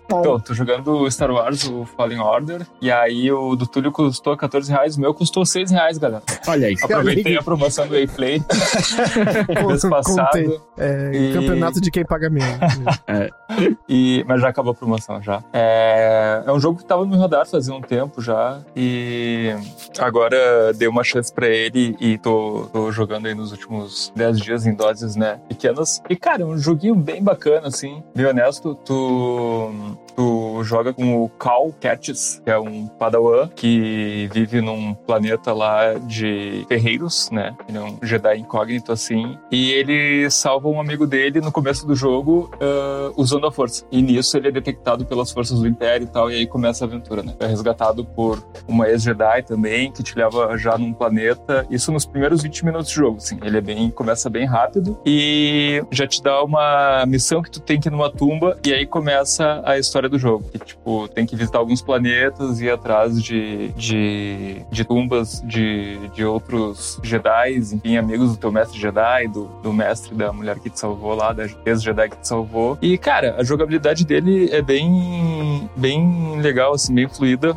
Então, 0.05 0.39
tô 0.39 0.53
jogando 0.53 1.09
Star 1.09 1.31
Wars, 1.31 1.63
o 1.67 1.83
Fallen 1.85 2.19
Order, 2.19 2.65
e 2.81 2.91
aí 2.91 3.31
o 3.31 3.55
do 3.55 3.65
Túlio 3.65 3.91
custou 3.91 4.35
14 4.37 4.71
reais, 4.71 4.97
o 4.97 5.01
meu 5.01 5.13
custou 5.13 5.45
6 5.45 5.71
reais, 5.71 5.97
galera. 5.97 6.21
Olha 6.47 6.67
aí. 6.67 6.75
Aproveitei 6.83 7.37
a 7.37 7.41
promoção 7.41 7.87
do 7.87 7.95
Play 8.15 8.39
mês 9.67 9.81
Contei. 9.81 9.89
passado, 9.89 10.61
É, 10.77 11.11
E- 11.13 11.33
Campeonato 11.33 11.81
de 11.81 11.89
quem 11.91 12.05
paga 12.05 12.29
menos. 12.29 12.47
e, 13.89 14.23
mas 14.27 14.41
já 14.41 14.49
acabou 14.49 14.71
a 14.71 14.75
promoção 14.75 15.21
já. 15.21 15.43
É, 15.51 16.43
é 16.45 16.51
um 16.51 16.59
jogo 16.59 16.77
que 16.79 16.85
tava 16.85 17.03
no 17.03 17.09
meu 17.11 17.19
radar 17.19 17.47
fazia 17.47 17.73
um 17.73 17.81
tempo 17.81 18.21
já, 18.21 18.59
e 18.75 19.55
agora 19.99 20.71
dei 20.75 20.87
uma 20.87 21.03
chance 21.03 21.31
pra 21.33 21.47
ele 21.47 21.95
e 21.99 22.17
tô, 22.17 22.69
tô 22.71 22.91
jogando 22.91 23.25
aí 23.27 23.33
nos 23.35 23.51
últimos 23.51 24.11
10 24.15 24.39
dias 24.39 24.65
em 24.65 24.73
doses, 24.97 25.15
né, 25.15 25.39
pequenas. 25.47 26.01
E, 26.09 26.15
cara, 26.15 26.41
é 26.41 26.45
um 26.45 26.57
joguinho 26.57 26.95
bem 26.95 27.23
bacana, 27.23 27.67
assim, 27.67 28.03
bem 28.15 28.25
honesto. 28.25 28.75
Tu, 28.75 29.97
tu 30.15 30.63
joga 30.63 30.93
com 30.93 31.23
o 31.23 31.29
Cal 31.29 31.73
Catches, 31.79 32.41
que 32.43 32.49
é 32.49 32.59
um 32.59 32.87
padawan 32.87 33.47
que 33.55 34.29
vive 34.33 34.61
num 34.61 34.93
planeta 34.93 35.53
lá 35.53 35.93
de 35.93 36.65
ferreiros, 36.67 37.29
né? 37.31 37.55
Ele 37.67 37.77
é 37.77 37.81
um 37.81 37.97
Jedi 38.01 38.39
incógnito, 38.39 38.91
assim. 38.91 39.37
E 39.51 39.71
ele 39.71 40.29
salva 40.29 40.67
um 40.67 40.79
amigo 40.79 41.05
dele 41.05 41.39
no 41.39 41.51
começo 41.51 41.85
do 41.85 41.95
jogo 41.95 42.49
ah, 42.59 43.11
usando 43.15 43.45
a 43.45 43.51
força. 43.51 43.85
E 43.91 44.01
nisso 44.01 44.37
ele 44.37 44.47
é 44.47 44.51
detectado 44.51 45.05
pelas 45.05 45.31
forças 45.31 45.59
do 45.59 45.67
Império 45.67 46.05
e 46.05 46.09
tal, 46.09 46.31
e 46.31 46.35
aí 46.35 46.47
começa 46.47 46.85
a 46.85 46.87
aventura, 46.87 47.21
né? 47.21 47.35
É 47.39 47.47
resgatado 47.47 48.03
por 48.03 48.43
uma 48.67 48.89
ex-Jedi 48.89 49.43
também, 49.43 49.91
que 49.91 50.01
te 50.01 50.17
leva 50.17 50.57
já 50.57 50.77
num 50.77 50.93
planeta. 50.93 51.65
Isso 51.69 51.91
nos 51.91 52.05
primeiros 52.05 52.41
20 52.41 52.65
minutos 52.65 52.89
de 52.89 52.95
jogo, 52.95 53.17
assim. 53.17 53.37
Ele 53.43 53.57
é 53.57 53.61
bem, 53.61 53.89
começa 53.89 54.29
bem 54.29 54.45
rápido 54.45 54.86
e 55.05 55.83
já 55.91 56.07
te 56.07 56.21
dá 56.21 56.43
uma 56.43 57.05
missão 57.07 57.41
que 57.41 57.49
tu 57.49 57.59
tem 57.59 57.79
que 57.79 57.89
ir 57.89 57.91
numa 57.91 58.11
tumba 58.11 58.57
e 58.65 58.73
aí 58.73 58.85
começa 58.85 59.61
a 59.65 59.77
história 59.77 60.09
do 60.09 60.19
jogo. 60.19 60.45
Que, 60.51 60.59
tipo, 60.59 61.07
tem 61.07 61.25
que 61.25 61.35
visitar 61.35 61.59
alguns 61.59 61.81
planetas 61.81 62.59
e 62.59 62.65
ir 62.65 62.71
atrás 62.71 63.21
de, 63.21 63.69
de, 63.69 64.61
de 64.71 64.85
tumbas 64.85 65.41
de, 65.45 65.97
de 66.09 66.23
outros 66.23 66.99
Jedi, 67.03 67.57
enfim, 67.57 67.97
amigos 67.97 68.31
do 68.31 68.37
teu 68.37 68.51
mestre 68.51 68.79
Jedi, 68.79 69.27
do, 69.27 69.45
do 69.61 69.73
mestre 69.73 70.13
da 70.15 70.31
mulher 70.31 70.59
que 70.59 70.69
te 70.69 70.79
salvou 70.79 71.15
lá, 71.15 71.33
da 71.33 71.47
ex-Jedi 71.65 72.09
que 72.09 72.17
te 72.17 72.27
salvou. 72.27 72.77
E, 72.81 72.97
cara, 72.97 73.35
a 73.37 73.43
jogabilidade 73.43 74.05
dele 74.05 74.49
é 74.51 74.61
bem, 74.61 75.69
bem 75.75 76.39
legal, 76.41 76.73
assim, 76.73 76.93
bem 76.93 77.07
fluida. 77.07 77.55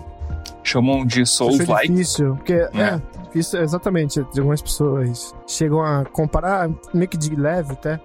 Chamam 0.62 1.06
de 1.06 1.24
Souls-like. 1.24 1.88
difícil, 1.88 2.36
porque 2.36 2.52
é. 2.52 2.70
É. 2.74 3.00
difícil, 3.30 3.60
exatamente. 3.60 4.20
Algumas 4.20 4.60
pessoas 4.60 5.34
chegam 5.46 5.80
a 5.82 6.04
comparar, 6.04 6.68
meio 6.92 7.08
que 7.08 7.16
de 7.16 7.34
leve 7.34 7.72
até. 7.72 8.00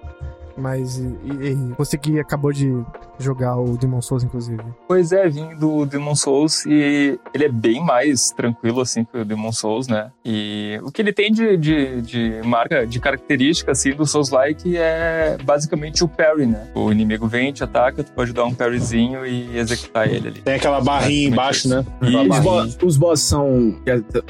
Mas 0.56 0.98
e, 0.98 1.02
e- 1.02 1.52
e 1.52 1.74
você 1.76 1.98
que 1.98 2.18
acabou 2.18 2.52
de 2.52 2.72
jogar 3.18 3.56
o 3.56 3.76
Demon 3.76 4.00
Souls, 4.00 4.24
inclusive. 4.24 4.62
Pois 4.88 5.12
é, 5.12 5.28
vim 5.28 5.54
do 5.54 5.84
Demon 5.86 6.14
Souls 6.14 6.64
e 6.66 7.18
ele 7.34 7.44
é 7.44 7.48
bem 7.48 7.82
mais 7.84 8.30
tranquilo 8.30 8.80
assim 8.80 9.04
que 9.04 9.18
o 9.18 9.24
Demon 9.24 9.52
Souls, 9.52 9.86
né? 9.88 10.10
E 10.24 10.78
o 10.82 10.90
que 10.90 11.02
ele 11.02 11.12
tem 11.12 11.30
de, 11.32 11.56
de, 11.56 12.02
de 12.02 12.40
marca, 12.44 12.86
de 12.86 12.98
característica 13.00 13.72
assim 13.72 13.92
do 13.94 14.06
Souls-like 14.06 14.76
é 14.76 15.36
basicamente 15.44 16.02
o 16.04 16.08
parry, 16.08 16.46
né? 16.46 16.68
O 16.74 16.90
inimigo 16.90 17.26
vem, 17.26 17.52
te 17.52 17.62
ataca, 17.64 18.02
tu 18.02 18.12
pode 18.12 18.32
dar 18.32 18.44
um 18.44 18.54
parryzinho 18.54 19.24
e 19.26 19.56
executar 19.58 20.08
ele 20.08 20.28
ali. 20.28 20.40
Tem 20.42 20.54
aquela 20.54 20.80
barrinha 20.80 21.28
embaixo, 21.28 21.68
né? 21.68 21.84
E 22.02 22.16
Os, 22.16 22.38
boss, 22.40 22.78
os 22.82 22.96
boss 22.96 23.20
são 23.20 23.76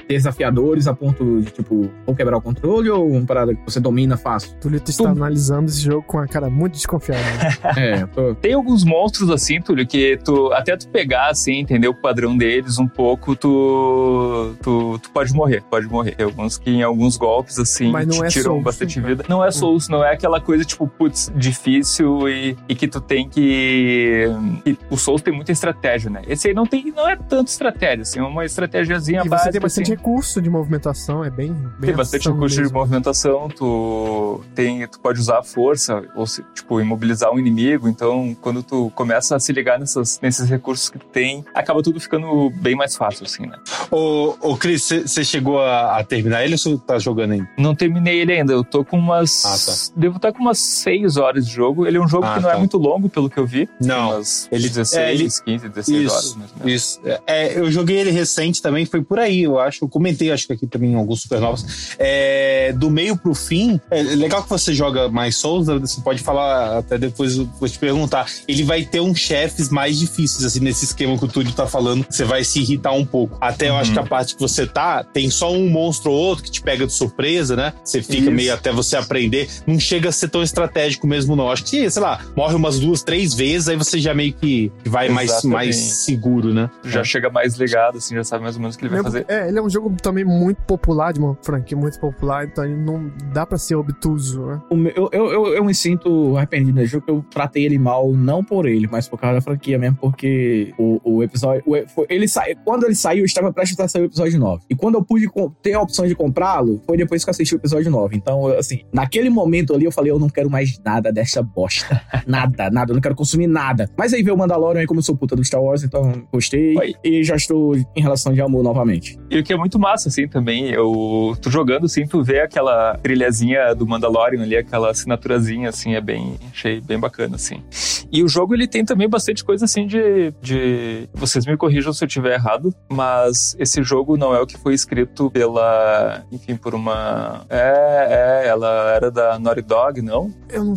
desafiadores 0.09 0.87
a 0.87 0.95
ponto 0.95 1.41
de, 1.41 1.51
tipo, 1.51 1.91
ou 2.07 2.15
quebrar 2.15 2.37
o 2.39 2.41
controle 2.43 2.91
ou 2.91 3.09
uma 3.11 3.25
parada 3.27 3.55
que 3.55 3.63
você 3.65 3.81
domina 3.81 4.17
fácil? 4.17 4.53
Tulito 4.61 4.91
está 4.91 5.05
Tu- 5.05 5.09
analisando 5.11 5.67
esse 5.71 5.81
jogo 5.81 6.03
com 6.03 6.16
a 6.19 6.27
cara 6.27 6.49
muito 6.51 6.75
desconfiada. 6.75 7.23
É, 7.77 8.03
eu 8.03 8.09
tô... 8.09 8.35
Tem 8.37 8.53
alguns 8.55 8.85
monstros 8.85 9.29
assim, 9.31 9.61
Túlio, 9.61 9.87
que 9.87 10.19
tu 10.25 10.53
até 10.53 10.77
tu 10.77 10.89
pegar 10.89 11.29
assim, 11.31 11.55
entender 11.59 11.89
o 11.89 11.95
padrão 11.95 12.37
deles 12.37 12.79
um 12.79 12.87
pouco, 12.87 13.35
tu 13.37 14.55
tu, 14.63 14.99
tu 14.99 15.11
pode 15.11 15.33
morrer, 15.35 15.63
pode 15.71 15.87
morrer. 15.87 16.13
Tem 16.15 16.25
alguns 16.25 16.57
que 16.59 16.71
em 16.71 16.83
alguns 16.83 17.17
golpes 17.17 17.59
assim 17.59 17.91
Mas 17.91 18.07
não 18.07 18.19
te 18.19 18.25
é 18.25 18.29
tiram 18.29 18.53
Souls, 18.53 18.65
bastante 18.65 19.01
né? 19.01 19.09
vida. 19.09 19.25
Não 19.29 19.45
é 19.45 19.51
Souls, 19.51 19.89
não 19.89 20.05
é 20.05 20.13
aquela 20.13 20.41
coisa 20.41 20.65
tipo, 20.65 20.87
putz, 20.87 21.31
difícil 21.35 22.29
e, 22.29 22.57
e 22.69 22.75
que 22.75 22.87
tu 22.89 23.01
tem 23.01 23.29
que 23.29 24.27
e 24.65 24.77
o 24.91 24.97
Souls 24.97 25.23
tem 25.23 25.35
muita 25.35 25.53
estratégia, 25.53 26.11
né? 26.11 26.23
Esse 26.27 26.49
aí 26.49 26.55
não 26.55 26.67
tem 26.67 26.93
não 26.95 27.09
é 27.09 27.17
tanto 27.17 27.49
estratégia, 27.49 28.03
assim, 28.03 28.21
é 28.21 28.23
uma 28.23 28.45
estratégiazinha 28.45 29.21
e 29.21 29.25
você 29.25 29.29
básica 29.29 29.53
tem 29.53 29.61
bastante 29.61 29.93
assim. 29.93 29.97
recurso 29.97 30.41
de 30.43 30.51
movimentação, 30.51 31.25
é 31.25 31.31
bem. 31.31 31.53
bem 31.53 31.89
Tem 31.89 31.95
bastante 31.97 32.29
recurso 32.29 32.57
de 32.57 32.63
mesmo. 32.63 32.79
movimentação, 32.79 33.49
tu, 33.49 34.41
tem, 34.55 34.87
tu 34.89 35.01
pode 35.01 35.21
usar 35.21 35.39
a 35.39 35.43
força, 35.43 36.03
ou 36.15 36.27
se, 36.27 36.45
tipo, 36.55 36.81
imobilizar 36.81 37.33
um 37.33 37.39
inimigo. 37.39 37.89
Então, 37.89 38.37
quando 38.41 38.63
tu 38.63 38.91
começa 38.95 39.37
a 39.37 39.41
se 39.41 39.53
ligar 39.53 39.79
nessas, 39.79 40.19
nesses 40.23 40.49
recursos 40.49 40.89
que 40.89 40.99
tu 40.99 41.07
tem, 41.07 41.45
acaba 41.55 41.83
tudo 41.83 41.99
ficando 42.01 42.51
bem 42.51 42.75
mais 42.75 42.95
fácil, 42.97 43.25
assim, 43.27 43.47
né? 43.47 43.59
Ô, 43.91 44.35
ô 44.41 44.57
Cris, 44.57 44.83
você 45.07 45.25
chegou 45.25 45.61
a, 45.61 45.99
a 45.99 46.05
terminar 46.05 46.45
ele 46.45 46.55
ou 46.55 46.59
você 46.59 46.77
tá 46.79 46.99
jogando 46.99 47.33
ainda? 47.33 47.49
Não 47.59 47.75
terminei 47.75 48.21
ele 48.21 48.33
ainda, 48.33 48.53
eu 48.53 48.65
tô 48.65 48.85
com 48.85 48.99
umas. 48.99 49.45
Ah, 49.45 49.93
Devo 49.97 50.17
estar 50.17 50.33
com 50.33 50.41
umas 50.41 50.59
6 50.59 51.17
horas 51.17 51.47
de 51.47 51.53
jogo. 51.53 51.87
Ele 51.87 51.97
é 51.97 52.01
um 52.01 52.09
jogo 52.09 52.27
Ah, 52.27 52.35
que 52.35 52.41
não 52.41 52.49
tá. 52.51 52.55
é 52.57 52.59
muito 52.59 52.77
longo, 52.79 53.09
pelo 53.09 53.29
que 53.31 53.39
eu 53.39 53.47
vi. 53.47 53.69
Não, 53.81 54.13
ele- 54.51 54.69
16, 54.69 54.95
é, 54.95 55.13
ele- 55.15 55.29
15, 55.45 55.69
16 55.69 56.11
horas, 56.11 56.25
Isso, 56.25 56.35
ou 56.35 56.39
menos. 56.67 56.73
isso. 56.83 57.01
É, 57.27 57.59
eu 57.59 57.71
joguei 57.71 57.97
ele 57.99 58.11
recente 58.11 58.61
também, 58.61 58.85
foi 58.85 59.03
por 59.03 59.19
aí, 59.19 59.43
eu 59.43 59.59
acho. 59.59 59.85
Eu 59.85 59.89
comentei, 59.89 60.31
acho 60.31 60.47
que 60.47 60.53
aqui 60.53 60.67
também 60.67 60.93
em 60.93 60.97
alguns 60.97 61.23
supernovos. 61.23 61.95
É, 61.99 62.73
do 62.73 62.91
meio 62.91 63.17
pro 63.17 63.35
fim, 63.35 63.81
é 63.91 64.03
legal 64.03 64.43
que 64.43 64.49
você 64.49 64.73
joga 64.75 65.09
mais 65.09 65.37
Souls, 65.37 65.67
né? 65.69 65.75
Você 65.97 66.01
pode 66.03 66.23
falar 66.23 66.79
até 66.79 66.99
depois, 66.99 67.37
eu 67.37 67.49
vou 67.59 67.69
te 67.69 67.79
perguntar. 67.79 68.27
Ele 68.47 68.63
vai 68.63 68.85
ter 68.85 69.01
uns 69.01 69.19
chefes 69.19 69.69
mais 69.69 69.99
difíceis, 69.99 70.45
assim, 70.45 70.61
nesse 70.61 70.85
esquema 70.85 71.17
que 71.19 71.25
o 71.25 71.29
Túlio 71.29 71.53
tá 71.53 71.67
falando, 71.67 72.07
você 72.09 72.25
vai 72.25 72.45
se 72.45 72.61
irritar 72.61 72.93
um 72.93 73.05
pouco. 73.05 73.37
Até 73.41 73.69
eu 73.69 73.77
acho 73.77 73.91
Uhum. 73.91 73.95
que 73.95 74.01
a 74.01 74.07
parte 74.07 74.35
que 74.35 74.41
você 74.41 74.67
tá, 74.67 75.03
tem 75.05 75.31
só 75.31 75.53
um 75.53 75.69
monstro 75.69 76.11
ou 76.11 76.17
outro 76.17 76.45
que 76.45 76.51
te 76.51 76.63
pega 76.63 76.87
de 76.87 76.93
surpresa, 76.93 77.57
né? 77.57 77.73
Você 77.85 78.03
fica 78.03 78.23
Isso. 78.25 78.31
meio 78.31 78.53
até 78.55 78.73
você 78.73 78.97
aprender. 78.97 79.49
Não 79.67 79.79
chega 79.79 80.09
a 80.09 80.13
ser 80.13 80.29
tão 80.29 80.43
estratégico 80.43 81.07
mesmo, 81.07 81.35
não. 81.37 81.51
Acho 81.51 81.65
que, 81.65 81.89
sei 81.91 82.03
lá, 82.03 82.21
morre 82.37 82.55
umas 82.55 82.79
duas, 82.79 83.03
três 83.03 83.35
vezes, 83.35 83.69
aí 83.69 83.77
você 83.77 83.99
já 83.99 84.15
meio 84.15 84.33
que 84.33 84.71
vai 84.85 85.09
mais, 85.09 85.31
Exatamente. 85.31 85.55
mais 85.55 85.77
seguro, 85.77 86.53
né? 86.53 86.71
Já 86.85 87.03
chega 87.05 87.31
mais 87.31 87.55
ligado, 87.57 87.99
assim, 87.99 88.15
já 88.15 88.25
sabe 88.25 88.43
mais 88.45 88.57
ou 88.57 88.61
menos 88.63 88.77
o 88.77 88.79
que 88.79 88.85
ele 88.85 88.91
vai 88.95 89.03
Mesmo- 89.03 89.13
fazer. 89.13 89.27
É, 89.29 89.49
ele 89.49 89.59
é 89.59 89.63
um 89.63 89.71
jogo 89.71 89.95
também 90.03 90.25
muito 90.25 90.59
popular, 90.63 91.13
de 91.13 91.19
uma 91.21 91.37
franquia 91.43 91.77
muito 91.77 91.99
popular, 91.99 92.45
então 92.47 92.65
ele 92.65 92.77
não 92.77 93.11
dá 93.33 93.47
pra 93.47 93.59
ser 93.59 93.75
obtuso, 93.77 94.45
né? 94.47 94.61
O 94.71 94.77
meu- 94.77 94.93
Eu, 94.97 95.09
eu, 95.13 95.33
eu, 95.33 95.47
eu, 95.57 95.71
sinto 95.87 96.37
arrependido 96.37 96.73
nesse 96.75 96.93
jogo, 96.93 97.05
que 97.05 97.11
eu 97.11 97.25
tratei 97.31 97.65
ele 97.65 97.79
mal, 97.79 98.13
não 98.13 98.43
por 98.43 98.67
ele, 98.67 98.89
mas 98.91 99.09
por 99.09 99.19
causa 99.19 99.37
da 99.37 99.41
franquia 99.41 99.79
mesmo, 99.79 99.97
porque 100.01 100.73
o, 100.79 101.01
o 101.05 101.23
episódio. 101.23 101.63
o- 101.67 102.07
ele 102.09 102.27
sa... 102.29 102.45
Quando 102.65 102.85
ele 102.85 102.95
saiu, 102.95 103.21
eu 103.21 103.25
estava 103.25 103.53
prestes 103.53 103.79
a 103.81 103.89
sair 103.89 104.03
o 104.03 104.07
episódio 104.07 104.39
9. 104.39 104.65
E 104.71 104.75
quando 104.75 104.97
eu 104.97 105.05
pude 105.05 105.27
ter 105.63 105.75
a 105.75 105.81
opção 105.81 106.07
de 106.07 106.15
comprá-lo, 106.15 106.81
foi 106.87 106.97
depois 106.97 107.23
que 107.25 107.31
eu 107.31 107.33
assisti 107.33 107.55
o 107.55 107.59
episódio 107.59 107.91
9. 107.91 108.17
Então, 108.17 108.47
assim, 108.49 108.81
naquele 108.93 109.31
momento 109.31 109.75
ali, 109.75 109.85
eu 109.85 109.93
falei, 109.93 110.11
eu 110.11 110.19
não 110.19 110.29
quero 110.29 110.51
mais 110.51 110.79
nada 110.85 111.13
dessa 111.13 111.43
bosta. 111.43 112.01
nada, 112.27 112.71
nada, 112.71 112.91
eu 112.91 112.95
não 112.95 113.01
quero 113.01 113.15
consumir 113.15 113.47
nada. 113.47 113.89
Mas 113.97 114.13
aí 114.13 114.23
veio 114.23 114.35
o 114.35 114.39
Mandalorian, 114.39 114.81
aí 114.81 114.87
como 114.87 114.99
eu 115.01 115.05
sou 115.05 115.17
puta 115.17 115.37
do 115.37 115.45
Star 115.45 115.63
Wars, 115.63 115.83
então 115.85 116.27
gostei. 116.33 116.75
E 117.05 117.23
já 117.23 117.37
estou 117.37 117.77
em 117.77 118.01
relação 118.01 118.33
de 118.33 118.41
amor 118.41 118.63
novamente. 118.63 119.19
E 119.31 119.39
o 119.39 119.45
que 119.45 119.53
é 119.53 119.57
muito 119.57 119.79
massa, 119.79 120.09
assim, 120.09 120.27
também, 120.27 120.71
eu 120.71 121.37
tô 121.41 121.51
jogando, 121.51 121.87
assim, 121.87 122.07
tu 122.07 122.23
vê 122.23 122.41
aquela 122.41 122.97
trilhazinha 122.99 123.75
do 123.75 123.87
Mandalorian 123.87 124.43
ali, 124.43 124.57
aquela 124.57 124.91
assinaturazinha, 124.91 125.69
assim, 125.77 125.95
é 125.95 126.01
bem, 126.01 126.39
achei 126.51 126.81
bem 126.81 126.99
bacana, 126.99 127.37
assim. 127.37 127.63
E 128.11 128.23
o 128.23 128.29
jogo, 128.29 128.55
ele 128.55 128.67
tem 128.67 128.85
também 128.85 129.09
bastante 129.09 129.45
coisa, 129.45 129.65
assim, 129.65 129.87
de, 129.87 130.33
de... 130.41 131.09
Vocês 131.15 131.45
me 131.47 131.57
corrijam 131.57 131.93
se 131.93 132.03
eu 132.05 132.07
estiver 132.07 132.35
errado, 132.35 132.75
mas 132.89 133.55
esse 133.59 133.83
jogo 133.83 134.17
não 134.17 134.35
é 134.35 134.41
o 134.41 134.47
que 134.47 134.57
foi 134.59 134.75
escrito 134.75 135.31
pela... 135.31 136.25
Enfim, 136.33 136.57
por 136.57 136.75
uma... 136.75 137.45
É, 137.51 138.43
é, 138.45 138.49
ela 138.49 138.91
era 138.95 139.11
da 139.11 139.39
Naughty 139.39 139.63
Dog, 139.63 140.03
não? 140.03 140.33
Eu 140.49 140.65
não. 140.65 140.75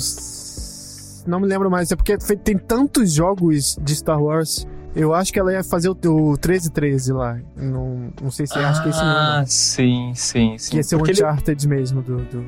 Não 1.28 1.40
me 1.40 1.48
lembro 1.48 1.70
mais. 1.70 1.92
É 1.92 1.96
porque 1.96 2.18
tem 2.18 2.58
tantos 2.58 3.14
jogos 3.14 3.78
de 3.82 3.96
Star 3.96 4.22
Wars. 4.22 4.66
Eu 4.96 5.14
acho 5.14 5.32
que 5.32 5.40
ela 5.40 5.52
ia 5.54 5.64
fazer 5.64 5.90
o, 5.90 5.92
o 5.94 6.30
1313 6.32 7.14
lá. 7.14 7.38
Não, 7.56 8.12
não 8.22 8.32
sei 8.32 8.48
se 8.48 8.58
acho 8.58 8.82
que 8.82 8.88
é 8.88 8.92
esse 8.92 9.00
nome. 9.00 9.14
Ah, 9.16 9.44
sim, 9.46 10.12
sim, 10.16 10.58
sim. 10.58 10.72
Que 10.72 10.78
ia 10.78 10.84
ser 10.84 10.96
o 10.96 11.00
Porque 11.00 11.12
ele- 11.12 11.22
Uncharted 11.24 11.68
mesmo 11.68 12.02
do- 12.02 12.24
do 12.26 12.44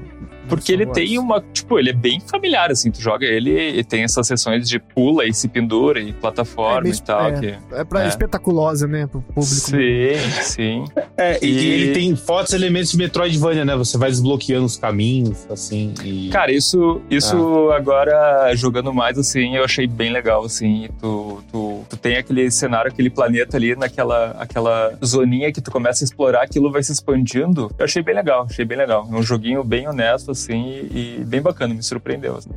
Porque 0.50 0.72
ele 0.72 0.86
tem 0.86 1.18
uma. 1.18 1.42
Tipo, 1.54 1.80
ele 1.80 1.90
é 1.92 1.94
bem 1.94 2.20
familiar, 2.20 2.72
assim. 2.72 2.92
Tu 2.92 3.02
joga 3.02 3.26
ele 3.26 3.52
e 3.80 3.84
tem 3.84 4.04
essas 4.04 4.28
sessões 4.28 4.68
de 4.68 4.80
pula 4.80 5.26
e 5.26 5.34
se 5.34 5.48
pendura 5.48 6.00
e 6.00 6.12
plataforma 6.14 6.88
É, 6.88 6.92
e 6.92 7.02
tal. 7.02 7.26
é. 7.28 7.40
que- 7.40 7.58
É 7.76 7.84
pra 7.84 8.04
É. 8.04 8.08
espetaculosa, 8.08 8.88
né? 8.88 9.08
Pro 9.08 9.22
público. 9.22 9.44
Sim, 9.46 10.16
sim. 10.42 10.86
É, 11.18 11.40
e, 11.44 11.48
E- 11.50 11.70
ele 11.70 11.94
tem 11.94 12.16
fortes 12.16 12.54
elementos 12.54 12.92
de 12.92 12.98
Metroidvania, 12.98 13.64
né? 13.66 13.76
Você 13.76 13.98
vai 13.98 14.10
desbloqueando 14.10 14.66
os 14.66 14.78
caminhos, 14.78 15.46
assim. 15.50 15.94
E... 16.04 16.30
Cara, 16.30 16.52
isso, 16.52 17.02
isso 17.10 17.70
Ah. 17.72 17.78
agora, 17.78 18.54
jogando 18.56 18.94
mais, 18.94 19.18
assim, 19.18 19.56
eu 19.56 19.64
achei 19.64 19.88
bem 19.88 20.12
legal, 20.12 20.44
assim. 20.44 20.90
Tu, 21.00 21.44
tu, 21.52 21.82
tu 21.90 21.98
tem 21.98 22.18
aquele 22.18 22.50
cenário, 22.52 22.92
aquele 22.92 23.10
planeta 23.10 23.58
ali, 23.58 23.76
naquela 23.76 24.32
aquela 24.40 24.98
zoninha 25.04 25.52
que 25.52 25.62
tu 25.62 25.72
começa 25.72 26.04
a 26.04 26.06
explorar, 26.06 26.42
aquilo 26.44 26.72
vai 26.72 26.82
se 26.84 26.92
expandindo. 26.92 27.72
Eu 27.78 27.86
achei 27.86 28.02
bem 28.02 28.16
legal, 28.16 28.48
achei 28.50 28.66
bem 28.66 28.78
legal. 28.78 29.08
É 29.12 29.16
um 29.16 29.24
joguinho 29.24 29.64
bem 29.64 29.88
honesto, 29.88 30.31
assim, 30.32 30.88
e, 30.92 31.18
e 31.20 31.24
bem 31.26 31.42
bacana, 31.42 31.74
me 31.74 31.84
surpreendeu. 31.84 32.36
assim. 32.38 32.50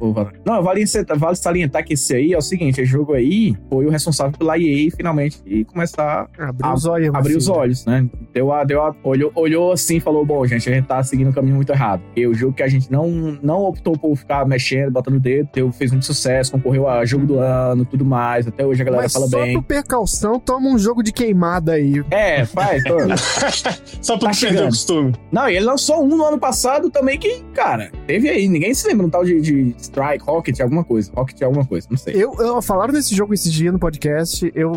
Não, 0.45 0.63
vale, 0.63 0.87
salientar- 0.87 1.19
vale 1.19 1.37
salientar 1.37 1.85
que 1.85 1.95
esse 1.95 2.15
aí 2.15 2.33
é 2.33 2.39
o 2.39 2.43
seguinte: 2.43 2.81
esse 2.81 2.85
jogo 2.91 3.13
aí 3.15 3.57
foi 3.69 3.87
o 3.87 3.91
responsável 3.91 4.37
pela 4.39 4.59
EA 4.59 4.89
finalmente 4.97 5.41
e 5.47 5.65
começar 5.65 6.29
Abriu 6.39 6.67
a 6.71 6.75
os 6.75 6.85
olhos. 6.87 7.09
meu 7.11 7.17
abrir 7.17 7.37
os 7.37 7.49
olhos, 7.49 7.85
né? 7.87 8.07
Deu 8.33 8.53
a, 8.53 8.65
deu 8.65 8.83
a, 8.83 8.95
olhou, 9.03 9.31
olhou 9.35 9.73
assim 9.73 9.97
e 9.97 10.01
falou: 10.01 10.25
bom, 10.25 10.47
gente, 10.47 10.69
a 10.69 10.73
gente 10.75 10.87
tá 10.87 11.03
seguindo 11.03 11.29
um 11.29 11.33
caminho 11.33 11.57
muito 11.57 11.71
errado. 11.73 12.03
E 12.17 12.27
o 12.27 12.35
jogo 12.35 12.53
que 12.55 12.63
a 12.63 12.69
gente 12.69 12.91
não, 12.91 13.09
não 13.43 13.61
optou 13.63 13.97
por 13.99 14.15
ficar 14.17 14.47
mexendo, 14.47 14.91
botando 14.91 15.17
o 15.17 15.21
dedo, 15.21 15.49
deu, 15.53 15.73
fez 15.73 15.91
muito 15.91 16.07
sucesso, 16.07 16.53
concorreu 16.53 16.89
a 16.89 17.05
jogo 17.05 17.27
do 17.27 17.39
ano, 17.39 17.85
tudo 17.85 18.05
mais. 18.05 18.47
Até 18.47 18.65
hoje 18.67 18.83
a 18.83 18.85
galera 18.85 19.03
Mas 19.05 19.13
fala 19.13 19.27
só 19.29 19.39
bem. 19.41 19.55
por 19.55 19.63
precaução, 19.63 20.39
toma 20.41 20.69
um 20.69 20.79
jogo 20.79 21.03
de 21.03 21.13
queimada 21.13 21.73
aí. 21.73 22.03
É, 22.11 22.45
faz. 22.45 22.83
Só 24.01 24.17
pra 24.19 24.31
Tá 24.31 24.37
perder 24.41 24.63
o 24.65 24.67
costume. 24.67 25.13
Não, 25.33 25.49
e 25.49 25.57
ele 25.57 25.65
lançou 25.65 26.03
um 26.05 26.09
no 26.09 26.25
ano 26.25 26.39
passado 26.39 26.91
também 26.91 27.19
que, 27.19 27.43
cara, 27.55 27.64
teve 28.07 28.29
aí. 28.29 28.49
Ninguém 28.49 28.75
se 28.75 28.87
lembra 28.87 29.07
um 29.07 29.11
tal 29.11 29.25
de, 29.25 29.41
de 29.41 29.75
Strike, 29.79 30.25
Rocket, 30.25 30.61
alguma 30.61 30.85
coisa. 30.85 31.11
Rocket, 31.15 31.43
alguma 31.43 31.65
coisa, 31.65 31.87
não 31.91 31.97
sei. 31.97 32.15
Eu, 32.15 32.35
eu 32.39 32.63
falaram 32.63 32.93
desse 32.93 33.15
jogo 33.15 33.35
esse 33.35 33.51
dia 33.51 33.73
no 33.73 33.79
podcast, 33.79 34.51
eu 34.55 34.73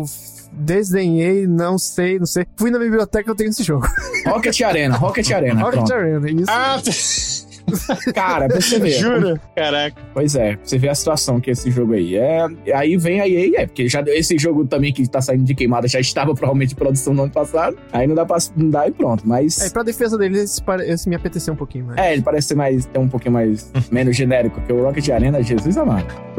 desdenhei, 0.52 1.46
não 1.46 1.78
sei, 1.78 2.18
não 2.18 2.26
sei. 2.26 2.46
Fui 2.56 2.70
na 2.70 2.78
biblioteca 2.78 3.30
eu 3.30 3.34
tenho 3.34 3.50
esse 3.50 3.62
jogo. 3.62 3.86
Rocket 4.26 4.60
Arena, 4.62 4.96
Rocket 4.96 5.30
Arena. 5.30 5.60
Rocket 5.62 5.78
pronto. 5.78 5.94
Arena, 5.94 6.30
isso. 6.30 6.50
Ah, 6.50 6.80
Cara, 8.14 8.48
pra 8.48 8.60
você 8.60 8.78
ver. 8.78 8.90
jura? 8.90 9.40
Caraca. 9.54 10.00
Pois 10.12 10.34
é, 10.34 10.56
pra 10.56 10.66
você 10.66 10.78
ver 10.78 10.88
a 10.88 10.94
situação 10.94 11.40
que 11.40 11.50
é 11.50 11.52
esse 11.52 11.70
jogo 11.70 11.94
aí. 11.94 12.16
É, 12.16 12.46
aí 12.74 12.96
vem 12.96 13.20
a 13.20 13.28
EA, 13.28 13.62
é, 13.62 13.66
porque 13.66 13.88
já, 13.88 14.02
esse 14.06 14.38
jogo 14.38 14.66
também 14.66 14.92
que 14.92 15.06
tá 15.08 15.20
saindo 15.20 15.44
de 15.44 15.54
queimada 15.54 15.88
já 15.88 16.00
estava 16.00 16.34
provavelmente 16.34 16.72
em 16.72 16.76
produção 16.76 17.14
no 17.14 17.22
ano 17.22 17.32
passado. 17.32 17.76
Aí 17.92 18.06
não 18.06 18.14
dá 18.14 18.24
pra. 18.24 18.38
Não 18.56 18.70
dá 18.70 18.88
e 18.88 18.92
pronto. 18.92 19.26
Mas. 19.26 19.60
É, 19.60 19.70
pra 19.70 19.82
defesa 19.82 20.16
dele, 20.16 20.38
esse, 20.38 20.62
esse 20.86 21.08
me 21.08 21.16
apeteceu 21.16 21.54
um 21.54 21.56
pouquinho 21.56 21.86
mais. 21.86 21.98
É, 21.98 22.12
ele 22.12 22.22
parece 22.22 22.48
ser 22.48 22.54
mais. 22.54 22.86
ter 22.86 22.98
um 22.98 23.08
pouquinho 23.08 23.32
mais. 23.32 23.70
menos 23.90 24.16
genérico 24.16 24.60
que 24.62 24.72
o 24.72 24.82
Rocket 24.82 25.08
Arena, 25.10 25.42
Jesus 25.42 25.76
amado. 25.76 26.37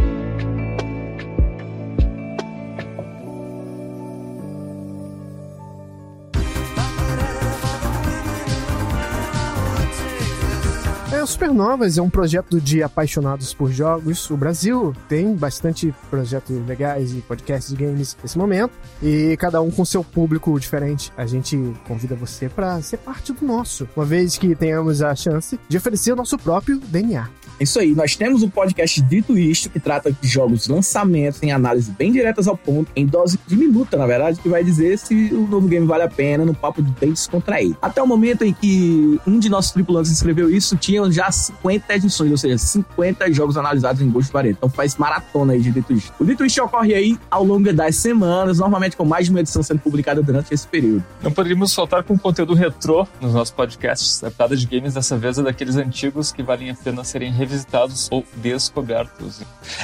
É, 11.20 11.26
Supernovas 11.26 11.98
é 11.98 12.02
um 12.02 12.10
projeto 12.10 12.62
de 12.62 12.82
apaixonados 12.82 13.54
por 13.54 13.70
jogos. 13.70 14.30
O 14.30 14.38
Brasil 14.38 14.96
tem 15.10 15.36
bastante 15.36 15.94
projetos 16.10 16.66
legais 16.66 17.12
e 17.12 17.20
podcasts 17.20 17.76
de 17.76 17.84
games 17.84 18.16
nesse 18.24 18.38
momento. 18.38 18.72
E 19.04 19.36
cada 19.36 19.62
um 19.62 19.70
com 19.70 19.84
seu 19.84 20.02
público 20.02 20.58
diferente. 20.58 21.12
A 21.18 21.26
gente 21.26 21.58
convida 21.86 22.16
você 22.16 22.48
para 22.48 22.82
ser 22.82 23.00
parte 23.00 23.34
do 23.34 23.46
nosso, 23.46 23.86
uma 23.98 24.06
vez 24.06 24.38
que 24.38 24.56
tenhamos 24.56 25.02
a 25.02 25.14
chance 25.14 25.60
de 25.68 25.76
oferecer 25.76 26.14
o 26.14 26.16
nosso 26.16 26.38
próprio 26.38 26.80
DNA. 26.80 27.28
Isso 27.60 27.80
aí, 27.80 27.94
nós 27.94 28.16
temos 28.16 28.42
um 28.42 28.50
podcast 28.50 29.02
Dito 29.02 29.38
Isto, 29.38 29.70
que 29.70 29.80
trata 29.80 30.12
de 30.12 30.28
jogos 30.28 30.68
lançamentos 30.68 31.44
em 31.44 31.52
análise 31.52 31.92
bem 31.92 32.12
diretas 32.12 32.48
ao 32.48 32.56
ponto, 32.56 32.90
em 32.96 33.06
dose 33.06 33.38
diminuta, 33.48 33.98
na 33.98 34.08
verdade, 34.08 34.40
que 34.40 34.48
vai 34.48 34.64
dizer 34.64 34.98
se 34.98 35.14
o 35.34 35.48
novo 35.48 35.68
game 35.68 35.86
vale 35.86 36.04
a 36.04 36.08
pena, 36.08 36.46
no 36.46 36.54
papo 36.54 36.82
bem 36.82 37.12
descontraído. 37.12 37.78
Até 37.82 38.02
o 38.02 38.08
momento 38.08 38.44
em 38.44 38.54
que 38.54 39.20
um 39.28 39.40
de 39.40 39.50
nossos 39.50 39.72
tripulantes 39.72 40.12
escreveu 40.12 40.50
isso, 40.50 40.78
tinham 40.78 41.12
já 41.12 41.30
50 41.32 41.96
edições, 41.96 42.32
ou 42.32 42.38
seja, 42.38 42.58
50 42.58 43.32
jogos 43.34 43.58
analisados 43.58 44.02
em 44.02 44.10
gosto 44.10 44.32
variado. 44.32 44.58
Então 44.58 44.70
faz 44.70 44.96
maratona 44.96 45.54
aí 45.54 45.62
de 45.62 45.72
Dito 45.72 45.94
Isto. 45.94 46.14
O 46.20 46.26
Dito 46.26 46.46
Isto 46.46 46.64
ocorre 46.64 46.94
aí 46.94 47.20
ao 47.30 47.44
longo 47.44 47.72
das 47.74 47.98
semanas, 47.98 48.60
normalmente 48.60 48.96
com 48.96 49.06
mais 49.06 49.26
de 49.26 49.32
uma 49.32 49.42
edição 49.42 49.62
sendo 49.62 49.80
publicada 49.80 50.22
durante 50.22 50.54
esse 50.54 50.66
período. 50.66 51.04
Não 51.22 51.32
poderíamos 51.32 51.72
soltar 51.72 52.04
com 52.04 52.18
conteúdo 52.18 52.54
retrô 52.54 53.06
nos 53.20 53.34
nossos 53.34 53.54
podcasts. 53.54 54.24
A 54.24 54.56
de 54.56 54.66
games 54.66 54.94
dessa 54.94 55.18
vez 55.18 55.38
é 55.38 55.44
daqueles 55.44 55.76
antigos 55.76 56.32
que 56.32 56.42
valem 56.42 56.70
a 56.70 56.76
pena 56.76 57.04
serem 57.04 57.32
revisitados 57.50 58.08
ou 58.12 58.24
descobertos. 58.36 59.42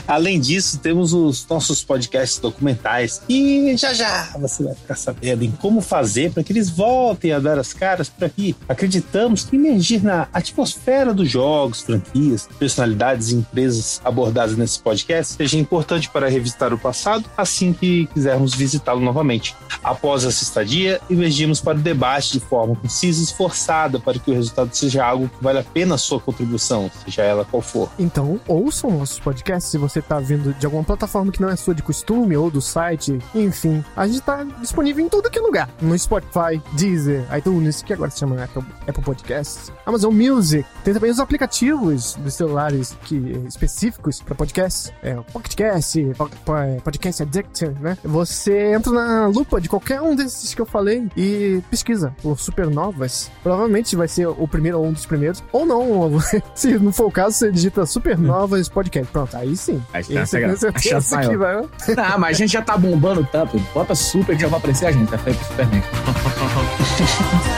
Além 0.07 0.39
disso, 0.39 0.80
temos 0.80 1.13
os 1.13 1.45
nossos 1.47 1.84
podcasts 1.84 2.39
documentais. 2.39 3.22
E 3.28 3.76
já 3.76 3.93
já 3.93 4.30
você 4.38 4.63
vai 4.63 4.76
ficar 4.76 4.95
sabendo 4.95 5.43
em 5.43 5.51
como 5.51 5.82
fazer 5.82 6.32
para 6.32 6.43
que 6.43 6.53
eles 6.53 6.70
voltem 6.70 7.32
a 7.32 7.39
dar 7.39 7.57
as 7.57 7.74
caras 7.74 8.07
por 8.07 8.26
aqui. 8.26 8.55
Acreditamos 8.70 9.43
que 9.43 9.55
imergir 9.55 10.03
na 10.03 10.28
atmosfera 10.32 11.13
dos 11.13 11.30
jogos, 11.30 11.82
franquias, 11.82 12.47
personalidades 12.59 13.30
e 13.30 13.36
empresas 13.36 13.99
abordadas 14.03 14.55
nesse 14.55 14.80
podcast 14.80 15.34
seja 15.34 15.57
importante 15.57 16.09
para 16.09 16.30
revisitar 16.30 16.74
o 16.74 16.78
passado 16.78 17.30
assim 17.36 17.74
que 17.74 18.07
quisermos 18.07 18.53
visitá-lo 18.53 19.01
novamente. 19.01 19.55
Após 19.84 20.24
essa 20.24 20.43
estadia, 20.43 21.01
emergimos 21.09 21.61
para 21.61 21.78
o 21.78 21.82
debate 21.82 22.34
de 22.34 22.39
forma 22.39 22.76
concisa 22.76 23.20
e 23.20 23.24
esforçada 23.24 23.99
para 23.99 24.20
que 24.20 24.30
o 24.30 24.34
resultado 24.34 24.74
seja 24.74 25.05
algo 25.05 25.30
que 25.30 25.43
vale 25.43 25.59
a 25.59 25.63
pena 25.63 25.95
a 25.95 25.97
sua 25.97 26.20
contribuição, 26.20 26.91
seja 27.03 27.24
ela 27.24 27.45
qual 27.56 27.62
for. 27.62 27.89
Então, 27.97 28.39
ouçam 28.47 28.91
nossos 28.91 29.20
podcasts 29.20 29.72
se 29.72 29.78
você 29.78 30.01
tá 30.01 30.20
vindo 30.20 30.53
de 30.53 30.66
alguma 30.66 30.84
plataforma 30.84 31.32
que 31.32 31.41
não 31.41 31.49
é 31.49 31.56
sua 31.56 31.74
de 31.74 31.82
costume 31.82 32.36
ou 32.36 32.49
do 32.51 32.62
site, 32.62 33.18
enfim. 33.34 33.84
A 33.95 34.06
gente 34.08 34.22
tá 34.22 34.43
disponível 34.60 35.06
em 35.06 35.10
tudo 35.10 35.30
que 35.30 35.39
é 35.39 35.41
lugar. 35.41 35.70
No 35.82 35.97
Spotify, 35.97 36.62
Deezer, 36.74 37.26
iTunes, 37.38 37.82
que 37.82 37.93
agora 37.93 38.12
se 38.12 38.20
chama 38.20 38.43
Apple, 38.43 39.03
Podcasts, 39.03 39.72
Amazon 39.86 40.14
Music. 40.14 40.66
Tem 40.84 40.93
também 40.93 41.12
os 41.12 41.20
aplicativos 41.20 42.16
dos 42.16 42.34
celulares 42.34 42.95
que, 43.03 43.16
específicos 43.47 44.22
para 44.22 44.36
podcasts. 44.36 44.91
É 45.01 45.16
o 45.18 45.24
PocketCast, 45.24 46.14
Po- 46.18 46.30
Po- 46.30 46.82
Podcast 46.84 47.24
Addict, 47.24 47.66
né? 47.80 47.97
Você 48.03 48.74
entra 48.74 48.91
na 48.91 49.28
lupa 49.28 49.62
de 49.62 49.70
qualquer 49.70 50.01
um 50.01 50.16
desses 50.16 50.53
que 50.53 50.62
eu 50.62 50.66
falei 50.66 51.08
e 51.16 51.62
pesquisa 51.70 52.16
por 52.22 52.39
Supernovas. 52.39 53.32
Provavelmente 53.43 53.95
vai 53.95 54.08
ser 54.08 54.28
o 54.28 54.47
primeiro 54.47 54.80
ou 54.80 54.86
um 54.88 54.93
dos 54.93 55.06
primeiros. 55.06 55.43
Ou 55.51 55.66
não, 55.66 56.12
se 56.56 56.78
não 56.80 56.91
for 56.91 57.06
o 57.08 57.12
caso, 57.12 57.45
você 57.46 57.52
digita 57.52 57.86
Supernovas 57.86 58.68
Podcast. 58.70 59.12
Pronto, 59.12 59.36
aí 59.38 59.56
sim. 59.56 59.82
Aí 59.93 60.02
Esse 60.02 60.39
tenho 60.39 60.58
certeza 60.58 61.22
que 61.22 61.38
vai. 61.38 61.64
Ah, 61.98 62.18
mas 62.18 62.38
a 62.38 62.39
gente 62.39 62.54
já 62.54 62.62
tá 62.62 62.78
bombando 62.78 63.28
tanto. 63.32 63.60
Bota 63.74 63.93
super 63.93 64.36
que 64.36 64.41
já 64.41 64.48
vai 64.48 64.60
aparecer 64.60 64.88
a 64.88 64.91
gente. 64.91 65.10
Tá 65.10 65.18
Superman. 65.18 65.84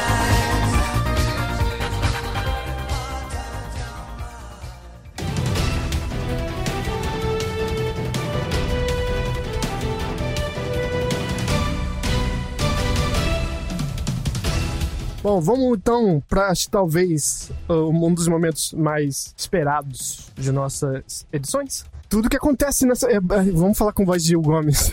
Bom, 15.28 15.42
vamos 15.42 15.78
então 15.78 16.24
para 16.30 16.54
talvez 16.72 17.52
uh, 17.68 17.90
um 17.90 18.14
dos 18.14 18.30
momentos 18.30 18.72
mais 18.72 19.36
esperados 19.36 20.32
de 20.38 20.54
nossas 20.54 21.28
edições. 21.34 21.84
Tudo 22.08 22.30
que 22.30 22.38
acontece 22.38 22.86
nessa. 22.86 23.12
é, 23.12 23.16
é, 23.16 23.20
vamos 23.20 23.78
falar 23.78 23.92
com 23.92 24.06
voz 24.06 24.24
de 24.24 24.30
Gil 24.30 24.42
Gomes. 24.42 24.90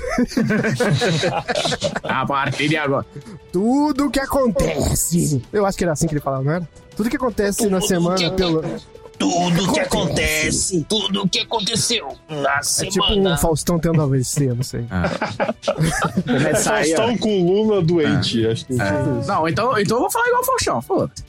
A 2.02 2.26
partir 2.26 2.68
de 2.68 2.76
agora. 2.76 3.06
Tudo 3.52 4.10
que 4.10 4.18
acontece. 4.18 5.40
Eu 5.52 5.64
acho 5.64 5.78
que 5.78 5.84
era 5.84 5.92
assim 5.92 6.08
que 6.08 6.14
ele 6.14 6.20
falava, 6.20 6.42
não 6.42 6.52
era? 6.52 6.68
Tudo 6.96 7.08
que 7.08 7.16
acontece 7.16 7.68
na 7.68 7.80
semana 7.80 8.28
pelo. 8.32 8.60
Tudo 9.18 9.72
que 9.72 9.80
acontece, 9.80 10.84
tudo 10.88 11.28
que 11.28 11.38
aconteceu 11.40 12.16
na 12.28 12.56
É 12.56 12.60
tipo 12.60 12.92
semana. 13.06 13.34
um 13.34 13.38
Faustão 13.38 13.78
tendo 13.78 14.02
AVC, 14.02 14.46
não 14.54 14.62
sei. 14.62 14.84
Aí, 14.90 15.04
ó. 16.52 16.54
Faustão 16.62 17.16
com 17.18 17.46
Lula 17.46 17.82
doente. 17.82 18.46
Acho 18.46 18.66
que 18.66 18.74
Não, 18.74 19.48
então, 19.48 19.78
então 19.78 19.96
eu 19.96 20.00
vou 20.00 20.10
falar 20.10 20.26
igual 20.28 20.42
o 20.42 20.44
Faustão. 20.44 20.82
Foda. 20.82 21.12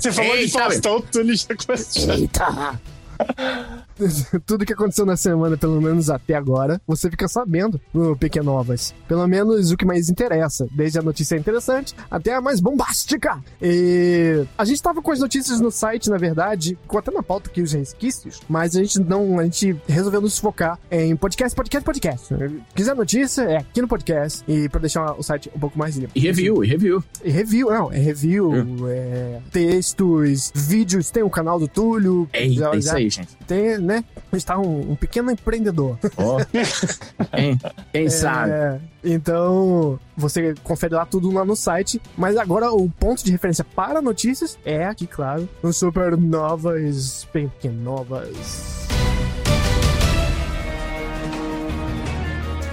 Você 0.00 0.12
falou 0.12 0.32
de 0.36 0.42
Eita, 0.42 0.58
Faustão, 0.58 1.00
tu 1.00 1.34
já 1.34 1.46
começa 1.54 2.12
a 2.12 2.16
Eita! 2.16 2.80
Tudo 4.46 4.64
que 4.66 4.72
aconteceu 4.72 5.06
na 5.06 5.16
semana, 5.16 5.56
pelo 5.56 5.80
menos 5.80 6.10
até 6.10 6.34
agora, 6.34 6.80
você 6.86 7.10
fica 7.10 7.26
sabendo 7.28 7.80
no 7.92 8.16
Pequenovas. 8.16 8.94
Pelo 9.08 9.26
menos 9.26 9.70
o 9.70 9.76
que 9.76 9.84
mais 9.86 10.10
interessa, 10.10 10.66
desde 10.70 10.98
a 10.98 11.02
notícia 11.02 11.36
interessante 11.36 11.94
até 12.10 12.34
a 12.34 12.40
mais 12.40 12.60
bombástica. 12.60 13.38
E 13.60 14.44
a 14.56 14.64
gente 14.64 14.82
tava 14.82 15.00
com 15.00 15.10
as 15.12 15.20
notícias 15.20 15.60
no 15.60 15.70
site, 15.70 16.10
na 16.10 16.18
verdade, 16.18 16.78
com 16.86 16.98
até 16.98 17.10
na 17.10 17.22
pauta 17.22 17.48
aqui 17.48 17.62
os 17.62 17.72
resquícios, 17.72 18.40
mas 18.48 18.76
a 18.76 18.80
gente 18.80 19.00
não, 19.00 19.38
a 19.38 19.44
gente 19.44 19.74
resolveu 19.88 20.20
nos 20.20 20.38
focar 20.38 20.78
em 20.90 21.16
podcast, 21.16 21.56
podcast, 21.56 21.84
podcast. 21.84 22.34
Quiser 22.74 22.94
notícia, 22.94 23.42
é 23.42 23.56
aqui 23.58 23.80
no 23.80 23.88
podcast 23.88 24.44
e 24.46 24.68
pra 24.68 24.80
deixar 24.80 25.12
o 25.18 25.22
site 25.22 25.50
um 25.54 25.58
pouco 25.58 25.78
mais 25.78 25.96
limpo. 25.96 26.12
E 26.14 26.20
review, 26.20 26.62
e 26.62 26.66
review. 26.68 27.02
E 27.24 27.30
review, 27.30 27.70
não, 27.70 27.90
é 27.92 27.98
review, 27.98 28.52
é 28.90 29.40
textos, 29.50 30.52
vídeos, 30.54 31.10
tem 31.10 31.22
o 31.22 31.30
canal 31.30 31.58
do 31.58 31.66
Túlio. 31.66 32.28
Eita, 32.32 32.54
já- 32.54 32.74
isso 32.76 32.88
já 32.88 33.00
aí, 33.06 33.10
gente. 33.10 33.36
Tem, 33.46 33.78
né? 33.78 34.04
Está 34.32 34.58
um, 34.58 34.92
um 34.92 34.96
pequeno 34.96 35.30
empreendedor. 35.30 35.98
Ó. 36.16 36.38
quem, 37.34 37.58
quem 37.92 38.10
sabe? 38.10 38.52
É, 38.52 38.80
então, 39.04 39.98
você 40.16 40.54
confere 40.62 40.94
lá 40.94 41.06
tudo 41.06 41.30
lá 41.32 41.44
no 41.44 41.56
site. 41.56 42.00
Mas 42.16 42.36
agora 42.36 42.70
o 42.70 42.90
ponto 42.90 43.24
de 43.24 43.30
referência 43.30 43.64
para 43.64 44.02
notícias 44.02 44.58
é 44.64 44.84
aqui, 44.84 45.06
claro, 45.06 45.48
no 45.62 45.72
Supernovas 45.72 47.26
Pequenovas. 47.32 48.85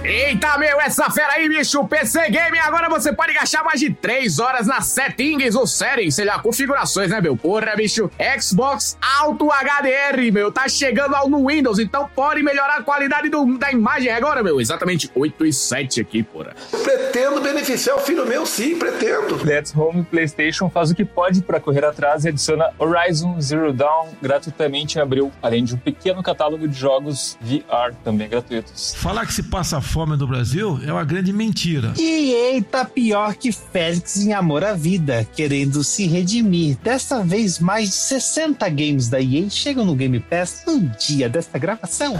Eita, 0.06 0.58
meu, 0.58 0.78
essa 0.82 1.08
fera 1.10 1.32
aí, 1.32 1.48
bicho, 1.48 1.82
PC 1.88 2.28
Game, 2.28 2.58
agora 2.58 2.90
você 2.90 3.10
pode 3.10 3.32
gastar 3.32 3.64
mais 3.64 3.80
de 3.80 3.88
3 3.90 4.38
horas 4.38 4.66
nas 4.66 4.84
settings 4.88 5.54
ou 5.54 5.66
settings, 5.66 6.14
sei 6.16 6.26
lá, 6.26 6.38
configurações, 6.38 7.08
né, 7.10 7.22
meu? 7.22 7.34
Porra, 7.34 7.74
bicho, 7.74 8.10
Xbox 8.38 8.98
Auto 9.20 9.48
HDR, 9.50 10.30
meu, 10.30 10.52
tá 10.52 10.68
chegando 10.68 11.14
ao 11.14 11.26
no 11.30 11.46
Windows, 11.48 11.78
então 11.78 12.06
pode 12.14 12.42
melhorar 12.42 12.76
a 12.80 12.82
qualidade 12.82 13.30
do- 13.30 13.56
da 13.56 13.72
imagem 13.72 14.10
agora, 14.12 14.42
meu, 14.42 14.60
exatamente 14.60 15.10
8 15.14 15.46
e 15.46 15.52
7 15.54 16.02
aqui, 16.02 16.22
porra. 16.22 16.54
Pretendo 16.82 17.40
beneficiar 17.40 17.96
o 17.96 18.00
filho 18.00 18.26
meu, 18.26 18.44
sim, 18.44 18.78
pretendo. 18.78 19.42
Let's 19.42 19.74
Home 19.74 20.02
PlayStation 20.04 20.68
faz 20.68 20.90
o 20.90 20.94
que 20.94 21.06
pode 21.06 21.40
para 21.40 21.58
correr 21.58 21.84
atrás 21.86 22.26
e 22.26 22.28
adiciona 22.28 22.68
Horizon 22.78 23.40
Zero 23.40 23.72
Dawn 23.72 24.08
gratuitamente 24.20 24.98
em 24.98 25.00
abril, 25.00 25.32
além 25.42 25.64
de 25.64 25.74
um 25.74 25.78
pequeno 25.78 26.22
catálogo 26.22 26.68
de 26.68 26.78
jogos 26.78 27.38
VR 27.40 27.94
também 28.04 28.28
gratuitos. 28.28 28.94
Falar 28.96 29.24
que 29.24 29.32
se 29.32 29.44
passa 29.44 29.80
fome 29.94 30.16
no 30.16 30.26
Brasil 30.26 30.80
é 30.84 30.92
uma 30.92 31.04
grande 31.04 31.32
mentira. 31.32 31.94
EA 31.96 32.60
tá 32.64 32.84
pior 32.84 33.32
que 33.36 33.52
Félix 33.52 34.16
em 34.16 34.32
Amor 34.32 34.64
à 34.64 34.72
Vida, 34.72 35.24
querendo 35.36 35.84
se 35.84 36.04
redimir. 36.04 36.76
Dessa 36.82 37.22
vez, 37.22 37.60
mais 37.60 37.90
de 37.90 37.94
60 37.94 38.68
games 38.70 39.08
da 39.08 39.20
EA 39.20 39.48
chegam 39.48 39.84
no 39.84 39.94
Game 39.94 40.18
Pass 40.18 40.64
no 40.66 40.80
dia 40.98 41.28
desta 41.28 41.60
gravação. 41.60 42.16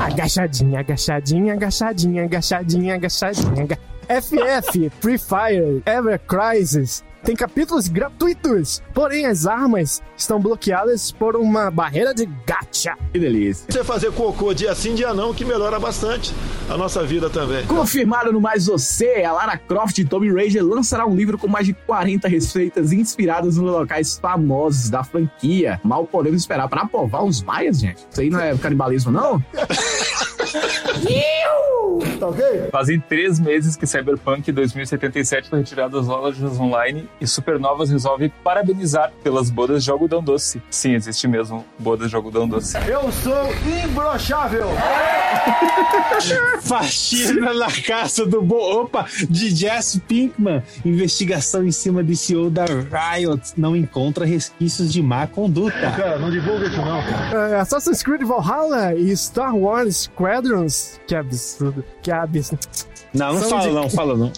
Agachadinha, 0.00 0.80
agachadinha, 0.80 1.52
agachadinha, 1.54 2.24
agachadinha, 2.24 2.94
agachadinha. 2.96 3.62
aga- 3.62 3.78
FF, 4.08 4.90
Free 5.00 5.16
Fire, 5.18 5.82
Ever 5.86 6.18
Crisis. 6.26 7.04
Tem 7.24 7.34
capítulos 7.34 7.88
gratuitos, 7.88 8.82
porém 8.92 9.24
as 9.24 9.46
armas 9.46 10.02
estão 10.14 10.38
bloqueadas 10.38 11.10
por 11.10 11.36
uma 11.36 11.70
barreira 11.70 12.12
de 12.12 12.26
gacha. 12.46 12.94
Que 13.12 13.18
delícia. 13.18 13.64
Você 13.66 13.82
fazer 13.82 14.12
cocô 14.12 14.52
dia 14.52 14.74
sim, 14.74 14.94
dia 14.94 15.14
não, 15.14 15.32
que 15.32 15.42
melhora 15.42 15.80
bastante 15.80 16.34
a 16.68 16.76
nossa 16.76 17.02
vida 17.02 17.30
também. 17.30 17.64
Confirmado 17.66 18.30
no 18.30 18.42
Mais 18.42 18.66
Você, 18.66 19.22
a 19.24 19.32
Lara 19.32 19.56
Croft 19.56 19.96
e 19.96 20.04
Tomb 20.04 20.30
Raider 20.34 20.62
lançará 20.62 21.06
um 21.06 21.16
livro 21.16 21.38
com 21.38 21.48
mais 21.48 21.66
de 21.66 21.72
40 21.72 22.28
receitas 22.28 22.92
inspiradas 22.92 23.56
nos 23.56 23.70
locais 23.70 24.18
famosos 24.18 24.90
da 24.90 25.02
franquia. 25.02 25.80
Mal 25.82 26.06
podemos 26.06 26.42
esperar 26.42 26.68
para 26.68 26.82
aprovar 26.82 27.24
os 27.24 27.42
maias, 27.42 27.80
gente. 27.80 28.06
Isso 28.10 28.20
aí 28.20 28.28
não 28.28 28.38
é 28.38 28.54
canibalismo, 28.56 29.10
não? 29.10 29.42
Tá 32.18 32.28
ok? 32.28 32.68
Fazem 32.70 33.00
três 33.00 33.38
meses 33.38 33.76
que 33.76 33.86
Cyberpunk 33.86 34.50
2077 34.50 35.48
foi 35.48 35.60
retirado 35.60 35.98
das 35.98 36.06
lojas 36.06 36.58
online 36.58 37.08
e 37.20 37.26
Supernovas 37.26 37.90
resolve 37.90 38.32
parabenizar 38.42 39.12
pelas 39.22 39.50
bodas 39.50 39.84
de 39.84 39.90
algodão 39.90 40.22
doce. 40.22 40.62
Sim, 40.70 40.94
existe 40.94 41.28
mesmo 41.28 41.64
bodas 41.78 42.10
de 42.10 42.16
algodão 42.16 42.48
doce. 42.48 42.76
Eu 42.88 43.10
sou 43.12 43.48
imbrochável. 43.84 44.68
Faxina 46.60 47.54
na 47.54 47.70
casa 47.70 48.26
do 48.26 48.40
Bo... 48.42 48.82
Opa, 48.82 49.06
de 49.28 49.54
Jess 49.54 50.00
Pinkman. 50.08 50.62
Investigação 50.84 51.64
em 51.64 51.72
cima 51.72 52.02
de 52.02 52.16
CEO 52.16 52.50
da 52.50 52.64
Riot 52.64 53.52
não 53.56 53.76
encontra 53.76 54.24
resquícios 54.24 54.92
de 54.92 55.02
má 55.02 55.26
conduta. 55.26 55.90
Cara, 55.96 56.18
não 56.18 56.30
divulga 56.30 56.66
isso 56.66 56.76
não, 56.76 57.02
cara. 57.02 57.50
É, 57.50 57.60
Assassin's 57.60 58.02
Creed 58.02 58.22
Valhalla 58.22 58.94
e 58.94 59.14
Star 59.16 59.54
Wars 59.56 60.10
Squadrons, 60.44 61.00
que 61.06 61.14
absurdo, 61.14 61.84
que 62.02 62.10
absurdo, 62.10 62.60
Não, 63.12 63.32
não 63.32 63.40
São 63.40 63.48
fala 63.50 63.62
de- 63.62 63.70
não, 63.74 63.90
fala 63.90 64.16
não. 64.16 64.32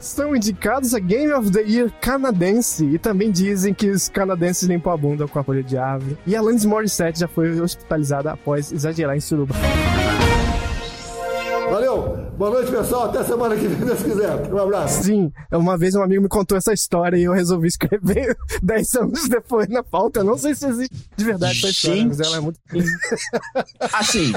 são 0.00 0.36
indicados 0.36 0.92
a 0.94 0.98
Game 0.98 1.32
of 1.32 1.50
the 1.50 1.62
Year 1.62 1.90
canadense 2.00 2.84
e 2.84 2.98
também 2.98 3.30
dizem 3.30 3.72
que 3.72 3.88
os 3.90 4.08
canadenses 4.08 4.68
limpam 4.68 4.92
a 4.92 4.96
bunda 4.96 5.26
com 5.28 5.38
a 5.38 5.44
folha 5.44 5.62
de 5.62 5.76
árvore. 5.78 6.18
E 6.26 6.34
Alanis 6.36 6.64
Morissette 6.64 7.20
já 7.20 7.28
foi 7.28 7.60
hospitalizada 7.60 8.32
após 8.32 8.72
exagerar 8.72 9.16
em 9.16 9.20
suruba. 9.20 9.54
Valeu. 11.76 12.18
Boa 12.36 12.50
noite, 12.50 12.70
pessoal. 12.70 13.04
Até 13.04 13.24
semana 13.24 13.56
que 13.56 13.66
vem, 13.66 13.78
se 13.78 13.84
Deus 13.86 14.02
quiser. 14.02 14.52
Um 14.52 14.58
abraço. 14.58 15.04
Sim, 15.04 15.32
uma 15.50 15.78
vez 15.78 15.94
um 15.94 16.02
amigo 16.02 16.22
me 16.22 16.28
contou 16.28 16.58
essa 16.58 16.72
história 16.74 17.16
e 17.16 17.22
eu 17.22 17.32
resolvi 17.32 17.68
escrever 17.68 18.36
10 18.62 18.94
anos 18.96 19.26
depois 19.28 19.68
na 19.68 19.82
pauta. 19.82 20.20
Eu 20.20 20.24
não 20.24 20.36
sei 20.36 20.54
se 20.54 20.66
existe 20.66 20.94
de 21.16 21.24
verdade 21.24 21.56
essa 21.58 21.68
história, 21.70 22.04
mas 22.06 22.20
ela 22.20 22.36
é 22.36 22.40
muito. 22.40 22.58
Assim, 23.94 24.32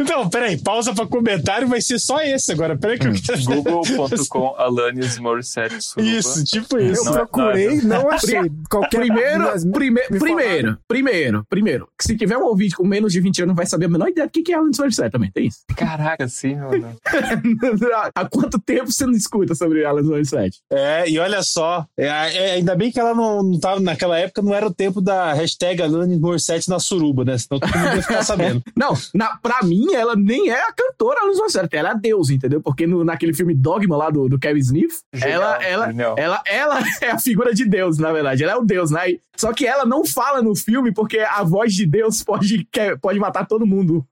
Então, 0.00 0.28
peraí, 0.28 0.56
pausa 0.60 0.92
pra 0.92 1.06
comentário, 1.06 1.68
vai 1.68 1.80
ser 1.80 2.00
só 2.00 2.20
esse 2.20 2.50
agora. 2.50 2.76
Peraí 2.76 2.98
que 2.98 3.06
eu 3.06 3.12
quero... 3.12 3.44
Google.com 3.44 4.54
Alanis 4.58 5.18
Morissette 5.18 5.80
Suruba. 5.80 6.10
Isso, 6.10 6.42
tipo 6.44 6.78
Eu 6.78 6.92
isso. 6.92 7.04
Não 7.04 7.12
é- 7.12 7.16
procurei, 7.18 7.80
não 7.82 8.10
achei. 8.10 8.50
Qualquer 8.68 8.98
primeiro, 8.98 9.44
prime- 9.72 10.00
me 10.10 10.18
primeiro, 10.18 10.78
primeiro, 10.88 11.46
primeiro, 11.48 11.88
que 11.96 12.04
se 12.04 12.16
tiver 12.16 12.36
um 12.38 12.44
ouvinte 12.44 12.74
com 12.74 12.84
menos 12.84 13.12
de 13.12 13.20
20 13.20 13.42
anos 13.42 13.48
não 13.50 13.54
vai 13.56 13.66
saber 13.66 13.84
a 13.86 13.88
menor 13.88 14.08
ideia 14.08 14.26
do 14.26 14.30
que 14.32 14.42
que 14.42 14.52
é 14.52 14.56
Alan 14.56 14.70
Morissette 14.76 15.10
também, 15.10 15.30
tem 15.30 15.46
isso. 15.46 15.60
Caraca, 15.76 16.26
sim, 16.28 16.56
mano. 16.56 16.71
Há 18.14 18.24
quanto 18.28 18.58
tempo 18.58 18.90
você 18.90 19.06
não 19.06 19.12
escuta 19.12 19.54
sobre 19.54 19.84
Alan 19.84 20.02
Morissette? 20.02 20.58
É, 20.70 21.08
e 21.08 21.18
olha 21.18 21.42
só, 21.42 21.86
é, 21.96 22.06
é, 22.06 22.52
ainda 22.54 22.74
bem 22.74 22.90
que 22.90 22.98
ela 23.00 23.14
não, 23.14 23.42
não 23.42 23.58
tava, 23.60 23.80
naquela 23.80 24.18
época 24.18 24.42
não 24.42 24.54
era 24.54 24.66
o 24.66 24.74
tempo 24.74 25.00
da 25.00 25.32
hashtag 25.32 25.82
Alanis 25.82 26.18
Morissette 26.18 26.68
na 26.68 26.78
suruba, 26.78 27.24
né? 27.24 27.36
Senão 27.38 27.60
todo 27.60 27.76
mundo 27.78 27.96
ia 27.96 28.02
ficar 28.02 28.22
sabendo. 28.24 28.62
Não, 28.76 28.92
na, 29.14 29.36
pra 29.38 29.60
mim, 29.62 29.92
ela 29.94 30.14
nem 30.16 30.50
é 30.50 30.60
a 30.62 30.72
cantora 30.72 31.20
Alanis 31.20 31.38
Morissette, 31.38 31.76
ela 31.76 31.90
é 31.90 31.92
a 31.92 31.94
Deus, 31.94 32.30
entendeu? 32.30 32.60
Porque 32.60 32.86
no, 32.86 33.04
naquele 33.04 33.34
filme 33.34 33.54
Dogma 33.54 33.96
lá 33.96 34.10
do, 34.10 34.28
do 34.28 34.38
Kevin 34.38 34.60
Smith, 34.60 34.92
Genial, 35.12 35.42
ela, 35.42 35.64
ela, 35.64 35.86
genial. 35.88 36.14
ela, 36.18 36.42
ela 36.46 36.78
é 37.00 37.10
a 37.10 37.18
figura 37.18 37.54
de 37.54 37.64
Deus, 37.68 37.98
na 37.98 38.12
verdade. 38.12 38.42
Ela 38.42 38.52
é 38.52 38.56
o 38.56 38.64
Deus, 38.64 38.90
né? 38.90 39.10
E- 39.10 39.20
Só 39.36 39.52
que 39.52 39.66
ela 39.66 39.84
não 39.84 40.04
fala 40.04 40.42
no 40.42 40.54
filme 40.54 40.92
porque 40.92 41.18
a 41.18 41.42
voz 41.42 41.72
de 41.74 41.86
Deus 41.86 42.22
pode, 42.22 42.66
quer- 42.72 42.98
pode 42.98 43.18
matar 43.18 43.46
todo 43.46 43.66
mundo. 43.66 44.04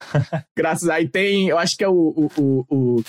Graças 0.57 0.89
a. 0.89 0.95
Aí 1.01 1.09
tem, 1.09 1.49
eu 1.49 1.57
acho 1.57 1.77
que 1.79 1.85
é 1.85 1.89
o. 1.89 1.93
o, 2.37 2.40
o, 2.41 2.65
o- 2.71 3.03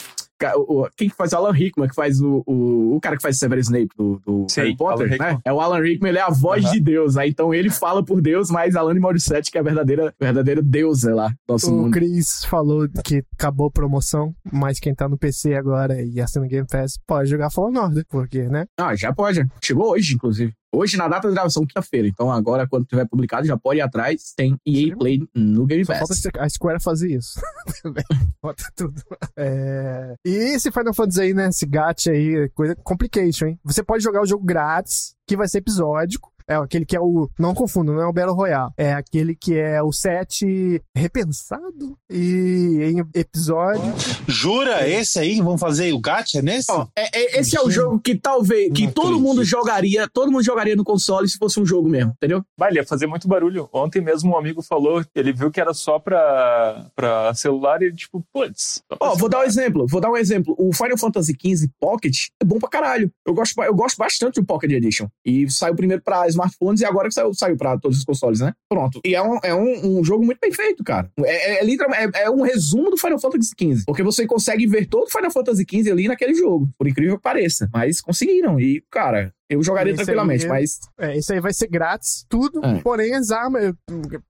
o- 0.58 0.90
quem 0.98 1.08
que 1.08 1.16
faz 1.16 1.34
o 1.34 1.38
Alan 1.38 1.52
Rickman, 1.52 1.88
que 1.88 1.94
faz 1.96 2.20
o, 2.20 2.42
o, 2.48 2.96
o 2.96 3.00
cara 3.00 3.16
que 3.16 3.22
faz 3.22 3.36
o 3.36 3.40
Severus 3.40 3.66
Snape 3.68 3.90
do, 3.96 4.20
do 4.26 4.48
Sim, 4.50 4.62
Harry 4.62 4.76
Potter, 4.76 5.10
né? 5.20 5.38
É 5.46 5.54
o 5.54 5.62
Alan 5.62 5.80
Rickman, 5.82 6.10
ele 6.10 6.18
é 6.18 6.22
a 6.24 6.32
voz 6.32 6.64
Aham. 6.66 6.74
de 6.74 6.80
Deus, 6.80 7.16
né? 7.16 7.28
Então 7.28 7.54
ele 7.54 7.70
fala 7.70 8.04
por 8.04 8.20
Deus, 8.22 8.50
mas 8.50 8.76
Alan 8.76 9.00
Morissette, 9.00 9.52
que 9.52 9.58
é 9.58 9.62
a 9.62 9.64
verdadeira, 9.64 10.14
verdadeira 10.20 10.62
deusa 10.62 11.14
lá, 11.14 11.28
do 11.30 11.36
nosso 11.54 11.72
O 11.72 11.78
mundo. 11.78 11.92
Chris 11.92 12.44
falou 12.46 12.88
que 13.06 13.24
acabou 13.38 13.68
a 13.68 13.72
promoção, 13.72 14.34
mas 14.52 14.80
quem 14.80 14.96
tá 14.96 15.08
no 15.08 15.18
PC 15.18 15.54
agora 15.54 16.02
e 16.02 16.20
assina 16.20 16.48
Game 16.48 16.66
Pass 16.68 16.98
pode 17.06 17.30
jogar 17.30 17.52
Fallen 17.52 17.78
Order, 17.78 18.04
porque, 18.10 18.42
né? 18.48 18.66
Ah, 18.80 18.96
já 18.96 19.14
pode. 19.14 19.46
Chegou 19.64 19.92
hoje, 19.92 20.16
inclusive. 20.16 20.54
Hoje, 20.74 20.96
na 20.96 21.08
data 21.08 21.28
da 21.28 21.34
gravação, 21.34 21.66
quinta-feira. 21.66 22.08
Então, 22.08 22.32
agora, 22.32 22.66
quando 22.68 22.86
tiver 22.86 23.06
publicado, 23.06 23.46
já 23.46 23.58
pode 23.58 23.80
ir 23.80 23.82
atrás. 23.82 24.34
Tem 24.36 24.58
EA 24.66 24.96
Play 24.96 25.28
no 25.36 25.66
Game 25.66 25.86
Pass. 25.86 26.00
falta 26.00 26.44
a 26.44 26.50
Square 26.50 26.80
fazer 26.82 27.12
isso. 27.12 27.40
Bota 28.42 28.64
tudo. 28.76 29.02
É... 29.36 30.16
E 30.26 30.30
esse 30.30 30.72
Final 30.72 30.94
Fantasy 30.94 31.22
aí, 31.22 31.34
né? 31.34 31.50
Esse 31.50 31.66
gacha 31.66 32.12
aí, 32.12 32.50
coisa 32.50 32.74
complication, 32.76 33.48
hein? 33.48 33.60
Você 33.64 33.84
pode 33.84 34.04
jogar 34.04 34.22
o 34.22 34.26
jogo 34.26 34.46
grátis, 34.46 35.14
que 35.28 35.36
vai 35.36 35.48
ser 35.48 35.58
episódico. 35.58 36.32
É 36.52 36.56
aquele 36.56 36.86
que 36.86 36.96
é 36.96 37.00
o. 37.00 37.30
Não 37.40 37.54
confundo, 37.54 37.94
não 37.94 38.02
é 38.02 38.08
o 38.08 38.14
Battle 38.14 38.36
Royale. 38.36 38.72
É 38.78 38.94
aquele 38.94 39.36
que 39.36 39.58
é 39.58 39.82
o 39.82 39.92
set 39.92 40.82
repensado 40.96 41.98
e 42.10 42.80
em 42.94 43.00
episódio. 43.20 43.82
Jura? 44.28 44.88
Esse 44.88 45.20
aí? 45.20 45.40
Vamos 45.42 45.60
fazer 45.62 45.94
o 45.94 46.00
gacha 46.00 46.42
nesse? 46.42 46.72
Ó, 46.72 46.88
é- 46.96 47.18
é- 47.38 47.40
esse 47.40 47.56
é 47.58 47.62
o 47.62 47.70
jogo 47.70 48.00
que 48.00 48.16
talvez. 48.16 48.72
que 48.74 48.86
Não 48.86 48.92
todo 48.92 49.06
acredito. 49.08 49.24
mundo 49.28 49.44
jogaria. 49.44 50.08
Todo 50.12 50.32
mundo 50.32 50.44
jogaria 50.44 50.76
no 50.76 50.84
console 50.84 51.28
se 51.28 51.38
fosse 51.38 51.60
um 51.60 51.66
jogo 51.66 51.88
mesmo, 51.90 52.12
entendeu? 52.12 52.44
Vai, 52.58 52.70
ele 52.72 52.80
ia 52.80 52.86
fazer 52.86 53.08
muito 53.08 53.28
barulho. 53.28 53.70
Ontem 53.74 54.02
mesmo 54.02 54.32
um 54.32 54.38
amigo 54.38 54.62
falou, 54.62 55.04
ele 55.16 55.32
viu 55.34 55.50
que 55.52 55.60
era 55.62 55.74
só 55.74 56.00
pra, 56.00 56.88
pra 56.96 57.34
celular 57.34 57.82
e 57.82 57.86
ele, 57.86 57.96
tipo, 57.96 58.24
putz. 58.34 58.82
Ó, 59.00 59.16
vou 59.16 59.30
dar 59.30 59.40
um 59.40 59.44
exemplo. 59.44 59.86
Vou 59.88 60.02
dar 60.02 60.10
um 60.12 60.18
exemplo. 60.18 60.56
O 60.58 60.74
Final 60.74 60.98
Fantasy 60.98 61.34
XV 61.34 61.70
Pocket 61.80 62.16
é 62.42 62.46
bom 62.46 62.60
pra 62.60 62.70
caralho. 62.70 63.12
Eu 63.26 63.34
gosto, 63.34 63.62
eu 63.64 63.74
gosto 63.74 63.98
bastante 63.98 64.40
do 64.42 64.46
Pocket 64.46 64.72
Edition. 64.72 65.08
E 65.26 65.50
saiu 65.50 65.76
primeiro 65.76 66.02
pra 66.04 66.28
smartphones 66.42 66.82
e 66.82 66.86
agora 66.86 67.08
que 67.08 67.14
saiu, 67.14 67.34
saiu 67.34 67.58
pra 67.58 67.78
todos 67.78 67.98
os 68.00 68.04
consoles, 68.04 68.40
né? 68.40 68.54
Pronto. 68.70 69.00
E 69.06 69.16
é 69.16 69.22
um, 69.22 69.40
é 69.44 69.54
um, 69.54 70.00
um 70.00 70.04
jogo 70.04 70.26
muito 70.26 70.40
bem 70.40 70.52
feito, 70.52 70.84
cara. 70.84 71.10
É, 71.20 71.54
é, 71.56 71.60
é 71.60 71.64
literalmente- 71.66 72.18
é- 72.18 72.24
é 72.24 72.30
um 72.30 72.42
resumo 72.42 72.90
do 72.90 72.98
Final 72.98 73.20
Fantasy 73.20 73.52
XV. 73.58 73.84
Porque 73.86 74.04
você 74.04 74.26
consegue 74.26 74.66
ver 74.68 74.86
todo 74.88 75.04
o 75.08 75.12
Final 75.12 75.32
Fantasy 75.32 75.66
XV 75.70 75.92
ali 75.92 76.08
naquele 76.08 76.34
jogo. 76.34 76.70
Por 76.78 76.88
incrível 76.88 77.18
que 77.18 77.24
pareça. 77.24 77.70
Mas 77.74 78.02
conseguiram. 78.02 78.60
E, 78.60 78.84
cara, 78.90 79.34
eu 79.52 79.64
jogaria 79.64 79.92
Esse 79.94 80.02
aí 80.02 80.06
tranquilamente, 80.06 80.46
é- 80.46 80.50
mas. 80.50 80.80
É, 80.98 81.18
esse 81.18 81.34
aí 81.34 81.40
vai 81.40 81.54
ser 81.54 81.68
grátis, 81.68 82.26
tudo. 82.30 82.64
É. 82.66 82.80
Porém, 82.82 83.14
as 83.14 83.32
armas, 83.32 83.64
eu 83.64 83.76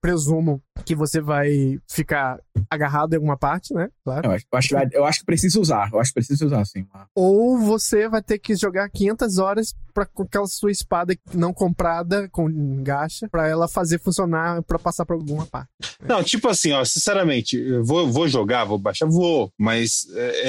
presumo 0.01 0.61
que 0.86 0.95
você 0.95 1.22
vai 1.22 1.80
ficar 1.89 2.39
agarrado 2.69 3.13
em 3.13 3.17
alguma 3.17 3.38
parte, 3.38 3.74
né? 3.74 3.89
Claro. 4.03 4.28
Eu 4.28 4.32
acho, 4.32 4.45
eu 4.51 4.57
acho, 4.57 4.76
eu 4.93 5.05
acho 5.05 5.19
que 5.19 5.26
precisa 5.26 5.59
usar. 5.59 5.89
Eu 5.93 5.99
acho 5.99 6.09
que 6.11 6.15
precisa 6.15 6.45
usar, 6.45 6.65
sim. 6.65 6.86
Ou 7.15 7.57
você 7.59 8.07
vai 8.09 8.22
ter 8.22 8.39
que 8.39 8.55
jogar 8.55 8.89
500 8.89 9.38
horas 9.38 9.74
pra, 9.93 10.05
com 10.05 10.24
aquela 10.24 10.47
sua 10.47 10.72
espada 10.72 11.15
não 11.34 11.53
comprada 11.53 12.28
com 12.30 12.49
gacha 12.82 13.28
pra 13.30 13.47
ela 13.47 13.67
fazer 13.67 13.99
funcionar 13.99 14.63
pra 14.63 14.80
passar 14.80 15.05
pra 15.05 15.15
alguma 15.15 15.45
parte. 15.45 15.69
Não, 16.03 16.24
tipo 16.24 16.47
assim, 16.47 16.72
ó, 16.72 16.84
sinceramente, 16.84 17.57
eu 17.57 17.84
vou, 17.84 18.11
vou 18.11 18.28
jogar, 18.28 18.65
vou 18.65 18.78
baixar, 18.80 19.05
vou, 19.07 19.51
mas 19.59 20.07
é, 20.15 20.41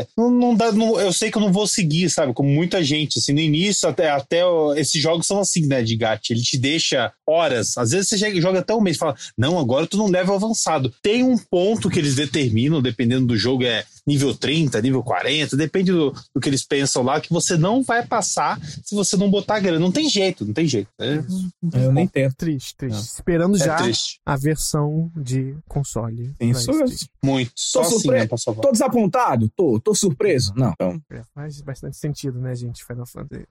é, 0.00 0.06
não, 0.16 0.30
não 0.30 0.54
dá, 0.54 0.72
não- 0.72 0.98
eu 1.00 1.12
sei 1.12 1.30
que 1.30 1.36
eu 1.38 1.42
não 1.42 1.52
vou 1.52 1.66
seguir, 1.66 2.08
sabe? 2.10 2.32
Como 2.32 2.48
muita 2.48 2.82
gente, 2.82 3.18
assim, 3.18 3.32
no 3.32 3.40
início, 3.40 3.88
até, 3.88 4.07
até 4.08 4.44
ó, 4.44 4.74
esses 4.74 5.00
jogos 5.00 5.26
são 5.26 5.40
assim, 5.40 5.66
né, 5.66 5.82
de 5.82 5.96
gacha, 5.96 6.20
ele 6.30 6.42
te 6.42 6.58
deixa 6.58 7.12
horas, 7.26 7.76
às 7.76 7.90
vezes 7.90 8.08
você 8.08 8.40
joga 8.40 8.60
até 8.60 8.74
um 8.74 8.80
mês 8.80 8.96
e 8.96 8.98
fala, 8.98 9.16
não, 9.36 9.58
agora 9.58 9.86
tu 9.86 9.96
não 9.96 10.06
level 10.06 10.34
avançado. 10.34 10.92
Tem 11.02 11.22
um 11.22 11.36
ponto 11.36 11.90
que 11.90 11.98
eles 11.98 12.14
determinam, 12.14 12.82
dependendo 12.82 13.26
do 13.26 13.36
jogo, 13.36 13.64
é 13.64 13.84
nível 14.08 14.34
30, 14.34 14.80
nível 14.80 15.02
40, 15.02 15.56
depende 15.56 15.92
do, 15.92 16.12
do 16.34 16.40
que 16.40 16.48
eles 16.48 16.64
pensam 16.64 17.02
lá, 17.02 17.20
que 17.20 17.30
você 17.30 17.56
não 17.56 17.82
vai 17.82 18.04
passar 18.06 18.58
se 18.82 18.94
você 18.94 19.16
não 19.16 19.30
botar 19.30 19.60
grana. 19.60 19.78
Não 19.78 19.92
tem 19.92 20.08
jeito, 20.08 20.44
não 20.46 20.54
tem 20.54 20.66
jeito. 20.66 20.88
É, 20.98 21.22
Eu 21.74 21.92
nem 21.92 22.06
tento. 22.06 22.34
Triste, 22.38 22.74
triste. 22.76 23.00
Esperando 23.14 23.56
é 23.56 23.58
já 23.58 23.76
triste. 23.76 24.20
a 24.24 24.36
versão 24.36 25.10
de 25.16 25.54
console. 25.68 26.32
Isso. 26.40 26.70
Muito. 27.22 27.50
Só 27.54 27.80
assim, 27.82 28.10
né. 28.10 28.26
Tô 28.26 28.72
desapontado? 28.72 29.50
Tô. 29.56 29.78
Tô 29.80 29.94
surpreso? 29.94 30.52
Não. 30.56 30.70
Então, 30.72 31.00
É, 31.10 31.22
Faz 31.34 31.60
bastante 31.60 31.96
sentido, 31.96 32.38
né, 32.40 32.54
gente? 32.54 32.84
Final 32.84 33.06
Fantasy. 33.06 33.44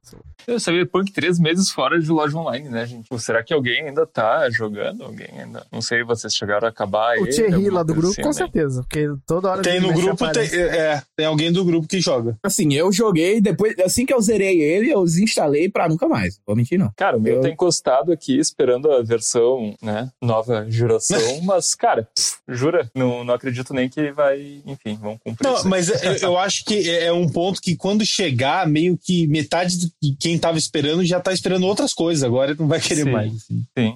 Eu 0.47 0.59
sabia 0.59 0.85
Punk 0.85 1.11
três 1.11 1.37
meses 1.39 1.69
fora 1.69 1.99
de 1.99 2.09
loja 2.09 2.37
online, 2.37 2.69
né, 2.69 2.85
gente? 2.85 3.09
Pô, 3.09 3.19
será 3.19 3.43
que 3.43 3.53
alguém 3.53 3.87
ainda 3.89 4.05
tá 4.05 4.49
jogando? 4.49 5.03
Alguém 5.03 5.27
ainda. 5.39 5.65
Não 5.71 5.81
sei, 5.81 6.03
vocês 6.03 6.33
chegaram 6.33 6.67
a 6.67 6.69
acabar 6.69 7.17
O 7.17 7.25
ele, 7.25 7.33
Thierry 7.33 7.69
lá 7.69 7.83
do 7.83 7.93
grupo, 7.93 8.13
assim, 8.13 8.21
com 8.21 8.29
né? 8.29 8.33
certeza. 8.33 8.81
Porque 8.83 9.07
toda 9.25 9.49
hora. 9.49 9.61
Tem 9.61 9.75
ele 9.77 9.87
no 9.87 9.93
grupo, 9.93 10.31
tem. 10.31 10.46
É, 10.53 11.01
tem 11.15 11.25
alguém 11.25 11.51
do 11.51 11.63
grupo 11.65 11.87
que 11.87 11.99
joga. 11.99 12.37
assim, 12.43 12.73
eu 12.73 12.91
joguei, 12.91 13.39
depois, 13.41 13.73
assim 13.79 14.05
que 14.05 14.13
eu 14.13 14.21
zerei 14.21 14.61
ele, 14.61 14.91
eu 14.91 15.03
desinstalei 15.03 15.69
pra 15.69 15.87
nunca 15.89 16.07
mais. 16.07 16.39
Vou 16.45 16.55
mentir, 16.55 16.77
não. 16.77 16.91
Cara, 16.95 17.17
o 17.17 17.21
meu 17.21 17.35
Eu- 17.35 17.41
tá 17.41 17.49
encostado 17.49 18.11
aqui 18.11 18.37
esperando 18.39 18.91
a 18.91 19.01
versão, 19.01 19.75
né? 19.81 20.09
Nova 20.21 20.65
geração, 20.69 21.17
mas, 21.43 21.73
cara, 21.75 22.07
jura? 22.47 22.89
Não, 22.95 23.23
não 23.23 23.33
acredito 23.33 23.73
nem 23.73 23.89
que 23.89 24.11
vai. 24.11 24.61
Enfim, 24.65 24.97
vão 25.01 25.17
cumprir. 25.17 25.47
Não, 25.49 25.63
mas 25.65 25.89
eu, 25.89 26.13
eu 26.21 26.37
acho 26.37 26.63
que 26.65 26.89
é 26.89 27.07
é 27.07 27.13
um 27.13 27.29
ponto 27.29 27.61
que 27.61 27.75
quando 27.75 28.05
chegar, 28.05 28.67
meio 28.67 28.97
que 28.97 29.27
metade 29.27 29.77
de 29.77 30.15
quem 30.19 30.37
tava 30.37 30.57
esperando 30.57 31.05
já 31.05 31.19
tá 31.21 31.31
esperando 31.31 31.65
outras 31.65 31.93
coisas. 31.93 32.23
Agora 32.23 32.53
não 32.59 32.67
vai 32.67 32.81
querer 32.81 33.03
Sim. 33.05 33.11
mais. 33.11 33.33
assim. 33.33 33.63
Sim. 33.77 33.95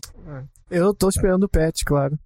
Eu 0.71 0.93
tô 0.93 1.09
esperando 1.09 1.43
o 1.43 1.49
patch, 1.49 1.81
claro. 1.85 2.17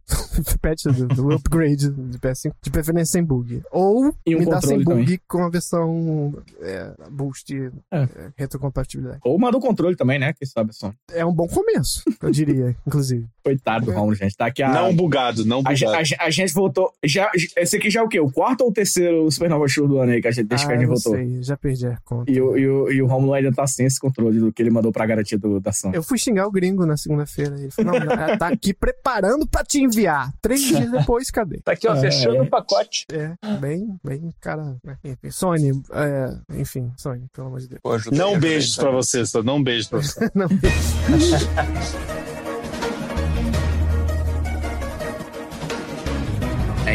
o 0.56 0.60
patch 0.62 0.84
do, 0.86 1.08
do 1.08 1.32
upgrade 1.34 1.90
de 1.90 2.20
PS5, 2.20 2.52
de 2.62 2.70
preferência 2.70 3.14
sem 3.14 3.24
bug. 3.24 3.62
Ou 3.72 4.14
E 4.26 4.36
um 4.36 4.40
me 4.40 4.46
dá 4.46 4.62
sem 4.62 4.78
bug 4.84 5.04
também. 5.04 5.20
com 5.28 5.44
a 5.44 5.50
versão 5.50 6.34
é, 6.62 6.92
boost 7.10 7.54
É. 7.92 7.98
é, 8.04 8.08
retrocompatibilidade. 8.38 9.20
Ou 9.26 9.38
manda 9.40 9.58
o 9.58 9.62
controle 9.62 9.96
também, 9.96 10.20
né? 10.20 10.32
Quem 10.34 10.48
sabe 10.48 10.74
só. 10.76 10.94
É 11.12 11.26
um 11.26 11.34
bom 11.34 11.48
começo, 11.48 12.04
eu 12.22 12.32
diria, 12.32 12.76
inclusive. 12.86 13.26
Coitado 13.44 13.86
do 13.86 13.92
Romulo, 13.92 14.16
gente. 14.16 14.36
Tá 14.36 14.48
aqui 14.48 14.64
a. 14.64 14.72
Não 14.72 14.96
bugado, 14.96 15.46
não 15.46 15.60
a, 15.60 15.72
bugado. 15.74 15.96
a, 15.96 16.04
ge- 16.04 16.18
a 16.20 16.30
gente 16.32 16.54
voltou. 16.54 16.92
Já, 17.04 17.30
esse 17.58 17.78
aqui 17.78 17.90
já 17.90 18.00
é 18.00 18.04
o 18.04 18.08
quê? 18.08 18.20
O 18.20 18.32
quarto 18.32 18.62
ou 18.62 18.70
o 18.70 18.74
terceiro 18.74 19.30
Supernova 19.30 19.68
Show 19.68 19.88
do 19.88 20.00
ano 20.00 20.12
aí 20.14 20.22
que 20.22 20.28
a 20.28 20.32
gente, 20.32 20.48
desde 20.48 20.66
que 20.66 20.74
a 20.74 20.76
ah, 20.76 20.80
gente 20.80 20.88
não 20.88 20.96
voltou? 20.96 21.14
sei, 21.16 21.44
já 21.44 21.56
perdi 21.56 21.86
a 21.88 21.98
conta. 22.04 22.32
E 22.32 22.42
o, 22.42 22.58
e, 22.58 22.68
o, 22.68 22.92
e 22.92 23.02
o 23.02 23.08
Romulo 23.08 23.34
ainda 23.34 23.52
tá 23.52 23.66
sem 23.68 23.86
esse 23.86 24.00
controle 24.00 24.40
do 24.40 24.52
que 24.52 24.62
ele 24.64 24.72
mandou 24.72 24.92
pra 24.92 25.06
garantia 25.06 25.38
do, 25.38 25.60
da 25.60 25.70
ação. 25.70 25.92
Eu 25.94 26.02
fui 26.02 26.18
xingar 26.18 26.48
o 26.48 26.52
gringo 26.52 26.86
na 26.88 26.98
segunda-feira. 26.98 27.56
Ele 27.60 27.70
falou, 27.70 28.00
não, 28.00 28.06
não, 28.06 28.35
tá 28.38 28.48
aqui 28.48 28.74
preparando 28.74 29.48
pra 29.48 29.64
te 29.64 29.80
enviar. 29.82 30.32
Três 30.42 30.62
dias 30.62 30.90
depois, 30.92 31.30
cadê? 31.32 31.60
Tá 31.62 31.72
aqui, 31.74 31.88
ó, 31.88 31.94
Ah, 31.94 31.98
fechando 31.98 32.38
é. 32.38 32.42
o 32.42 32.50
pacote. 32.50 33.06
É, 33.12 33.36
bem, 33.58 33.98
bem, 34.04 34.30
cara. 34.40 34.76
né? 34.84 34.98
Enfim, 35.04 35.32
Sony, 35.32 35.72
é, 35.94 36.60
enfim, 36.60 36.92
Sony, 36.98 37.26
pelo 37.34 37.48
amor 37.48 37.60
de 37.60 37.68
Deus. 37.70 37.82
Pô, 37.82 37.98
Não 38.12 38.40
beijos 38.40 38.76
pra 38.76 38.90
aí. 38.90 38.96
vocês, 38.96 39.32
tá? 39.34 39.42
Não 39.44 39.62
beijos 39.64 39.88
pra 39.88 40.00
vocês. 40.00 40.32
Não, 40.34 40.48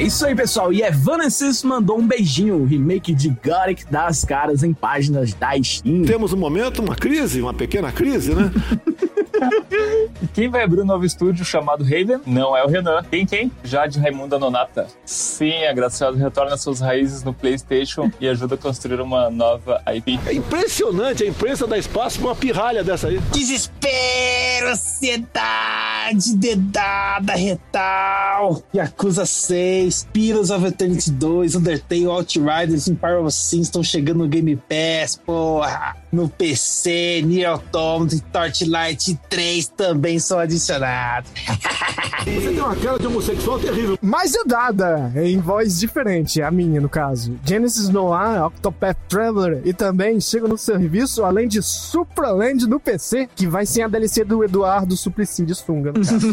É 0.00 0.02
isso 0.02 0.24
aí, 0.24 0.34
pessoal. 0.34 0.72
E 0.72 0.80
Evanescence 0.82 1.66
mandou 1.66 1.98
um 1.98 2.06
beijinho. 2.06 2.56
O 2.56 2.64
remake 2.64 3.14
de 3.14 3.28
Gothic 3.28 3.84
das 3.92 4.24
caras 4.24 4.62
em 4.62 4.72
páginas 4.72 5.34
da 5.34 5.50
Steam. 5.62 6.06
Temos 6.06 6.32
um 6.32 6.38
momento, 6.38 6.80
uma 6.80 6.96
crise, 6.96 7.42
uma 7.42 7.52
pequena 7.52 7.92
crise, 7.92 8.34
né? 8.34 8.50
E 10.22 10.26
quem 10.32 10.48
vai 10.48 10.62
abrir 10.62 10.80
um 10.80 10.86
novo 10.86 11.04
estúdio 11.04 11.44
chamado 11.44 11.84
Raven? 11.84 12.20
Não 12.26 12.56
é 12.56 12.64
o 12.64 12.66
Renan. 12.66 13.02
Quem 13.10 13.26
quem? 13.26 13.52
Jade 13.62 13.98
Raimunda 13.98 14.38
Nonata. 14.38 14.86
Sim, 15.04 15.64
a 15.66 15.72
Graciosa 15.74 16.18
retorna 16.18 16.56
suas 16.56 16.80
raízes 16.80 17.22
no 17.22 17.34
PlayStation 17.34 18.10
e 18.18 18.26
ajuda 18.26 18.54
a 18.54 18.58
construir 18.58 19.02
uma 19.02 19.28
nova 19.28 19.82
IP. 19.94 20.18
É 20.26 20.32
impressionante 20.32 21.24
a 21.24 21.26
imprensa 21.26 21.66
dar 21.66 21.76
espaço 21.76 22.18
pra 22.18 22.28
uma 22.28 22.36
pirralha 22.36 22.82
dessa 22.82 23.08
aí. 23.08 23.18
Desespero, 23.32 24.70
ansiedade, 24.70 26.36
dedada, 26.36 27.34
retal, 27.34 28.62
Yakuza 28.74 29.26
6, 29.26 29.89
Pillars 30.12 30.50
of 30.50 30.66
Eternity 30.66 31.10
2, 31.10 31.56
Undertale, 31.56 32.06
Outriders, 32.06 32.88
Empire 32.88 33.16
of 33.16 33.30
Sin 33.32 33.60
estão 33.60 33.82
chegando 33.82 34.18
no 34.20 34.28
Game 34.28 34.56
Pass, 34.56 35.16
porra. 35.16 35.96
No 36.12 36.28
PC, 36.28 37.22
Nier 37.24 37.50
Automata 37.50 38.14
e 38.14 38.20
Torchlight 38.20 39.18
3 39.28 39.68
também 39.68 40.18
são 40.18 40.38
adicionados. 40.38 41.30
Você 42.24 42.48
tem 42.52 42.60
uma 42.60 42.76
cara 42.76 42.98
de 42.98 43.06
homossexual 43.06 43.58
terrível. 43.58 43.98
Mais 44.02 44.32
dada, 44.46 45.12
em 45.16 45.38
voz 45.38 45.78
diferente, 45.78 46.42
a 46.42 46.50
minha 46.50 46.80
no 46.80 46.88
caso. 46.88 47.38
Genesis 47.44 47.88
Noir, 47.88 48.44
Octopath 48.44 48.96
Traveler 49.08 49.62
e 49.64 49.72
também 49.72 50.20
chega 50.20 50.46
no 50.46 50.58
serviço, 50.58 51.24
além 51.24 51.48
de 51.48 51.62
Supraland 51.62 52.66
no 52.66 52.78
PC, 52.78 53.28
que 53.34 53.46
vai 53.46 53.64
ser 53.64 53.82
a 53.82 53.88
DLC 53.88 54.24
do 54.24 54.44
Eduardo 54.44 54.96
Suplicy 54.96 55.44
de 55.44 55.54
Sunga, 55.54 55.92
no 55.92 56.04
caso. 56.04 56.32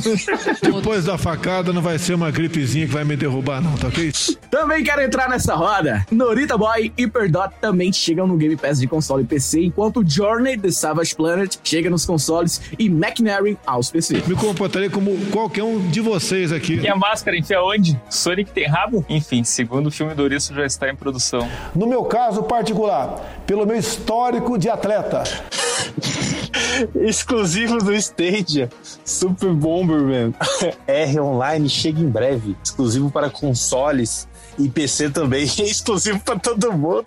Depois 0.62 1.06
da 1.06 1.18
facada 1.18 1.72
não 1.72 1.82
vai 1.82 1.98
ser 1.98 2.14
uma 2.16 2.32
gripezinha 2.32 2.86
que 2.86 2.94
vai 2.94 3.04
me 3.04 3.16
derrubar, 3.16 3.62
não, 3.62 3.76
tá 3.78 3.88
ok? 3.88 4.12
Também 4.52 4.84
quero 4.84 5.02
entrar 5.02 5.30
nessa 5.30 5.56
roda. 5.56 6.06
Norita 6.12 6.58
Boy 6.58 6.92
e 6.98 7.04
Hyperdot 7.04 7.50
também 7.62 7.94
chegam 7.94 8.28
no 8.28 8.36
Game 8.36 8.56
Pass 8.58 8.80
de 8.80 8.88
console 8.88 9.24
e 9.24 9.26
PC, 9.26 9.62
enquanto 9.62 10.04
Journey 10.08 10.58
The 10.58 10.72
Savage 10.72 11.16
Planet 11.16 11.58
chega 11.64 11.90
nos 11.90 12.06
consoles 12.06 12.62
e 12.78 12.88
McNary 12.88 13.58
aos 13.66 13.90
PC. 13.90 14.24
Me 14.28 14.36
comportarei 14.36 14.90
como 14.90 15.16
qualquer 15.32 15.64
um 15.64 15.77
de 15.80 16.02
vocês 16.02 16.52
aqui. 16.52 16.76
E 16.76 16.88
a 16.88 16.96
máscara 16.96 17.38
enfia 17.38 17.62
onde? 17.62 18.00
Sonic 18.10 18.52
tem 18.52 18.68
rabo? 18.68 19.06
Enfim, 19.10 19.44
segundo 19.44 19.88
o 19.88 19.92
filme 19.92 20.14
do 20.14 20.24
Ouriço 20.24 20.54
já 20.54 20.66
está 20.66 20.90
em 20.90 20.96
produção. 20.96 21.50
No 21.76 21.88
meu 21.88 22.04
caso 22.06 22.44
particular, 22.44 23.44
pelo 23.46 23.66
meu 23.66 23.78
histórico 23.78 24.58
de 24.58 24.70
atleta. 24.70 25.24
Exclusivo 26.96 27.80
do 27.80 27.94
Stadia, 27.94 28.70
Super 29.04 29.54
Bomberman 29.54 30.34
R 30.86 31.20
Online 31.20 31.70
chega 31.70 32.00
em 32.00 32.10
breve. 32.10 32.56
Exclusivo 32.64 33.10
para 33.10 33.30
consoles 33.30 34.28
e 34.58 34.70
PC 34.70 35.10
também. 35.10 35.48
É 35.60 35.64
exclusivo 35.64 36.20
para 36.20 36.40
todo 36.40 36.72
mundo. 36.74 37.06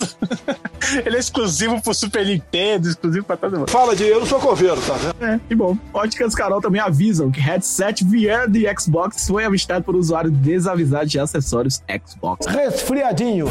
Ele 1.04 1.16
é 1.16 1.18
exclusivo 1.20 1.80
pro 1.82 1.92
Super 1.94 2.24
Nintendo, 2.26 2.88
exclusivo 2.88 3.24
para 3.24 3.36
todo 3.36 3.58
mundo. 3.58 3.70
Fala 3.70 3.94
de 3.96 4.04
eu 4.04 4.20
não 4.20 4.26
sou 4.26 4.38
coveiro, 4.40 4.80
tá 4.82 4.94
vendo? 4.94 5.24
É, 5.24 5.40
que 5.48 5.54
bom. 5.54 5.76
Óticas 5.92 6.34
Carol 6.34 6.60
também 6.60 6.80
avisam 6.80 7.30
que 7.30 7.40
headset 7.40 8.04
VR 8.04 8.48
de 8.48 8.66
Xbox 8.78 9.26
foi 9.26 9.44
avistado 9.44 9.84
por 9.84 9.94
usuário 9.96 10.30
desavisado 10.30 11.06
de 11.06 11.18
acessórios 11.18 11.82
Xbox. 12.06 12.46
Resfriadinho. 12.46 13.46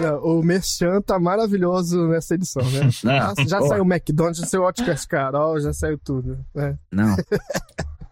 Não, 0.00 0.18
o 0.22 0.42
Merchan 0.44 1.00
tá 1.02 1.18
maravilhoso 1.18 2.06
nessa 2.06 2.34
edição, 2.34 2.62
né? 2.70 2.88
Já, 3.02 3.34
já 3.46 3.58
Pô. 3.58 3.66
saiu 3.68 3.82
o 3.82 3.86
McDonald's, 3.92 4.40
já 4.40 4.46
saiu 4.46 4.62
o 4.62 4.66
Óticas 4.66 5.04
Carol, 5.04 5.58
já 5.60 5.72
saiu 5.72 5.98
tudo. 5.98 6.38
né? 6.54 6.76
Não. 6.92 7.16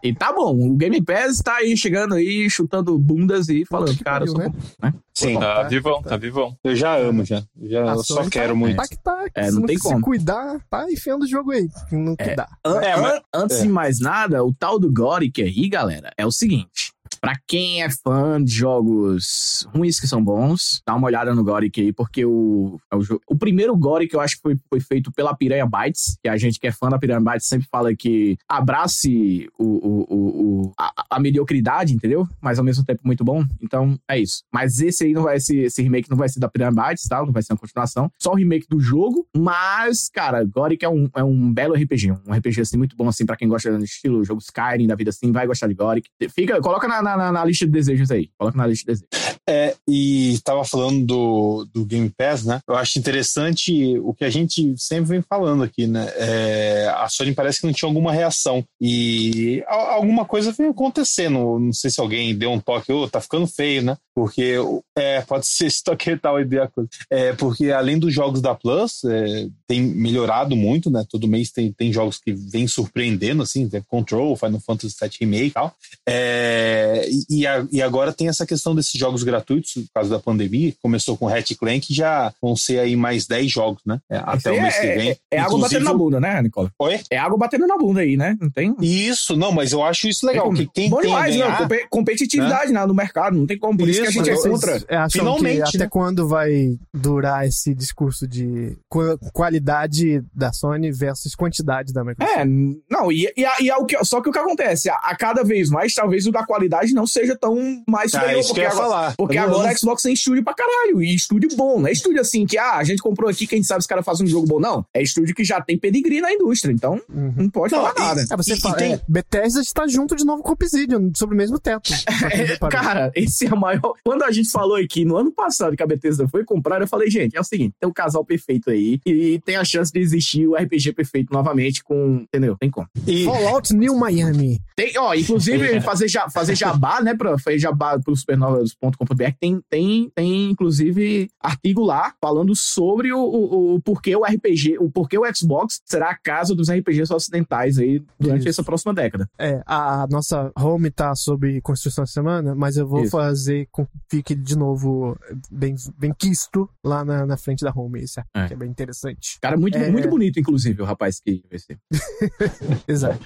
E 0.09 0.15
tá 0.15 0.33
bom, 0.33 0.55
o 0.69 0.77
Game 0.77 1.03
Pass 1.03 1.39
tá 1.39 1.57
aí 1.57 1.77
chegando 1.77 2.15
aí, 2.15 2.49
chutando 2.49 2.97
bundas 2.99 3.49
e 3.49 3.65
falando, 3.65 3.97
Que 3.97 4.05
cara, 4.05 4.25
eu 4.25 4.29
sou 4.29 4.37
pariu, 4.37 4.55
né? 4.83 4.95
Sim, 5.15 5.39
Tá 5.39 5.63
vivão, 5.65 6.03
tá 6.03 6.17
vivão. 6.17 6.57
eu 6.63 6.77
já 6.77 6.95
amo, 6.97 7.25
já. 7.25 7.43
Já 7.63 7.85
A 7.85 7.95
eu 7.95 8.05
só 8.05 8.29
quero 8.29 8.49
tá, 8.51 8.55
muito. 8.55 8.77
Tá 8.77 8.87
que 8.89 8.99
tá, 8.99 9.25
É, 9.35 9.45
se 9.51 9.55
não 9.55 9.63
tem 9.63 9.77
se 9.79 9.83
como. 9.83 10.01
cuidar, 10.03 10.61
tá 10.69 10.91
enfiando 10.91 11.23
o 11.23 11.27
jogo 11.27 11.53
aí. 11.53 11.67
No 11.91 12.17
que 12.17 12.35
dá. 12.37 12.47
An- 12.65 12.81
É, 12.83 12.97
mas- 12.97 13.13
an- 13.15 13.21
antes 13.35 13.57
é. 13.59 13.63
de 13.63 13.69
mais 13.69 13.99
nada, 14.01 14.45
o 14.45 14.53
tal 14.53 14.79
do 14.79 14.93
Goric 14.93 15.43
aí, 15.43 15.69
galera, 15.69 16.11
é 16.19 16.27
o 16.27 16.31
seguinte. 16.33 16.93
Pra 17.27 17.35
quem 17.45 17.83
é 17.83 17.89
fã 17.91 18.41
de 18.41 18.53
jogos 18.53 19.66
ruins 19.74 19.99
que 19.99 20.07
são 20.07 20.22
bons, 20.22 20.81
dá 20.87 20.95
uma 20.95 21.07
olhada 21.09 21.35
no 21.35 21.43
Goric 21.43 21.81
aí, 21.81 21.93
porque 21.93 22.24
o, 22.24 22.79
é 22.89 22.95
o, 22.95 23.01
jo- 23.01 23.20
o 23.29 23.37
primeiro 23.37 23.77
Goric 23.77 24.14
eu 24.14 24.20
acho 24.20 24.37
que 24.37 24.43
foi, 24.43 24.57
foi 24.68 24.79
feito 24.81 25.11
pela 25.11 25.35
Piranha 25.35 25.66
Bytes, 25.66 26.16
que 26.22 26.29
a 26.29 26.37
gente 26.37 26.61
que 26.61 26.68
é 26.68 26.70
fã 26.72 26.89
da 26.89 27.01
Piranha 27.01 27.20
Bytes 27.20 27.49
sempre 27.49 27.66
fala 27.68 27.93
que 27.97 28.37
abrace 28.49 29.49
o, 29.59 29.64
o, 29.64 30.07
o, 30.09 30.66
o- 30.66 30.72
a, 30.79 30.93
a 31.11 31.18
mediocridade, 31.20 31.93
entendeu? 31.93 32.29
Mas 32.41 32.61
ao 32.61 32.64
mesmo 32.64 32.85
tempo 32.85 33.01
muito 33.05 33.24
bom. 33.24 33.45
Então 33.61 33.99
é 34.09 34.20
isso. 34.20 34.45
Mas 34.53 34.81
esse 34.81 35.03
aí 35.05 35.12
não 35.12 35.24
vai 35.24 35.41
ser, 35.41 35.64
esse 35.64 35.83
remake 35.83 36.09
não 36.09 36.16
vai 36.16 36.29
ser 36.29 36.39
da 36.39 36.49
Piranha 36.49 36.70
Bytes, 36.70 37.09
tá? 37.09 37.24
Não 37.24 37.33
vai 37.33 37.43
ser 37.43 37.55
uma 37.55 37.59
continuação. 37.59 38.09
Só 38.20 38.31
o 38.31 38.37
remake 38.37 38.68
do 38.70 38.79
jogo. 38.79 39.27
Mas, 39.37 40.09
cara, 40.09 40.45
Goric 40.45 40.85
é 40.85 40.89
um, 40.89 41.09
é 41.16 41.24
um 41.24 41.53
belo 41.53 41.74
RPG. 41.74 42.12
Um 42.24 42.33
RPG 42.33 42.61
assim 42.61 42.77
muito 42.77 42.97
bom, 42.97 43.09
assim, 43.09 43.27
pra 43.27 43.37
quem 43.37 43.49
gosta 43.49 43.77
do 43.77 43.83
estilo 43.85 44.22
jogo 44.24 44.41
Skyrim, 44.41 44.87
da 44.87 44.95
vida 44.95 45.11
assim, 45.11 45.33
vai 45.33 45.45
gostar 45.45 45.66
de 45.66 45.74
Goric. 45.74 46.09
Fica, 46.31 46.61
coloca 46.61 46.87
na, 46.87 47.03
na, 47.03 47.16
na- 47.17 47.33
na 47.33 47.45
lista 47.45 47.64
de 47.67 47.73
desejos 47.73 48.11
aí. 48.11 48.29
Coloca 48.39 48.57
na 48.57 48.67
lista 48.67 48.93
de 48.93 49.01
desejos. 49.01 49.37
É, 49.49 49.75
e 49.89 50.39
tava 50.43 50.64
falando 50.64 51.07
do, 51.07 51.69
do 51.73 51.85
Game 51.85 52.11
Pass, 52.11 52.45
né? 52.45 52.61
Eu 52.69 52.75
acho 52.77 52.99
interessante 52.99 53.97
o 53.99 54.12
que 54.12 54.25
a 54.25 54.31
gente 54.31 54.75
sempre 54.77 55.11
vem 55.11 55.23
falando 55.23 55.62
aqui, 55.62 55.87
né? 55.87 56.11
É, 56.17 56.93
a 56.97 57.09
Sony 57.09 57.33
parece 57.33 57.61
que 57.61 57.67
não 57.67 57.73
tinha 57.73 57.89
alguma 57.89 58.12
reação. 58.12 58.64
E 58.81 59.62
alguma 59.69 60.25
coisa 60.25 60.51
vem 60.53 60.69
acontecendo. 60.69 61.59
Não 61.61 61.73
sei 61.73 61.91
se 61.91 62.01
alguém 62.01 62.37
deu 62.37 62.51
um 62.51 62.59
toque, 62.61 62.93
ô, 62.93 63.09
tá 63.09 63.21
ficando 63.21 63.47
feio, 63.47 63.83
né? 63.83 63.97
Porque 64.17 64.55
é, 64.97 65.21
pode 65.21 65.47
ser 65.47 65.67
esse 65.67 65.85
toque 65.85 66.17
tal 66.17 66.41
ideia 66.41 66.64
a 66.64 66.69
coisa. 66.69 66.89
É, 67.11 67.35
porque 67.35 67.71
além 67.71 67.99
dos 67.99 68.14
jogos 68.14 68.41
da 68.41 68.55
Plus, 68.55 69.05
é, 69.05 69.47
tem 69.69 69.83
melhorado 69.83 70.57
muito, 70.57 70.91
né? 70.91 71.05
Todo 71.09 71.29
mês 71.29 71.51
tem, 71.53 71.71
tem 71.71 71.93
jogos 71.93 72.19
que 72.19 72.33
vêm 72.33 72.67
surpreendendo, 72.67 73.43
assim, 73.43 73.69
Control, 73.89 74.35
Final 74.35 74.59
Fantasy 74.61 74.95
VII 74.99 75.11
Remake 75.21 75.47
e 75.49 75.51
tal. 75.51 75.77
É, 76.09 77.07
e, 77.29 77.41
e 77.41 77.47
a- 77.47 77.67
e 77.71 77.83
agora 77.83 78.11
tem 78.12 78.29
essa 78.29 78.47
questão 78.47 78.75
desses 78.75 78.99
jogos 78.99 79.23
gratuitos, 79.23 79.75
por 79.75 79.93
causa 79.95 80.09
da 80.09 80.19
pandemia, 80.19 80.73
começou 80.83 81.14
com 81.17 81.29
Hatch 81.29 81.53
Clank, 81.59 81.93
já 81.93 82.33
vão 82.41 82.57
ser 82.57 82.79
aí 82.79 82.97
mais 82.97 83.27
10 83.27 83.53
jogos, 83.53 83.83
né? 83.85 84.01
É, 84.11 84.17
até 84.25 84.51
o 84.51 84.61
mês 84.62 84.79
que 84.79 84.87
vem. 84.95 85.11
É, 85.11 85.19
é 85.33 85.39
água 85.41 85.59
batendo 85.61 85.85
na 85.85 85.93
bunda, 85.95 86.21
né, 86.21 86.41
Nicola? 86.43 86.73
Oi? 86.79 87.01
É 87.11 87.19
água 87.19 87.37
batendo 87.37 87.67
na 87.67 87.77
bunda 87.77 88.01
aí, 88.01 88.17
né? 88.17 88.35
Não 88.41 88.49
tem. 88.51 88.75
Isso, 88.81 89.37
não, 89.37 89.53
mas 89.53 89.73
eu 89.73 89.83
acho 89.85 90.09
isso 90.09 90.27
legal, 90.27 90.51
que 90.53 90.67
quem 90.73 90.89
Bom 90.89 91.01
tem 91.01 91.11
demais, 91.11 91.35
ganhar, 91.35 91.51
não. 91.51 91.57
Compe- 91.59 91.87
competitividade 91.91 92.73
né, 92.73 92.87
no 92.87 92.95
mercado, 92.95 93.37
não 93.37 93.47
tem 93.47 93.59
como. 93.59 93.77
Por 93.77 93.89
isso, 93.89 94.06
que 94.13 94.19
a 94.21 94.25
gente 94.25 94.31
é 94.47 94.51
contra. 94.51 94.77
Acham 94.89 95.09
Finalmente, 95.11 95.57
que 95.71 95.77
até 95.77 95.85
né? 95.85 95.89
quando 95.91 96.29
vai 96.29 96.79
durar 96.95 97.47
esse 97.47 97.75
discurso 97.75 98.27
de 98.27 98.77
qua- 98.89 99.19
qualidade 99.33 100.23
da 100.35 100.53
Sony 100.53 100.91
versus 100.93 101.35
quantidade 101.35 101.93
da 101.93 102.05
Microsoft? 102.05 102.39
É, 102.39 102.45
não, 102.45 103.11
e, 103.11 103.25
e, 103.37 103.45
e 103.65 103.71
é 103.71 103.77
o 103.77 103.85
que, 103.85 104.03
só 104.05 104.21
que 104.21 104.29
o 104.29 104.33
que 104.33 104.39
acontece, 104.39 104.89
a, 104.91 104.95
a 104.97 105.17
cada 105.17 105.43
vez 105.43 105.71
mais, 105.71 105.95
talvez 105.95 106.27
o 106.27 106.33
da 106.33 106.45
qualidade 106.45 106.93
não 106.93 107.07
seja 107.07 107.37
tão 107.37 107.57
mais 107.89 108.13
Ah, 108.15 108.21
superior, 108.21 108.41
isso 108.41 108.55
que 108.55 108.61
porque 108.61 108.61
eu 108.61 108.65
ia 108.65 108.71
agora, 108.71 108.89
falar. 108.89 109.15
porque 109.17 109.39
agora 109.39 109.71
a 109.71 109.75
Xbox 109.77 110.03
tem 110.03 110.13
estúdio 110.15 110.45
pra 110.45 110.55
caralho, 110.55 111.03
e 111.03 111.15
estúdio 111.15 111.49
bom, 111.57 111.79
não 111.81 111.87
é 111.89 111.93
estúdio 111.93 112.21
assim 112.21 112.47
que, 112.47 112.59
ah, 112.59 112.77
a 112.77 112.85
gente 112.85 113.01
comprou 113.03 113.29
aqui, 113.31 113.47
quem 113.47 113.63
sabe 113.63 113.81
os 113.81 113.87
caras 113.87 114.05
fazem 114.05 114.27
um 114.27 114.29
jogo 114.29 114.47
bom, 114.47 114.61
não, 114.61 114.85
é 114.95 115.03
estúdio 115.03 115.35
que 115.35 115.45
já 115.45 115.61
tem 115.61 115.79
pedigree 115.79 116.21
na 116.21 116.33
indústria, 116.33 116.73
então 116.73 117.01
Uhum. 117.09 117.33
não 117.37 117.51
pode 117.51 117.73
Não, 117.75 117.83
falar 117.83 117.95
e- 117.97 118.01
nada. 118.01 118.27
É, 118.31 118.37
você 118.37 118.53
E- 118.55 118.57
e 118.57 118.61
fala, 118.61 118.77
tem- 118.77 118.93
é, 118.95 119.01
Bethesda 119.09 119.61
está 119.61 119.87
junto 119.87 120.15
de 120.17 120.25
novo 120.25 120.43
com 120.43 120.51
o 120.51 120.53
Obsidian, 120.53 121.11
sobre 121.15 121.35
o 121.35 121.39
mesmo 121.39 121.59
teto. 121.59 121.91
É, 122.33 122.45
reparou. 122.45 122.71
cara, 122.81 123.13
esse 123.15 123.47
é 123.47 123.53
o 123.53 123.57
maior. 123.57 123.95
Quando 124.05 124.23
a 124.23 124.31
gente 124.31 124.51
falou 124.51 124.77
aqui 124.77 125.05
no 125.05 125.17
ano 125.17 125.33
passado 125.33 125.77
que 125.77 125.83
a 125.83 125.87
Bethesda 125.87 126.29
foi 126.29 126.45
comprar, 126.45 126.81
eu 126.81 126.89
falei, 126.89 127.11
gente, 127.11 127.37
é 127.37 127.41
o 127.41 127.45
seguinte: 127.45 127.75
tem 127.79 127.89
um 127.89 127.93
casal 127.93 128.25
perfeito 128.25 128.71
aí 128.71 129.01
e 129.05 129.41
tem 129.45 129.57
a 129.57 129.65
chance 129.65 129.93
de 129.93 130.01
existir 130.01 130.47
o 130.47 130.55
RPG 130.55 130.93
perfeito 130.93 131.33
novamente 131.33 131.83
com. 131.83 132.23
Entendeu? 132.23 132.57
Tem 132.59 132.71
como. 132.71 132.89
E, 133.07 133.25
Fallout 133.25 133.75
New 133.75 133.97
Miami. 133.97 134.61
Tem, 134.77 134.93
ó, 134.99 135.14
inclusive, 135.14 135.81
fazer, 135.81 136.07
ja, 136.07 136.29
fazer 136.29 136.55
jabá, 136.55 137.01
né, 137.01 137.14
pra 137.14 137.39
fazer 137.39 137.59
jabá 137.59 137.99
pro 137.99 138.14
supernovas.com.br, 138.14 139.24
tem, 139.41 139.61
tem, 139.70 140.11
tem, 140.14 140.51
inclusive, 140.51 141.31
artigo 141.41 141.83
lá 141.83 142.12
falando 142.20 142.55
sobre 142.55 143.11
o, 143.12 143.18
o, 143.18 143.74
o 143.77 143.81
porquê 143.81 144.14
o 144.14 144.22
RPG, 144.24 144.77
o 144.79 144.91
porquê 144.91 145.18
o 145.18 145.24
Xbox 145.35 145.81
será 145.85 146.11
a 146.11 146.14
casa 146.16 146.55
dos 146.55 146.70
RPGs 146.70 147.11
ocidentais 147.12 147.79
aí 147.79 148.03
durante 148.20 148.41
Isso. 148.41 148.49
essa 148.51 148.62
próxima 148.62 148.93
década. 148.93 149.27
É, 149.39 149.62
a 149.66 150.07
nossa 150.11 150.53
home 150.55 150.91
tá 150.91 151.14
sob 151.14 151.59
construção 151.62 152.05
essa 152.05 152.12
semana, 152.12 152.55
mas 152.55 152.77
eu 152.77 152.87
vou 152.87 153.03
Isso. 153.03 153.12
fazer 153.12 153.68
com 153.72 153.87
que 153.87 153.93
fique 154.11 154.35
de 154.35 154.59
novo 154.59 155.16
bem, 155.51 155.74
bem 155.99 156.12
quisto 156.12 156.68
lá 156.85 157.03
na, 157.03 157.24
na 157.24 157.37
frente 157.39 157.64
da 157.64 157.72
home, 157.74 158.03
isso 158.03 158.20
É. 158.35 158.47
que 158.47 158.53
é 158.53 158.57
bem 158.57 158.68
interessante. 158.68 159.39
Cara, 159.41 159.57
muito, 159.57 159.79
É. 159.79 159.91
muito 159.91 160.09
bonito, 160.09 160.39
inclusive, 160.39 160.83
o 160.83 160.85
rapaz 160.85 161.18
que 161.18 161.43
vai 161.49 161.59
ser. 161.59 161.79
Exato. 162.87 163.18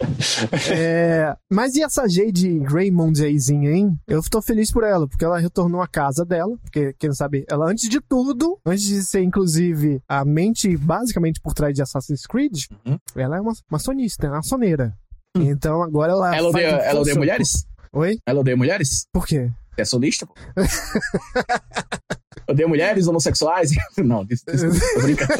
É, 0.72 1.36
mas 1.50 1.74
e 1.76 1.82
essa 1.82 2.08
Jade 2.08 2.58
Raymond 2.60 3.22
ayzinha, 3.24 3.70
hein? 3.70 3.98
Eu 4.06 4.20
tô 4.22 4.42
feliz 4.42 4.70
por 4.72 4.82
ela, 4.84 5.06
porque 5.08 5.24
ela 5.24 5.38
retornou 5.38 5.80
à 5.80 5.86
casa 5.88 6.24
dela, 6.24 6.56
porque, 6.62 6.92
quem 6.98 7.12
sabe, 7.12 7.44
ela 7.48 7.70
antes 7.70 7.88
de 7.88 8.00
tudo, 8.00 8.58
antes 8.66 8.84
de 8.84 9.02
ser, 9.04 9.22
inclusive, 9.22 10.00
a 10.08 10.24
mente 10.24 10.76
basicamente 10.76 11.40
por 11.40 11.54
trás 11.54 11.74
de 11.74 11.82
Assassin's 11.82 12.26
Creed, 12.26 12.64
Uhum. 12.86 12.98
ela 13.16 13.36
é 13.36 13.40
uma, 13.40 13.52
uma 13.70 13.78
sonista, 13.78 14.28
uma 14.28 14.42
soneira. 14.42 14.94
Então 15.36 15.82
agora 15.82 16.12
ela. 16.12 16.34
Ela 16.36 16.48
odeia, 16.48 16.66
ela 16.66 17.00
odeia 17.00 17.16
mulheres? 17.16 17.64
Oi? 17.92 18.18
Ela 18.26 18.40
odeia 18.40 18.56
mulheres? 18.56 19.06
Por 19.12 19.26
quê? 19.26 19.50
É 19.76 19.84
sonista, 19.84 20.26
pô. 20.26 20.34
Odeia 22.48 22.68
mulheres 22.68 23.06
homossexuais? 23.08 23.70
Não, 23.98 24.26
isso, 24.30 24.44
isso, 24.52 24.94
tô 24.94 25.00
brincando. 25.02 25.32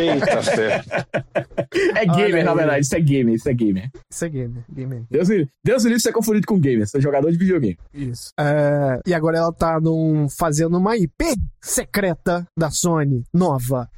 eita, 0.00 0.42
fé. 0.42 0.84
É 1.96 2.06
gamer, 2.06 2.44
na 2.44 2.54
verdade. 2.54 2.80
Isso 2.80 2.96
é 2.96 3.00
gamer, 3.00 3.34
isso 3.34 3.48
é 3.48 3.54
gamer. 3.54 3.90
Isso 4.10 4.24
é 4.24 4.28
gamer, 4.28 4.64
gamer. 4.68 5.02
Deus 5.10 5.28
me 5.28 5.38
livre 5.38 5.52
Deus 5.64 5.82
me 5.82 5.88
livre 5.88 5.98
de 5.98 6.02
ser 6.02 6.12
confundido 6.12 6.46
com 6.46 6.58
gamer. 6.58 6.88
Sou 6.88 7.00
jogador 7.00 7.30
de 7.30 7.38
videogame. 7.38 7.78
Isso. 7.92 8.30
É, 8.38 9.00
e 9.06 9.12
agora 9.12 9.38
ela 9.38 9.52
tá 9.52 9.80
num, 9.80 10.28
fazendo 10.28 10.76
uma 10.78 10.96
IP 10.96 11.36
secreta 11.60 12.46
da 12.56 12.70
Sony, 12.70 13.24
nova. 13.32 13.88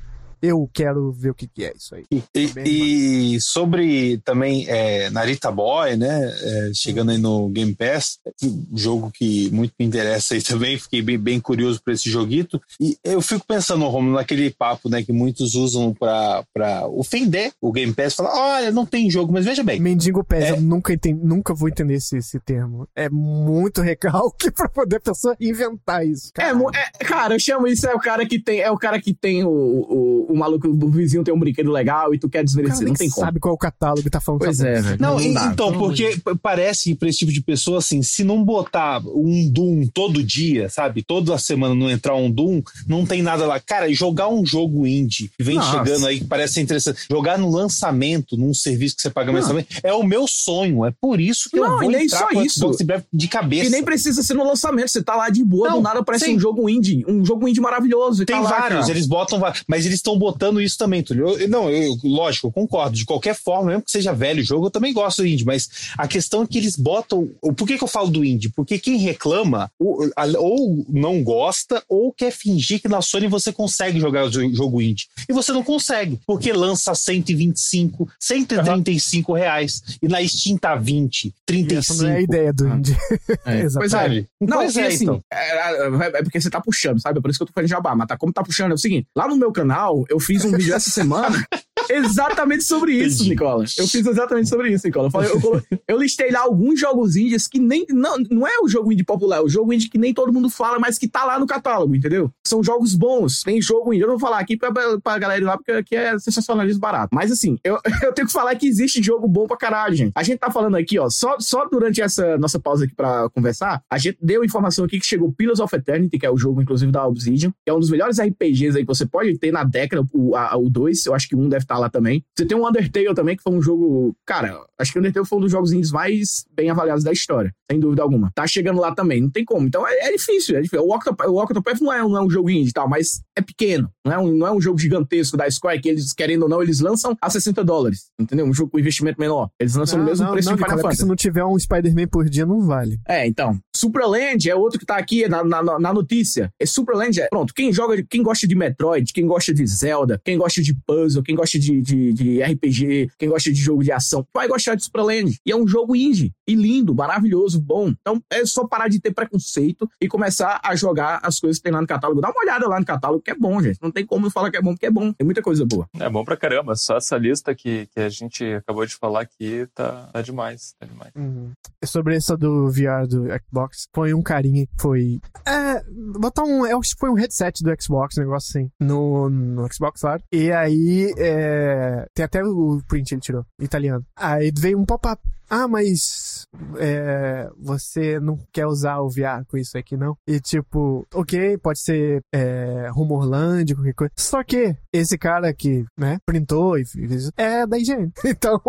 Eu 0.40 0.68
quero 0.72 1.12
ver 1.12 1.30
o 1.30 1.34
que, 1.34 1.46
que 1.48 1.64
é 1.64 1.72
isso 1.76 1.94
aí. 1.94 2.04
E, 2.10 3.34
e 3.34 3.40
sobre 3.40 4.18
também 4.24 4.66
é, 4.68 5.10
Narita 5.10 5.50
Boy, 5.50 5.96
né? 5.96 6.30
é, 6.42 6.70
chegando 6.74 7.10
aí 7.10 7.18
no 7.18 7.48
Game 7.48 7.74
Pass, 7.74 8.18
um 8.42 8.76
jogo 8.76 9.10
que 9.12 9.50
muito 9.50 9.72
me 9.78 9.86
interessa 9.86 10.34
aí 10.34 10.42
também. 10.42 10.78
Fiquei 10.78 11.02
bem, 11.02 11.18
bem 11.18 11.40
curioso 11.40 11.80
por 11.84 11.92
esse 11.92 12.10
joguito. 12.10 12.60
E 12.80 12.96
eu 13.04 13.20
fico 13.20 13.44
pensando, 13.46 13.86
Romulo, 13.88 14.14
naquele 14.16 14.50
papo 14.50 14.88
né, 14.88 15.02
que 15.02 15.12
muitos 15.12 15.54
usam 15.54 15.92
pra, 15.94 16.44
pra 16.52 16.86
ofender 16.88 17.52
o 17.60 17.72
Game 17.72 17.92
Pass. 17.92 18.14
Falar, 18.14 18.32
olha, 18.56 18.70
não 18.70 18.86
tem 18.86 19.10
jogo, 19.10 19.32
mas 19.32 19.44
veja 19.44 19.62
bem. 19.62 19.80
Mendigo 19.80 20.22
Pés, 20.24 20.44
É. 20.44 20.50
eu 20.52 20.60
nunca, 20.60 20.92
entendi, 20.92 21.20
nunca 21.24 21.54
vou 21.54 21.68
entender 21.68 21.94
esse, 21.94 22.16
esse 22.16 22.38
termo. 22.40 22.86
É 22.94 23.08
muito 23.08 23.80
recalque 23.80 24.50
pra 24.52 24.68
poder 24.68 24.96
a 24.96 25.00
pessoa 25.00 25.36
inventar 25.40 26.06
isso. 26.06 26.30
É, 26.38 26.52
mo- 26.52 26.70
é, 26.74 27.04
cara, 27.04 27.34
eu 27.34 27.38
chamo 27.40 27.66
isso 27.66 27.86
é 27.86 27.94
o 27.94 27.98
cara 27.98 28.26
que 28.26 28.38
tem, 28.38 28.60
é 28.60 28.70
o 28.70 28.76
cara 28.78 29.00
que 29.00 29.14
tem 29.14 29.44
o, 29.44 29.48
o, 29.48 30.27
o 30.28 30.36
maluco, 30.36 30.68
o 30.68 30.90
vizinho 30.90 31.24
tem 31.24 31.32
um 31.34 31.38
brinquedo 31.38 31.70
legal 31.70 32.14
e 32.14 32.18
tu 32.18 32.28
quer 32.28 32.38
cara 32.38 32.44
desmerecer. 32.44 32.78
nem 32.80 32.88
Não 32.88 32.94
tem 32.94 33.08
como. 33.10 33.26
sabe 33.26 33.40
qual 33.40 33.52
é 33.52 33.54
o 33.54 33.58
catálogo 33.58 34.02
que 34.02 34.10
tá 34.10 34.20
falando. 34.20 34.40
Pois 34.40 34.60
é, 34.60 34.80
velho. 34.80 34.96
Não, 35.00 35.18
Não 35.18 35.32
dá, 35.34 35.50
então, 35.52 35.72
porque 35.72 36.16
p- 36.24 36.34
parece 36.42 36.94
pra 36.94 37.08
esse 37.08 37.18
tipo 37.18 37.32
de 37.32 37.40
pessoa 37.42 37.78
assim, 37.78 38.02
se 38.02 38.22
não 38.24 38.44
botar 38.44 39.00
um 39.06 39.48
Doom 39.50 39.86
todo 39.92 40.22
dia, 40.22 40.68
sabe? 40.68 41.02
Toda 41.02 41.36
semana 41.38 41.74
não 41.74 41.90
entrar 41.90 42.14
um 42.14 42.30
Doom, 42.30 42.62
não 42.86 43.04
tem 43.06 43.22
nada 43.22 43.46
lá. 43.46 43.58
Cara, 43.60 43.92
jogar 43.92 44.28
um 44.28 44.44
jogo 44.44 44.86
indie 44.86 45.30
que 45.36 45.42
vem 45.44 45.56
Nossa. 45.56 45.78
chegando 45.84 46.06
aí, 46.06 46.18
que 46.20 46.24
parece 46.26 46.54
ser 46.54 46.60
interessante, 46.60 47.00
jogar 47.10 47.38
no 47.38 47.50
lançamento, 47.50 48.36
num 48.36 48.52
serviço 48.54 48.96
que 48.96 49.02
você 49.02 49.10
paga 49.10 49.32
Não. 49.32 49.38
mensalmente, 49.38 49.80
é 49.82 49.92
o 49.92 50.02
meu 50.02 50.26
sonho. 50.28 50.84
É 50.84 50.92
por 51.00 51.20
isso 51.20 51.48
que 51.50 51.56
Não, 51.56 51.64
eu 51.74 51.78
vou 51.80 51.90
nem 51.90 52.04
entrar 52.04 52.18
só 52.18 52.26
pro 52.28 52.44
isso. 52.44 52.70
De 53.12 53.28
cabeça. 53.28 53.66
E 53.66 53.70
nem 53.70 53.82
precisa 53.82 54.22
ser 54.22 54.34
no 54.34 54.44
lançamento, 54.44 54.88
você 54.88 55.02
tá 55.02 55.14
lá 55.16 55.28
de 55.30 55.44
boa, 55.44 55.68
Não, 55.68 55.76
do 55.78 55.82
nada 55.82 56.00
aparece 56.00 56.26
sim. 56.26 56.36
um 56.36 56.38
jogo 56.40 56.68
indie, 56.68 57.04
um 57.08 57.24
jogo 57.24 57.48
indie 57.48 57.60
maravilhoso. 57.60 58.22
e 58.22 58.26
Tem 58.26 58.36
tá 58.36 58.42
lá, 58.42 58.50
vários, 58.50 58.80
cara. 58.80 58.90
eles 58.90 59.06
botam 59.06 59.38
vários, 59.38 59.62
mas 59.68 59.84
eles 59.86 59.98
estão 59.98 60.17
estão 60.18 60.32
botando 60.32 60.60
isso 60.60 60.76
também, 60.76 61.02
Túlio. 61.02 61.28
Eu- 61.38 61.48
não, 61.48 61.70
eu, 61.70 61.96
lógico, 62.04 62.48
eu 62.48 62.52
concordo. 62.52 62.96
De 62.96 63.04
qualquer 63.04 63.34
forma, 63.34 63.70
mesmo 63.70 63.82
que 63.82 63.90
seja 63.90 64.12
velho 64.12 64.40
o 64.40 64.44
jogo, 64.44 64.66
eu 64.66 64.70
também 64.70 64.92
gosto 64.92 65.22
do 65.22 65.26
indie, 65.26 65.44
mas 65.44 65.68
a 65.96 66.06
questão 66.08 66.42
é 66.42 66.46
que 66.46 66.58
eles 66.58 66.76
botam. 66.76 67.30
o- 67.42 67.52
Por 67.52 67.66
que, 67.66 67.76
que 67.78 67.84
eu 67.84 67.88
falo 67.88 68.08
do 68.08 68.24
indie? 68.24 68.48
Porque 68.50 68.78
quem 68.78 68.96
reclama 68.98 69.70
ou, 69.78 70.08
ou 70.38 70.84
não 70.88 71.22
gosta 71.22 71.82
ou 71.88 72.12
quer 72.12 72.30
fingir 72.32 72.80
que 72.80 72.88
na 72.88 73.00
Sony 73.02 73.26
você 73.28 73.52
consegue 73.52 73.98
jogar 74.00 74.24
o 74.26 74.30
jo- 74.30 74.54
jogo 74.54 74.80
indie. 74.82 75.06
E 75.28 75.32
você 75.32 75.52
não 75.52 75.62
consegue, 75.62 76.18
porque 76.26 76.52
lança 76.52 76.94
125, 76.94 78.08
135 78.18 79.32
reais. 79.32 79.82
E 80.02 80.08
na 80.08 80.24
Steam 80.26 80.56
tá 80.56 80.74
20, 80.76 81.34
35. 81.46 81.78
Essa 81.92 82.02
não 82.02 82.10
é 82.10 82.16
a 82.16 82.20
ideia 82.20 82.52
do 82.52 82.68
indie. 82.68 82.96
É. 83.44 83.60
Exatamente. 83.68 83.78
Pois 83.78 83.92
é. 83.92 83.98
Sabe? 83.98 84.26
Não, 84.40 84.56
Pois 84.58 84.76
é, 84.76 84.86
assim, 84.86 85.04
então. 85.04 85.22
é, 85.32 85.36
é- 85.36 86.18
é 86.18 86.22
porque 86.22 86.40
você 86.40 86.50
tá 86.50 86.60
puxando, 86.60 87.00
sabe? 87.00 87.18
É 87.18 87.22
por 87.22 87.30
isso 87.30 87.38
que 87.38 87.42
eu 87.42 87.46
tô 87.46 87.52
fazendo 87.52 87.70
jabá. 87.70 87.94
Mas 87.94 88.06
tá, 88.08 88.16
como 88.16 88.32
tá 88.32 88.42
puxando, 88.42 88.72
é 88.72 88.74
o 88.74 88.78
seguinte: 88.78 89.06
lá 89.14 89.28
no 89.28 89.36
meu 89.36 89.52
canal, 89.52 90.04
eu 90.08 90.18
fiz 90.20 90.44
um 90.44 90.52
vídeo 90.52 90.74
essa 90.74 90.90
semana 90.90 91.36
exatamente 91.90 92.64
sobre 92.64 92.92
isso, 92.92 93.16
Entendi. 93.22 93.30
Nicola. 93.30 93.64
Eu 93.76 93.86
fiz 93.86 94.06
exatamente 94.06 94.48
sobre 94.48 94.70
isso, 94.70 94.86
Nicola. 94.86 95.06
Eu, 95.06 95.10
falei- 95.10 95.30
eu 95.30 95.40
colo- 95.40 95.62
eu 95.86 95.98
listei 95.98 96.30
lá 96.30 96.40
alguns 96.40 96.78
jogos 96.78 97.16
indies 97.16 97.46
que 97.46 97.58
nem. 97.58 97.86
Não, 97.90 98.16
não 98.30 98.46
é 98.46 98.58
o 98.62 98.68
jogo 98.68 98.92
indie 98.92 99.04
popular, 99.04 99.36
é 99.38 99.40
o 99.40 99.48
jogo 99.48 99.72
indie 99.72 99.88
que 99.88 99.98
nem 99.98 100.12
todo 100.12 100.32
mundo 100.32 100.50
fala, 100.50 100.78
mas 100.78 100.98
que 100.98 101.08
tá 101.08 101.24
lá 101.24 101.38
no 101.38 101.46
catálogo, 101.46 101.94
entendeu? 101.94 102.30
São 102.46 102.62
jogos 102.62 102.94
bons, 102.94 103.42
tem 103.42 103.60
jogo 103.60 103.92
indie. 103.92 104.02
Eu 104.02 104.08
não 104.08 104.18
vou 104.18 104.28
falar 104.28 104.38
aqui 104.40 104.56
pra, 104.56 104.70
pra 105.02 105.18
galera 105.18 105.40
ir 105.40 105.44
lá, 105.44 105.56
porque 105.56 105.72
aqui 105.72 105.96
é 105.96 106.18
sensacionalismo 106.18 106.80
barato. 106.80 107.08
Mas 107.12 107.30
assim, 107.32 107.56
eu, 107.64 107.78
eu 108.02 108.12
tenho 108.12 108.26
que 108.26 108.32
falar 108.32 108.54
que 108.56 108.66
existe 108.66 109.02
jogo 109.02 109.26
bom 109.28 109.46
pra 109.46 109.56
caralho, 109.56 109.94
gente. 109.94 110.12
A 110.14 110.22
gente 110.22 110.38
tá 110.38 110.50
falando 110.50 110.76
aqui, 110.76 110.98
ó, 110.98 111.08
só, 111.08 111.36
só 111.40 111.66
durante 111.66 112.00
essa 112.02 112.36
nossa 112.38 112.58
pausa 112.58 112.84
aqui 112.84 112.94
pra 112.94 113.28
conversar, 113.30 113.82
a 113.90 113.98
gente 113.98 114.18
deu 114.20 114.44
informação 114.44 114.84
aqui 114.84 114.98
que 115.00 115.06
chegou 115.06 115.32
Pillars 115.32 115.60
of 115.60 115.74
Eternity, 115.74 116.18
que 116.18 116.26
é 116.26 116.30
o 116.30 116.36
jogo, 116.36 116.60
inclusive, 116.60 116.90
da 116.92 117.06
Obsidian, 117.06 117.50
que 117.50 117.70
é 117.70 117.74
um 117.74 117.78
dos 117.80 117.90
melhores 117.90 118.18
RPGs 118.20 118.76
aí 118.76 118.82
que 118.84 118.86
você 118.86 119.06
pode 119.06 119.38
ter 119.38 119.52
na 119.52 119.64
década, 119.64 119.97
o 120.00 120.06
2, 120.06 120.52
o 120.54 120.70
dois, 120.70 121.06
eu 121.06 121.14
acho 121.14 121.28
que 121.28 121.34
o 121.34 121.38
um 121.38 121.48
deve 121.48 121.64
estar 121.64 121.78
lá 121.78 121.88
também. 121.88 122.24
Você 122.36 122.46
tem 122.46 122.56
um 122.56 122.66
Undertale 122.66 123.14
também, 123.14 123.36
que 123.36 123.42
foi 123.42 123.52
um 123.52 123.62
jogo. 123.62 124.14
Cara, 124.24 124.60
acho 124.78 124.92
que 124.92 124.98
o 124.98 125.00
Undertale 125.00 125.26
foi 125.26 125.38
um 125.38 125.42
dos 125.42 125.52
jogos 125.52 125.72
indies 125.72 125.90
mais 125.90 126.44
bem 126.54 126.70
avaliados 126.70 127.04
da 127.04 127.12
história, 127.12 127.52
sem 127.70 127.80
dúvida 127.80 128.02
alguma. 128.02 128.30
Tá 128.34 128.46
chegando 128.46 128.80
lá 128.80 128.94
também, 128.94 129.20
não 129.20 129.30
tem 129.30 129.44
como. 129.44 129.66
Então 129.66 129.86
é, 129.86 130.08
é 130.08 130.12
difícil, 130.12 130.56
é 130.56 130.60
difícil. 130.60 130.84
O 130.84 130.94
Octopath, 130.94 131.28
o 131.28 131.42
Octopath 131.42 131.80
não, 131.80 131.92
é, 131.92 132.00
não 132.00 132.16
é 132.16 132.22
um 132.22 132.30
jogo 132.30 132.50
indie 132.50 132.70
e 132.70 132.72
tal, 132.72 132.88
mas 132.88 133.22
é 133.36 133.40
pequeno. 133.40 133.90
Não 134.04 134.12
é, 134.12 134.18
um, 134.18 134.32
não 134.32 134.46
é 134.46 134.52
um 134.52 134.60
jogo 134.60 134.78
gigantesco 134.78 135.36
da 135.36 135.50
Square 135.50 135.80
que 135.80 135.88
eles, 135.88 136.12
querendo 136.12 136.42
ou 136.42 136.48
não, 136.48 136.62
eles 136.62 136.80
lançam 136.80 137.16
a 137.20 137.30
60 137.30 137.64
dólares. 137.64 138.06
Entendeu? 138.18 138.46
Um 138.46 138.54
jogo 138.54 138.70
com 138.70 138.78
investimento 138.78 139.20
menor. 139.20 139.50
Eles 139.60 139.74
lançam 139.74 139.98
no 139.98 140.04
mesmo 140.04 140.24
não, 140.24 140.32
preço 140.32 140.48
não, 140.48 140.56
de 140.56 140.62
Final 140.62 140.78
Fantasy. 140.78 141.02
se 141.02 141.06
não 141.06 141.16
tiver 141.16 141.44
um 141.44 141.58
Spider-Man 141.58 142.08
por 142.08 142.28
dia, 142.28 142.46
não 142.46 142.60
vale. 142.60 142.98
É, 143.06 143.26
então. 143.26 143.58
Supraland 143.74 144.48
é 144.48 144.54
outro 144.54 144.78
que 144.78 144.86
tá 144.86 144.96
aqui 144.96 145.28
na, 145.28 145.44
na, 145.44 145.78
na 145.78 145.92
notícia. 145.92 146.50
É 146.58 146.66
Supraland 146.66 147.20
é. 147.20 147.28
Pronto, 147.28 147.54
quem 147.54 147.72
joga, 147.72 148.02
quem 148.08 148.22
gosta 148.22 148.46
de 148.46 148.54
Metroid, 148.54 149.12
quem 149.12 149.26
gosta 149.26 149.52
de 149.54 149.66
Zelda, 149.66 149.87
quem 150.24 150.36
gosta 150.36 150.62
de 150.62 150.74
puzzle, 150.86 151.22
quem 151.22 151.34
gosta 151.34 151.58
de, 151.58 151.80
de, 151.80 152.12
de 152.12 152.42
RPG, 152.42 153.10
quem 153.18 153.28
gosta 153.28 153.52
de 153.52 153.60
jogo 153.60 153.82
de 153.82 153.92
ação, 153.92 154.26
vai 154.34 154.48
gostar 154.48 154.74
de 154.74 154.84
Supraland. 154.84 155.36
E 155.44 155.50
é 155.50 155.56
um 155.56 155.66
jogo 155.66 155.94
indie. 155.94 156.32
E 156.48 156.54
lindo, 156.54 156.94
maravilhoso, 156.94 157.60
bom. 157.60 157.88
Então 157.88 158.22
é 158.30 158.44
só 158.46 158.66
parar 158.66 158.88
de 158.88 158.98
ter 158.98 159.12
preconceito 159.12 159.88
e 160.00 160.08
começar 160.08 160.58
a 160.64 160.74
jogar 160.74 161.20
as 161.22 161.38
coisas 161.38 161.58
que 161.58 161.64
tem 161.64 161.72
lá 161.72 161.82
no 161.82 161.86
catálogo. 161.86 162.22
Dá 162.22 162.30
uma 162.30 162.40
olhada 162.40 162.66
lá 162.66 162.80
no 162.80 162.86
catálogo, 162.86 163.22
que 163.22 163.30
é 163.30 163.34
bom, 163.34 163.60
gente. 163.60 163.78
Não 163.82 163.90
tem 163.90 164.06
como 164.06 164.26
eu 164.26 164.30
falar 164.30 164.50
que 164.50 164.56
é 164.56 164.62
bom, 164.62 164.72
porque 164.72 164.86
é 164.86 164.90
bom. 164.90 165.12
Tem 165.12 165.26
muita 165.26 165.42
coisa 165.42 165.66
boa. 165.66 165.86
É 166.00 166.08
bom 166.08 166.24
pra 166.24 166.38
caramba. 166.38 166.74
Só 166.74 166.96
essa 166.96 167.18
lista 167.18 167.54
que, 167.54 167.86
que 167.94 168.00
a 168.00 168.08
gente 168.08 168.42
acabou 168.54 168.86
de 168.86 168.94
falar 168.94 169.20
aqui 169.20 169.68
tá, 169.74 170.08
tá 170.10 170.22
demais. 170.22 170.74
Tá 170.78 170.86
demais. 170.86 171.12
Uhum. 171.14 171.52
Sobre 171.84 172.16
essa 172.16 172.34
do 172.34 172.70
VR 172.70 173.06
do 173.06 173.26
Xbox, 173.44 173.86
foi 173.94 174.14
um 174.14 174.22
carinha 174.22 174.66
que 174.66 174.72
foi. 174.80 175.20
É, 175.46 175.82
botar 176.18 176.44
um. 176.44 176.64
Eu 176.64 176.78
acho 176.78 176.94
que 176.94 177.00
foi 177.00 177.10
um 177.10 177.14
headset 177.14 177.62
do 177.62 177.70
Xbox, 177.78 178.16
um 178.16 178.22
negócio 178.22 178.58
assim. 178.58 178.70
No, 178.80 179.28
no 179.28 179.70
Xbox, 179.70 180.00
claro. 180.00 180.22
E 180.32 180.50
aí. 180.50 181.12
É, 181.18 182.06
tem 182.14 182.24
até 182.24 182.42
o 182.42 182.80
print 182.88 183.12
ele 183.12 183.20
tirou, 183.20 183.44
italiano. 183.60 184.04
Aí 184.16 184.50
veio 184.56 184.78
um 184.78 184.86
pop-up. 184.86 185.20
Ah, 185.50 185.66
mas 185.68 186.46
é, 186.78 187.48
você 187.58 188.18
não 188.20 188.38
quer 188.52 188.66
usar 188.66 188.98
o 189.00 189.08
VR 189.08 189.44
com 189.46 189.56
isso 189.56 189.76
aqui, 189.78 189.96
não? 189.96 190.16
E 190.26 190.40
tipo, 190.40 191.06
ok, 191.14 191.56
pode 191.58 191.80
ser 191.80 192.22
é, 192.32 192.88
Rumorland, 192.92 193.74
qualquer 193.74 193.94
coisa. 193.94 194.12
Só 194.16 194.42
que 194.44 194.76
esse 194.92 195.16
cara 195.18 195.52
que, 195.54 195.84
né, 195.98 196.18
printou 196.26 196.78
e 196.78 196.84
fez 196.84 197.30
é 197.36 197.66
da 197.66 197.78
IGN. 197.78 198.12
Então, 198.24 198.60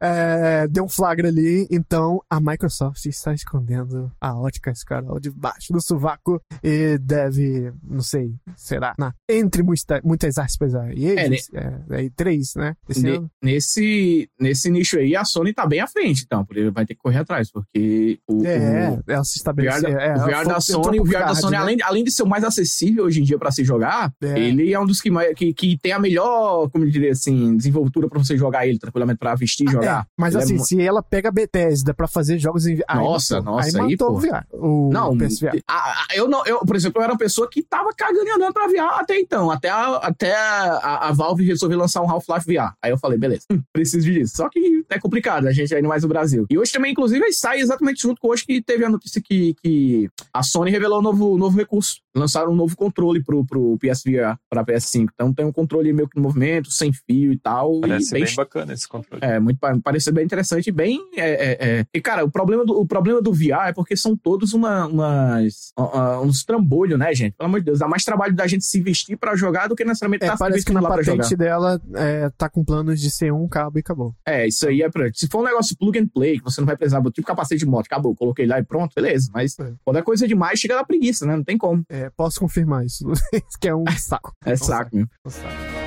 é, 0.00 0.66
deu 0.68 0.84
um 0.84 0.88
flagra 0.88 1.28
ali. 1.28 1.66
Então, 1.70 2.20
a 2.30 2.40
Microsoft 2.40 3.04
está 3.06 3.34
escondendo 3.34 4.10
a 4.20 4.34
ótica 4.38 4.74
Scarol 4.74 5.18
debaixo 5.20 5.72
do 5.72 5.80
sovaco 5.80 6.40
e 6.62 6.96
deve, 6.98 7.72
não 7.82 8.02
sei, 8.02 8.34
será, 8.56 8.94
na, 8.98 9.12
entre 9.28 9.62
muita, 9.62 10.00
muitas 10.04 10.38
aspas 10.38 10.74
aí, 10.74 11.16
É, 11.16 11.28
né? 11.28 11.36
é, 11.54 11.94
aí 11.96 12.10
três, 12.10 12.54
né? 12.54 12.76
Esse 12.88 13.02
Ne- 13.02 13.16
ano. 13.16 13.30
nesse, 13.42 14.28
nesse 14.38 14.70
nicho 14.70 14.98
aí, 14.98 15.14
a 15.16 15.24
Sony 15.24 15.52
tá 15.52 15.66
bem 15.66 15.80
à 15.80 15.86
frente, 15.86 16.19
então, 16.24 16.44
porque 16.44 16.70
vai 16.70 16.84
ter 16.86 16.94
que 16.94 17.00
correr 17.00 17.18
atrás, 17.18 17.50
porque 17.50 18.18
o, 18.28 18.44
É, 18.46 18.90
o, 19.06 19.10
ela 19.10 19.24
se 19.24 19.40
VR, 19.42 19.86
é, 19.86 20.14
o 20.14 20.18
VR 20.26 20.46
da 20.48 20.60
Sony, 20.60 21.00
o 21.00 21.04
VR 21.04 21.24
da 21.26 21.34
Sony 21.34 21.52
né? 21.52 21.58
além, 21.58 21.76
além 21.82 22.04
de 22.04 22.10
ser 22.10 22.22
o 22.22 22.26
mais 22.26 22.44
acessível 22.44 23.04
hoje 23.04 23.20
em 23.20 23.24
dia 23.24 23.38
pra 23.38 23.50
se 23.50 23.64
jogar, 23.64 24.12
É. 24.22 24.38
ele 24.38 24.72
é 24.72 24.78
um 24.80 24.86
dos 24.86 25.00
que, 25.00 25.10
mais, 25.10 25.34
que, 25.34 25.52
que 25.52 25.78
tem 25.78 25.92
a 25.92 25.98
melhor, 25.98 26.68
como 26.70 26.84
eu 26.84 26.90
diria 26.90 27.12
assim, 27.12 27.56
desenvoltura 27.56 28.08
pra 28.08 28.18
você 28.18 28.36
jogar 28.36 28.66
ele 28.66 28.78
tranquilamente, 28.78 29.18
pra 29.18 29.34
vestir 29.34 29.68
e 29.68 29.72
jogar. 29.72 30.02
É, 30.02 30.06
mas 30.18 30.34
Ele 30.34 30.42
é 30.42 30.44
assim, 30.44 30.58
se 30.58 30.80
ela 30.80 31.02
pega 31.02 31.28
a 31.28 31.32
Bethesda 31.32 31.92
pra 31.94 32.06
fazer 32.06 32.38
jogos 32.38 32.66
em 32.66 32.78
aí 32.88 32.98
Nossa, 32.98 33.36
matou. 33.38 33.52
nossa, 33.56 33.78
aí 33.82 33.90
aí, 33.90 33.96
pô. 33.96 34.10
o 34.12 34.18
VR, 34.18 34.44
o 34.52 34.90
Não, 34.92 35.16
PSVR. 35.16 35.62
a- 35.68 35.74
a- 35.74 36.06
eu 36.14 36.28
não, 36.28 36.44
eu, 36.46 36.60
por 36.60 36.76
exemplo, 36.76 37.00
eu 37.00 37.04
era 37.04 37.12
uma 37.12 37.18
pessoa 37.18 37.48
que 37.50 37.62
tava 37.62 37.90
cagando 37.96 38.26
e 38.26 38.30
andando 38.30 38.52
pra 38.52 38.66
VR 38.66 38.98
até 39.00 39.18
então, 39.18 39.50
até 39.50 39.68
a, 39.68 39.96
até 39.96 40.34
a, 40.36 41.08
a 41.08 41.12
Valve 41.12 41.44
resolver 41.44 41.76
lançar 41.76 42.02
um 42.02 42.10
Half-Life 42.10 42.46
VR. 42.46 42.72
Aí 42.82 42.90
eu 42.90 42.98
falei, 42.98 43.18
beleza, 43.18 43.44
preciso 43.72 44.10
disso. 44.10 44.36
Só 44.36 44.48
que 44.48 44.84
é 44.90 44.98
complicado, 44.98 45.46
a 45.46 45.52
gente 45.52 45.74
ainda 45.74 45.88
mais 45.88 46.04
Brasil. 46.10 46.46
E 46.50 46.58
hoje 46.58 46.72
também, 46.72 46.92
inclusive, 46.92 47.32
sai 47.32 47.60
exatamente 47.60 48.02
junto 48.02 48.20
com 48.20 48.28
hoje 48.28 48.44
que 48.44 48.60
teve 48.62 48.84
a 48.84 48.90
notícia 48.90 49.20
que, 49.20 49.54
que 49.62 50.08
a 50.32 50.42
Sony 50.42 50.70
revelou 50.70 50.98
um 50.98 51.02
novo, 51.02 51.38
novo 51.38 51.56
recurso. 51.56 52.00
Lançaram 52.14 52.52
um 52.52 52.56
novo 52.56 52.76
controle 52.76 53.22
pro, 53.22 53.44
pro 53.44 53.78
PSVR, 53.78 54.36
pra 54.48 54.64
PS5. 54.64 55.08
Então 55.14 55.32
tem 55.32 55.46
um 55.46 55.52
controle 55.52 55.92
meio 55.92 56.08
que 56.08 56.16
no 56.16 56.22
movimento, 56.22 56.70
sem 56.70 56.92
fio 56.92 57.32
e 57.32 57.38
tal. 57.38 57.80
Parece 57.80 58.08
e 58.10 58.12
bem 58.14 58.24
bem 58.24 58.34
bacana 58.34 58.72
esse 58.72 58.88
controle. 58.88 59.22
é, 59.24 59.38
muito 59.38 59.58
pa- 59.58 59.78
pareceu 59.82 60.12
bem 60.12 60.24
interessante 60.24 60.66
e 60.68 60.72
bem. 60.72 60.98
É, 61.16 61.30
é, 61.30 61.58
é. 61.80 61.86
E, 61.94 62.00
cara, 62.00 62.24
o 62.24 62.30
problema, 62.30 62.64
do, 62.64 62.78
o 62.78 62.86
problema 62.86 63.22
do 63.22 63.32
VR 63.32 63.68
é 63.68 63.72
porque 63.72 63.96
são 63.96 64.16
todos 64.16 64.52
uma, 64.52 64.86
umas, 64.86 65.72
uh, 65.78 65.82
uh, 65.82 66.22
uns 66.22 66.44
trambolhos, 66.44 66.98
né, 66.98 67.14
gente? 67.14 67.34
Pelo 67.36 67.48
amor 67.48 67.60
de 67.60 67.66
Deus, 67.66 67.78
dá 67.78 67.88
mais 67.88 68.04
trabalho 68.04 68.34
da 68.34 68.46
gente 68.46 68.64
se 68.64 68.80
vestir 68.80 69.16
pra 69.16 69.36
jogar 69.36 69.68
do 69.68 69.76
que 69.76 69.84
necessariamente 69.84 70.24
É, 70.24 70.28
tá 70.28 70.32
se 70.34 70.38
parece 70.38 70.64
que 70.64 70.72
na 70.72 70.80
lá 70.80 70.90
pra 70.92 71.02
jogar. 71.02 71.18
patente 71.18 71.36
dela 71.36 71.80
é, 71.94 72.30
tá 72.36 72.48
com 72.48 72.64
planos 72.64 73.00
de 73.00 73.10
ser 73.10 73.32
um 73.32 73.46
cabo 73.48 73.78
e 73.78 73.80
acabou. 73.80 74.14
É, 74.26 74.46
isso 74.46 74.66
aí 74.68 74.82
é 74.82 74.88
pra. 74.90 75.08
Se 75.14 75.26
for 75.28 75.40
um 75.40 75.44
negócio 75.44 75.76
plug 75.76 75.98
and 75.98 76.08
play, 76.08 76.38
que 76.38 76.44
você 76.44 76.60
não 76.60 76.66
vai 76.66 76.76
precisar, 76.76 77.02
tipo 77.12 77.26
capacete 77.26 77.60
de 77.60 77.66
moto, 77.66 77.86
acabou, 77.86 78.14
coloquei 78.14 78.46
lá 78.46 78.58
e 78.58 78.64
pronto, 78.64 78.92
beleza. 78.94 79.30
Mas 79.32 79.58
É. 79.58 79.72
quando 79.84 79.96
é 79.98 80.02
coisa 80.02 80.26
demais, 80.26 80.58
chega 80.58 80.74
da 80.74 80.84
preguiça, 80.84 81.24
né? 81.26 81.36
Não 81.36 81.44
tem 81.44 81.56
como. 81.58 81.82
É, 81.88 81.99
posso 82.08 82.40
confirmar 82.40 82.84
isso. 82.84 83.04
que 83.60 83.68
é 83.68 83.74
um 83.74 83.84
saco. 83.98 84.32
É 84.44 84.56
saco, 84.56 84.90
meu. 84.94 85.06
Um 85.26 85.30
saco. 85.30 85.79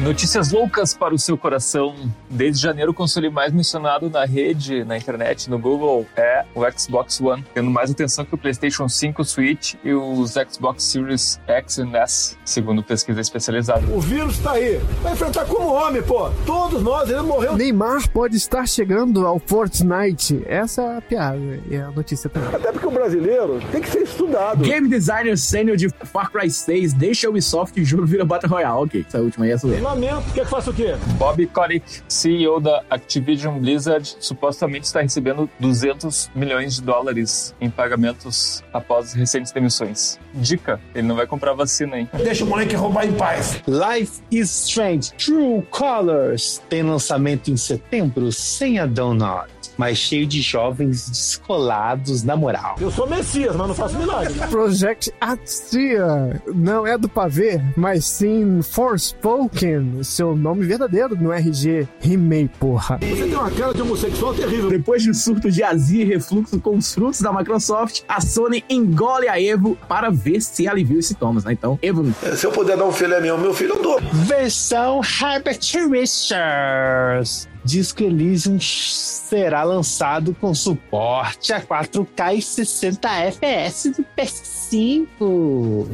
Notícias 0.00 0.52
loucas 0.52 0.92
para 0.92 1.14
o 1.14 1.18
seu 1.18 1.38
coração. 1.38 1.94
Desde 2.28 2.62
janeiro, 2.62 2.90
o 2.90 2.94
console 2.94 3.30
mais 3.30 3.50
mencionado 3.50 4.10
na 4.10 4.26
rede, 4.26 4.84
na 4.84 4.94
internet, 4.94 5.48
no 5.48 5.58
Google, 5.58 6.06
é 6.14 6.44
o 6.54 6.60
Xbox 6.78 7.18
One, 7.18 7.42
tendo 7.54 7.70
mais 7.70 7.90
atenção 7.90 8.22
que 8.26 8.34
o 8.34 8.38
PlayStation 8.38 8.90
5, 8.90 9.22
o 9.22 9.24
Switch 9.24 9.74
e 9.82 9.94
os 9.94 10.34
Xbox 10.34 10.84
Series 10.84 11.40
X 11.46 11.78
e 11.78 11.96
S, 11.96 12.36
segundo 12.44 12.82
pesquisa 12.82 13.22
especializada. 13.22 13.86
O 13.90 13.98
vírus 13.98 14.38
tá 14.38 14.52
aí. 14.52 14.78
Vai 15.02 15.14
enfrentar 15.14 15.46
como 15.46 15.72
homem, 15.72 16.02
pô. 16.02 16.28
Todos 16.44 16.82
nós, 16.82 17.08
ele 17.08 17.22
morreu. 17.22 17.56
Neymar 17.56 18.06
pode 18.10 18.36
estar 18.36 18.68
chegando 18.68 19.26
ao 19.26 19.38
Fortnite. 19.38 20.42
Essa 20.44 20.82
é 20.82 20.96
a 20.98 21.00
piada 21.00 21.38
e 21.70 21.74
é 21.74 21.82
a 21.82 21.90
notícia 21.90 22.28
também. 22.28 22.54
Até 22.54 22.70
porque 22.70 22.86
o 22.86 22.90
brasileiro 22.90 23.60
tem 23.72 23.80
que 23.80 23.88
ser 23.88 24.02
estudado. 24.02 24.62
Game 24.62 24.88
designer 24.88 25.38
sênior 25.38 25.78
de 25.78 25.88
Far 25.88 26.30
Cry 26.30 26.50
6 26.50 26.92
deixa 26.92 27.28
o 27.28 27.30
Ubisoft 27.30 27.78
e 27.78 27.82
o 27.82 27.86
jogo 27.86 28.04
vira 28.04 28.26
Battle 28.26 28.52
Royale. 28.52 28.84
Ok, 28.84 29.04
essa 29.08 29.20
última 29.20 29.46
aí 29.46 29.52
é 29.52 29.56
zoeira. 29.56 29.85
Lamento. 29.86 30.32
Quer 30.34 30.44
que 30.44 30.50
faça 30.50 30.70
o 30.70 30.74
quê? 30.74 30.96
Bob 31.16 31.46
Kotick, 31.46 32.02
CEO 32.08 32.60
da 32.60 32.82
Activision 32.90 33.56
Blizzard, 33.58 34.16
supostamente 34.18 34.86
está 34.86 35.00
recebendo 35.00 35.48
200 35.60 36.30
milhões 36.34 36.76
de 36.76 36.82
dólares 36.82 37.54
em 37.60 37.70
pagamentos 37.70 38.64
após 38.72 39.12
recentes 39.12 39.52
demissões. 39.52 40.18
Dica: 40.34 40.80
ele 40.94 41.06
não 41.06 41.14
vai 41.14 41.26
comprar 41.26 41.52
vacina, 41.52 41.98
hein? 41.98 42.10
Deixa 42.12 42.44
o 42.44 42.48
moleque 42.48 42.74
roubar 42.74 43.06
em 43.06 43.12
paz. 43.12 43.62
Life 43.68 44.20
is 44.30 44.50
Strange 44.66 45.12
True 45.14 45.62
Colors 45.70 46.60
tem 46.68 46.82
lançamento 46.82 47.50
em 47.50 47.56
setembro 47.56 48.32
sem 48.32 48.80
a 48.80 48.86
Donut. 48.86 49.55
Mas 49.76 49.98
cheio 49.98 50.26
de 50.26 50.40
jovens 50.40 51.08
descolados 51.08 52.22
na 52.22 52.36
moral. 52.36 52.76
Eu 52.80 52.90
sou 52.90 53.06
Messias, 53.06 53.54
mas 53.56 53.68
não 53.68 53.74
faço 53.74 53.98
milagre. 53.98 54.34
Project 54.48 55.12
Atia 55.20 56.42
não 56.54 56.86
é 56.86 56.96
do 56.96 57.08
pavê, 57.08 57.60
mas 57.76 58.04
sim 58.04 58.60
Forspoken, 58.62 60.02
seu 60.02 60.36
nome 60.36 60.64
verdadeiro 60.64 61.16
no 61.16 61.32
RG 61.32 61.88
Rimei, 62.00 62.48
porra. 62.58 62.98
Você 63.00 63.22
tem 63.24 63.34
uma 63.34 63.50
cara 63.50 63.74
de 63.74 63.82
homossexual 63.82 64.34
terrível. 64.34 64.70
Depois 64.70 65.02
de 65.02 65.10
um 65.10 65.14
surto 65.14 65.50
de 65.50 65.62
azia 65.62 66.02
e 66.02 66.06
refluxo 66.06 66.60
com 66.60 66.76
os 66.76 66.94
frutos 66.94 67.20
da 67.20 67.32
Microsoft, 67.32 68.02
a 68.08 68.20
Sony 68.20 68.64
engole 68.68 69.28
a 69.28 69.40
Evo 69.40 69.76
para 69.88 70.10
ver 70.10 70.40
se 70.40 70.68
alivia 70.68 70.98
os 70.98 71.06
sintomas, 71.06 71.44
né? 71.44 71.52
Então, 71.52 71.78
Evo 71.82 72.04
Se 72.36 72.46
eu 72.46 72.52
puder 72.52 72.76
dar 72.76 72.84
um 72.84 72.92
filho 72.92 73.20
meu, 73.20 73.38
meu 73.38 73.54
filho 73.54 73.74
eu 73.74 73.82
dou. 73.82 74.00
Versão 74.12 75.00
Herbert 75.00 75.60
Richards. 75.90 77.48
Que 77.94 78.04
Elysium 78.04 78.58
será 78.60 79.64
lançado 79.64 80.34
com 80.40 80.54
suporte 80.54 81.52
a 81.52 81.60
4K 81.60 82.36
e 82.36 82.42
60 82.42 83.08
FPS 83.08 83.90
do 83.90 84.06
PS5. 84.16 85.88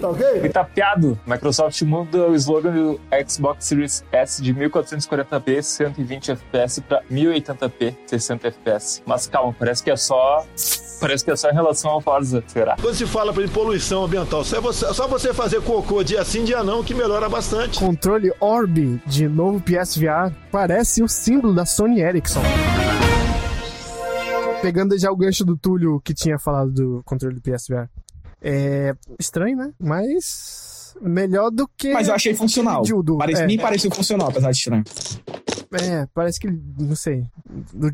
Tá 0.00 0.08
ok? 0.08 0.26
E 0.42 0.48
tapeado. 0.48 1.18
Microsoft 1.26 1.82
muda 1.82 2.28
o 2.28 2.34
slogan 2.34 2.72
do 2.72 2.98
Xbox 3.28 3.66
Series 3.66 4.02
S 4.10 4.42
de 4.42 4.54
1440p 4.54 5.60
120 5.62 6.30
FPS 6.32 6.80
para 6.80 7.02
1080p 7.12 7.94
60 8.06 8.48
FPS. 8.48 9.02
Mas 9.04 9.26
calma, 9.26 9.54
parece 9.58 9.82
que 9.82 9.90
é 9.90 9.96
só 9.96 10.44
parece 10.98 11.24
que 11.24 11.30
é 11.30 11.36
só 11.36 11.50
em 11.50 11.54
relação 11.54 11.90
ao 11.90 12.00
Forza, 12.00 12.42
será? 12.46 12.76
Quando 12.80 12.94
se 12.94 13.06
fala 13.06 13.32
em 13.42 13.48
poluição 13.48 14.04
ambiental, 14.04 14.42
só 14.44 14.60
você, 14.60 14.94
só 14.94 15.06
você 15.06 15.34
fazer 15.34 15.60
cocô 15.60 16.02
dia 16.02 16.24
sim, 16.24 16.44
dia 16.44 16.62
não, 16.62 16.82
que 16.82 16.94
melhora 16.94 17.28
bastante. 17.28 17.78
Controle 17.78 18.32
Orb 18.40 19.00
de 19.06 19.28
novo 19.28 19.60
PSVR 19.60 20.32
parece 20.50 21.02
o 21.02 21.08
símbolo 21.08 21.54
da 21.54 21.64
Sony 21.64 22.00
Ericsson. 22.00 22.42
Pegando 24.62 24.98
já 24.98 25.10
o 25.10 25.16
gancho 25.16 25.44
do 25.44 25.56
Túlio 25.56 26.00
que 26.00 26.14
tinha 26.14 26.38
falado 26.38 26.72
do 26.72 27.02
controle 27.04 27.36
do 27.36 27.42
PSVR. 27.42 27.88
É 28.40 28.94
estranho, 29.18 29.56
né? 29.56 29.72
Mas 29.78 30.75
melhor 31.00 31.50
do 31.50 31.68
que. 31.76 31.92
Mas 31.92 32.08
eu 32.08 32.14
achei 32.14 32.34
funcional. 32.34 32.82
Dildo. 32.82 33.18
Parece, 33.18 33.42
É. 33.42 33.46
Me 33.46 33.58
pareceu 33.58 33.90
funcional, 33.90 34.28
apesar 34.28 34.50
de 34.50 34.56
estranho. 34.56 34.84
É, 35.82 36.06
parece 36.14 36.38
que. 36.40 36.48
Não 36.78 36.94
sei. 36.94 37.24
Do- 37.74 37.92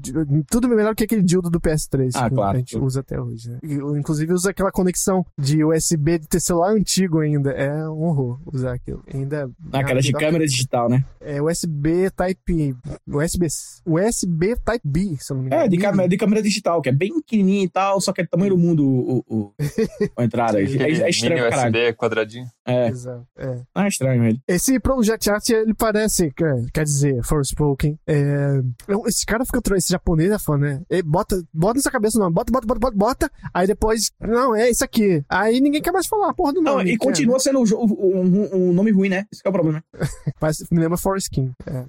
tudo 0.48 0.68
melhor 0.68 0.94
que 0.94 1.04
aquele 1.04 1.22
dildo 1.22 1.48
do 1.50 1.58
PS3 1.60 2.10
Ah, 2.14 2.28
que 2.28 2.34
claro. 2.34 2.56
a 2.56 2.58
gente 2.58 2.76
usa 2.78 3.00
até 3.00 3.20
hoje. 3.20 3.50
Né? 3.50 3.58
Inclusive 3.98 4.32
usa 4.32 4.50
aquela 4.50 4.70
conexão 4.70 5.24
de 5.38 5.64
USB 5.64 6.18
de 6.18 6.28
ter 6.28 6.38
celular 6.40 6.72
antigo 6.72 7.20
ainda. 7.20 7.50
É 7.52 7.88
um 7.88 8.02
horror 8.04 8.38
usar 8.52 8.74
aquilo. 8.74 9.02
Ainda. 9.12 9.50
Aquela 9.72 10.00
de 10.00 10.12
câmera 10.12 10.46
digital, 10.46 10.88
né? 10.88 11.02
É 11.20 11.40
USB 11.42 12.10
Type. 12.10 12.76
USB. 13.08 13.46
USB 13.86 14.56
Type 14.64 14.80
B, 14.84 15.16
se 15.18 15.32
eu 15.32 15.36
não 15.36 15.42
me 15.42 15.48
engano. 15.48 15.62
É, 15.64 15.68
de 15.68 15.76
câmera, 15.78 16.08
de 16.08 16.16
câmera 16.16 16.42
digital, 16.42 16.82
que 16.82 16.88
é 16.88 16.92
bem 16.92 17.14
pequenininha 17.20 17.64
e 17.64 17.68
tal, 17.68 18.00
só 18.00 18.12
que 18.12 18.20
é 18.20 18.24
do 18.24 18.30
tamanho 18.30 18.50
do 18.50 18.58
mundo 18.58 18.84
o, 18.86 19.24
o, 19.26 19.36
o- 19.46 19.52
a 20.16 20.24
entrada. 20.24 20.60
É, 20.60 20.64
é, 20.64 20.66
é 20.66 21.10
estranho 21.10 21.36
Mini 21.36 21.48
pra 21.48 21.50
caralho. 21.56 21.70
USB 21.74 21.92
quadradinho. 21.94 22.46
É, 22.64 22.88
Exato. 22.88 23.26
É. 23.36 23.60
é 23.74 23.88
estranho 23.88 24.24
ele. 24.24 24.40
Esse 24.46 24.78
Project 24.78 25.28
Art, 25.30 25.48
ele 25.50 25.74
parece, 25.74 26.30
quer, 26.30 26.64
quer 26.72 26.84
dizer, 26.84 27.22
Forspoken. 27.24 27.98
É, 28.06 28.60
esse 29.06 29.26
cara 29.26 29.44
fica, 29.44 29.60
esse 29.76 29.90
japonês 29.90 30.30
é 30.30 30.38
fã, 30.38 30.56
né? 30.56 30.80
Ele 30.88 31.02
bota, 31.02 31.42
bota 31.52 31.74
na 31.74 31.82
sua 31.82 31.90
cabeça 31.90 32.18
o 32.18 32.20
nome, 32.20 32.32
bota, 32.34 32.52
bota, 32.52 32.66
bota, 32.66 32.80
bota, 32.80 32.96
bota, 32.96 33.30
aí 33.52 33.66
depois, 33.66 34.12
não, 34.20 34.54
é 34.54 34.70
isso 34.70 34.84
aqui. 34.84 35.24
Aí 35.28 35.60
ninguém 35.60 35.82
quer 35.82 35.90
mais 35.92 36.06
falar 36.06 36.32
porra 36.34 36.52
do 36.52 36.62
Não, 36.62 36.76
nome. 36.76 36.90
e 36.92 36.98
quer, 36.98 37.04
continua 37.04 37.40
sendo 37.40 37.58
um, 37.60 37.64
um, 37.84 38.56
um- 38.68 38.72
nome 38.72 38.92
ruim, 38.92 39.08
né? 39.08 39.24
Esse 39.32 39.42
que 39.42 39.48
é 39.48 39.50
o 39.50 39.52
problema. 39.52 39.82
né? 39.92 40.06
Parece, 40.38 40.64
me 40.70 40.78
lembra 40.80 40.96
Foreskin. 40.96 41.52
É, 41.66 41.84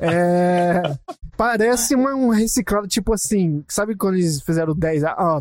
é. 0.00 0.12
É, 0.12 0.98
parece 1.36 1.94
uma, 1.94 2.14
um 2.14 2.28
reciclado, 2.30 2.86
tipo 2.88 3.12
assim, 3.12 3.64
sabe 3.68 3.96
quando 3.96 4.14
eles 4.14 4.40
fizeram 4.42 4.72
o 4.72 4.74
10? 4.74 5.04
Ah, 5.04 5.40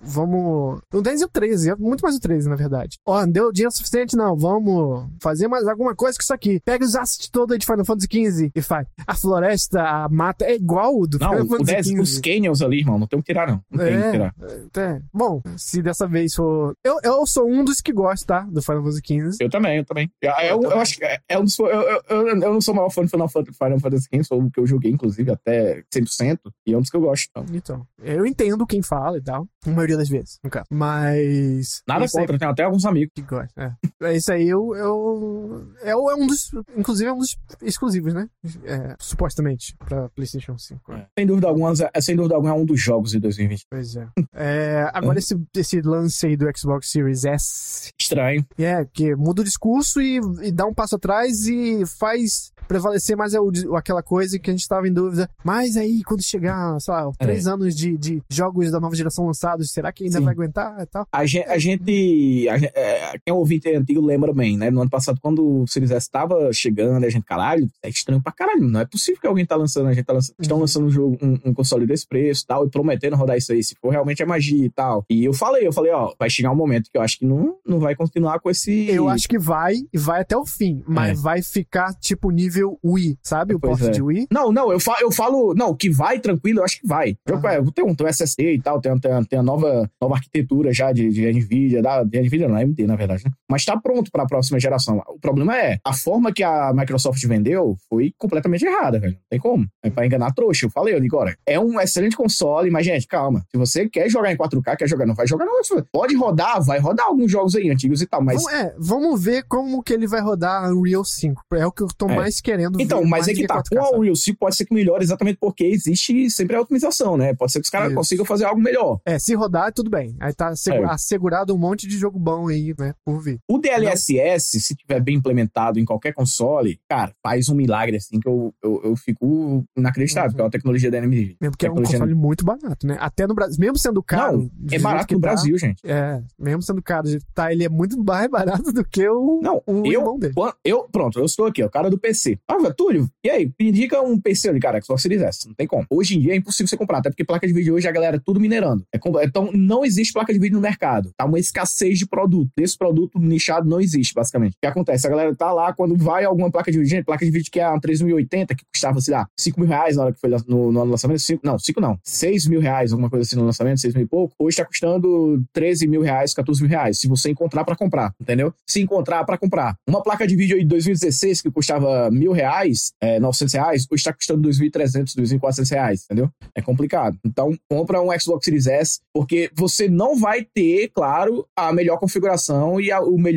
vamos. 0.00 0.80
O 0.92 1.00
10 1.00 1.20
e 1.20 1.24
o 1.24 1.28
13, 1.28 1.70
é 1.70 1.76
muito 1.76 2.00
mais 2.02 2.16
o 2.16 2.20
13, 2.20 2.48
na 2.48 2.56
verdade. 2.56 2.98
Ó, 3.06 3.24
deu 3.26 3.52
dinheiro 3.52 3.70
suficiente? 3.72 3.91
Não, 4.16 4.36
vamos 4.36 5.06
fazer 5.20 5.48
mais 5.48 5.66
alguma 5.66 5.94
coisa 5.94 6.16
com 6.18 6.22
isso 6.22 6.32
aqui. 6.34 6.60
Pega 6.64 6.84
os 6.84 6.94
assets 6.94 7.28
todos 7.28 7.58
de 7.58 7.64
Final 7.66 7.84
Fantasy 7.84 8.08
XV 8.10 8.50
e 8.54 8.62
faz. 8.62 8.86
A 9.06 9.14
floresta, 9.14 9.82
a 9.82 10.08
mata, 10.08 10.44
é 10.44 10.54
igual 10.54 10.98
o 10.98 11.06
do 11.06 11.18
Não, 11.18 11.30
Final 11.30 11.46
Fantasy 11.46 11.64
10, 11.72 11.86
XV. 11.88 12.00
os 12.00 12.18
canyons 12.20 12.62
ali, 12.62 12.78
irmão, 12.80 12.98
não 12.98 13.06
tem 13.06 13.18
o 13.18 13.22
que 13.22 13.32
tirar, 13.32 13.46
não. 13.48 13.62
Não 13.70 13.78
tem 13.84 13.96
o 13.96 14.00
que 14.00 14.06
É, 14.06 14.10
tirar. 14.12 14.34
é. 14.76 15.02
Bom, 15.12 15.42
se 15.56 15.82
dessa 15.82 16.06
vez 16.06 16.34
for. 16.34 16.74
Eu, 16.84 16.98
eu 17.02 17.26
sou 17.26 17.48
um 17.48 17.64
dos 17.64 17.80
que 17.80 17.92
gosta, 17.92 18.26
tá? 18.26 18.40
Do 18.42 18.62
Final 18.62 18.82
Fantasy 18.82 19.00
XV. 19.04 19.36
Eu 19.44 19.50
também, 19.50 19.76
eu 19.78 19.84
também. 19.84 20.10
Eu, 20.20 20.32
eu, 20.42 20.62
eu 20.62 20.80
acho 20.80 20.96
que 20.96 21.04
é, 21.04 21.18
é 21.28 21.38
um 21.38 21.44
dos. 21.44 21.58
Eu, 21.58 21.66
eu, 21.66 22.02
eu, 22.08 22.36
não 22.52 22.60
sou 22.60 22.72
o 22.74 22.76
maior 22.76 22.90
fã 22.90 23.02
do 23.02 23.08
Final 23.08 23.28
Fantasy, 23.28 23.56
Final 23.56 23.80
Fantasy 23.80 24.08
XV, 24.12 24.24
sou 24.24 24.42
o 24.42 24.50
que 24.50 24.60
eu 24.60 24.66
joguei, 24.66 24.90
inclusive, 24.90 25.30
até 25.30 25.82
100%, 25.94 26.38
e 26.66 26.72
é 26.72 26.76
um 26.76 26.80
dos 26.80 26.90
que 26.90 26.96
eu 26.96 27.00
gosto. 27.00 27.28
Então. 27.34 27.46
Então, 27.54 27.86
eu 28.02 28.26
entendo 28.26 28.66
quem 28.66 28.82
fala 28.82 29.18
e 29.18 29.22
tal. 29.22 29.46
A 29.66 29.70
maioria 29.70 29.96
das 29.96 30.08
vezes, 30.08 30.38
no 30.42 30.50
caso. 30.50 30.66
Mas. 30.70 31.82
Nada 31.86 32.06
contra, 32.10 32.38
tem 32.38 32.48
até 32.48 32.62
alguns 32.64 32.84
amigos. 32.84 33.12
que 33.14 33.22
gosta. 33.22 33.52
É. 33.56 33.81
É 34.00 34.16
isso 34.16 34.32
aí, 34.32 34.48
eu, 34.48 34.74
eu. 34.74 35.68
É, 35.82 35.90
é 35.90 35.96
um 35.96 36.26
dos. 36.26 36.50
Inclusive, 36.76 37.08
é 37.08 37.12
um 37.12 37.18
dos 37.18 37.36
exclusivos, 37.62 38.12
né? 38.12 38.28
É, 38.64 38.96
supostamente, 38.98 39.76
pra 39.78 40.08
PlayStation 40.10 40.58
5. 40.58 40.92
É. 40.92 41.06
Sem 41.18 41.26
dúvida 41.26 41.48
alguma, 41.48 41.72
é, 41.94 42.00
sem 42.00 42.16
dúvida 42.16 42.34
alguma, 42.34 42.52
é 42.52 42.56
um 42.56 42.64
dos 42.64 42.80
jogos 42.80 43.10
de 43.10 43.20
2020. 43.20 43.66
Pois 43.70 43.96
é. 43.96 44.08
É, 44.34 44.90
agora, 44.92 45.18
esse, 45.18 45.40
esse 45.56 45.80
lance 45.80 46.26
aí 46.26 46.36
do 46.36 46.46
Xbox 46.56 46.90
Series 46.90 47.24
S. 47.24 47.90
Estranho. 48.00 48.44
É, 48.58 48.84
que 48.84 49.14
muda 49.14 49.42
o 49.42 49.44
discurso 49.44 50.00
e, 50.00 50.20
e 50.42 50.52
dá 50.52 50.66
um 50.66 50.74
passo 50.74 50.96
atrás 50.96 51.46
e 51.46 51.84
faz 51.86 52.52
prevalecer 52.72 53.16
mais 53.16 53.34
o, 53.34 53.76
aquela 53.76 54.02
coisa 54.02 54.38
que 54.38 54.50
a 54.50 54.52
gente 54.52 54.66
tava 54.66 54.88
em 54.88 54.92
dúvida. 54.92 55.28
Mas 55.44 55.76
aí, 55.76 56.02
quando 56.02 56.22
chegar, 56.22 56.80
sei 56.80 56.94
lá, 56.94 57.10
três 57.18 57.46
anos 57.46 57.74
de, 57.76 57.98
de 57.98 58.22
jogos 58.30 58.70
da 58.70 58.80
nova 58.80 58.94
geração 58.94 59.26
lançados, 59.26 59.70
será 59.70 59.92
que 59.92 60.04
ainda 60.04 60.18
Sim. 60.18 60.24
vai 60.24 60.32
aguentar 60.34 60.80
e 60.80 60.86
tal? 60.86 61.06
A 61.12 61.26
gente, 61.26 61.48
a 61.48 61.58
gente, 61.58 62.48
a 62.48 62.58
gente- 62.58 62.72
é, 62.74 63.10
quem 63.12 63.20
é 63.26 63.32
ouvinte 63.32 63.68
antigo 63.74 64.00
lembra 64.04 64.32
bem, 64.32 64.56
né? 64.56 64.70
No 64.70 64.80
ano 64.80 64.90
passado, 64.90 65.18
quando 65.20 65.62
o 65.62 65.66
Series 65.66 65.90
S 65.90 66.10
tava 66.10 66.52
chegando, 66.52 67.04
a 67.04 67.10
gente, 67.10 67.24
caralho, 67.24 67.68
é 67.82 67.88
estranho 67.88 68.22
pra 68.22 68.32
caralho. 68.32 68.66
Não 68.68 68.80
é 68.80 68.84
possível 68.84 69.20
que 69.20 69.26
alguém 69.26 69.44
tá 69.46 69.56
lançando, 69.56 69.88
a 69.88 69.92
gente 69.92 70.04
tá 70.04 70.12
lançando, 70.12 70.36
estão 70.40 70.56
Uhum. 70.56 70.60
lançando 70.62 70.86
um 70.86 70.90
jogo, 70.90 71.18
um, 71.22 71.38
um 71.50 71.54
console 71.54 71.86
desse 71.86 72.06
preço 72.06 72.42
e 72.44 72.46
tal, 72.46 72.66
e 72.66 72.70
prometendo 72.70 73.16
rodar 73.16 73.36
isso 73.36 73.52
aí, 73.52 73.62
se 73.62 73.74
for 73.80 73.90
realmente 73.90 74.22
é 74.22 74.26
magia 74.26 74.64
e 74.64 74.70
tal. 74.70 75.04
E 75.10 75.24
eu 75.24 75.32
falei, 75.32 75.66
eu 75.66 75.72
falei, 75.72 75.92
ó, 75.92 76.12
vai 76.18 76.28
chegar 76.30 76.50
um 76.50 76.56
momento 76.56 76.90
que 76.90 76.96
eu 76.98 77.02
acho 77.02 77.18
que 77.18 77.24
não, 77.26 77.56
não 77.66 77.78
vai 77.78 77.94
continuar 77.94 78.38
com 78.40 78.50
esse. 78.50 78.88
Eu 78.88 79.08
acho 79.08 79.28
que 79.28 79.38
vai 79.38 79.74
e 79.92 79.98
vai 79.98 80.20
até 80.20 80.36
o 80.36 80.44
fim, 80.46 80.82
mas 80.86 81.20
vai 81.20 81.42
ficar 81.42 81.94
tipo 81.94 82.30
nível 82.30 82.78
Wii, 82.84 83.18
sabe? 83.22 83.54
O 83.54 83.60
Pois 83.60 83.78
porte 83.78 83.88
é. 83.88 83.92
de 83.92 84.02
Wii. 84.02 84.26
Não, 84.30 84.52
não, 84.52 84.72
eu 84.72 84.80
falo, 84.80 84.98
eu 85.00 85.10
falo, 85.10 85.54
não, 85.54 85.74
que 85.74 85.90
vai 85.90 86.18
tranquilo, 86.20 86.60
eu 86.60 86.64
acho 86.64 86.80
que 86.80 86.86
vai. 86.86 87.16
Eu, 87.26 87.36
Aham. 87.36 87.48
é, 87.48 87.62
tem 87.72 87.84
um, 87.84 87.94
tem 87.94 88.06
um 88.06 88.08
SSD 88.10 88.54
e 88.54 88.60
tal, 88.60 88.80
tem, 88.80 88.96
tem, 88.98 89.24
tem 89.24 89.38
a 89.38 89.42
nova, 89.42 89.90
nova 90.00 90.14
arquitetura 90.14 90.72
já 90.72 90.92
de, 90.92 91.08
de 91.10 91.26
NVIDIA, 91.32 91.82
da, 91.82 92.02
de 92.04 92.20
NVIDIA 92.20 92.48
não, 92.48 92.56
AMD, 92.56 92.86
na 92.86 92.96
verdade, 92.96 93.24
né? 93.24 93.30
Mas 93.50 93.61
tá 93.64 93.78
pronto 93.78 94.10
para 94.10 94.22
a 94.24 94.26
próxima 94.26 94.58
geração. 94.60 95.02
O 95.08 95.18
problema 95.18 95.56
é, 95.56 95.78
a 95.84 95.92
forma 95.92 96.32
que 96.32 96.42
a 96.42 96.72
Microsoft 96.74 97.24
vendeu 97.26 97.76
foi 97.88 98.12
completamente 98.18 98.64
errada, 98.64 98.98
velho. 98.98 99.14
Não 99.14 99.20
tem 99.30 99.38
como. 99.40 99.66
É 99.82 99.90
pra 99.90 100.06
enganar 100.06 100.28
a 100.28 100.32
trouxa. 100.32 100.66
Eu 100.66 100.70
falei, 100.70 100.94
eu 100.94 101.00
digo, 101.00 101.16
olha, 101.16 101.36
é 101.46 101.58
um 101.58 101.80
excelente 101.80 102.16
console, 102.16 102.70
mas, 102.70 102.84
gente, 102.86 103.06
calma. 103.06 103.44
Se 103.50 103.56
você 103.58 103.88
quer 103.88 104.08
jogar 104.08 104.32
em 104.32 104.36
4K, 104.36 104.76
quer 104.76 104.88
jogar, 104.88 105.06
não 105.06 105.14
vai 105.14 105.26
jogar, 105.26 105.44
não. 105.44 105.52
Pode 105.92 106.14
rodar, 106.16 106.62
vai 106.62 106.78
rodar 106.78 107.06
alguns 107.06 107.30
jogos 107.30 107.54
aí 107.54 107.70
antigos 107.70 108.02
e 108.02 108.06
tal, 108.06 108.22
mas. 108.22 108.42
Vamos- 108.42 108.52
é, 108.58 108.74
vamos 108.78 109.22
ver 109.22 109.44
como 109.48 109.82
que 109.82 109.92
ele 109.92 110.06
vai 110.06 110.20
rodar 110.20 110.72
Unreal 110.72 111.04
5. 111.04 111.42
É 111.54 111.66
o 111.66 111.72
que 111.72 111.82
eu 111.82 111.88
tô 111.96 112.08
É. 112.08 112.14
mais 112.16 112.40
querendo 112.40 112.76
ver. 112.76 112.84
Então, 112.84 113.04
mas 113.04 113.28
é 113.28 113.34
que 113.34 113.46
tá. 113.46 113.54
4K, 113.62 113.76
Com 113.80 113.94
a? 113.94 113.98
Unreal 113.98 114.16
5 114.16 114.38
pode 114.38 114.56
ser 114.56 114.64
que 114.64 114.74
melhore 114.74 115.02
exatamente 115.04 115.38
porque 115.40 115.64
existe 115.64 116.30
sempre 116.30 116.56
a 116.56 116.60
otimização, 116.60 117.16
né? 117.16 117.34
Pode 117.34 117.52
ser 117.52 117.60
que 117.60 117.64
os 117.64 117.70
caras 117.70 117.92
consigam 117.94 118.24
fazer 118.24 118.44
algo 118.44 118.60
melhor. 118.60 119.00
É, 119.04 119.18
se 119.18 119.34
rodar, 119.34 119.72
tudo 119.72 119.90
bem. 119.90 120.16
Aí 120.20 120.32
tá 120.32 120.52
É. 120.68 120.84
assegurado 120.84 121.54
um 121.54 121.58
monte 121.58 121.86
de 121.86 121.96
jogo 121.98 122.18
bom 122.18 122.48
aí, 122.48 122.74
né? 122.78 122.94
Por 123.04 123.20
vir. 123.20 123.38
O 123.52 123.58
DLSS, 123.58 124.60
se 124.60 124.74
tiver 124.74 125.00
bem 125.00 125.16
implementado 125.16 125.78
em 125.78 125.84
qualquer 125.84 126.14
console, 126.14 126.80
cara, 126.88 127.12
faz 127.22 127.48
um 127.48 127.54
milagre 127.54 127.96
assim 127.96 128.18
que 128.18 128.26
eu, 128.26 128.54
eu, 128.62 128.80
eu 128.84 128.96
fico 128.96 129.62
inacreditável, 129.76 130.22
Uhum. 130.22 130.30
porque 130.32 130.40
é 130.40 130.44
uma 130.44 130.50
tecnologia 130.50 130.90
da 130.90 131.00
NVIDIA. 131.00 131.36
Mesmo 131.40 131.56
que 131.56 131.66
é 131.66 131.70
um 131.70 131.74
console 131.74 132.14
muito 132.14 132.44
barato, 132.44 132.86
né? 132.86 132.96
Até 132.98 133.26
no 133.26 133.34
Brasil. 133.34 133.56
Mesmo 133.60 133.76
sendo 133.78 134.02
caro. 134.02 134.38
Não, 134.38 134.50
é 134.70 134.78
barato 134.78 135.06
que 135.06 135.14
no 135.14 135.20
tá, 135.20 135.28
Brasil, 135.28 135.58
gente. 135.58 135.80
É, 135.84 136.22
mesmo 136.38 136.62
sendo 136.62 136.80
caro, 136.82 137.06
que 137.08 137.18
tá, 137.34 137.52
ele 137.52 137.64
é 137.64 137.68
muito 137.68 138.02
mais 138.02 138.30
barato 138.30 138.72
do 138.72 138.84
que 138.84 139.06
o, 139.06 139.40
Não, 139.42 139.62
o 139.66 139.86
eu, 139.86 140.00
irmão 140.00 140.18
dele. 140.18 140.34
Eu, 140.64 140.88
pronto, 140.90 141.18
eu 141.18 141.24
estou 141.26 141.46
aqui, 141.46 141.62
o 141.62 141.68
cara 141.70 141.90
do 141.90 141.98
PC. 141.98 142.38
Ah, 142.48 142.56
Túlio, 142.74 143.08
e 143.24 143.28
aí? 143.28 143.52
Me 143.60 143.68
indica 143.68 144.00
um 144.00 144.18
PC 144.18 144.48
ali, 144.48 144.60
cara, 144.60 144.80
Xbox 144.80 145.02
Series 145.02 145.20
S. 145.20 145.46
Não 145.46 145.54
tem 145.54 145.66
como. 145.66 145.84
Hoje 145.90 146.16
em 146.16 146.20
dia 146.20 146.32
é 146.32 146.36
impossível 146.36 146.68
você 146.68 146.76
comprar, 146.76 146.98
até 146.98 147.10
porque 147.10 147.24
placa 147.24 147.46
de 147.46 147.52
vídeo 147.52 147.74
hoje 147.74 147.86
a 147.86 147.92
galera 147.92 148.16
é 148.16 148.20
tudo 148.24 148.40
minerando. 148.40 148.86
É 148.94 148.98
então 149.24 149.50
não 149.52 149.84
existe 149.84 150.12
placa 150.12 150.32
de 150.32 150.38
vídeo 150.38 150.54
no 150.54 150.62
mercado. 150.62 151.10
Tá 151.16 151.24
uma 151.24 151.38
escassez 151.38 151.98
de 151.98 152.06
produto. 152.06 152.50
Esse 152.58 152.78
produto 152.78 153.18
nichado 153.42 153.68
não 153.68 153.80
existe, 153.80 154.14
basicamente. 154.14 154.52
O 154.52 154.60
que 154.60 154.66
acontece? 154.66 155.06
A 155.06 155.10
galera 155.10 155.34
tá 155.34 155.52
lá, 155.52 155.72
quando 155.72 155.96
vai 155.96 156.24
alguma 156.24 156.50
placa 156.50 156.70
de 156.70 156.78
vídeo, 156.78 157.04
placa 157.04 157.24
de 157.24 157.30
vídeo 157.30 157.50
que 157.50 157.60
é 157.60 157.68
uma 157.68 157.80
3080, 157.80 158.54
que 158.54 158.64
custava, 158.72 159.00
sei 159.00 159.14
lá, 159.14 159.26
5 159.36 159.60
mil 159.60 159.68
reais 159.68 159.96
na 159.96 160.04
hora 160.04 160.12
que 160.12 160.20
foi 160.20 160.30
no, 160.46 160.72
no 160.72 160.84
lançamento. 160.84 161.20
Cinco, 161.20 161.44
não, 161.44 161.58
5 161.58 161.80
não. 161.80 161.98
6 162.04 162.46
mil 162.46 162.60
reais, 162.60 162.92
alguma 162.92 163.10
coisa 163.10 163.26
assim 163.26 163.36
no 163.36 163.44
lançamento, 163.44 163.80
6 163.80 163.94
mil 163.94 164.04
e 164.04 164.08
pouco. 164.08 164.34
Hoje 164.38 164.56
tá 164.56 164.64
custando 164.64 165.42
13 165.52 165.86
mil 165.86 166.02
reais, 166.02 166.32
14 166.34 166.60
mil 166.60 166.70
reais. 166.70 166.98
Se 166.98 167.08
você 167.08 167.30
encontrar 167.30 167.64
pra 167.64 167.76
comprar, 167.76 168.14
entendeu? 168.20 168.52
Se 168.66 168.80
encontrar 168.80 169.24
pra 169.24 169.36
comprar. 169.36 169.76
Uma 169.88 170.02
placa 170.02 170.26
de 170.26 170.36
vídeo 170.36 170.56
aí 170.56 170.62
de 170.62 170.68
2016 170.68 171.42
que 171.42 171.50
custava 171.50 172.10
mil 172.10 172.32
reais, 172.32 172.92
é, 173.00 173.18
900 173.18 173.54
reais, 173.54 173.86
hoje 173.90 174.04
tá 174.04 174.12
custando 174.12 174.48
2.300. 174.48 174.92
1.300, 174.92 175.16
2.400 175.16 175.70
reais, 175.70 176.04
entendeu? 176.04 176.30
É 176.54 176.62
complicado. 176.62 177.18
Então, 177.24 177.56
compra 177.68 178.00
um 178.00 178.18
Xbox 178.18 178.44
Series 178.44 178.66
S, 178.66 179.00
porque 179.12 179.50
você 179.54 179.88
não 179.88 180.16
vai 180.16 180.44
ter, 180.44 180.88
claro, 180.88 181.46
a 181.56 181.72
melhor 181.72 181.98
configuração 181.98 182.80
e 182.80 182.90
a, 182.90 183.00
o 183.00 183.18
melhor, 183.18 183.31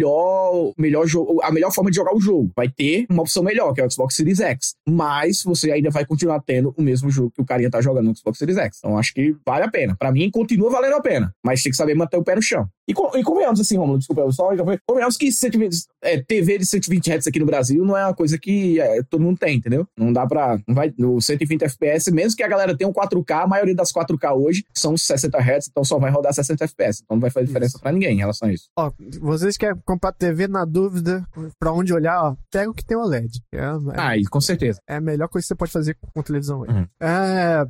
melhor 0.78 1.06
jogo, 1.06 1.41
a 1.41 1.52
melhor 1.52 1.72
forma 1.72 1.89
de 1.89 1.96
jogar 1.96 2.16
o 2.16 2.20
jogo. 2.20 2.52
Vai 2.56 2.70
ter 2.70 3.06
uma 3.10 3.22
opção 3.22 3.43
melhor, 3.43 3.74
que 3.74 3.82
é 3.82 3.86
o 3.86 3.91
Xbox 3.91 4.16
Series 4.16 4.39
X. 4.39 4.76
Mas 4.88 5.43
você 5.43 5.72
ainda 5.72 5.89
vai 5.89 6.06
continuar 6.06 6.39
tendo 6.41 6.74
o 6.78 6.82
mesmo 6.82 7.10
jogo 7.10 7.32
que 7.32 7.41
o 7.41 7.46
carinha 7.46 7.70
tá 7.70 7.82
jogando 7.82 8.08
no 8.08 8.16
Xbox 8.16 8.38
Series 8.38 8.58
X. 8.58 8.78
Então, 8.80 8.98
acho 8.98 9.14
que 9.14 9.36
vale 9.46 9.66
a 9.66 9.70
pena. 9.72 9.96
Pra 9.98 10.12
mim, 10.12 10.30
continua 10.30 10.70
valendo 10.70 10.96
a 10.96 11.02
pena. 11.02 11.34
Mas 11.43 11.62
tem 11.62 11.72
que 11.72 11.78
saber 11.78 11.96
manter 11.96 12.18
o 12.18 12.24
pé 12.24 12.36
no 12.36 12.41
chão. 12.41 12.68
E, 12.88 12.91
e 12.91 13.23
convenhamos 13.23 13.59
assim, 13.59 13.77
Romulo, 13.77 13.97
desculpa, 13.97 14.21
eu 14.21 14.31
só 14.31 14.49
convenhamos 14.88 15.17
que 15.17 15.31
120, 15.31 15.75
é, 16.03 16.21
TV 16.21 16.59
de 16.59 16.65
120 16.65 17.11
Hz 17.11 17.27
aqui 17.27 17.39
no 17.39 17.45
Brasil 17.45 17.83
não 17.83 17.97
é 17.97 18.05
uma 18.05 18.13
coisa 18.13 18.38
que 18.38 18.79
é, 18.79 19.01
todo 19.03 19.21
mundo 19.21 19.38
tem, 19.39 19.57
entendeu? 19.57 19.88
Não 19.97 20.13
dá 20.13 20.25
pra. 20.27 20.57
Não 20.67 20.75
vai, 20.75 20.93
no 20.97 21.19
120 21.21 21.63
FPS, 21.63 22.11
mesmo 22.11 22.38
que 22.38 22.43
a 22.43 22.47
galera 22.47 22.77
tenha 22.77 22.88
um 22.89 22.93
4K, 22.93 23.43
a 23.43 23.47
maioria 23.47 23.75
das 23.75 23.91
4K 23.91 24.36
hoje 24.36 24.63
são 24.73 24.95
60 24.95 25.38
Hz, 25.38 25.67
então 25.69 25.83
só 25.83 25.97
vai 25.97 26.11
rodar 26.11 26.33
60 26.33 26.63
FPS. 26.63 27.01
Então 27.03 27.15
não 27.15 27.21
vai 27.21 27.29
fazer 27.31 27.47
diferença 27.47 27.79
pra 27.79 27.91
ninguém 27.91 28.13
em 28.15 28.19
relação 28.19 28.47
a 28.49 28.53
isso. 28.53 28.69
Ó, 28.77 28.91
vocês 29.19 29.57
querem 29.57 29.81
comprar 29.86 30.11
TV 30.11 30.47
na 30.47 30.63
dúvida 30.65 31.25
pra 31.59 31.71
onde 31.71 31.93
olhar, 31.93 32.21
ó, 32.23 32.36
pega 32.51 32.69
o 32.69 32.73
que 32.73 32.86
tem 32.86 32.95
OLED. 32.97 33.41
É, 33.51 33.57
é, 33.57 33.69
Ah, 33.95 34.13
com 34.29 34.41
certeza. 34.41 34.79
é 34.88 34.95
a 34.95 35.01
melhor 35.01 35.27
coisa 35.27 35.43
que 35.43 35.47
você 35.47 35.55
pode 35.55 35.71
fazer 35.71 35.97
com 36.13 36.21
televisão 36.21 36.59
hoje. 36.59 36.71
Uhum. 36.71 36.86
É, 37.01 37.65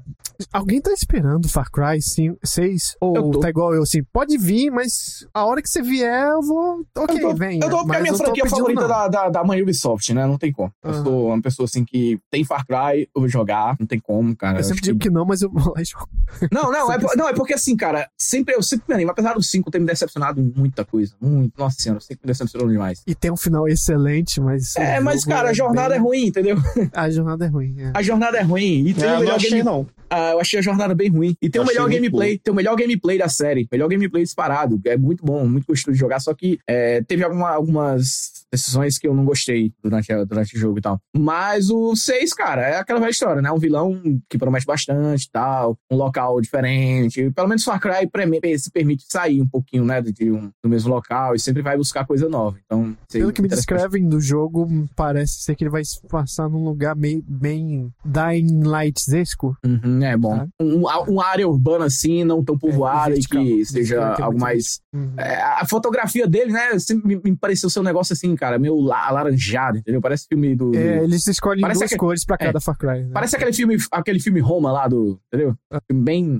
alguém 0.52 0.82
tá 0.82 0.92
esperando 0.92 1.48
Far 1.48 1.70
Cry 1.72 2.02
5, 2.02 2.38
6? 2.44 2.96
Ou 3.00 3.40
tá 3.40 3.50
igual 3.50 3.74
eu, 3.74 3.84
assim, 3.84 4.04
pode 4.12 4.38
vir, 4.38 4.70
mas 4.72 5.05
a 5.34 5.46
hora 5.46 5.62
que 5.62 5.70
você 5.70 5.82
vier, 5.82 6.28
eu 6.30 6.42
vou. 6.42 6.86
Ok, 6.98 7.18
eu 7.18 7.22
tô, 7.30 7.36
vem. 7.36 7.60
eu 7.62 7.70
tô 7.70 7.78
porque 7.84 7.96
é 7.96 8.00
a 8.00 8.02
minha 8.02 8.14
franquia 8.14 8.46
favorita 8.46 8.82
não. 8.82 8.88
da, 8.88 9.08
da, 9.08 9.30
da 9.30 9.44
mãe 9.44 9.62
Ubisoft, 9.62 10.14
né? 10.14 10.26
Não 10.26 10.38
tem 10.38 10.52
como. 10.52 10.72
Eu 10.84 10.92
Aham. 10.92 11.04
sou 11.04 11.28
uma 11.28 11.42
pessoa 11.42 11.66
assim 11.66 11.84
que 11.86 12.20
tem 12.32 12.44
Far 12.44 12.66
Cry, 12.66 13.08
eu 13.16 13.22
vou 13.22 13.28
jogar, 13.30 13.76
não 13.80 13.88
tem 13.88 14.00
como, 14.00 14.36
cara. 14.36 14.60
Eu 14.60 14.64
sempre 14.64 14.82
que- 14.82 14.88
digo 14.88 15.00
que 15.00 15.10
não, 15.10 15.26
mas 15.26 15.42
eu 15.42 15.50
vou 15.50 15.74
lá 15.76 15.82
e 15.82 15.86
jogo. 15.86 16.08
Não, 16.52 16.72
não, 16.72 16.92
é, 16.94 17.00
por- 17.00 17.16
não, 17.18 17.28
é 17.30 17.34
porque 17.34 17.54
assim, 17.54 17.76
cara, 17.76 18.10
sempre 18.18 18.56
eu 18.56 18.62
sempre 18.64 18.86
me 18.88 18.96
animo. 18.96 19.12
Apesar 19.12 19.34
do 19.34 19.44
5 19.44 19.70
ter 19.72 19.80
me 19.80 19.86
decepcionado 19.86 20.40
em 20.42 20.54
muita 20.56 20.84
coisa. 20.86 21.14
Muito, 21.22 21.54
nossa 21.58 21.78
senhora, 21.82 22.00
sempre 22.02 22.22
me 22.24 22.28
decepcionou 22.28 22.68
demais. 22.70 23.02
E 23.08 23.14
tem 23.16 23.32
um 23.32 23.38
final 23.38 23.68
excelente, 23.68 24.40
mas. 24.42 24.76
É, 24.76 25.00
mas, 25.00 25.24
cara, 25.26 25.50
a 25.50 25.54
jornada 25.54 25.90
bem- 25.90 25.98
é 25.98 26.02
ruim, 26.02 26.26
entendeu? 26.28 26.58
A 26.94 27.10
jornada 27.10 27.46
é 27.46 27.48
ruim. 27.48 27.76
é. 27.80 27.92
A 27.94 28.02
jornada 28.02 28.38
é 28.38 28.42
ruim. 28.42 28.88
E 28.88 28.94
tem 28.94 29.06
É, 29.10 29.18
o 29.18 29.22
eu 29.22 29.26
não 29.30 29.36
achei, 29.36 29.50
game... 29.50 29.64
não. 29.64 29.86
Ah, 30.18 30.32
eu 30.32 30.40
achei 30.40 30.58
a 30.60 30.62
jornada 30.62 30.96
bem 30.96 31.10
ruim. 31.10 31.36
E 31.42 31.50
tem 31.50 31.60
Eu 31.60 31.64
o 31.64 31.68
melhor 31.68 31.90
gameplay, 31.90 32.38
tem 32.38 32.52
o 32.54 32.56
melhor 32.56 32.76
gameplay 32.78 33.18
da 33.18 33.28
série. 33.28 33.68
Melhor 33.72 33.90
gameplay 33.90 34.24
disparado. 34.24 34.80
É 34.86 34.96
muito 34.96 35.26
bom, 35.26 35.46
muito 35.46 35.68
gostoso 35.68 35.92
de 35.94 36.00
jogar. 36.00 36.20
Só 36.22 36.34
que 36.34 36.58
é, 36.68 37.02
teve 37.02 37.24
alguma- 37.24 37.50
algumas 37.50 38.45
decisões 38.62 38.98
que 38.98 39.08
eu 39.08 39.14
não 39.14 39.26
gostei 39.26 39.72
durante, 39.84 40.12
a- 40.12 40.24
durante 40.24 40.56
o 40.56 40.60
jogo 40.60 40.78
e 40.80 40.82
tal. 40.82 41.00
Mas 41.16 41.70
o 41.70 41.96
6, 41.96 42.34
cara, 42.34 42.62
é 42.62 42.78
aquela 42.78 43.00
velha 43.00 43.10
história, 43.12 43.42
né? 43.42 43.52
Um 43.52 43.58
vilão 43.60 44.02
que 44.30 44.38
promete 44.38 44.66
bastante 44.66 45.24
e 45.26 45.32
tal. 45.32 45.78
Um 45.92 45.96
local 45.96 46.40
diferente. 46.42 47.32
Pelo 47.32 47.48
menos 47.48 47.64
Far 47.64 47.80
Cry 47.80 48.10
se 48.58 48.72
permite 48.72 49.04
sair 49.08 49.42
um 49.42 49.48
pouquinho, 49.48 49.86
né? 49.86 50.02
De 50.02 50.32
um, 50.32 50.50
do 50.64 50.70
mesmo 50.70 50.90
local 50.94 51.36
e 51.36 51.40
sempre 51.40 51.62
vai 51.62 51.78
buscar 51.78 52.06
coisa 52.06 52.28
nova. 52.30 52.58
Então, 52.66 52.96
sei- 53.10 53.22
Pelo 53.22 53.34
que 53.34 53.42
me 53.42 53.48
descrevem 53.48 54.08
do 54.08 54.20
jogo, 54.20 54.68
parece 54.96 55.42
ser 55.42 55.56
que 55.56 55.64
ele 55.64 55.72
vai 55.72 55.84
se 55.84 56.00
passar 56.08 56.50
num 56.50 56.64
lugar 56.64 56.96
meio, 56.96 57.24
bem 57.28 57.92
Dying 58.04 58.64
Light-esco. 58.64 59.58
Uhum, 59.66 60.04
é 60.04 60.16
bom. 60.18 60.38
Tá. 60.38 60.48
Um, 60.62 60.84
uma 61.08 61.26
área 61.26 61.48
urbana 61.48 61.86
assim, 61.86 62.24
não 62.24 62.44
tão 62.44 62.58
povoada 62.58 63.12
e 63.12 63.14
vertical. 63.16 63.44
que 63.44 63.66
seja 63.66 64.14
algo 64.16 64.40
mais. 64.40 64.80
Uhum. 64.94 65.14
É, 65.18 65.42
a 65.42 65.66
fotografia 65.68 66.28
dele, 66.28 66.52
né? 66.52 66.78
Sempre 66.80 67.08
me, 67.08 67.22
me 67.24 67.36
pareceu 67.36 67.70
ser 67.70 67.80
um 67.80 67.84
negócio 67.84 68.14
assim, 68.14 68.36
cara, 68.36 68.45
meio 68.60 68.80
la- 68.80 69.08
alaranjado, 69.08 69.78
entendeu? 69.78 70.02
Parece 70.02 70.26
filme 70.28 70.56
do. 70.56 70.76
É, 70.76 71.04
eles 71.04 71.26
escolhem 71.28 71.62
Parece 71.62 71.80
duas 71.82 71.92
que- 71.92 71.98
cores 71.98 72.26
pra 72.26 72.36
é. 72.40 72.46
cada 72.46 72.60
Far 72.60 72.78
Cry. 72.78 73.04
né? 73.04 73.10
Parece 73.14 73.36
aquele 73.36 73.54
filme, 73.54 73.78
aquele 73.92 74.20
filme 74.20 74.40
Roma 74.40 74.72
lá 74.72 74.88
do. 74.88 75.20
Entendeu? 75.34 75.56
Filme 75.90 76.04
Bem. 76.04 76.40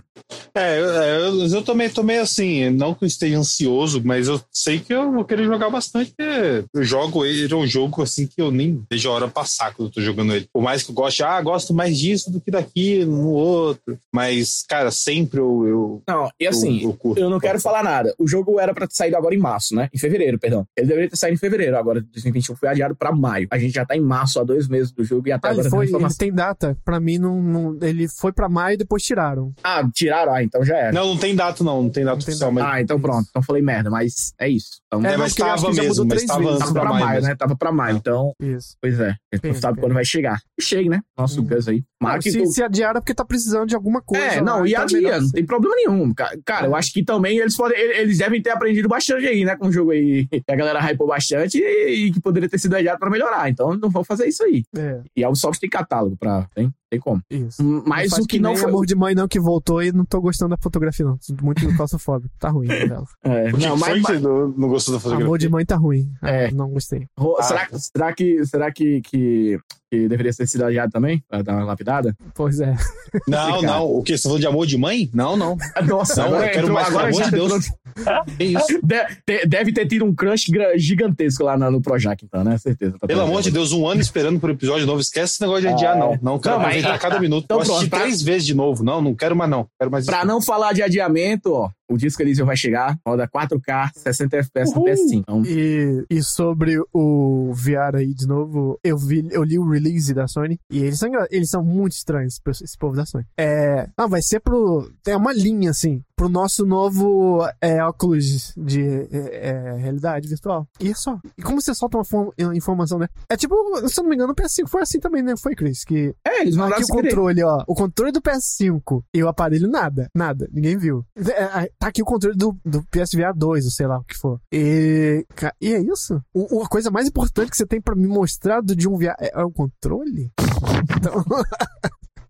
É, 0.56 0.80
eu, 0.80 1.02
é, 1.02 1.18
eu, 1.28 1.48
eu 1.48 1.62
também 1.64 1.90
tô 1.90 2.02
meio 2.02 2.22
assim, 2.22 2.70
não 2.70 2.94
que 2.94 3.04
eu 3.04 3.08
esteja 3.08 3.38
ansioso, 3.38 4.02
mas 4.04 4.28
eu 4.28 4.40
sei 4.52 4.80
que 4.80 4.94
eu 4.94 5.12
vou 5.12 5.26
querer 5.26 5.44
jogar 5.46 5.70
bastante. 5.70 6.14
porque 6.16 6.66
Eu 6.74 6.84
jogo 6.84 7.26
ele, 7.26 7.52
é 7.52 7.56
um 7.56 7.68
jogo 7.68 8.02
assim 8.02 8.26
que 8.28 8.42
eu 8.42 8.52
nem 8.52 8.82
vejo 8.90 9.10
a 9.10 9.14
hora 9.14 9.28
passar 9.28 9.74
quando 9.74 9.90
eu 9.90 9.94
tô 9.94 10.02
jogando 10.02 10.34
ele. 10.34 10.48
Por 10.54 10.62
mais 10.62 10.84
que 10.84 10.92
eu 10.92 10.96
goste, 10.96 11.24
ah, 11.24 11.42
gosto 11.42 11.74
mais 11.74 11.98
disso 11.98 12.32
do 12.32 12.40
que 12.40 12.50
daquilo, 12.52 13.12
no 13.12 13.30
outro. 13.32 13.98
Mas, 14.14 14.64
cara, 14.68 14.92
sempre 14.92 15.40
eu. 15.40 15.66
eu 15.68 16.02
Não, 16.08 16.30
e 16.40 16.48
assim. 16.48 16.82
eu, 16.84 16.90
eu 16.90 16.94
curto. 16.94 17.20
Eu 17.20 17.30
não 17.30 17.40
quero 17.40 17.60
falar 17.60 17.84
nada. 17.84 18.14
O 18.18 18.28
jogo 18.28 18.60
era 18.60 18.74
pra 18.74 18.88
ter 18.88 18.96
saído 18.96 19.18
agora 19.18 19.36
em 19.36 19.40
março, 19.40 19.76
né? 19.76 19.90
Em 19.94 19.98
fevereiro, 19.98 20.40
perdão. 20.40 20.66
Ele 20.78 20.88
deveria 20.88 21.10
ter 21.10 21.18
saído 21.18 21.36
em 21.36 21.40
fevereiro, 21.40 21.78
agora 21.78 21.95
2021 22.02 22.56
foi 22.56 22.70
adiado 22.70 22.96
pra 22.96 23.12
maio. 23.12 23.48
A 23.52 23.58
gente 23.58 23.74
já 23.74 23.86
tá 23.86 23.96
em 23.96 24.02
março 24.02 24.40
há 24.40 24.44
dois 24.44 24.68
meses 24.68 24.92
do 24.92 25.04
jogo 25.04 25.28
e 25.28 25.32
até 25.32 25.48
Ah, 25.48 25.52
agora 25.52 25.70
foi, 25.70 25.80
tem 25.80 25.84
ele 25.86 25.90
informação. 25.92 26.18
tem 26.18 26.34
data. 26.34 26.78
Pra 26.84 27.00
mim, 27.00 27.18
não, 27.18 27.42
não- 27.42 27.78
ele 27.82 28.08
foi 28.08 28.32
pra 28.32 28.48
maio 28.50 28.76
e 28.76 28.78
depois 28.78 29.04
tiraram. 29.04 29.54
Ah, 29.64 29.88
tiraram? 29.94 30.34
Ah, 30.34 30.44
então 30.44 30.64
já 30.64 30.78
era. 30.78 30.92
Não, 30.92 31.08
não 31.08 31.18
tem 31.18 31.36
data, 31.36 31.64
não. 31.64 31.84
Não 31.84 31.90
tem 31.90 32.04
data 32.04 32.18
Não 32.18 32.24
tem 32.26 32.34
oficial, 32.34 32.52
data. 32.54 32.66
mas. 32.68 32.76
Ah, 32.76 32.82
então 32.82 33.00
pronto. 33.00 33.28
Então 33.30 33.42
falei 33.42 33.62
merda, 33.62 33.90
mas 33.90 34.34
é 34.40 34.48
isso. 34.50 34.80
Então, 34.88 35.00
É, 35.06 35.12
não, 35.14 35.20
mas 35.20 35.36
tava 35.36 35.68
mesmo, 35.72 35.88
mudou 35.88 36.06
mas 36.06 36.16
três 36.18 36.26
tava 36.28 36.44
pra 36.58 36.72
pra 36.82 36.84
maio 36.90 37.06
maio, 37.06 37.16
mesmo. 37.16 37.30
né? 37.30 37.36
Tava 37.36 37.56
pra 37.56 37.72
maio. 37.72 37.98
Então, 37.98 38.34
Isso. 38.40 38.76
pois 38.82 39.00
é. 39.00 39.10
A 39.34 39.36
gente 39.36 39.48
não 39.48 39.54
sabe 39.56 39.80
quando 39.80 39.94
vai 39.94 40.06
chegar. 40.06 40.40
Chegue, 40.60 40.90
né? 40.90 41.02
Nosso 41.18 41.42
Hum. 41.42 41.46
caso 41.46 41.70
aí. 41.70 41.84
Não, 42.02 42.10
Mas 42.12 42.24
que 42.24 42.32
se, 42.32 42.46
se 42.48 42.64
adiaram 42.64 42.98
é 42.98 43.02
porque 43.02 43.14
tá 43.14 43.26
precisando 43.26 43.68
de 43.68 43.76
alguma 43.76 44.02
coisa. 44.02 44.24
É, 44.26 44.42
não, 44.42 44.66
e 44.66 44.74
é 44.74 44.78
adia, 44.78 45.20
não 45.20 45.30
tem 45.32 45.46
problema 45.46 45.76
nenhum. 45.76 46.14
Ca- 46.14 46.36
Cara, 46.46 46.68
eu 46.68 46.76
acho 46.76 46.94
que 46.94 47.04
também 47.04 47.38
eles 47.40 47.56
podem, 47.58 47.78
ele- 47.80 47.98
eles 48.02 48.18
devem 48.20 48.42
ter 48.42 48.52
aprendido 48.52 48.88
bastante 48.88 49.26
aí, 49.26 49.44
né, 49.44 49.56
com 49.56 49.68
o 49.68 49.72
jogo 49.72 49.92
aí. 49.92 50.28
que 50.28 50.42
A 50.50 50.56
galera 50.56 50.80
hypou 50.80 51.08
bastante 51.08 51.58
e, 51.58 51.62
e 51.76 52.12
que 52.12 52.22
poderia 52.22 52.50
ter 52.50 52.58
sido 52.60 52.76
adiado 52.76 53.00
pra 53.00 53.10
melhorar. 53.10 53.50
Então 53.50 53.76
não 53.76 53.90
vão 53.90 54.04
fazer 54.04 54.28
isso 54.28 54.44
aí. 54.44 54.64
É, 54.78 55.02
E 55.16 55.24
a 55.24 55.30
Ubisoft 55.30 55.60
tem 55.60 55.70
catálogo 55.70 56.16
pra. 56.18 56.48
Tem, 56.56 56.74
tem 56.96 57.00
como. 57.00 57.22
isso. 57.30 57.64
Mas 57.86 58.12
faz 58.12 58.24
o 58.24 58.28
que 58.28 58.40
não 58.40 58.52
nem 58.52 58.60
foi. 58.62 58.70
Amor 58.70 58.86
de 58.86 58.96
Mãe 58.96 59.14
não 59.16 59.28
que 59.28 59.40
voltou 59.40 59.82
e 59.84 59.92
não 59.92 60.06
tô 60.06 60.20
gostando 60.22 60.52
da 60.52 60.58
fotografia 60.62 61.06
não. 61.06 61.18
Sinto 61.22 61.44
Muito 61.44 61.66
claustrofóbico. 61.76 62.34
Tá 62.40 62.50
ruim 62.50 62.68
dela. 62.68 63.06
É, 63.24 63.50
Por 63.50 63.60
que 63.60 63.66
não, 63.68 63.76
que 63.76 63.82
mas, 63.82 63.94
que 63.94 64.00
mas- 64.02 64.18
você 64.18 64.20
não, 64.28 64.48
não 64.50 64.68
gostou 64.70 64.94
da 64.94 65.00
fotografia? 65.00 65.26
Amor 65.26 65.38
de 65.38 65.50
Mãe 65.50 65.66
tá 65.66 65.76
ruim. 65.76 66.10
Ah, 66.22 66.30
É. 66.30 66.52
Não 66.52 66.70
gostei. 66.70 67.08
Ah. 67.18 67.44
será, 67.44 67.68
será 67.74 68.14
que, 68.14 68.46
será 68.46 68.72
que, 68.72 69.02
que, 69.02 69.60
que 69.92 70.08
deveria 70.08 70.34
ter 70.34 70.48
sido 70.48 70.64
adiado 70.66 70.92
também? 70.92 71.24
Pra 71.28 71.42
dar 71.42 71.54
uma 71.56 71.66
lapidada? 71.66 72.16
Pois 72.34 72.60
é. 72.60 72.76
Não, 73.28 73.62
Cara. 73.62 73.62
não. 73.62 73.86
O 73.96 74.04
quê? 74.04 74.18
Você 74.18 74.24
falou 74.24 74.38
de 74.38 74.46
amor 74.46 74.66
de 74.68 74.78
mãe? 74.78 75.10
Não, 75.14 75.38
não. 75.38 75.56
Nossa, 75.88 76.22
Não, 76.22 76.28
agora 76.28 76.48
eu 76.48 76.52
quero 76.52 76.60
entrou- 76.68 76.74
mais, 76.76 76.88
agora 76.90 77.08
pelo 77.08 77.16
amor 77.18 77.26
de 77.26 77.32
Deus. 77.32 77.66
entrou- 77.96 78.26
Que 78.38 78.44
isso? 78.44 78.80
De- 78.84 79.46
deve 79.48 79.72
ter 79.72 79.88
tido 79.88 80.04
um 80.04 80.14
crunch 80.14 80.52
gigantesco 80.76 81.44
lá 81.46 81.58
na- 81.58 81.72
no 81.72 81.82
Projac, 81.82 82.24
então, 82.26 82.44
né? 82.44 82.58
Certeza. 82.58 82.98
Pelo 83.08 83.22
amor 83.22 83.42
de 83.42 83.52
Deus, 83.52 83.72
um 83.72 83.88
ano 83.88 84.02
esperando 84.02 84.38
por 84.38 84.50
episódio 84.50 84.86
novo. 84.86 85.00
Esquece 85.00 85.34
esse 85.36 85.42
negócio 85.42 85.62
de 85.62 85.68
adiar, 85.70 85.96
Ah, 85.96 86.00
não. 86.00 86.20
Não 86.22 86.40
quero 86.40 86.56
Não, 86.58 86.64
mas- 86.64 86.84
aproveitar 86.86 87.10
cada 87.10 87.20
minuto. 87.22 87.44
Então 87.46 87.58
eu 87.58 87.62
assisti 87.62 87.80
pronto, 87.82 87.90
pra- 87.90 88.00
três 88.02 88.22
vezes 88.22 88.46
de 88.46 88.54
novo. 88.54 88.84
Não, 88.84 89.02
não 89.02 89.14
quero 89.16 89.36
mais, 89.36 89.50
não. 89.50 89.68
Quero 89.80 89.92
mais 89.92 90.06
Pra 90.06 90.20
isso. 90.20 90.28
não 90.28 90.42
falar 90.42 90.74
de 90.74 90.82
adiamento, 90.82 91.54
ó, 91.54 91.70
o 91.90 91.98
Disco 91.98 92.22
Elysium 92.22 92.46
vai 92.46 92.56
chegar, 92.58 92.98
roda 93.06 93.28
4K, 93.28 93.92
60 93.96 94.38
FPS 94.38 94.76
no 94.76 94.84
PS5. 94.84 95.14
Então, 95.14 95.44
E, 95.46 96.06
e 96.10 96.24
sobre 96.24 96.78
o 96.94 97.52
VR 97.54 97.96
aí, 97.98 98.14
de 98.14 98.28
novo, 98.28 98.80
eu 98.84 98.98
vi, 98.98 99.28
eu 99.32 99.44
li 99.44 99.60
o 99.60 99.70
release 99.70 100.14
da 100.14 100.28
Sony 100.28 100.60
e 100.70 100.80
eles 100.80 100.98
são, 101.00 101.10
eles 101.30 101.50
são 101.50 101.64
muito 101.64 101.94
estranhos, 101.94 102.40
esse 102.48 102.78
povo 102.78 102.96
da 102.96 103.06
Sony. 103.06 103.26
É, 103.38 103.88
não, 103.98 104.10
vai 104.10 104.22
ser 104.22 104.40
pro. 104.40 104.90
Tem 105.04 105.16
uma 105.16 105.34
linha 105.34 105.70
assim, 105.72 106.02
pro 106.16 106.28
nosso 106.30 106.66
novo 106.66 107.46
é, 107.62 107.84
óculos 107.84 108.54
de 108.58 108.82
é, 109.12 109.50
é, 109.50 109.78
realidade 109.78 110.28
virtual. 110.28 110.68
E 110.80 110.90
é 110.90 110.94
só. 110.96 111.20
E 111.38 111.42
como 111.42 111.62
você 111.62 111.74
solta 111.76 111.98
uma 111.98 112.06
fo- 112.06 112.34
informação, 112.54 112.98
né? 112.98 113.08
É 113.30 113.38
tipo, 113.38 113.56
se 113.88 114.00
eu 114.00 114.04
não 114.04 114.10
me 114.10 114.16
engano, 114.16 114.32
o 114.34 114.36
PS5 114.36 114.68
foi 114.68 114.82
assim 114.82 115.00
também, 115.00 115.22
né? 115.22 115.34
Foi, 115.42 115.56
Chris? 115.56 115.84
Que 115.84 116.14
é, 116.26 116.42
eles 116.42 116.56
mandaram 116.56 116.76
Aqui 116.76 116.84
o 116.84 116.88
sem 116.88 116.96
querer. 116.98 117.10
controle, 117.10 117.44
ó. 117.44 117.64
O 117.68 117.76
controle 117.76 118.12
do 118.12 118.22
PS5 118.22 119.04
e 119.14 119.24
o 119.24 119.28
aparelho, 119.28 119.68
nada. 119.68 120.10
Nada. 120.16 120.48
Ninguém 120.52 120.78
viu. 120.78 121.06
É, 121.18 121.64
é, 121.66 121.72
Tá 121.80 121.88
aqui 121.88 122.02
o 122.02 122.06
controle 122.06 122.38
do, 122.38 122.58
do 122.66 122.84
PSVR 122.92 123.34
2, 123.36 123.66
ou 123.66 123.72
sei 123.72 123.88
lá 123.88 123.98
o 124.00 124.04
que 124.04 124.18
for. 124.18 124.40
E, 124.52 125.26
e 125.62 125.74
é 125.74 125.80
isso. 125.82 126.22
O, 126.34 126.62
a 126.64 126.68
coisa 126.68 126.90
mais 126.90 127.08
importante 127.08 127.52
que 127.52 127.58
você 127.58 127.66
tem 127.66 127.82
pra 127.82 127.96
me 127.96 128.08
mostrar 128.08 128.62
do, 128.62 128.76
de 128.76 128.88
um 128.88 128.98
VR 128.98 129.16
é, 129.20 129.32
é 129.40 129.44
o 129.44 129.52
controle? 129.52 130.32
Então. 130.98 131.24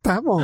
Tá 0.01 0.21
bom. 0.21 0.39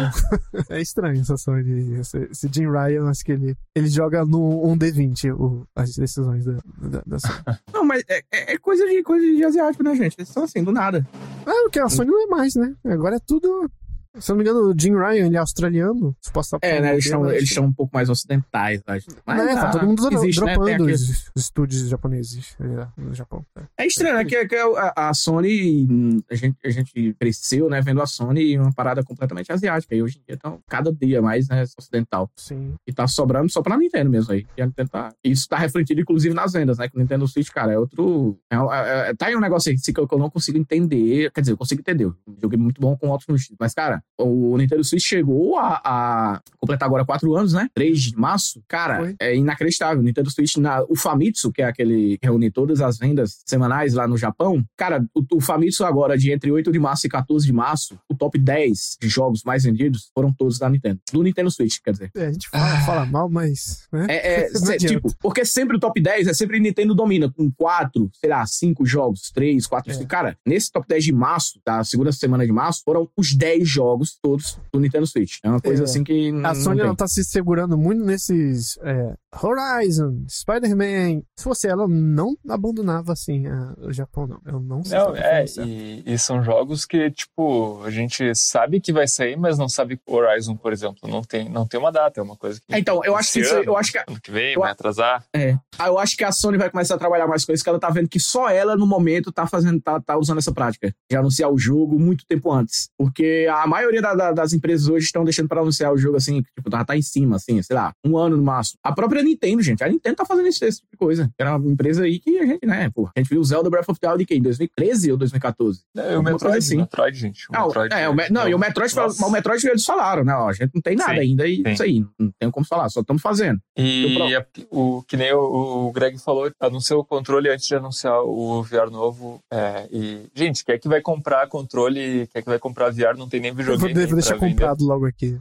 É 0.70 0.82
estranho 0.82 1.22
essa 1.22 1.38
Sony. 1.38 1.94
Esse, 2.00 2.18
esse 2.32 2.50
Jim 2.52 2.68
Ryan, 2.68 3.08
acho 3.08 3.24
que 3.24 3.32
ele, 3.32 3.56
ele 3.76 3.88
joga 3.90 4.26
no 4.26 4.40
1D20 4.76 5.32
o, 5.40 5.68
as 5.76 5.94
decisões 5.94 6.46
da, 6.46 6.54
da, 6.80 7.04
da 7.06 7.20
Sony. 7.20 7.34
Não, 7.72 7.86
mas 7.86 8.04
é, 8.10 8.24
é- 8.32 8.54
é 8.54 8.58
coisa, 8.58 8.84
de, 8.88 9.04
coisa 9.04 9.24
de 9.24 9.44
asiático, 9.44 9.84
né, 9.84 9.94
gente? 9.94 10.16
Eles 10.18 10.30
são 10.30 10.46
assim, 10.46 10.64
do 10.64 10.72
nada. 10.72 11.08
Ah, 11.46 11.52
porque 11.66 11.80
a 11.80 11.88
Sony 11.90 12.10
não 12.10 12.24
é 12.24 12.26
mais, 12.26 12.56
né? 12.56 12.74
Agora 12.86 13.18
é 13.18 13.20
tudo. 13.20 13.70
Se 14.18 14.30
eu 14.32 14.36
não 14.36 14.44
me 14.44 14.50
engano, 14.50 14.70
o 14.70 14.78
Jim 14.78 14.92
Ryan, 14.94 15.28
ele 15.28 15.36
é 15.38 15.40
australiano. 15.40 16.16
É, 16.62 16.82
né? 16.82 16.92
Eles 16.94 17.08
são, 17.08 17.32
eles 17.32 17.50
são 17.54 17.66
um 17.66 17.74
pouco 17.74 17.96
mais 17.96 18.10
ocidentais, 18.10 18.82
acho. 18.86 19.08
Mas 19.26 19.40
é, 19.42 19.54
tá 19.54 19.70
ah, 19.70 19.72
todo 19.72 19.86
mundo 19.88 20.02
existe, 20.12 20.42
né? 20.44 20.54
Dropando 20.54 20.74
aquele- 20.84 20.94
os, 20.94 21.10
os 21.34 21.44
estúdios 21.44 21.88
japoneses 21.88 22.56
é, 22.60 22.88
no 23.02 23.14
Japão. 23.14 23.46
É 23.78 23.86
estranho, 23.86 24.16
né? 24.16 24.26
Que, 24.26 24.46
que 24.48 24.56
a, 24.56 24.94
a 25.10 25.14
Sony, 25.14 26.22
a 26.30 26.36
gente, 26.36 26.58
a 26.66 26.70
gente 26.70 27.16
cresceu, 27.20 27.70
né, 27.70 27.80
vendo 27.82 28.02
a 28.02 28.06
Sony 28.06 28.58
uma 28.58 28.74
parada 28.74 29.02
completamente 29.04 29.52
asiática. 29.52 29.96
E 29.96 30.04
hoje 30.04 30.18
em 30.20 30.24
dia, 30.28 30.36
então, 30.36 30.60
cada 30.68 30.92
dia 30.92 31.22
mais, 31.22 31.48
né, 31.48 31.64
ocidental. 31.78 32.30
Sim. 32.36 32.76
E 32.86 32.92
tá 32.94 33.08
sobrando 33.08 33.50
só 33.50 33.62
pra 33.62 33.78
Nintendo 33.78 34.10
mesmo 34.10 34.34
aí. 34.34 34.46
E 34.58 34.62
a 34.62 34.66
Nintendo 34.66 34.90
tá- 34.90 35.14
Isso 35.24 35.48
tá 35.48 35.58
refletido, 35.58 36.02
inclusive, 36.02 36.36
nas 36.36 36.52
vendas, 36.52 36.78
né? 36.78 36.90
Que 36.90 36.98
o 36.98 37.00
Nintendo 37.00 37.26
Switch, 37.28 37.50
cara, 37.50 37.72
é 37.72 37.80
outro. 37.80 38.38
é- 38.52 38.56
é- 38.56 39.10
é- 39.10 39.14
tá 39.16 39.28
aí 39.28 39.36
um 39.36 39.40
negócio 39.42 39.72
aí 39.72 39.78
que 39.78 40.00
eu 40.00 40.08
eu 40.12 40.20
não 40.20 40.30
consigo 40.30 40.58
entender. 40.58 41.32
Quer 41.32 41.40
dizer, 41.42 41.54
eu 41.54 41.58
consigo 41.58 41.80
entender. 41.80 42.12
Jogo 42.42 42.54
é 42.56 42.58
muito 42.58 42.82
bom 42.82 42.98
com 42.98 43.08
no 43.08 43.18
Mas, 43.60 43.74
cara, 43.74 44.01
cara, 44.02 44.30
o 44.30 44.58
Nintendo 44.58 44.84
Switch 44.84 45.04
chegou 45.04 45.58
a, 45.58 45.82
a 45.84 46.42
completar 46.60 46.88
agora 46.88 47.06
quatro 47.06 47.36
anos, 47.36 47.54
né? 47.54 47.70
3 47.74 48.00
de 48.02 48.16
março. 48.18 48.62
Cara, 48.68 48.98
Foi. 49.00 49.16
é 49.20 49.36
inacreditável. 49.36 50.00
O 50.00 50.04
Nintendo 50.04 50.30
Switch, 50.30 50.58
na, 50.58 50.84
o 50.84 50.96
Famitsu, 50.96 51.52
que 51.52 51.62
é 51.62 51.66
aquele 51.66 52.18
que 52.18 52.26
reúne 52.26 52.52
todas 52.52 52.82
as 52.82 52.98
vendas 52.98 53.42
semanais 53.46 53.94
lá 53.94 54.08
no 54.08 54.18
Japão, 54.18 54.64
cara, 54.78 55.04
o, 55.16 55.38
o 55.38 55.42
Famitsu 55.42 55.84
agora, 55.86 56.18
de 56.18 56.32
entre 56.32 56.52
8 56.52 56.72
de 56.72 56.80
março 56.80 57.08
e 57.08 57.10
14 57.10 57.46
de 57.46 57.54
março, 57.54 57.98
o 58.10 58.16
top 58.16 58.38
10 58.38 58.98
de 59.02 59.10
jogos 59.10 59.44
mais 59.44 59.64
vendidos 59.64 60.10
foram 60.14 60.32
todos 60.32 60.60
da 60.60 60.70
Nintendo. 60.70 61.00
Do 61.12 61.24
Nintendo 61.24 61.50
Switch, 61.52 61.78
quer 61.84 61.92
dizer. 61.92 62.12
É, 62.16 62.28
a 62.28 62.32
gente 62.32 62.48
fala, 62.50 62.82
fala 62.86 63.06
mal, 63.06 63.30
mas. 63.30 63.88
Né? 63.92 64.06
É, 64.10 64.44
é, 64.44 64.50
cê- 64.54 64.78
tipo, 64.78 65.12
porque 65.20 65.44
sempre 65.46 65.78
o 65.78 65.80
top 65.80 66.00
10 66.02 66.28
é 66.28 66.34
sempre 66.34 66.60
Nintendo 66.60 66.94
domina, 66.94 67.32
com 67.32 67.50
quatro, 67.52 68.10
sei 68.20 68.30
lá, 68.30 68.46
cinco 68.46 68.86
jogos, 68.86 69.32
três, 69.34 69.66
quatro, 69.66 69.92
É. 69.92 69.96
cinco. 69.96 70.08
Cara, 70.08 70.38
nesse 70.46 70.72
top 70.72 70.88
10 70.88 71.04
de 71.06 71.12
março, 71.12 71.60
da 71.66 71.84
segunda 71.84 72.12
semana 72.12 72.46
de 72.46 72.52
março, 72.52 72.82
foram 72.86 73.10
os 73.18 73.34
10 73.34 73.68
jogos 73.68 73.91
todos 74.22 74.60
do 74.74 74.80
Nintendo 74.80 75.06
Switch. 75.08 75.38
É 75.44 75.50
uma 75.50 75.60
coisa 75.62 75.84
É. 75.84 75.86
assim 75.86 76.04
que. 76.04 76.32
A 76.44 76.56
Sony 76.56 76.80
não 76.80 76.88
não 76.88 76.96
tá 76.96 77.08
se 77.08 77.24
segurando 77.24 77.78
muito 77.78 78.04
nesses 78.04 78.78
é, 78.84 79.14
Horizon, 79.42 80.24
Spider-Man. 80.30 81.22
Se 81.38 81.44
fosse 81.44 81.68
ela, 81.68 81.88
não 81.88 82.36
abandonava 82.50 83.14
assim 83.14 83.48
a- 83.48 83.74
o 83.78 83.92
Japão, 83.94 84.28
não. 84.28 84.40
Eu 84.46 84.60
não 84.60 84.84
sei. 84.84 84.98
Não, 84.98 85.14
se 85.16 85.22
é, 85.22 85.48
certo. 85.48 85.68
e, 85.70 86.04
e 86.06 86.18
são 86.20 86.44
jogos 86.44 86.86
que, 86.86 87.10
tipo, 87.12 87.82
a 87.84 87.90
gente 87.90 88.34
sabe 88.36 88.80
que 88.80 88.92
vai 88.94 89.08
sair, 89.08 89.38
mas 89.38 89.58
não 89.58 89.70
sabe 89.70 90.00
Horizon, 90.08 90.56
por 90.56 90.72
exemplo. 90.74 91.10
Não 91.10 91.22
tem, 91.22 91.50
não 91.50 91.66
tem 91.68 91.80
uma 91.80 91.92
data, 91.92 92.20
é 92.20 92.24
uma 92.24 92.36
coisa 92.36 92.60
que. 92.60 92.74
É, 92.74 92.80
então, 92.80 93.02
eu 93.04 93.16
acho 93.16 93.34
que 93.34 93.42
ano, 93.42 93.64
eu 93.64 93.78
acho 93.78 93.92
que- 93.92 93.98
Ano 94.00 94.20
que 94.22 94.32
vem, 94.32 94.54
eu- 94.54 94.62
vai 94.62 94.72
atrasar. 94.72 95.24
É. 95.36 95.58
Ah, 95.78 95.88
Eu 95.88 95.98
acho 96.00 96.16
que 96.16 96.24
a 96.24 96.32
Sony 96.32 96.58
vai 96.58 96.70
começar 96.70 96.96
a 96.96 96.98
trabalhar 96.98 97.28
mais 97.28 97.44
com 97.44 97.52
isso, 97.52 97.64
que 97.64 97.70
ela 97.70 97.80
tá 97.80 97.90
vendo 97.90 98.08
que 98.08 98.20
só 98.20 98.50
ela, 98.50 98.76
no 98.78 98.86
momento, 98.88 99.32
tá 99.32 99.46
fazendo, 99.48 99.80
tá, 99.82 100.00
tá 100.00 100.18
usando 100.18 100.38
essa 100.38 100.52
prática 100.54 100.94
de 101.10 101.18
anunciar 101.18 101.52
o 101.52 101.58
jogo 101.58 102.00
muito 102.00 102.26
tempo 102.26 102.52
antes. 102.52 102.90
Porque 102.98 103.48
a 103.52 103.66
maioria 103.82 104.02
da- 104.02 104.14
da- 104.16 104.32
das 104.32 104.54
empresas 104.54 104.88
hoje 104.88 105.06
estão 105.06 105.24
deixando 105.24 105.48
pra 105.50 105.62
anunciar 105.62 105.92
o 105.94 105.98
jogo 105.98 106.18
assim, 106.18 106.42
tipo, 106.56 106.70
tá, 106.70 106.84
tá 106.86 106.96
em 106.96 107.02
cima, 107.02 107.36
assim, 107.36 107.62
sei 107.62 107.76
lá, 107.76 107.94
um 108.06 108.18
ano 108.18 108.38
no 108.38 108.44
máximo. 108.44 108.80
A 108.84 108.92
própria 108.94 109.22
Nintendo, 109.24 109.62
gente, 109.62 109.84
a 109.84 109.90
Nintendo 109.90 110.16
tá 110.16 110.26
fazendo 110.26 110.48
esse, 110.48 110.64
esse 110.66 110.80
tipo 110.80 110.92
de 110.92 110.98
coisa. 110.98 111.30
Era 111.38 111.56
uma 111.58 111.72
empresa 111.72 112.04
aí 112.04 112.20
que 112.20 112.38
a 112.40 112.46
gente, 112.46 112.66
né, 112.66 112.90
pô, 112.94 113.10
a 113.16 113.20
gente 113.20 113.30
viu 113.30 113.42
o 113.42 113.44
Zelda 113.44 113.70
Breath 113.70 113.90
of 113.90 114.00
the 114.00 114.08
Wild 114.10 114.26
que 114.26 114.36
em 114.36 114.42
2013 114.42 115.12
ou 115.12 115.18
2014. 115.18 115.82
É, 115.98 116.18
o 116.18 116.24
Metroid, 116.24 116.58
assim. 116.58 116.78
Metroid, 116.78 117.18
gente. 117.18 117.46
O 117.50 117.54
Não, 117.54 117.68
Metroid 117.68 117.94
é, 117.94 118.10
o 118.10 118.14
Me- 118.14 118.30
não, 118.30 118.48
e 118.48 118.54
o 118.56 118.60
Metroid, 118.60 118.96
Nossa. 118.96 119.26
o 119.26 119.32
Metroid 119.32 119.68
eles 119.68 119.86
falaram, 119.86 120.24
né? 120.24 120.34
Ó, 120.36 120.50
a 120.50 120.54
gente 120.54 120.72
não 120.74 120.82
tem 120.82 120.96
nada 120.96 121.14
Sim, 121.14 121.20
ainda 121.20 121.48
e 121.48 121.56
sim. 121.58 121.64
isso 121.72 121.84
aí, 121.84 122.06
não 122.20 122.32
tem 122.40 122.52
como 122.52 122.66
falar, 122.66 122.90
só 122.90 123.02
estamos 123.02 123.22
fazendo. 123.22 123.60
E 123.78 124.18
é- 124.36 124.46
o 124.70 125.02
que 125.08 125.18
nem 125.18 125.34
o, 125.34 125.88
o 125.88 125.92
Greg 125.92 126.18
falou, 126.20 126.52
anunciou 126.60 127.02
o 127.02 127.06
controle 127.06 127.50
antes 127.50 127.68
de 127.68 127.76
anunciar 127.76 128.22
o 128.24 128.62
VR 128.64 128.90
novo. 128.92 129.40
é, 129.52 129.88
e, 129.92 130.22
gente, 130.36 130.64
quer 130.64 130.78
que 130.80 130.88
vai 130.88 131.02
comprar 131.02 131.48
controle, 131.48 132.28
quer 132.34 132.42
que 132.42 132.50
vai 132.50 132.60
comprar 132.60 132.90
VR, 132.92 133.18
não 133.18 133.28
tem 133.30 133.40
nem 133.40 133.52
Eu 133.52 133.71
vou, 133.78 133.90
vou 133.94 134.16
deixar 134.16 134.36
vender. 134.36 134.50
comprado 134.52 134.86
logo 134.86 135.06
aqui. 135.06 135.38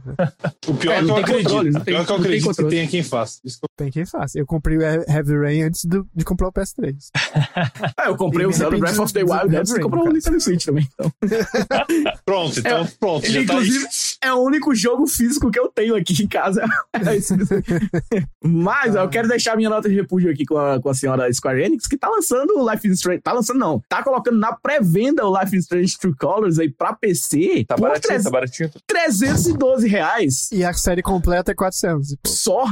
O 0.67 0.73
pior 0.73 0.91
É, 0.93 0.97
é, 0.97 0.99
que 0.99 1.05
não 1.07 1.09
eu 1.09 1.15
tem 1.15 1.23
acredito. 1.23 1.43
controle, 1.49 1.71
não 1.71 1.81
o 1.81 1.83
tem- 1.83 1.93
pior 1.93 2.01
é 2.01 2.05
que 2.05 2.11
eu 2.11 2.15
não 2.17 2.23
tem 2.23 2.31
acredito 2.37 2.55
que 2.63 2.69
tenha 2.69 2.87
quem 2.87 3.03
faça. 3.03 3.39
Eu- 3.45 3.51
Tem 3.77 3.91
quem 3.91 4.05
faça. 4.05 4.37
Eu 4.39 4.45
comprei 4.45 4.77
o 4.77 4.81
Heavy 4.81 5.37
Rain 5.39 5.61
antes 5.63 5.85
do- 5.85 6.07
de 6.15 6.23
comprar 6.23 6.49
o 6.49 6.51
PS3. 6.51 7.09
Ah, 7.97 8.07
eu 8.07 8.15
comprei 8.15 8.45
E 8.45 8.47
o 8.47 8.51
Zelda 8.53 8.77
Breath 8.77 8.99
of 8.99 9.11
the 9.13 9.23
Wild 9.23 9.55
antes 9.55 9.73
de 9.73 9.79
comprar 9.79 10.01
o. 10.01 10.11
Nintendo 10.11 10.39
Switch 10.39 10.65
também. 10.65 10.87
Então. 10.93 11.11
Pronto, 12.25 12.59
então 12.59 12.87
pronto. 12.99 13.25
Ele, 13.25 13.33
Já 13.33 13.39
tá 13.39 13.53
inclusive, 13.53 13.85
é 14.23 14.33
o 14.33 14.37
único 14.41 14.75
jogo 14.75 15.07
físico 15.07 15.49
que 15.49 15.59
eu 15.59 15.67
tenho 15.69 15.95
aqui 15.95 16.21
em 16.23 16.27
casa. 16.27 16.61
É. 16.93 17.17
Mas 18.43 18.95
ó, 18.95 19.03
eu 19.03 19.09
quero 19.09 19.27
deixar 19.27 19.55
minha 19.55 19.69
nota 19.69 19.89
de 19.89 19.95
repúdio 19.95 20.29
aqui 20.31 20.45
com 20.45 20.57
a, 20.57 20.79
com 20.81 20.89
a 20.89 20.93
senhora 20.93 21.31
Square 21.33 21.61
Enix, 21.63 21.87
que 21.87 21.97
tá 21.97 22.09
lançando 22.09 22.51
o 22.57 22.69
Life 22.71 22.87
is 22.87 22.95
Strange. 22.95 23.21
Tá 23.21 23.33
lançando, 23.33 23.59
não. 23.59 23.81
Tá 23.89 24.03
colocando 24.03 24.37
na 24.37 24.53
pré-venda 24.53 25.25
o 25.25 25.39
Life 25.39 25.55
is 25.55 25.63
Strange 25.63 25.97
True 25.97 26.15
Colors 26.15 26.59
aí 26.59 26.69
pra 26.69 26.93
PC. 26.93 27.65
Tá 27.67 27.75
por 27.75 27.81
baratinho, 27.83 28.13
tá 28.23 28.29
baratinho. 28.29 28.69
312 28.87 29.87
reais. 29.87 30.49
E 30.51 30.63
a 30.63 30.73
série 30.73 31.01
completa 31.01 31.51
é 31.51 31.55
400. 31.55 32.15
pô. 32.23 32.29
Só. 32.29 32.65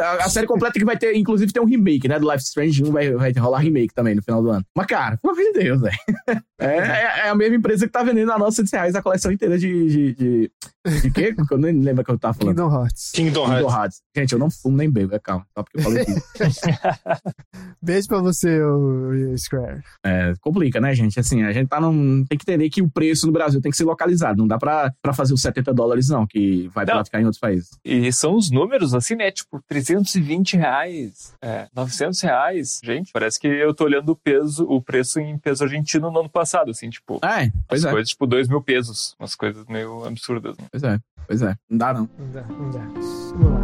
A, 0.00 0.24
a 0.24 0.28
série 0.28 0.46
completa 0.46 0.78
que 0.78 0.84
vai 0.84 0.96
ter, 0.96 1.14
inclusive, 1.14 1.52
tem 1.52 1.62
um 1.62 1.66
remake, 1.66 2.08
né? 2.08 2.18
Do 2.18 2.30
Life 2.30 2.42
Strange 2.44 2.82
1 2.84 2.90
vai, 2.90 3.12
vai 3.12 3.32
rolar 3.32 3.58
remake 3.60 3.94
também 3.94 4.14
no 4.14 4.22
final 4.22 4.42
do 4.42 4.50
ano. 4.50 4.64
Mas, 4.76 4.86
cara, 4.86 5.16
pelo 5.18 5.32
amor 5.34 5.44
de 5.44 5.52
Deus, 5.52 5.80
velho. 5.80 5.96
É, 6.58 6.78
é- 6.78 7.26
é 7.26 7.28
a 7.28 7.34
mesma 7.34 7.54
empresa 7.56 7.84
que 7.84 7.92
tá 7.92 8.02
vendendo 8.02 8.32
a 8.32 8.38
nossa 8.38 8.64
100 8.64 8.78
reais 8.80 8.94
a 8.94 9.02
coleção 9.02 9.30
inteira 9.30 9.58
de. 9.58 9.86
De, 9.88 10.14
de, 10.14 10.50
de 11.02 11.10
quê? 11.10 11.34
Eu 11.50 11.58
nem 11.58 11.72
lembro 11.80 12.02
o 12.02 12.04
que 12.04 12.10
eu 12.10 12.18
tava 12.18 12.34
falando. 12.34 12.54
Kingdom 12.56 12.74
Hearts. 12.74 13.10
Kingdom 13.12 13.44
Kingdom 13.44 13.52
Hearts. 13.60 13.74
Hearts. 13.74 14.02
Gente, 14.16 14.32
eu 14.32 14.38
não 14.38 14.50
fumo 14.50 14.76
nem 14.76 14.90
bebo, 14.90 15.14
é 15.14 15.18
calma. 15.18 15.46
Só 15.56 15.62
porque 15.62 15.78
eu 15.78 15.82
falei 15.82 16.04
tudo. 16.04 16.22
Beijo 17.82 18.08
pra 18.08 18.20
você, 18.20 18.60
o 18.62 19.36
Square. 19.36 19.82
É, 20.04 20.32
complica, 20.40 20.80
né, 20.80 20.94
gente? 20.94 21.18
Assim, 21.20 21.42
a 21.42 21.52
gente 21.52 21.68
tá 21.68 21.80
num. 21.80 22.24
Tem 22.24 22.38
que 22.38 22.44
entender 22.44 22.68
que 22.70 22.82
o 22.82 22.88
preço 22.90 23.26
no 23.26 23.32
Brasil 23.32 23.60
tem 23.60 23.70
que 23.70 23.76
ser 23.76 23.84
localizado. 23.84 24.38
Não 24.38 24.46
dá 24.46 24.58
pra, 24.58 24.92
pra 25.02 25.12
fazer 25.12 25.34
os 25.34 25.40
70 25.42 25.72
dólares, 25.74 26.08
não, 26.08 26.26
que 26.26 26.68
vai 26.68 26.84
Não. 26.84 26.94
praticar 26.94 27.20
em 27.20 27.24
outros 27.24 27.40
países. 27.40 27.70
E 27.84 28.12
são 28.12 28.34
os 28.36 28.50
números, 28.50 28.94
assim, 28.94 29.14
né? 29.14 29.30
Tipo, 29.30 29.60
320 29.68 30.56
reais, 30.56 31.34
é, 31.42 31.68
900 31.74 32.20
reais. 32.20 32.80
Gente, 32.82 33.10
parece 33.12 33.38
que 33.38 33.46
eu 33.46 33.74
tô 33.74 33.84
olhando 33.84 34.10
o 34.10 34.16
peso, 34.16 34.64
o 34.68 34.80
preço 34.80 35.20
em 35.20 35.38
peso 35.38 35.64
argentino 35.64 36.10
no 36.10 36.20
ano 36.20 36.28
passado, 36.30 36.70
assim, 36.70 36.90
tipo, 36.90 37.20
É, 37.24 37.50
pois 37.68 37.84
as 37.84 37.90
é. 37.90 37.92
coisas, 37.92 38.08
tipo, 38.10 38.26
2 38.26 38.48
mil 38.48 38.62
pesos. 38.62 39.14
Umas 39.18 39.34
coisas 39.34 39.64
meio 39.68 40.04
absurdas, 40.04 40.56
né? 40.58 40.64
Pois 40.78 40.84
é, 40.84 41.00
pois 41.26 41.40
é. 41.40 41.56
Não 41.70 41.78
dá, 41.78 41.94
não. 41.94 42.10
Não 42.18 42.30
dá, 42.32 42.42
não 42.42 42.70
dá. 42.70 42.80
Vamos 42.80 43.50
lá. 43.50 43.60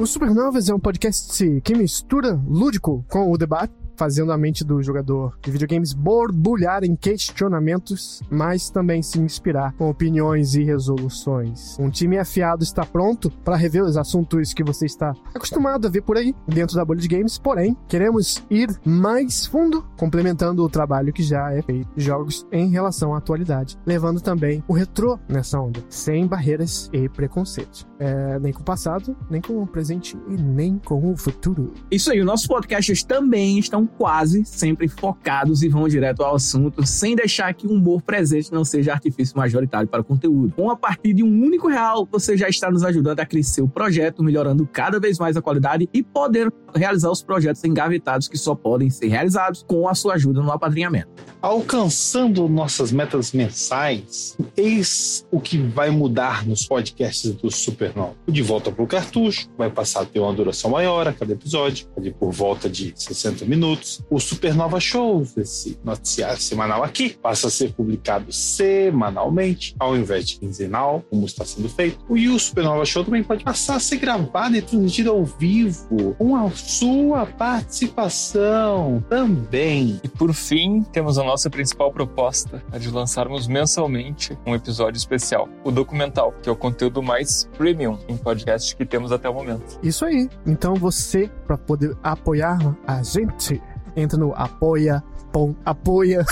O 0.00 0.06
Supernovas 0.06 0.68
é 0.68 0.74
um 0.74 0.78
podcast 0.78 1.60
que 1.62 1.74
mistura 1.74 2.40
lúdico 2.46 3.04
com 3.08 3.28
o 3.32 3.36
debate, 3.36 3.72
fazendo 3.98 4.32
a 4.32 4.38
mente 4.38 4.64
do 4.64 4.80
jogador 4.80 5.36
de 5.42 5.50
videogames 5.50 5.92
borbulhar 5.92 6.84
em 6.84 6.94
questionamentos, 6.94 8.22
mas 8.30 8.70
também 8.70 9.02
se 9.02 9.18
inspirar 9.18 9.72
com 9.72 9.90
opiniões 9.90 10.54
e 10.54 10.62
resoluções. 10.62 11.76
Um 11.78 11.90
time 11.90 12.16
afiado 12.16 12.62
está 12.62 12.86
pronto 12.86 13.30
para 13.44 13.56
rever 13.56 13.82
os 13.82 13.96
assuntos 13.96 14.54
que 14.54 14.62
você 14.62 14.86
está 14.86 15.12
acostumado 15.34 15.86
a 15.86 15.90
ver 15.90 16.02
por 16.02 16.16
aí, 16.16 16.34
dentro 16.46 16.76
da 16.76 16.84
bolha 16.84 17.00
de 17.00 17.08
games, 17.08 17.38
porém, 17.38 17.76
queremos 17.88 18.44
ir 18.48 18.68
mais 18.84 19.44
fundo, 19.44 19.84
complementando 19.96 20.62
o 20.62 20.68
trabalho 20.68 21.12
que 21.12 21.22
já 21.22 21.52
é 21.52 21.60
feito 21.62 21.88
jogos 21.96 22.46
em 22.52 22.70
relação 22.70 23.14
à 23.14 23.18
atualidade, 23.18 23.76
levando 23.84 24.20
também 24.20 24.62
o 24.68 24.72
retrô 24.72 25.18
nessa 25.28 25.60
onda, 25.60 25.80
sem 25.88 26.26
barreiras 26.26 26.88
e 26.92 27.08
preconceitos. 27.08 27.86
É, 27.98 28.38
nem 28.38 28.52
com 28.52 28.60
o 28.60 28.64
passado, 28.64 29.16
nem 29.28 29.40
com 29.40 29.60
o 29.60 29.66
presente 29.66 30.16
e 30.28 30.36
nem 30.36 30.78
com 30.78 31.12
o 31.12 31.16
futuro. 31.16 31.74
Isso 31.90 32.12
aí, 32.12 32.20
os 32.20 32.26
nossos 32.26 32.46
podcasts 32.46 33.02
também 33.02 33.58
estão 33.58 33.87
quase 33.88 34.44
sempre 34.44 34.88
focados 34.88 35.62
e 35.62 35.68
vão 35.68 35.88
direto 35.88 36.22
ao 36.22 36.36
assunto, 36.36 36.86
sem 36.86 37.16
deixar 37.16 37.52
que 37.54 37.66
o 37.66 37.72
humor 37.72 38.02
presente 38.02 38.52
não 38.52 38.64
seja 38.64 38.92
artifício 38.92 39.36
majoritário 39.36 39.88
para 39.88 40.02
o 40.02 40.04
conteúdo. 40.04 40.52
Com 40.54 40.70
a 40.70 40.76
partir 40.76 41.12
de 41.14 41.22
um 41.22 41.28
único 41.28 41.68
real, 41.68 42.06
você 42.10 42.36
já 42.36 42.48
está 42.48 42.70
nos 42.70 42.84
ajudando 42.84 43.20
a 43.20 43.26
crescer 43.26 43.62
o 43.62 43.68
projeto, 43.68 44.22
melhorando 44.22 44.66
cada 44.66 45.00
vez 45.00 45.18
mais 45.18 45.36
a 45.36 45.42
qualidade 45.42 45.88
e 45.92 46.02
poder 46.02 46.52
realizar 46.74 47.10
os 47.10 47.22
projetos 47.22 47.64
engavetados 47.64 48.28
que 48.28 48.36
só 48.36 48.54
podem 48.54 48.90
ser 48.90 49.08
realizados 49.08 49.64
com 49.66 49.88
a 49.88 49.94
sua 49.94 50.14
ajuda 50.14 50.42
no 50.42 50.52
apadrinhamento. 50.52 51.08
Alcançando 51.40 52.48
nossas 52.48 52.90
metas 52.90 53.32
mensais, 53.32 54.36
eis 54.56 55.26
o 55.30 55.40
que 55.40 55.56
vai 55.56 55.90
mudar 55.90 56.46
nos 56.46 56.66
podcasts 56.66 57.32
do 57.32 57.50
Supernova. 57.50 58.14
O 58.26 58.32
De 58.32 58.42
Volta 58.42 58.72
pro 58.72 58.86
Cartucho 58.86 59.48
vai 59.56 59.70
passar 59.70 60.02
a 60.02 60.04
ter 60.04 60.18
uma 60.18 60.32
duração 60.32 60.70
maior 60.70 61.06
a 61.06 61.12
cada 61.12 61.32
episódio, 61.32 61.86
ali 61.96 62.12
por 62.12 62.32
volta 62.32 62.68
de 62.68 62.92
60 62.94 63.44
minutos. 63.44 63.77
O 64.10 64.18
Supernova 64.18 64.80
Shows, 64.80 65.36
esse 65.36 65.78
noticiário 65.84 66.40
semanal 66.40 66.82
aqui, 66.82 67.10
passa 67.10 67.48
a 67.48 67.50
ser 67.50 67.72
publicado 67.72 68.32
semanalmente, 68.32 69.74
ao 69.78 69.96
invés 69.96 70.26
de 70.26 70.38
quinzenal, 70.38 71.02
como 71.10 71.26
está 71.26 71.44
sendo 71.44 71.68
feito. 71.68 71.98
E 72.16 72.28
o 72.28 72.38
Supernova 72.38 72.84
Show 72.84 73.04
também 73.04 73.22
pode 73.22 73.44
passar 73.44 73.76
a 73.76 73.80
ser 73.80 73.96
gravado 73.96 74.56
e 74.56 74.62
transmitido 74.62 75.10
ao 75.10 75.24
vivo, 75.24 76.14
com 76.18 76.36
a 76.36 76.50
sua 76.50 77.26
participação 77.26 79.04
também. 79.08 80.00
E 80.02 80.08
por 80.08 80.32
fim, 80.32 80.82
temos 80.92 81.18
a 81.18 81.24
nossa 81.24 81.50
principal 81.50 81.92
proposta, 81.92 82.62
a 82.72 82.78
de 82.78 82.90
lançarmos 82.90 83.46
mensalmente 83.46 84.38
um 84.46 84.54
episódio 84.54 84.96
especial, 84.96 85.48
o 85.64 85.70
documental, 85.70 86.32
que 86.42 86.48
é 86.48 86.52
o 86.52 86.56
conteúdo 86.56 87.02
mais 87.02 87.48
premium 87.56 87.98
em 88.08 88.16
podcast 88.16 88.74
que 88.76 88.84
temos 88.84 89.12
até 89.12 89.28
o 89.28 89.34
momento. 89.34 89.78
Isso 89.82 90.04
aí. 90.04 90.28
Então 90.46 90.74
você, 90.74 91.30
para 91.46 91.56
poder 91.56 91.96
apoiar 92.02 92.58
a 92.86 93.02
gente, 93.02 93.60
entra 93.98 94.18
no 94.18 94.32
apoia. 94.34 95.02
Pom, 95.32 95.54
apoia. 95.64 96.24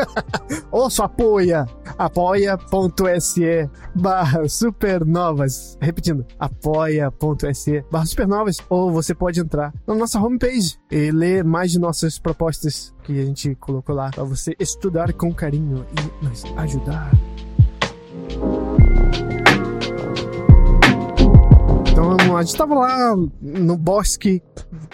Ouça, 0.72 1.04
apoia. 1.04 1.66
apoia.se 1.96 3.70
barra 3.94 4.48
supernovas. 4.48 5.78
Repetindo, 5.80 6.26
apoia.se 6.38 7.84
barra 7.90 8.06
supernovas. 8.06 8.56
Ou 8.68 8.90
você 8.90 9.14
pode 9.14 9.40
entrar 9.40 9.72
na 9.86 9.94
nossa 9.94 10.20
homepage 10.20 10.78
e 10.90 11.10
ler 11.10 11.44
mais 11.44 11.70
de 11.70 11.78
nossas 11.78 12.18
propostas 12.18 12.94
que 13.04 13.20
a 13.20 13.24
gente 13.24 13.54
colocou 13.56 13.94
lá 13.94 14.10
para 14.10 14.24
você 14.24 14.56
estudar 14.58 15.12
com 15.12 15.32
carinho 15.32 15.86
e 15.92 16.24
nos 16.24 16.44
ajudar. 16.56 17.12
Então 21.92 22.36
a 22.36 22.42
gente 22.42 22.56
tava 22.56 22.74
lá 22.74 23.14
no 23.40 23.76
bosque, 23.76 24.42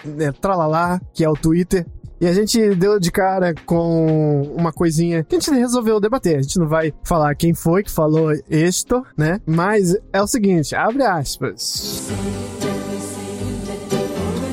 né, 0.05 0.31
tralalá, 0.31 1.01
que 1.13 1.23
é 1.23 1.29
o 1.29 1.33
Twitter, 1.33 1.85
E 2.21 2.27
a 2.27 2.33
gente 2.33 2.75
deu 2.75 2.99
de 2.99 3.11
cara 3.11 3.51
com 3.65 4.43
uma 4.55 4.71
coisinha 4.71 5.23
que 5.23 5.35
a 5.35 5.39
gente 5.39 5.49
resolveu 5.49 5.99
debater. 5.99 6.37
A 6.37 6.41
gente 6.43 6.59
não 6.59 6.67
vai 6.67 6.93
falar 7.03 7.33
quem 7.33 7.51
foi 7.51 7.81
que 7.81 7.89
falou 7.89 8.31
isto, 8.47 9.03
né? 9.17 9.41
Mas 9.43 9.97
é 10.13 10.21
o 10.21 10.27
seguinte, 10.27 10.75
abre 10.75 11.01
aspas. 11.01 12.11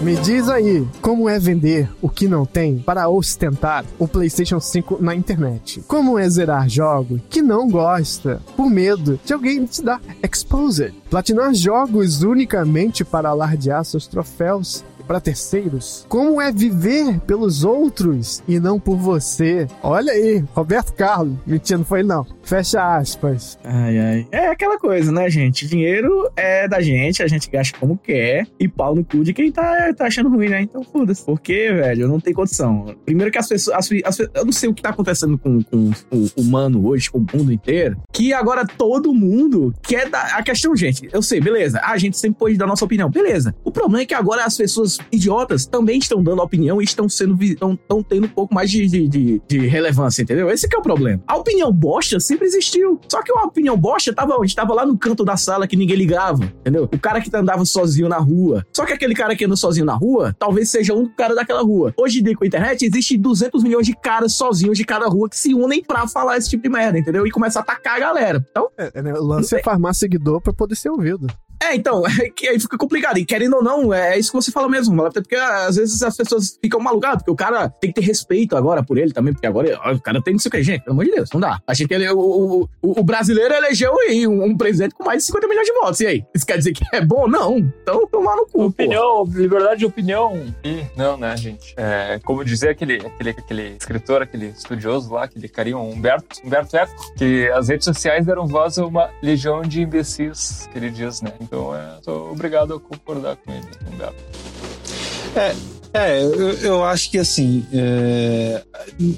Me 0.02 0.16
diz 0.16 0.48
aí, 0.48 0.88
como 1.02 1.28
é 1.28 1.38
vender 1.38 1.90
o 2.00 2.08
que 2.08 2.26
não 2.26 2.46
tem 2.46 2.78
para 2.78 3.10
ostentar 3.10 3.84
o 3.98 4.08
PlayStation 4.08 4.58
5 4.58 5.02
na 5.02 5.14
internet? 5.14 5.82
Como 5.86 6.18
é 6.18 6.26
zerar 6.26 6.66
jogos 6.70 7.20
que 7.28 7.42
não 7.42 7.68
gosta 7.68 8.40
por 8.56 8.70
medo 8.70 9.20
de 9.22 9.34
alguém 9.34 9.66
te 9.66 9.82
dar 9.82 10.00
exposed? 10.22 10.94
Platinar 11.10 11.52
jogos 11.52 12.22
unicamente 12.22 13.04
para 13.04 13.28
alardear 13.28 13.84
seus 13.84 14.06
troféus 14.06 14.82
para 15.08 15.20
terceiros? 15.20 16.04
Como 16.06 16.40
é 16.40 16.52
viver 16.52 17.18
pelos 17.20 17.64
outros 17.64 18.42
e 18.46 18.60
não 18.60 18.78
por 18.78 18.98
você? 18.98 19.66
Olha 19.82 20.12
aí, 20.12 20.44
Roberto 20.54 20.92
Carlos. 20.92 21.34
Mentira, 21.46 21.78
não 21.78 21.84
foi 21.84 22.02
não. 22.02 22.26
Fecha 22.42 22.96
aspas. 22.96 23.58
Ai, 23.64 23.98
ai. 23.98 24.28
É 24.30 24.48
aquela 24.48 24.78
coisa, 24.78 25.10
né, 25.10 25.30
gente? 25.30 25.66
Dinheiro 25.66 26.30
é 26.36 26.68
da 26.68 26.80
gente, 26.82 27.22
a 27.22 27.26
gente 27.26 27.50
gasta 27.50 27.78
como 27.78 27.96
quer 27.96 28.46
e 28.60 28.68
pau 28.68 28.94
no 28.94 29.02
cu 29.02 29.24
de 29.24 29.32
quem 29.32 29.50
tá, 29.50 29.94
tá 29.94 30.06
achando 30.06 30.28
ruim, 30.28 30.48
né? 30.48 30.60
Então 30.60 30.84
foda-se. 30.84 31.24
Porque, 31.24 31.72
velho, 31.72 32.06
não 32.06 32.20
tenho 32.20 32.36
condição. 32.36 32.94
Primeiro 33.06 33.32
que 33.32 33.38
as 33.38 33.48
pessoas. 33.48 33.76
As, 33.78 33.90
as, 34.04 34.18
eu 34.18 34.44
não 34.44 34.52
sei 34.52 34.68
o 34.68 34.74
que 34.74 34.82
tá 34.82 34.90
acontecendo 34.90 35.38
com, 35.38 35.62
com 35.62 35.90
o 36.12 36.28
humano 36.36 36.86
hoje, 36.86 37.10
com 37.10 37.18
o 37.18 37.26
mundo 37.34 37.50
inteiro, 37.50 37.96
que 38.12 38.34
agora 38.34 38.66
todo 38.66 39.14
mundo 39.14 39.72
quer 39.82 40.10
dar. 40.10 40.36
A 40.36 40.42
questão, 40.42 40.76
gente, 40.76 41.08
eu 41.10 41.22
sei, 41.22 41.40
beleza. 41.40 41.80
A 41.82 41.96
gente 41.96 42.18
sempre 42.18 42.38
pode 42.38 42.56
dar 42.58 42.66
nossa 42.66 42.84
opinião, 42.84 43.10
beleza. 43.10 43.54
O 43.64 43.70
problema 43.70 44.02
é 44.02 44.06
que 44.06 44.14
agora 44.14 44.44
as 44.44 44.56
pessoas 44.56 44.97
idiotas 45.10 45.66
também 45.66 45.98
estão 45.98 46.22
dando 46.22 46.42
opinião 46.42 46.80
e 46.80 46.84
estão 46.84 47.08
sendo. 47.08 47.42
estão 47.42 48.02
tendo 48.02 48.26
um 48.26 48.28
pouco 48.28 48.54
mais 48.54 48.70
de, 48.70 48.86
de, 48.86 49.42
de, 49.46 49.66
relevância, 49.66 50.22
entendeu? 50.22 50.50
Esse 50.50 50.68
que 50.68 50.76
é 50.76 50.78
o 50.78 50.82
problema. 50.82 51.22
A 51.26 51.36
opinião 51.36 51.72
bosta 51.72 52.18
sempre 52.20 52.46
existiu. 52.46 53.00
Só 53.08 53.22
que 53.22 53.32
uma 53.32 53.44
opinião 53.44 53.76
bosta 53.76 54.12
tava 54.12 54.36
onde? 54.36 54.54
Tava 54.54 54.74
lá 54.74 54.86
no 54.86 54.96
canto 54.96 55.24
da 55.24 55.36
sala 55.36 55.66
que 55.66 55.76
ninguém 55.76 55.96
ligava, 55.96 56.44
entendeu? 56.44 56.88
O 56.92 56.98
cara 56.98 57.20
que 57.20 57.34
andava 57.34 57.64
sozinho 57.64 58.08
na 58.08 58.18
rua. 58.18 58.64
Só 58.74 58.84
que 58.84 58.92
aquele 58.92 59.14
cara 59.14 59.36
que 59.36 59.44
anda 59.44 59.56
sozinho 59.56 59.86
na 59.86 59.94
rua, 59.94 60.34
talvez 60.38 60.70
seja 60.70 60.94
um 60.94 61.08
cara 61.08 61.34
daquela 61.34 61.62
rua. 61.62 61.92
Hoje 61.96 62.20
em 62.20 62.22
dia 62.22 62.36
com 62.36 62.44
a 62.44 62.46
internet, 62.46 62.84
existe 62.84 63.16
200 63.16 63.62
milhões 63.62 63.86
de 63.86 63.94
caras 63.94 64.34
sozinhos 64.34 64.76
de 64.76 64.84
cada 64.84 65.06
rua 65.06 65.28
que 65.28 65.36
se 65.36 65.54
unem 65.54 65.82
pra 65.82 66.06
falar 66.06 66.36
esse 66.36 66.48
tipo 66.48 66.62
de 66.62 66.68
merda, 66.68 66.98
entendeu? 66.98 67.26
E 67.26 67.30
começa 67.30 67.58
a 67.58 67.62
atacar 67.62 67.96
a 67.96 68.00
galera. 68.00 68.44
Então. 68.50 68.68
É, 68.76 68.90
é, 68.94 69.02
né, 69.02 69.12
o 69.12 69.22
lance 69.22 69.54
é 69.54 69.62
farmar 69.62 69.94
seguidor 69.94 70.40
pra 70.40 70.52
poder 70.52 70.76
ser 70.76 70.90
ouvido. 70.90 71.26
É, 71.62 71.74
então, 71.74 72.02
é 72.06 72.30
que 72.30 72.48
aí 72.48 72.58
fica 72.58 72.76
complicado. 72.78 73.18
E 73.18 73.24
querendo 73.24 73.56
ou 73.56 73.62
não, 73.62 73.92
é 73.92 74.18
isso 74.18 74.30
que 74.30 74.36
você 74.36 74.50
fala 74.50 74.68
mesmo. 74.68 75.04
Até 75.04 75.20
porque 75.20 75.36
às 75.36 75.76
vezes 75.76 76.02
as 76.02 76.16
pessoas 76.16 76.58
ficam 76.60 76.80
malucadas, 76.80 77.18
porque 77.18 77.30
o 77.30 77.36
cara 77.36 77.68
tem 77.68 77.92
que 77.92 78.00
ter 78.00 78.06
respeito 78.06 78.56
agora 78.56 78.82
por 78.82 78.98
ele 78.98 79.12
também, 79.12 79.32
porque 79.32 79.46
agora 79.46 79.78
ó, 79.84 79.92
o 79.92 80.00
cara 80.00 80.22
tem 80.22 80.34
não 80.34 80.38
sei 80.38 80.48
o 80.48 80.52
que, 80.52 80.62
gente, 80.62 80.82
pelo 80.82 80.94
amor 80.94 81.04
de 81.04 81.12
Deus, 81.12 81.30
não 81.32 81.40
dá. 81.40 81.60
A 81.66 81.74
gente, 81.74 81.92
ele, 81.92 82.08
o, 82.10 82.68
o, 82.82 83.00
o, 83.00 83.02
brasileiro 83.02 83.54
elegeu 83.54 83.94
aí 84.00 84.26
um, 84.26 84.44
um, 84.44 84.56
presidente 84.56 84.94
com 84.94 85.04
mais 85.04 85.22
de 85.22 85.26
50 85.26 85.48
milhões 85.48 85.66
de 85.66 85.72
votos. 85.72 86.00
E 86.00 86.06
aí? 86.06 86.24
Isso 86.34 86.46
quer 86.46 86.58
dizer 86.58 86.72
que 86.72 86.84
é 86.92 87.00
bom? 87.00 87.26
Não. 87.26 87.58
Então, 87.58 88.06
tomar 88.06 88.36
no 88.36 88.46
cu. 88.46 88.66
Opinião, 88.66 89.26
pô. 89.26 89.38
liberdade 89.38 89.80
de 89.80 89.86
opinião. 89.86 90.54
Ih, 90.64 90.86
não, 90.96 91.16
né, 91.16 91.36
gente? 91.36 91.74
É, 91.76 92.20
como 92.24 92.44
dizia 92.44 92.70
aquele, 92.70 92.96
aquele, 92.96 93.30
aquele 93.30 93.76
escritor, 93.78 94.22
aquele 94.22 94.46
estudioso 94.48 95.12
lá, 95.12 95.24
aquele 95.24 95.48
carinho, 95.48 95.78
Humberto, 95.78 96.40
Humberto 96.44 96.76
Eco, 96.76 97.14
que 97.16 97.48
as 97.48 97.68
redes 97.68 97.84
sociais 97.84 98.26
deram 98.26 98.46
voz 98.46 98.78
a 98.78 98.86
uma 98.86 99.10
legião 99.22 99.62
de 99.62 99.82
imbecis, 99.82 100.68
que 100.72 100.78
ele 100.78 100.90
diz, 100.90 101.20
né? 101.20 101.32
Então, 101.48 101.74
é, 101.74 101.98
tô 102.04 102.30
obrigado 102.30 102.74
a 102.74 102.80
concordar 102.80 103.36
com 103.36 103.50
ele, 103.50 103.66
Humberto. 103.90 104.22
É, 105.34 105.54
é, 105.94 106.22
eu, 106.22 106.52
eu, 106.58 106.84
acho 106.84 107.10
que 107.10 107.18
assim, 107.18 107.66
é, 107.72 108.62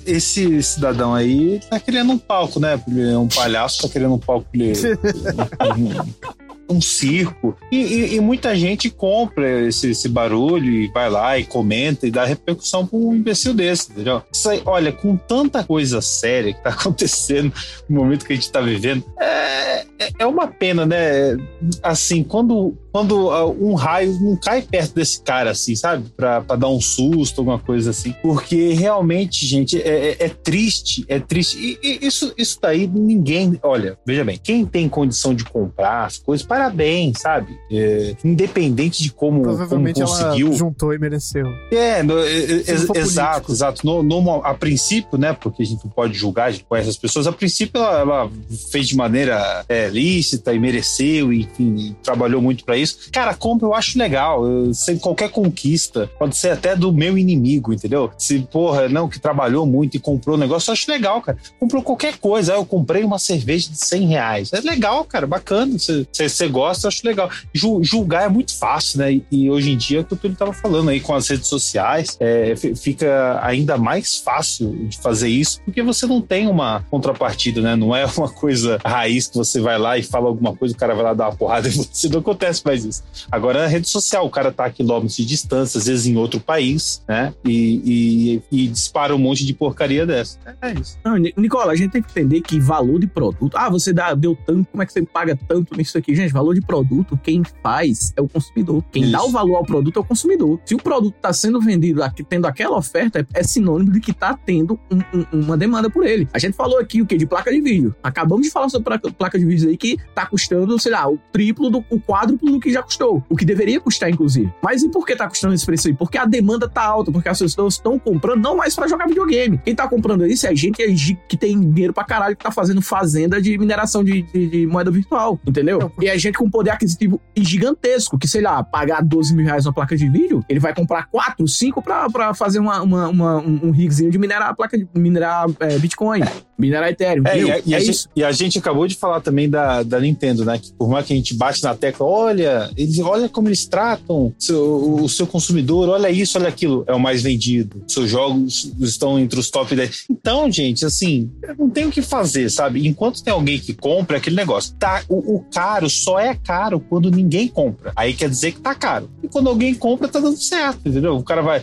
esse 0.06 0.62
cidadão 0.62 1.12
aí 1.12 1.60
tá 1.68 1.80
querendo 1.80 2.12
um 2.12 2.18
palco, 2.18 2.60
né? 2.60 2.80
Ele 2.86 3.10
é 3.10 3.18
um 3.18 3.26
palhaço, 3.26 3.82
tá 3.82 3.88
querendo 3.88 4.14
um 4.14 4.18
palco. 4.18 4.46
Ele, 4.54 4.72
um 6.70 6.80
circo. 6.80 7.56
E, 7.70 7.76
e, 7.76 8.14
e, 8.14 8.20
muita 8.20 8.54
gente 8.54 8.88
compra 8.88 9.66
esse, 9.66 9.90
esse, 9.90 10.08
barulho 10.08 10.70
e 10.70 10.88
vai 10.88 11.10
lá 11.10 11.38
e 11.38 11.44
comenta 11.44 12.06
e 12.06 12.10
dá 12.10 12.24
repercussão 12.24 12.86
pra 12.86 12.98
um 12.98 13.14
imbecil 13.14 13.52
desse, 13.52 13.90
entendeu? 13.90 14.22
Aí, 14.46 14.62
olha, 14.64 14.92
com 14.92 15.16
tanta 15.16 15.64
coisa 15.64 16.00
séria 16.00 16.54
que 16.54 16.62
tá 16.62 16.70
acontecendo 16.78 17.52
no 17.88 18.00
momento 18.00 18.24
que 18.24 18.32
a 18.32 18.36
gente 18.36 18.50
tá 18.50 18.60
vivendo, 18.60 19.04
é, 19.18 19.84
é, 19.98 20.10
é 20.20 20.26
uma 20.26 20.46
pena, 20.46 20.86
né? 20.86 21.36
Assim, 21.82 22.22
quando, 22.22 22.76
quando 22.92 23.30
ah, 23.30 23.46
um 23.46 23.74
raio 23.74 24.18
não 24.20 24.36
cai 24.36 24.62
perto 24.62 24.94
desse 24.94 25.22
cara, 25.22 25.50
assim, 25.50 25.74
sabe? 25.74 26.06
Pra, 26.16 26.40
pra 26.40 26.56
dar 26.56 26.68
um 26.68 26.80
susto, 26.80 27.40
alguma 27.40 27.58
coisa 27.58 27.90
assim. 27.90 28.14
Porque 28.22 28.72
realmente, 28.72 29.46
gente, 29.46 29.80
é, 29.80 30.10
é, 30.10 30.16
é 30.20 30.28
triste, 30.28 31.04
é 31.08 31.18
triste. 31.18 31.58
E, 31.58 31.78
e, 31.82 32.06
isso, 32.06 32.32
isso 32.36 32.58
daí 32.60 32.86
ninguém. 32.86 33.58
Olha, 33.62 33.98
veja 34.06 34.24
bem, 34.24 34.38
quem 34.42 34.64
tem 34.64 34.88
condição 34.88 35.34
de 35.34 35.44
comprar 35.44 36.04
as 36.06 36.18
coisas, 36.18 36.46
parabéns, 36.46 37.20
sabe? 37.20 37.56
É, 37.70 38.16
independente 38.24 39.02
de 39.02 39.12
como, 39.12 39.42
como 39.68 39.92
conseguiu. 39.92 40.48
Ela 40.48 40.56
juntou 40.56 40.92
e 40.92 40.98
mereceu. 40.98 41.46
É, 41.70 42.02
no, 42.02 42.18
exato, 42.18 43.52
exato. 43.52 43.86
No, 43.86 44.02
no, 44.02 44.30
a 44.44 44.54
princípio, 44.54 45.18
né? 45.18 45.32
Porque 45.32 45.62
a 45.62 45.66
gente 45.66 45.84
não 45.84 45.90
pode 45.90 46.14
julgar, 46.14 46.46
a 46.46 46.50
gente 46.50 46.64
conhece 46.64 46.88
as 46.88 46.96
pessoas. 46.96 47.26
A 47.26 47.32
princípio, 47.32 47.80
ela, 47.80 48.00
ela 48.00 48.30
fez 48.70 48.88
de 48.88 48.96
maneira 48.96 49.64
é, 49.68 49.88
lícita 49.88 50.52
e 50.52 50.58
mereceu, 50.58 51.32
enfim, 51.32 51.94
trabalhou 52.02 52.42
muito 52.42 52.64
para 52.64 52.79
isso. 52.80 53.10
Cara, 53.12 53.34
compra 53.34 53.66
eu 53.66 53.74
acho 53.74 53.98
legal. 53.98 54.46
Eu, 54.46 54.74
sem 54.74 54.98
qualquer 54.98 55.30
conquista, 55.30 56.10
pode 56.18 56.36
ser 56.36 56.50
até 56.50 56.74
do 56.76 56.92
meu 56.92 57.16
inimigo, 57.16 57.72
entendeu? 57.72 58.10
Se, 58.18 58.40
porra, 58.40 58.88
não, 58.88 59.08
que 59.08 59.18
trabalhou 59.18 59.66
muito 59.66 59.96
e 59.96 60.00
comprou 60.00 60.36
o 60.36 60.38
um 60.38 60.40
negócio, 60.40 60.70
eu 60.70 60.72
acho 60.72 60.90
legal, 60.90 61.20
cara. 61.20 61.38
Comprou 61.58 61.82
qualquer 61.82 62.18
coisa. 62.18 62.54
Eu 62.54 62.64
comprei 62.64 63.04
uma 63.04 63.18
cerveja 63.18 63.70
de 63.70 63.76
100 63.76 64.06
reais. 64.06 64.52
É 64.52 64.60
legal, 64.60 65.04
cara, 65.04 65.26
bacana. 65.26 65.76
Você 65.78 66.48
gosta, 66.48 66.86
eu 66.86 66.88
acho 66.88 67.06
legal. 67.06 67.30
Ju, 67.52 67.82
julgar 67.82 68.24
é 68.24 68.28
muito 68.28 68.56
fácil, 68.56 68.98
né? 68.98 69.12
E, 69.12 69.24
e, 69.30 69.50
hoje 69.50 69.70
em 69.70 69.76
dia, 69.76 69.98
é 69.98 70.00
o 70.00 70.04
que 70.04 70.14
o 70.14 70.16
Túlio 70.16 70.36
tava 70.36 70.52
falando 70.52 70.90
aí 70.90 71.00
com 71.00 71.14
as 71.14 71.28
redes 71.28 71.48
sociais, 71.48 72.16
é, 72.20 72.54
fica 72.56 73.38
ainda 73.42 73.76
mais 73.76 74.18
fácil 74.18 74.88
de 74.88 74.98
fazer 74.98 75.28
isso, 75.28 75.60
porque 75.64 75.82
você 75.82 76.06
não 76.06 76.20
tem 76.20 76.46
uma 76.48 76.84
contrapartida, 76.90 77.60
né? 77.60 77.76
Não 77.76 77.94
é 77.94 78.06
uma 78.16 78.28
coisa 78.28 78.78
raiz 78.84 79.26
que 79.26 79.36
você 79.36 79.60
vai 79.60 79.78
lá 79.78 79.98
e 79.98 80.02
fala 80.02 80.28
alguma 80.28 80.54
coisa, 80.54 80.74
o 80.74 80.78
cara 80.78 80.94
vai 80.94 81.04
lá 81.04 81.14
dar 81.14 81.28
uma 81.28 81.36
porrada 81.36 81.68
e 81.68 81.70
você 81.70 82.08
não 82.08 82.20
acontece 82.20 82.62
mais 82.70 82.84
isso. 82.84 83.02
Agora, 83.30 83.62
na 83.62 83.66
rede 83.66 83.88
social, 83.88 84.26
o 84.26 84.30
cara 84.30 84.52
tá 84.52 84.66
a 84.66 84.70
quilômetros 84.70 85.16
de 85.16 85.24
distância, 85.24 85.78
às 85.78 85.86
vezes 85.86 86.06
em 86.06 86.16
outro 86.16 86.40
país, 86.40 87.02
né? 87.08 87.34
E, 87.44 88.40
e, 88.50 88.64
e 88.64 88.68
dispara 88.68 89.14
um 89.14 89.18
monte 89.18 89.44
de 89.44 89.52
porcaria 89.52 90.06
dessa. 90.06 90.38
É 90.62 90.72
isso. 90.72 90.98
Não, 91.04 91.16
Nicola, 91.16 91.72
a 91.72 91.76
gente 91.76 91.90
tem 91.90 92.02
que 92.02 92.10
entender 92.10 92.40
que 92.40 92.60
valor 92.60 93.00
de 93.00 93.06
produto. 93.06 93.56
Ah, 93.56 93.68
você 93.68 93.92
dá, 93.92 94.14
deu 94.14 94.36
tanto, 94.46 94.68
como 94.70 94.82
é 94.82 94.86
que 94.86 94.92
você 94.92 95.02
paga 95.02 95.36
tanto 95.48 95.76
nisso 95.76 95.98
aqui? 95.98 96.14
Gente, 96.14 96.32
valor 96.32 96.54
de 96.54 96.60
produto, 96.60 97.18
quem 97.22 97.42
faz 97.62 98.12
é 98.16 98.22
o 98.22 98.28
consumidor. 98.28 98.84
Quem 98.92 99.04
isso. 99.04 99.12
dá 99.12 99.22
o 99.22 99.30
valor 99.30 99.56
ao 99.56 99.64
produto 99.64 99.98
é 99.98 100.00
o 100.00 100.04
consumidor. 100.04 100.60
Se 100.64 100.74
o 100.74 100.78
produto 100.78 101.14
tá 101.20 101.32
sendo 101.32 101.60
vendido 101.60 102.02
aqui, 102.02 102.22
tendo 102.22 102.46
aquela 102.46 102.76
oferta, 102.76 103.20
é, 103.20 103.40
é 103.40 103.42
sinônimo 103.42 103.90
de 103.92 104.00
que 104.00 104.12
tá 104.12 104.34
tendo 104.34 104.78
um, 104.90 104.98
um, 105.18 105.40
uma 105.44 105.56
demanda 105.56 105.90
por 105.90 106.06
ele. 106.06 106.28
A 106.32 106.38
gente 106.38 106.54
falou 106.54 106.78
aqui 106.78 107.02
o 107.02 107.06
que? 107.06 107.16
De 107.16 107.26
placa 107.26 107.50
de 107.50 107.60
vídeo. 107.60 107.94
Acabamos 108.02 108.46
de 108.46 108.52
falar 108.52 108.68
sobre 108.68 108.98
placa 109.12 109.38
de 109.38 109.44
vídeo 109.44 109.68
aí 109.68 109.76
que 109.76 109.96
tá 110.14 110.26
custando, 110.26 110.78
sei 110.78 110.92
lá, 110.92 111.08
o 111.08 111.18
triplo, 111.32 111.70
do, 111.70 111.84
o 111.90 112.00
quádruplo 112.00 112.52
do 112.52 112.59
que 112.60 112.72
já 112.72 112.82
custou. 112.82 113.22
O 113.28 113.36
que 113.36 113.44
deveria 113.44 113.80
custar, 113.80 114.10
inclusive. 114.10 114.52
Mas 114.62 114.82
e 114.82 114.88
por 114.88 115.06
que 115.06 115.16
tá 115.16 115.28
custando 115.28 115.54
esse 115.54 115.66
preço 115.66 115.88
aí? 115.88 115.94
Porque 115.94 116.18
a 116.18 116.24
demanda 116.24 116.68
tá 116.68 116.82
alta, 116.82 117.10
porque 117.10 117.28
as 117.28 117.38
pessoas 117.38 117.74
estão 117.74 117.98
comprando 117.98 118.40
não 118.40 118.56
mais 118.56 118.74
para 118.74 118.86
jogar 118.88 119.06
videogame. 119.06 119.58
Quem 119.64 119.74
tá 119.74 119.88
comprando 119.88 120.26
isso 120.26 120.46
é 120.46 120.54
gente 120.54 120.82
que 121.28 121.36
tem 121.36 121.58
dinheiro 121.58 121.92
pra 121.92 122.04
caralho, 122.04 122.36
que 122.36 122.44
tá 122.44 122.50
fazendo 122.50 122.82
fazenda 122.82 123.40
de 123.40 123.56
mineração 123.58 124.04
de, 124.04 124.22
de, 124.22 124.48
de 124.48 124.66
moeda 124.66 124.90
virtual, 124.90 125.38
entendeu? 125.46 125.90
E 126.00 126.08
é 126.08 126.18
gente 126.18 126.38
com 126.38 126.50
poder 126.50 126.70
aquisitivo 126.70 127.20
gigantesco, 127.36 128.18
que, 128.18 128.28
sei 128.28 128.42
lá, 128.42 128.62
pagar 128.62 129.02
12 129.02 129.34
mil 129.34 129.46
reais 129.46 129.66
uma 129.66 129.72
placa 129.72 129.96
de 129.96 130.08
vídeo, 130.08 130.44
ele 130.48 130.60
vai 130.60 130.74
comprar 130.74 131.06
4, 131.06 131.46
5 131.46 131.82
pra, 131.82 132.08
pra 132.10 132.34
fazer 132.34 132.58
uma, 132.58 132.82
uma, 132.82 133.08
uma 133.08 133.38
um, 133.38 133.60
um 133.64 133.70
rigzinho 133.70 134.10
de 134.10 134.18
minerar 134.18 134.50
a 134.50 134.54
placa 134.54 134.76
de 134.76 134.86
minerar 134.94 135.46
é, 135.60 135.78
Bitcoin, 135.78 136.22
minerar 136.58 136.90
Ethereum. 136.90 137.24
É, 137.26 137.38
e 137.38 137.50
a, 137.50 137.60
e, 137.66 137.74
a 137.74 137.80
gente, 137.80 138.08
e 138.14 138.24
a, 138.24 138.32
gente, 138.32 138.58
acabou 138.58 138.86
de 138.86 138.94
falar 138.94 139.20
também 139.20 139.48
da, 139.48 139.82
da 139.82 139.98
Nintendo, 139.98 140.44
né? 140.44 140.58
Que 140.58 140.72
por 140.74 140.88
mais 140.88 141.06
que 141.06 141.12
a 141.12 141.16
gente 141.16 141.34
bate 141.34 141.62
na 141.62 141.74
tecla, 141.74 142.06
olha, 142.06 142.49
eles, 142.76 142.98
olha 142.98 143.28
como 143.28 143.48
eles 143.48 143.66
tratam 143.66 144.32
seu, 144.38 145.02
o 145.02 145.08
seu 145.08 145.26
consumidor, 145.26 145.88
olha 145.88 146.10
isso, 146.10 146.38
olha 146.38 146.48
aquilo, 146.48 146.84
é 146.86 146.94
o 146.94 147.00
mais 147.00 147.22
vendido. 147.22 147.82
Seus 147.88 148.10
jogos 148.10 148.72
estão 148.80 149.18
entre 149.18 149.38
os 149.38 149.50
top 149.50 149.74
10. 149.74 150.06
Então, 150.10 150.50
gente, 150.50 150.84
assim, 150.84 151.30
não 151.58 151.68
tem 151.68 151.86
o 151.86 151.90
que 151.90 152.02
fazer, 152.02 152.50
sabe? 152.50 152.86
Enquanto 152.86 153.22
tem 153.22 153.32
alguém 153.32 153.58
que 153.58 153.74
compra, 153.74 154.16
é 154.16 154.18
aquele 154.18 154.36
negócio. 154.36 154.74
Tá, 154.78 155.02
o, 155.08 155.36
o 155.36 155.40
caro 155.52 155.88
só 155.88 156.18
é 156.18 156.34
caro 156.34 156.80
quando 156.80 157.10
ninguém 157.10 157.48
compra. 157.48 157.92
Aí 157.96 158.14
quer 158.14 158.28
dizer 158.28 158.52
que 158.52 158.60
tá 158.60 158.74
caro. 158.74 159.10
E 159.22 159.28
quando 159.28 159.48
alguém 159.48 159.74
compra, 159.74 160.08
tá 160.08 160.20
dando 160.20 160.36
certo, 160.36 160.80
entendeu? 160.84 161.16
O 161.16 161.22
cara 161.22 161.42
vai. 161.42 161.62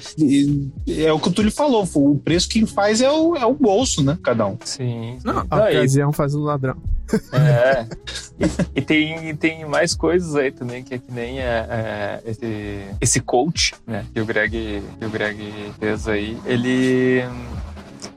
É 0.87 1.11
o 1.11 1.19
que 1.19 1.29
o 1.29 1.31
Túlio 1.31 1.51
falou, 1.51 1.87
o 1.95 2.17
preço 2.17 2.49
que 2.49 2.65
faz 2.65 3.01
é 3.01 3.11
o, 3.11 3.35
é 3.35 3.45
o 3.45 3.53
bolso, 3.53 4.03
né? 4.03 4.17
Cada 4.23 4.45
um. 4.45 4.57
Sim. 4.63 5.17
Não, 5.23 5.45
a 5.49 5.69
ocasião 5.69 6.11
faz 6.11 6.33
o 6.35 6.39
ladrão. 6.39 6.77
É. 7.31 7.85
E, 8.39 8.79
e, 8.79 8.81
tem, 8.81 9.35
tem 9.35 9.65
mais 9.65 9.95
coisas 9.95 10.35
aí 10.35 10.51
também 10.51 10.76
também, 10.77 10.83
que 10.83 10.93
é 10.93 10.97
que 10.97 11.11
nem 11.11 11.39
é, 11.39 11.65
é, 11.69 12.21
esse, 12.25 12.87
esse 13.01 13.19
coach, 13.19 13.73
né, 13.85 14.05
que 14.13 14.19
o 14.19 14.25
Greg, 14.25 14.83
que 14.99 15.05
o 15.05 15.09
Greg 15.09 15.73
fez 15.79 16.07
aí, 16.07 16.37
ele 16.45 17.23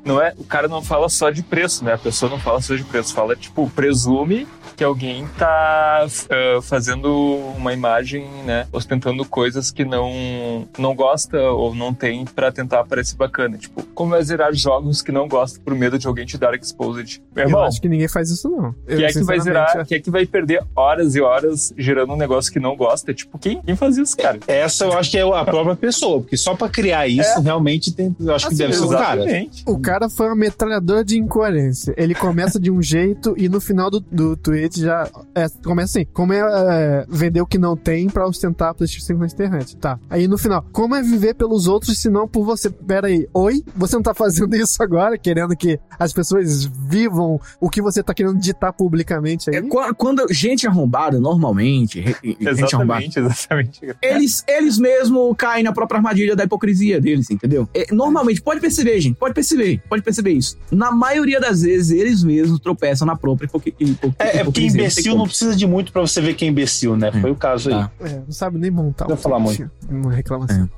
não 0.04 0.20
é, 0.20 0.34
o 0.38 0.44
cara 0.44 0.68
não 0.68 0.82
fala 0.82 1.08
só 1.08 1.30
de 1.30 1.42
preço, 1.42 1.84
né? 1.84 1.94
A 1.94 1.98
pessoa 1.98 2.30
não 2.30 2.38
fala 2.38 2.60
só 2.60 2.74
de 2.74 2.84
preço, 2.84 3.14
fala 3.14 3.36
tipo, 3.36 3.68
presume 3.70 4.46
que 4.80 4.84
alguém 4.84 5.28
tá 5.36 6.06
uh, 6.06 6.62
fazendo 6.62 7.36
uma 7.54 7.74
imagem, 7.74 8.26
né, 8.46 8.66
ostentando 8.72 9.26
coisas 9.26 9.70
que 9.70 9.84
não 9.84 10.66
não 10.78 10.94
gosta 10.94 11.38
ou 11.38 11.74
não 11.74 11.92
tem 11.92 12.24
para 12.24 12.50
tentar 12.50 12.84
parecer 12.84 13.14
bacana, 13.14 13.58
tipo, 13.58 13.82
como 13.94 14.14
é 14.14 14.22
zerar 14.22 14.54
jogos 14.54 15.02
que 15.02 15.12
não 15.12 15.28
gosta 15.28 15.60
por 15.62 15.74
medo 15.74 15.98
de 15.98 16.06
alguém 16.06 16.24
te 16.24 16.38
dar 16.38 16.54
exposed. 16.54 17.20
Meu 17.36 17.44
irmão, 17.44 17.60
Eu 17.60 17.66
acho 17.66 17.78
que 17.78 17.90
ninguém 17.90 18.08
faz 18.08 18.30
isso, 18.30 18.48
não. 18.48 18.74
Eu, 18.86 18.96
quem 18.96 19.04
é 19.04 19.12
que 19.12 19.22
vai 19.22 19.38
zerar, 19.38 19.66
sinceramente, 19.66 19.88
quem 19.88 19.98
é 19.98 20.00
que 20.00 20.10
vai 20.10 20.24
perder 20.24 20.64
horas 20.74 21.14
e 21.14 21.20
horas 21.20 21.74
gerando 21.76 22.14
um 22.14 22.16
negócio 22.16 22.50
que 22.50 22.58
não 22.58 22.74
gosta? 22.74 23.12
Tipo, 23.12 23.38
quem, 23.38 23.60
quem 23.60 23.76
faz 23.76 23.98
isso, 23.98 24.16
cara? 24.16 24.38
Essa 24.46 24.86
eu 24.86 24.94
acho 24.94 25.10
que 25.10 25.18
é 25.18 25.22
a 25.22 25.44
própria 25.44 25.76
pessoa, 25.76 26.22
porque 26.22 26.38
só 26.38 26.54
pra 26.54 26.70
criar 26.70 27.06
isso, 27.06 27.38
realmente 27.42 27.92
tem. 27.92 28.16
Eu 28.18 28.34
acho 28.34 28.48
que 28.48 28.54
deve 28.54 28.72
ser 28.72 28.84
o 28.84 28.88
cara. 28.88 29.26
O 29.70 29.78
cara 29.80 30.08
foi 30.08 30.26
uma 30.26 30.36
metralhadora 30.36 31.04
de 31.04 31.18
incoerência. 31.18 31.94
Ele 31.96 32.14
começa 32.14 32.58
de 32.58 32.70
um 32.70 32.82
jeito 32.82 33.34
e 33.36 33.48
no 33.48 33.60
final 33.60 33.90
do, 33.90 34.00
do 34.00 34.36
tweet 34.36 34.80
já 34.80 35.08
é, 35.34 35.46
começa 35.64 35.98
assim: 35.98 36.06
como 36.12 36.32
é, 36.32 36.40
é, 36.40 37.06
vender 37.08 37.40
o 37.40 37.46
que 37.46 37.58
não 37.58 37.76
tem 37.76 38.08
pra 38.08 38.26
ostentar 38.26 38.70
a 38.70 38.74
PlayStation 38.74 39.06
5 39.06 39.20
na 39.20 39.26
internet. 39.26 39.76
Tá. 39.76 39.98
Aí 40.08 40.26
no 40.28 40.36
final, 40.38 40.64
como 40.72 40.94
é 40.94 41.02
viver 41.02 41.34
pelos 41.34 41.66
outros 41.66 41.98
se 42.00 42.08
não 42.08 42.26
por 42.26 42.44
você? 42.44 42.70
Pera 42.70 43.06
aí, 43.08 43.28
oi? 43.32 43.62
Você 43.76 43.96
não 43.96 44.02
tá 44.02 44.14
fazendo 44.14 44.54
isso 44.56 44.82
agora, 44.82 45.16
querendo 45.18 45.56
que 45.56 45.78
as 45.98 46.12
pessoas 46.12 46.64
vivam 46.64 47.40
o 47.60 47.68
que 47.70 47.80
você 47.82 48.02
tá 48.02 48.12
querendo 48.14 48.38
ditar 48.38 48.72
publicamente 48.72 49.50
aí? 49.50 49.56
É, 49.56 49.62
qua- 49.62 49.94
quando 49.94 50.26
gente 50.32 50.66
arrombada, 50.66 51.20
normalmente, 51.20 52.02
gente 52.24 52.74
arrombada, 52.74 53.04
Exatamente, 53.04 53.18
exatamente. 53.18 53.80
eles, 54.02 54.44
eles 54.48 54.78
mesmo 54.78 55.34
caem 55.34 55.62
na 55.62 55.72
própria 55.72 55.98
armadilha 55.98 56.34
da 56.34 56.44
hipocrisia 56.44 57.00
deles, 57.00 57.30
entendeu? 57.30 57.68
É, 57.74 57.92
normalmente, 57.92 58.40
pode 58.42 58.60
perceber, 58.60 59.00
gente, 59.00 59.16
pode 59.16 59.34
perceber, 59.34 59.59
pode 59.88 60.02
perceber 60.02 60.32
isso. 60.32 60.56
Na 60.70 60.90
maioria 60.90 61.40
das 61.40 61.62
vezes, 61.62 61.90
eles 61.90 62.22
mesmos 62.22 62.58
tropeçam 62.60 63.06
na 63.06 63.16
própria 63.16 63.48
É, 64.18 64.38
é 64.38 64.44
porque 64.44 64.62
imbecil 64.62 65.16
não 65.16 65.26
precisa 65.26 65.54
de 65.56 65.66
muito 65.66 65.92
pra 65.92 66.00
você 66.00 66.20
ver 66.20 66.34
que 66.34 66.44
é 66.44 66.48
imbecil, 66.48 66.96
né? 66.96 67.12
Foi 67.20 67.30
o 67.30 67.36
caso 67.36 67.70
aí. 67.70 67.74
Tá. 67.74 67.90
É, 68.00 68.20
não 68.26 68.32
sabe 68.32 68.58
nem 68.58 68.70
montar. 68.70 69.06
Não 69.08 69.16
vou 69.16 69.22
falar 69.22 69.42
tweet. 69.44 69.70
Uma 69.88 70.12
reclamação. 70.12 70.68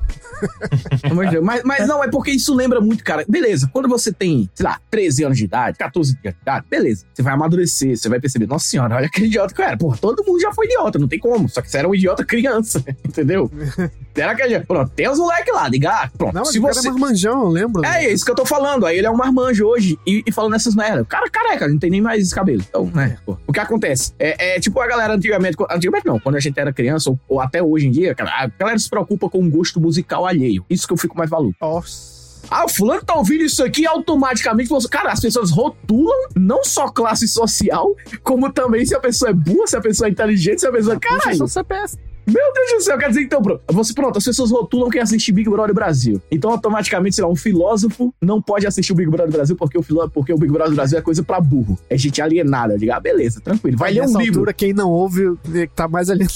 Deus. 1.31 1.45
Mas, 1.45 1.63
mas 1.65 1.87
não, 1.87 2.03
é 2.03 2.09
porque 2.09 2.31
isso 2.31 2.55
lembra 2.55 2.81
muito, 2.81 3.05
cara. 3.05 3.25
Beleza, 3.29 3.69
quando 3.73 3.89
você 3.89 4.13
tem, 4.13 4.49
sei 4.55 4.65
lá, 4.65 4.81
13 4.91 5.25
anos 5.25 5.39
de 5.39 5.45
idade, 5.45 5.79
14 5.79 6.11
anos 6.13 6.23
de 6.23 6.29
idade, 6.43 6.67
beleza. 6.69 7.05
Você 7.13 7.23
vai 7.23 7.35
amadurecer, 7.35 7.97
você 7.97 8.09
vai 8.09 8.21
perceber, 8.21 8.47
nossa 8.47 8.67
senhora, 8.67 8.97
olha 8.97 9.07
aquele 9.07 9.27
idiota 9.27 9.55
que 9.55 9.61
eu 9.61 9.65
era. 9.65 9.77
Porra, 9.77 9.97
todo 9.99 10.25
mundo 10.27 10.41
já 10.41 10.53
foi 10.53 10.67
idiota, 10.67 10.99
não 10.99 11.09
tem 11.09 11.19
como. 11.19 11.49
Só 11.49 11.63
que 11.63 11.71
você 11.71 11.79
era 11.79 11.89
um 11.89 11.95
idiota 11.95 12.25
criança, 12.25 12.83
entendeu? 13.07 13.51
Era 14.15 14.33
aquele. 14.33 14.61
Pronto, 14.61 14.93
tem 14.95 15.09
os 15.09 15.19
moleques 15.19 15.55
lá, 15.55 15.67
ligar. 15.69 16.11
Pronto, 16.11 16.35
Não, 16.35 16.43
mas 16.43 16.51
se 16.51 16.59
o 16.59 16.63
cara 16.63 16.75
você. 16.75 16.89
é 16.89 16.91
marmanjão, 16.91 17.45
eu 17.45 17.49
lembro. 17.49 17.85
É 17.85 18.13
isso 18.13 18.25
que 18.25 18.31
eu 18.31 18.35
tô 18.35 18.45
falando. 18.45 18.72
Aí 18.87 18.99
ele 18.99 19.07
é 19.07 19.11
um 19.11 19.17
marmanjo 19.17 19.67
hoje 19.67 19.99
e, 20.07 20.23
e 20.27 20.33
falando 20.33 20.55
essas 20.55 20.75
merdas. 20.75 21.03
O 21.03 21.07
cara 21.07 21.29
careca, 21.29 21.69
não 21.69 21.79
tem 21.79 21.91
nem 21.91 22.01
mais 22.01 22.23
esse 22.23 22.35
cabelo. 22.35 22.63
Então, 22.69 22.91
né? 22.95 23.19
pô. 23.25 23.37
O 23.47 23.53
que 23.53 23.61
acontece? 23.61 24.13
É, 24.19 24.57
é 24.57 24.61
tipo 24.61 24.81
a 24.81 24.87
galera 24.87 25.15
antigamente. 25.15 25.57
Antigamente 25.71 26.07
não, 26.07 26.19
quando 26.19 26.37
a 26.37 26.41
gente 26.41 26.59
era 26.59 26.73
criança, 26.73 27.11
ou, 27.11 27.21
ou 27.29 27.41
até 27.41 27.63
hoje 27.63 27.87
em 27.87 27.91
dia, 27.91 28.15
cara, 28.15 28.31
a 28.31 28.47
galera 28.47 28.79
se 28.79 28.89
preocupa 28.89 29.29
com 29.29 29.45
o 29.45 29.51
gosto 29.51 29.81
musical 29.81 30.27
alheio. 30.27 30.65
Isso 30.69 30.87
que 30.87 30.93
eu 30.93 30.97
fico 30.97 31.17
mais 31.17 31.31
maluco. 31.31 31.57
Nossa. 31.61 32.23
Ah, 32.51 32.65
o 32.65 32.69
fulano 32.69 33.03
tá 33.03 33.15
ouvindo 33.15 33.45
isso 33.45 33.65
aqui 33.65 33.87
automaticamente. 33.87 34.69
Você... 34.69 34.89
Cara, 34.89 35.13
as 35.13 35.21
pessoas 35.21 35.51
rotulam 35.51 36.29
não 36.37 36.65
só 36.65 36.89
classe 36.89 37.27
social, 37.29 37.95
como 38.23 38.53
também 38.53 38.85
se 38.85 38.95
a 38.95 39.01
pessoa 39.01 39.31
é 39.31 39.35
boa, 39.35 39.67
se 39.67 39.77
a 39.77 39.81
pessoa 39.81 40.09
é 40.09 40.11
inteligente, 40.11 40.61
se 40.61 40.67
a 40.67 40.73
pessoa. 40.73 40.99
Puxa 40.99 41.19
Caralho! 41.19 41.37
seu 41.37 41.49
CPF. 41.49 41.97
Meu 42.27 42.53
Deus 42.53 42.73
do 42.73 42.81
céu, 42.83 42.99
quer 42.99 43.09
dizer, 43.09 43.23
então, 43.23 43.43
pronto. 43.43 43.63
Você, 43.69 43.93
pronto, 43.93 44.19
as 44.19 44.25
pessoas 44.25 44.51
rotulam 44.51 44.91
quem 44.91 45.01
assiste 45.01 45.33
Big 45.33 45.49
Brother 45.49 45.75
Brasil. 45.75 46.21
Então, 46.31 46.51
automaticamente, 46.51 47.17
sei 47.17 47.25
lá, 47.25 47.31
um 47.31 47.37
filósofo 47.37 48.15
não 48.21 48.41
pode 48.41 48.67
assistir 48.67 48.93
o 48.93 48.97
Big 48.97 49.11
Brother 49.11 49.33
Brasil 49.33 49.57
porque 49.57 49.77
o, 49.79 49.83
filó... 49.83 50.09
porque 50.09 50.33
o 50.33 50.39
Big 50.39 50.53
Brother 50.53 50.75
Brasil 50.75 50.99
é 50.99 51.03
coisa 51.03 51.23
pra 51.23 51.41
burro. 51.41 51.79
É 51.89 51.97
gente 51.99 52.21
alienada. 52.21 52.75
Eu 52.75 52.79
digo, 52.79 52.93
ah, 52.93 53.01
beleza, 53.01 53.41
tranquilo. 53.41 53.77
Vai 53.77 53.93
ler 53.93 54.01
um 54.01 54.05
Nessa 54.05 54.19
livro. 54.19 54.41
altura, 54.41 54.53
quem 54.53 54.73
não 54.73 54.91
ouve 54.91 55.37
tá 55.75 55.89
mais 55.89 56.11
ali. 56.11 56.27